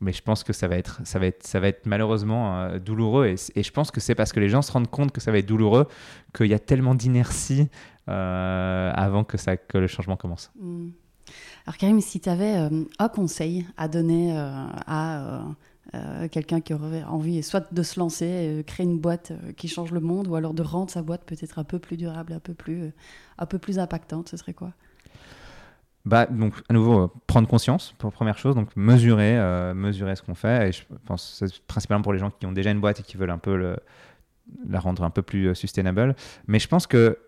mais 0.01 0.13
je 0.13 0.23
pense 0.23 0.43
que 0.45 0.53
ça 0.53 0.69
va 0.69 0.77
être, 0.77 1.01
ça 1.05 1.19
va 1.19 1.27
être, 1.27 1.47
ça 1.47 1.61
va 1.61 1.69
être 1.69 1.87
malheureusement 1.87 2.79
douloureux. 2.79 3.35
Et, 3.55 3.63
je 3.63 3.71
pense 3.71 3.91
que 3.91 4.01
c'est 4.01 4.15
parce 4.15 4.33
que 4.33 4.41
les 4.41 4.49
gens 4.49 4.63
se 4.63 4.73
rendent 4.73 4.91
compte 4.91 5.13
que 5.13 5.21
ça 5.21 5.33
va 5.33 5.39
être 5.39 5.47
douloureux 5.47 5.87
qu'il 6.35 6.47
y 6.47 6.55
a 6.55 6.59
tellement 6.59 6.95
d'inertie 6.95 7.69
avant 8.07 9.25
que, 9.25 9.37
ça, 9.37 9.57
que 9.57 9.79
le 9.79 9.87
changement 9.87 10.17
commence. 10.17 10.51
Hmm. 10.59 10.91
Alors 11.67 11.77
Karim, 11.77 12.01
si 12.01 12.21
tu 12.21 12.29
avais 12.29 12.69
un 12.99 13.09
conseil 13.09 13.67
à 13.77 13.87
donner 13.89 14.37
à 14.37 15.45
euh, 15.95 16.27
quelqu'un 16.29 16.61
qui 16.61 16.73
aurait 16.73 17.03
envie 17.03 17.43
soit 17.43 17.73
de 17.73 17.83
se 17.83 18.01
lancer, 18.01 18.27
euh, 18.27 18.63
créer 18.63 18.87
une 18.87 18.99
boîte 18.99 19.33
euh, 19.33 19.53
qui 19.53 19.69
change 19.69 19.93
le 19.93 20.01
monde, 20.01 20.27
ou 20.27 20.37
alors 20.37 20.55
de 20.55 20.63
rendre 20.63 20.91
sa 20.91 21.03
boîte 21.03 21.25
peut-être 21.27 21.59
un 21.59 21.65
peu 21.65 21.79
plus 21.79 21.99
durable, 21.99 22.33
un 22.33 22.39
peu 22.39 22.55
plus, 22.55 22.93
un 23.37 23.47
peu 23.47 23.59
plus 23.59 23.79
impactante, 23.79 24.29
ce 24.29 24.39
serait 24.39 24.55
quoi? 24.55 24.73
Bah, 26.05 26.27
donc, 26.27 26.55
à 26.69 26.73
nouveau, 26.73 27.13
prendre 27.27 27.47
conscience, 27.47 27.95
pour 27.99 28.13
première 28.13 28.39
chose, 28.39 28.55
donc 28.55 28.75
mesurer, 28.77 29.39
mesurer 29.75 30.17
ce 30.17 30.23
qu'on 30.23 30.35
fait. 30.35 30.69
Et 30.69 30.73
je 30.73 30.83
pense 31.07 31.37
c'est 31.39 31.61
principalement 31.67 32.03
pour 32.03 32.13
les 32.13 32.19
gens 32.19 32.31
qui 32.31 32.47
ont 32.47 32.53
déjà 32.53 32.71
une 32.71 32.81
boîte 32.81 33.01
et 33.01 33.03
qui 33.03 33.17
veulent 33.17 33.31
un 33.31 33.39
peu 33.39 33.77
la 34.69 34.81
rendre 34.81 35.05
un 35.05 35.11
peu 35.11 35.23
plus 35.23 35.55
sustainable. 35.55 36.17
Mais 36.49 36.59
je 36.59 36.67
pense 36.67 36.87
que, 36.87 37.19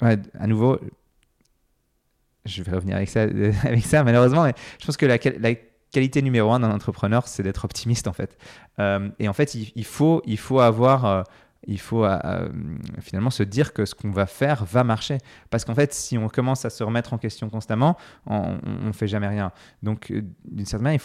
à 0.00 0.46
nouveau, 0.46 0.78
je 2.46 2.62
vais 2.62 2.72
revenir 2.72 2.96
avec 2.96 3.08
ça, 3.08 3.22
avec 3.64 3.84
ça 3.84 4.04
malheureusement, 4.04 4.44
mais 4.44 4.54
je 4.80 4.86
pense 4.86 4.96
que 4.96 5.06
la, 5.06 5.18
qualité 5.92 6.20
numéro 6.20 6.52
un 6.52 6.60
d'un 6.60 6.72
entrepreneur, 6.72 7.26
c'est 7.26 7.42
d'être 7.42 7.64
optimiste 7.64 8.06
en 8.06 8.12
fait. 8.12 8.36
Euh, 8.80 9.08
et 9.18 9.28
en 9.28 9.32
fait, 9.32 9.54
il, 9.54 9.84
faut, 9.84 10.20
il 10.26 10.36
faut 10.36 10.60
avoir, 10.60 11.06
euh, 11.06 11.22
il 11.66 11.80
faut 11.80 12.04
euh, 12.04 12.48
finalement 13.00 13.30
se 13.30 13.42
dire 13.42 13.72
que 13.72 13.84
ce 13.84 13.94
qu'on 13.94 14.10
va 14.10 14.26
faire 14.26 14.64
va 14.64 14.84
marcher. 14.84 15.18
Parce 15.50 15.64
qu'en 15.64 15.74
fait, 15.74 15.92
si 15.92 16.16
on 16.18 16.28
commence 16.28 16.64
à 16.64 16.70
se 16.70 16.84
remettre 16.84 17.12
en 17.12 17.18
question 17.18 17.48
constamment, 17.50 17.96
on 18.26 18.58
ne 18.64 18.92
fait 18.92 19.08
jamais 19.08 19.28
rien. 19.28 19.52
Donc, 19.82 20.12
d'une 20.44 20.66
certaine 20.66 20.84
manière, 20.84 21.00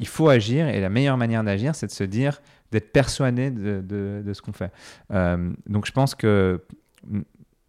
il 0.00 0.06
faut, 0.06 0.28
agir. 0.28 0.68
Et 0.68 0.80
la 0.80 0.90
meilleure 0.90 1.16
manière 1.16 1.42
d'agir, 1.44 1.74
c'est 1.74 1.86
de 1.86 1.92
se 1.92 2.04
dire, 2.04 2.42
d'être 2.70 2.92
persuadé 2.92 3.50
de, 3.50 4.32
ce 4.32 4.42
qu'on 4.42 4.52
fait. 4.52 4.72
donc, 5.66 5.86
je 5.86 5.92
pense 5.92 6.14
que 6.14 6.62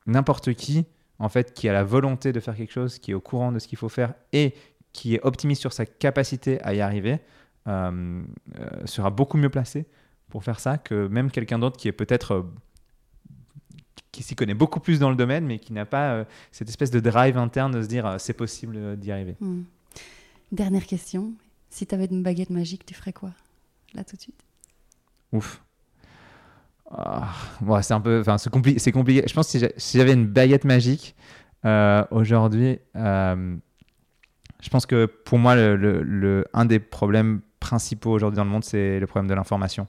n'importe 0.06 0.54
qui, 0.54 0.86
en 1.20 1.30
fait, 1.30 1.54
qui 1.54 1.70
a 1.70 1.74
la 1.74 1.84
volonté 1.84 2.34
de 2.34 2.40
faire 2.40 2.56
quelque 2.56 2.74
chose, 2.74 3.00
qui 3.00 3.12
est 3.12 3.14
au 3.14 3.22
courant 3.22 3.52
de 3.52 3.60
ce 3.60 3.68
qu'il 3.68 3.78
faut 3.78 3.90
faire 3.90 4.14
et 4.34 4.54
qui 4.94 5.16
est 5.16 5.22
optimiste 5.24 5.62
sur 5.62 5.74
sa 5.74 5.86
capacité 5.86 6.62
à 6.64 6.74
y 6.74 6.82
arriver 6.82 7.20
euh, 7.68 8.22
euh, 8.60 8.86
sera 8.86 9.10
beaucoup 9.10 9.38
mieux 9.38 9.50
placé 9.50 9.86
pour 10.30 10.44
faire 10.44 10.60
ça 10.60 10.78
que 10.78 11.08
même 11.08 11.32
quelqu'un 11.32 11.60
d'autre 11.60 11.78
qui 11.78 11.88
est 11.88 11.94
peut-être 11.94 12.34
euh, 12.34 12.44
qui 14.12 14.24
s'y 14.24 14.36
connaît 14.36 14.54
beaucoup 14.54 14.80
plus 14.80 15.00
dans 15.00 15.10
le 15.10 15.16
domaine 15.16 15.46
mais 15.46 15.60
qui 15.60 15.74
n'a 15.74 15.86
pas 15.86 16.26
cette 16.52 16.70
espèce 16.70 16.92
de 16.92 17.00
drive 17.00 17.38
interne 17.38 17.72
de 17.72 17.82
se 17.82 17.88
dire 17.88 18.16
c'est 18.20 18.34
possible 18.34 18.98
d'y 18.98 19.12
arriver. 19.12 19.36
Hmm. 19.40 19.64
Dernière 20.52 20.86
question, 20.86 21.34
si 21.70 21.86
tu 21.86 21.94
avais 21.94 22.06
une 22.06 22.24
baguette 22.24 22.50
magique, 22.50 22.86
tu 22.86 22.94
ferais 22.94 23.14
quoi? 23.14 23.32
Là 23.94 24.04
tout 24.04 24.16
de 24.16 24.22
suite 24.22 24.44
Ouf. 25.32 25.62
Ah, 26.92 27.32
c'est 27.84 27.94
un 27.94 28.02
peu, 28.02 28.20
enfin 28.20 28.40
c'est 28.40 28.50
compliqué, 28.50 28.92
compliqué. 28.92 29.24
Je 29.28 29.34
pense 29.34 29.52
que 29.52 29.72
si 29.78 29.98
j'avais 29.98 30.14
une 30.14 30.26
baguette 30.26 30.66
magique 30.66 31.16
aujourd'hui, 32.10 32.80
je 34.62 34.70
pense 34.70 34.86
que 34.86 35.06
pour 35.06 35.38
moi, 35.38 35.56
le, 35.56 36.46
un 36.54 36.66
des 36.66 36.80
problèmes 36.80 37.42
principaux 37.60 38.12
aujourd'hui 38.12 38.38
dans 38.38 38.46
le 38.46 38.50
monde, 38.50 38.64
c'est 38.64 39.00
le 39.00 39.08
problème 39.08 39.30
de 39.30 39.34
l'information. 39.34 39.88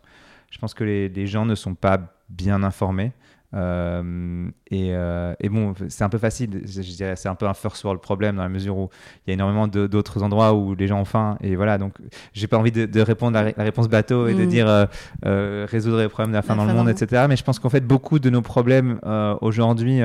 Je 0.50 0.58
pense 0.58 0.74
que 0.74 0.84
les, 0.84 1.08
les, 1.08 1.26
gens 1.26 1.46
ne 1.46 1.54
sont 1.54 1.74
pas 1.74 1.98
bien 2.28 2.62
informés. 2.62 3.12
Euh, 3.52 4.48
et, 4.70 4.90
euh, 4.92 5.34
et, 5.40 5.48
bon, 5.48 5.74
c'est 5.88 6.04
un 6.04 6.08
peu 6.08 6.18
facile, 6.18 6.62
je, 6.64 6.80
dirais, 6.80 7.16
c'est 7.16 7.28
un 7.28 7.34
peu 7.34 7.48
un 7.48 7.54
first 7.54 7.82
world 7.82 8.00
problème 8.00 8.36
dans 8.36 8.42
la 8.42 8.48
mesure 8.48 8.76
où 8.76 8.90
il 9.26 9.30
y 9.30 9.32
a 9.32 9.34
énormément 9.34 9.66
d'autres 9.66 10.22
endroits 10.22 10.54
où 10.54 10.74
les 10.74 10.86
gens 10.86 11.00
ont 11.00 11.04
faim. 11.04 11.36
Et 11.40 11.56
voilà, 11.56 11.78
donc 11.78 11.94
j'ai 12.32 12.46
pas 12.46 12.58
envie 12.58 12.72
de, 12.72 13.00
répondre 13.00 13.36
à 13.38 13.44
la, 13.44 13.64
réponse 13.64 13.88
bateau 13.88 14.28
et 14.28 14.34
de 14.34 14.44
mm. 14.44 14.48
dire 14.48 14.86
euh, 15.24 15.66
résoudre 15.68 15.98
les 15.98 16.08
problèmes 16.08 16.30
de 16.30 16.36
la 16.36 16.42
faim 16.42 16.56
dans 16.56 16.64
le 16.64 16.74
monde, 16.74 16.88
etc. 16.88 17.26
Mais 17.28 17.36
je 17.36 17.42
pense 17.42 17.58
qu'en 17.58 17.70
fait, 17.70 17.84
beaucoup 17.84 18.18
de 18.18 18.30
nos 18.30 18.42
problèmes 18.42 19.00
aujourd'hui 19.40 20.00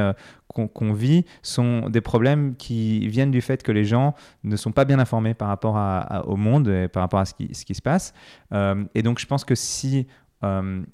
qu'on 0.47 0.93
vit 0.93 1.25
sont 1.43 1.89
des 1.89 2.01
problèmes 2.01 2.55
qui 2.55 3.07
viennent 3.07 3.31
du 3.31 3.41
fait 3.41 3.61
que 3.61 3.71
les 3.71 3.85
gens 3.85 4.15
ne 4.43 4.55
sont 4.55 4.71
pas 4.71 4.85
bien 4.85 4.99
informés 4.99 5.33
par 5.33 5.49
rapport 5.49 5.77
à, 5.77 6.25
au 6.27 6.37
monde 6.37 6.67
et 6.69 6.87
par 6.87 7.03
rapport 7.03 7.19
à 7.19 7.25
ce 7.25 7.33
qui, 7.33 7.53
ce 7.53 7.65
qui 7.65 7.75
se 7.75 7.81
passe. 7.81 8.13
et 8.51 9.03
donc, 9.03 9.19
je 9.19 9.25
pense 9.27 9.45
que 9.45 9.53
si 9.53 10.07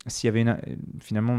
s'il 0.08 0.28
y 0.28 0.30
avait 0.30 0.42
une, 0.42 0.58
finalement 1.02 1.38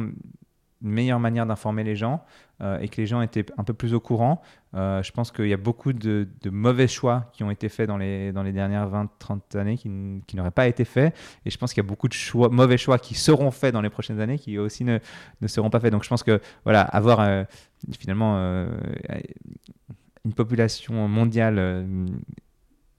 une 0.83 0.91
meilleure 0.91 1.21
manière 1.21 1.47
d'informer 1.47 1.85
les 1.85 1.97
gens 1.97 2.25
euh, 2.61 2.79
et 2.81 2.89
que 2.89 3.01
les 3.01 3.07
gens 3.07 3.23
étaient 3.23 3.47
un 3.57 3.65
peu 3.65 3.73
plus 3.73 3.95
au 3.95 4.01
courant. 4.01 4.43
Euh, 4.75 5.03
je 5.03 5.13
pense 5.13 5.31
qu'il 5.31 5.47
y 5.49 5.53
a 5.53 5.59
beaucoup 5.59 5.93
de, 5.93 6.29
mauvais 6.51 6.89
choix 6.89 7.31
qui 7.33 7.45
ont 7.45 7.51
été 7.51 7.69
faits 7.69 7.89
dans 7.89 7.97
les, 7.97 8.33
dernières 8.33 8.89
20-30 8.91 9.59
années 9.59 9.77
qui, 9.77 9.89
n'auraient 10.37 10.51
pas 10.51 10.67
été 10.67 10.85
faits. 10.85 11.15
Et 11.47 11.51
je 11.51 11.59
pense 11.59 11.73
qu'il 11.73 11.83
y 11.83 11.87
a 11.87 11.89
beaucoup 11.89 12.09
de 12.09 12.49
mauvais 12.49 12.79
choix 12.79 12.99
qui 12.99 13.15
seront 13.15 13.51
faits 13.51 13.73
dans 13.73 13.81
les 13.81 13.91
prochaines 13.91 14.21
années 14.21 14.39
qui 14.39 14.59
aussi 14.59 14.85
ne, 14.85 14.99
seront 15.47 15.71
pas 15.71 15.81
faits. 15.81 15.93
Donc 15.93 16.05
je 16.05 16.09
pense 16.09 16.23
que 16.23 16.41
voilà, 16.65 16.83
avoir 16.83 17.21
euh, 17.21 17.45
finalement 17.99 18.37
une 20.25 20.35
population 20.35 21.09
mondiale 21.09 21.87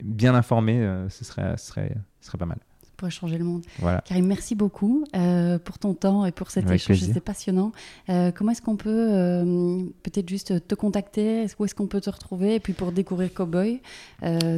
bien 0.02 0.34
informée, 0.34 1.06
ce 1.08 1.24
serait 1.24 1.94
pas 2.38 2.46
mal 2.46 2.58
pourrait 2.94 3.10
changer 3.10 3.38
le 3.38 3.44
monde. 3.44 3.62
Karim, 4.04 4.26
merci 4.26 4.54
beaucoup 4.54 5.04
euh, 5.14 5.58
pour 5.58 5.78
ton 5.78 5.94
temps 5.94 6.26
et 6.26 6.32
pour 6.32 6.50
cet 6.50 6.70
échange. 6.70 6.98
C'était 6.98 7.20
passionnant. 7.20 7.72
Euh, 8.08 8.30
comment 8.32 8.52
est-ce 8.52 8.62
qu'on 8.62 8.76
peut 8.76 8.90
euh, 8.90 9.82
peut-être 10.02 10.28
juste 10.28 10.66
te 10.66 10.74
contacter? 10.74 11.46
Où 11.58 11.64
est-ce 11.64 11.74
qu'on 11.74 11.86
peut 11.86 12.00
te 12.00 12.10
retrouver? 12.10 12.54
Et 12.54 12.60
puis 12.60 12.72
pour 12.72 12.92
découvrir 12.92 13.32
Cowboy, 13.32 13.80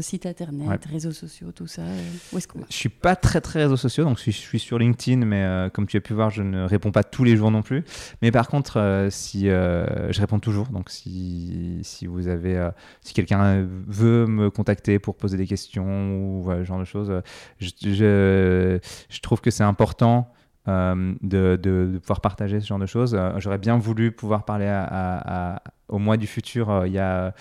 site 0.01 0.26
internet, 0.26 0.84
réseaux 0.84 1.12
sociaux, 1.12 1.53
tout 1.53 1.66
ça, 1.66 1.82
où 2.32 2.39
est-ce 2.39 2.49
qu'on 2.49 2.61
Je 2.70 2.76
suis 2.76 2.89
pas 2.89 3.16
très 3.16 3.41
très 3.41 3.62
réseaux 3.62 3.76
sociaux, 3.76 4.05
donc 4.05 4.18
je 4.18 4.30
suis, 4.30 4.59
sur 4.59 4.78
LinkedIn, 4.78 5.24
mais 5.24 5.70
comme 5.72 5.87
tu 5.87 5.97
as 5.97 6.01
pu 6.01 6.14
voir, 6.14 6.30
je 6.30 6.43
ne 6.43 6.64
réponds 6.64 6.93
pas 6.93 7.05
tous 7.05 7.24
les 7.24 7.37
jours 7.37 7.51
non 7.51 7.62
plus. 7.62 7.84
Mais 8.22 8.30
par 8.30 8.49
contre, 8.49 9.09
si 9.11 9.45
je 9.45 10.20
réponds 10.20 10.39
toujours, 10.39 10.68
donc 10.68 10.91
si, 10.91 11.80
si 11.82 12.07
vous 12.07 12.28
avez, 12.28 12.68
si 13.01 13.14
quelqu'un 13.14 13.66
veut 13.87 14.26
me 14.26 14.51
contacter 14.51 14.99
pour 14.99 15.16
poser 15.16 15.37
des 15.37 15.47
questions 15.47 16.16
ou 16.16 16.51
ce 16.51 16.64
genre 16.64 16.78
de 16.78 16.84
choses, 16.84 17.12
je, 17.59 17.70
je 17.82 18.26
je 19.09 19.20
trouve 19.20 19.41
que 19.41 19.51
c'est 19.51 19.64
important 19.64 20.33
euh, 20.68 21.14
de, 21.22 21.99
pouvoir 22.01 22.20
partager 22.20 22.61
ce 22.61 22.66
genre 22.66 22.81
de 22.81 22.87
choses. 22.87 23.14
Euh, 23.14 23.31
j'aurais 23.39 23.59
bien 23.59 23.79
voulu 23.79 24.11
pouvoir 24.11 24.45
parler 24.45 24.66
au 25.89 25.99
mois 26.01 26.16
du 26.16 26.27
futur 26.27 26.68
euh, 26.70 26.89
il, 26.89 26.93
y 26.95 26.99
a, 26.99 27.33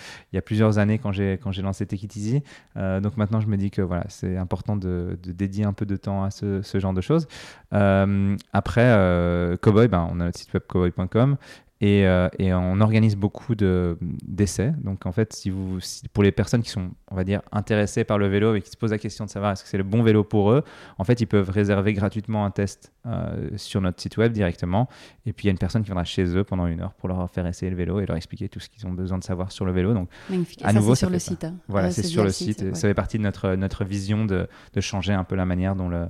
plusieurs 0.46 0.78
années 0.78 1.00
quand 1.00 1.12
j'ai 1.12 1.40
lancé 1.64 1.88
Take 1.88 2.06
It 2.06 2.16
Easy. 2.16 2.44
donc 2.76 3.18
maintenant, 3.18 3.40
je 3.40 3.48
me 3.48 3.58
dis 3.58 3.72
que 3.72 3.82
voilà, 3.82 4.06
c'est 4.10 4.38
important 4.38 4.76
de, 4.76 5.18
dédier 5.24 5.66
un 5.66 5.74
peu 5.74 5.88
de 5.88 5.96
temps 5.96 6.24
à 6.24 6.30
ce, 6.30 6.62
genre 6.76 6.94
de 6.94 7.02
choses. 7.02 7.28
après, 7.72 9.58
Cowboy, 9.62 9.88
ben, 9.88 10.08
on 10.12 10.20
a 10.20 10.26
notre 10.26 10.38
site 10.38 10.54
web 10.54 10.64
cowboy.com 10.68 11.38
Et, 11.82 12.08
euh, 12.08 12.30
et 12.40 12.54
on 12.54 12.80
organise 12.80 13.18
beaucoup 13.18 13.54
de- 13.54 13.98
d'essais. 14.26 14.74
Donc 14.82 15.06
en 15.06 15.12
fait, 15.12 15.34
si 15.34 15.50
vous, 15.50 15.82
si- 15.82 16.08
pour 16.14 16.24
les 16.24 16.32
personnes 16.32 16.62
qui 16.64 16.70
sont, 16.70 16.92
on 17.12 17.16
va 17.16 17.26
dire, 17.26 17.42
intéressées 17.52 18.06
par 18.06 18.18
le 18.18 18.28
vélo 18.28 18.56
et 18.56 18.62
qui 18.62 18.70
se 18.72 18.78
posent 18.78 18.92
la 18.92 18.98
question 18.98 19.26
de 19.26 19.30
savoir 19.30 19.52
est-ce 19.52 19.64
que 19.64 19.70
c'est 19.70 19.78
le 19.78 19.84
bon 19.84 20.02
vélo 20.02 20.24
pour 20.24 20.52
eux, 20.52 20.64
en 20.98 21.04
fait, 21.04 21.20
ils 21.20 21.26
peuvent 21.26 21.50
réserver 21.50 21.92
gratuitement 21.92 22.46
un 22.46 22.52
test 22.52 22.94
euh, 23.06 23.50
sur 23.58 23.82
notre 23.82 24.02
site 24.02 24.16
web 24.16 24.32
directement. 24.32 24.88
Et 25.26 25.34
puis 25.34 25.44
il 25.44 25.48
y 25.48 25.50
a 25.50 25.52
une 25.52 25.58
personne 25.58 25.82
qui 25.82 25.88
viendra 25.88 26.06
chez 26.06 26.24
eux 26.38 26.46
pendant 26.46 26.66
une 26.68 26.80
heure 26.80 26.94
pour 26.94 27.10
leur 27.10 27.30
faire 27.30 27.46
essayer 27.46 27.70
le 27.70 27.76
vélo 27.76 28.00
et 28.00 28.06
leur 28.06 28.16
expliquer 28.16 28.48
tout 28.48 28.62
ce 28.62 28.70
qu'ils 28.70 28.88
ont 28.88 28.94
besoin 28.94 29.18
de 29.18 29.24
savoir 29.26 29.52
sur 29.52 29.66
le 29.66 29.74
vélo. 29.74 29.94
Donc 29.94 30.08
Magnifique. 30.30 30.62
À 30.64 30.68
ça, 30.70 30.74
nouveau, 30.74 30.96
c'est 30.96 31.00
sur 31.00 31.10
le 31.10 31.20
site. 31.20 31.44
hein. 31.44 31.56
voilà, 31.68 31.92
c'est 31.92 32.04
sur 32.04 32.24
le 32.24 32.30
site. 32.32 32.74
Ça 32.74 32.88
fait 32.88 32.94
partie 32.94 33.18
de 33.18 33.24
notre, 33.24 33.54
notre 33.56 33.84
vision 33.84 34.24
de, 34.24 34.48
de 34.74 34.82
changer 34.82 35.12
un 35.12 35.26
peu 35.26 35.36
la 35.36 35.46
manière 35.46 35.76
dont 35.76 35.90
le- 35.90 36.08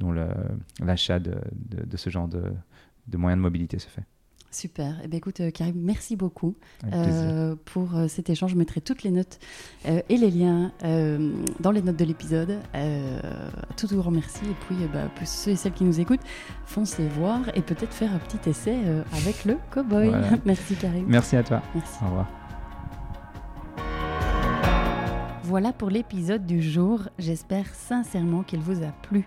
dont 0.00 0.10
le- 0.10 0.26
l'achat 0.82 1.18
de, 1.18 1.34
de, 1.52 1.84
de 1.84 1.96
ce 1.98 2.08
genre 2.08 2.28
de, 2.28 2.44
de 3.08 3.16
moyens 3.18 3.38
de 3.38 3.42
mobilité 3.42 3.78
se 3.78 3.88
fait. 3.88 4.04
Super. 4.52 4.96
Eh 5.02 5.08
bien, 5.08 5.16
écoute, 5.16 5.40
euh, 5.40 5.50
Karim, 5.50 5.76
merci 5.76 6.14
beaucoup 6.14 6.54
euh, 6.92 7.56
pour 7.64 7.96
euh, 7.96 8.06
cet 8.06 8.28
échange. 8.28 8.52
Je 8.52 8.56
mettrai 8.56 8.82
toutes 8.82 9.02
les 9.02 9.10
notes 9.10 9.38
euh, 9.86 10.02
et 10.10 10.18
les 10.18 10.30
liens 10.30 10.72
euh, 10.84 11.32
dans 11.60 11.70
les 11.70 11.80
notes 11.80 11.96
de 11.96 12.04
l'épisode. 12.04 12.58
Tout 13.76 13.88
grand 13.96 14.10
merci. 14.10 14.44
Et 14.44 14.56
puis, 14.66 14.76
bah, 14.92 15.08
pour 15.16 15.26
ceux 15.26 15.52
et 15.52 15.56
celles 15.56 15.72
qui 15.72 15.84
nous 15.84 16.00
écoutent, 16.00 16.20
foncez 16.66 17.08
voir 17.08 17.40
et 17.54 17.62
peut-être 17.62 17.94
faire 17.94 18.12
un 18.12 18.18
petit 18.18 18.50
essai 18.50 18.76
avec 19.12 19.46
le 19.46 19.56
cowboy. 19.72 20.08
Voilà. 20.08 20.28
merci, 20.44 20.74
Karim. 20.74 21.06
Merci 21.08 21.36
à 21.36 21.42
toi. 21.42 21.62
Merci. 21.74 21.98
Au 22.02 22.06
revoir. 22.08 22.28
Voilà 25.44 25.72
pour 25.72 25.88
l'épisode 25.88 26.44
du 26.44 26.62
jour. 26.62 27.08
J'espère 27.18 27.66
sincèrement 27.74 28.42
qu'il 28.42 28.60
vous 28.60 28.82
a 28.82 28.92
plu. 29.02 29.26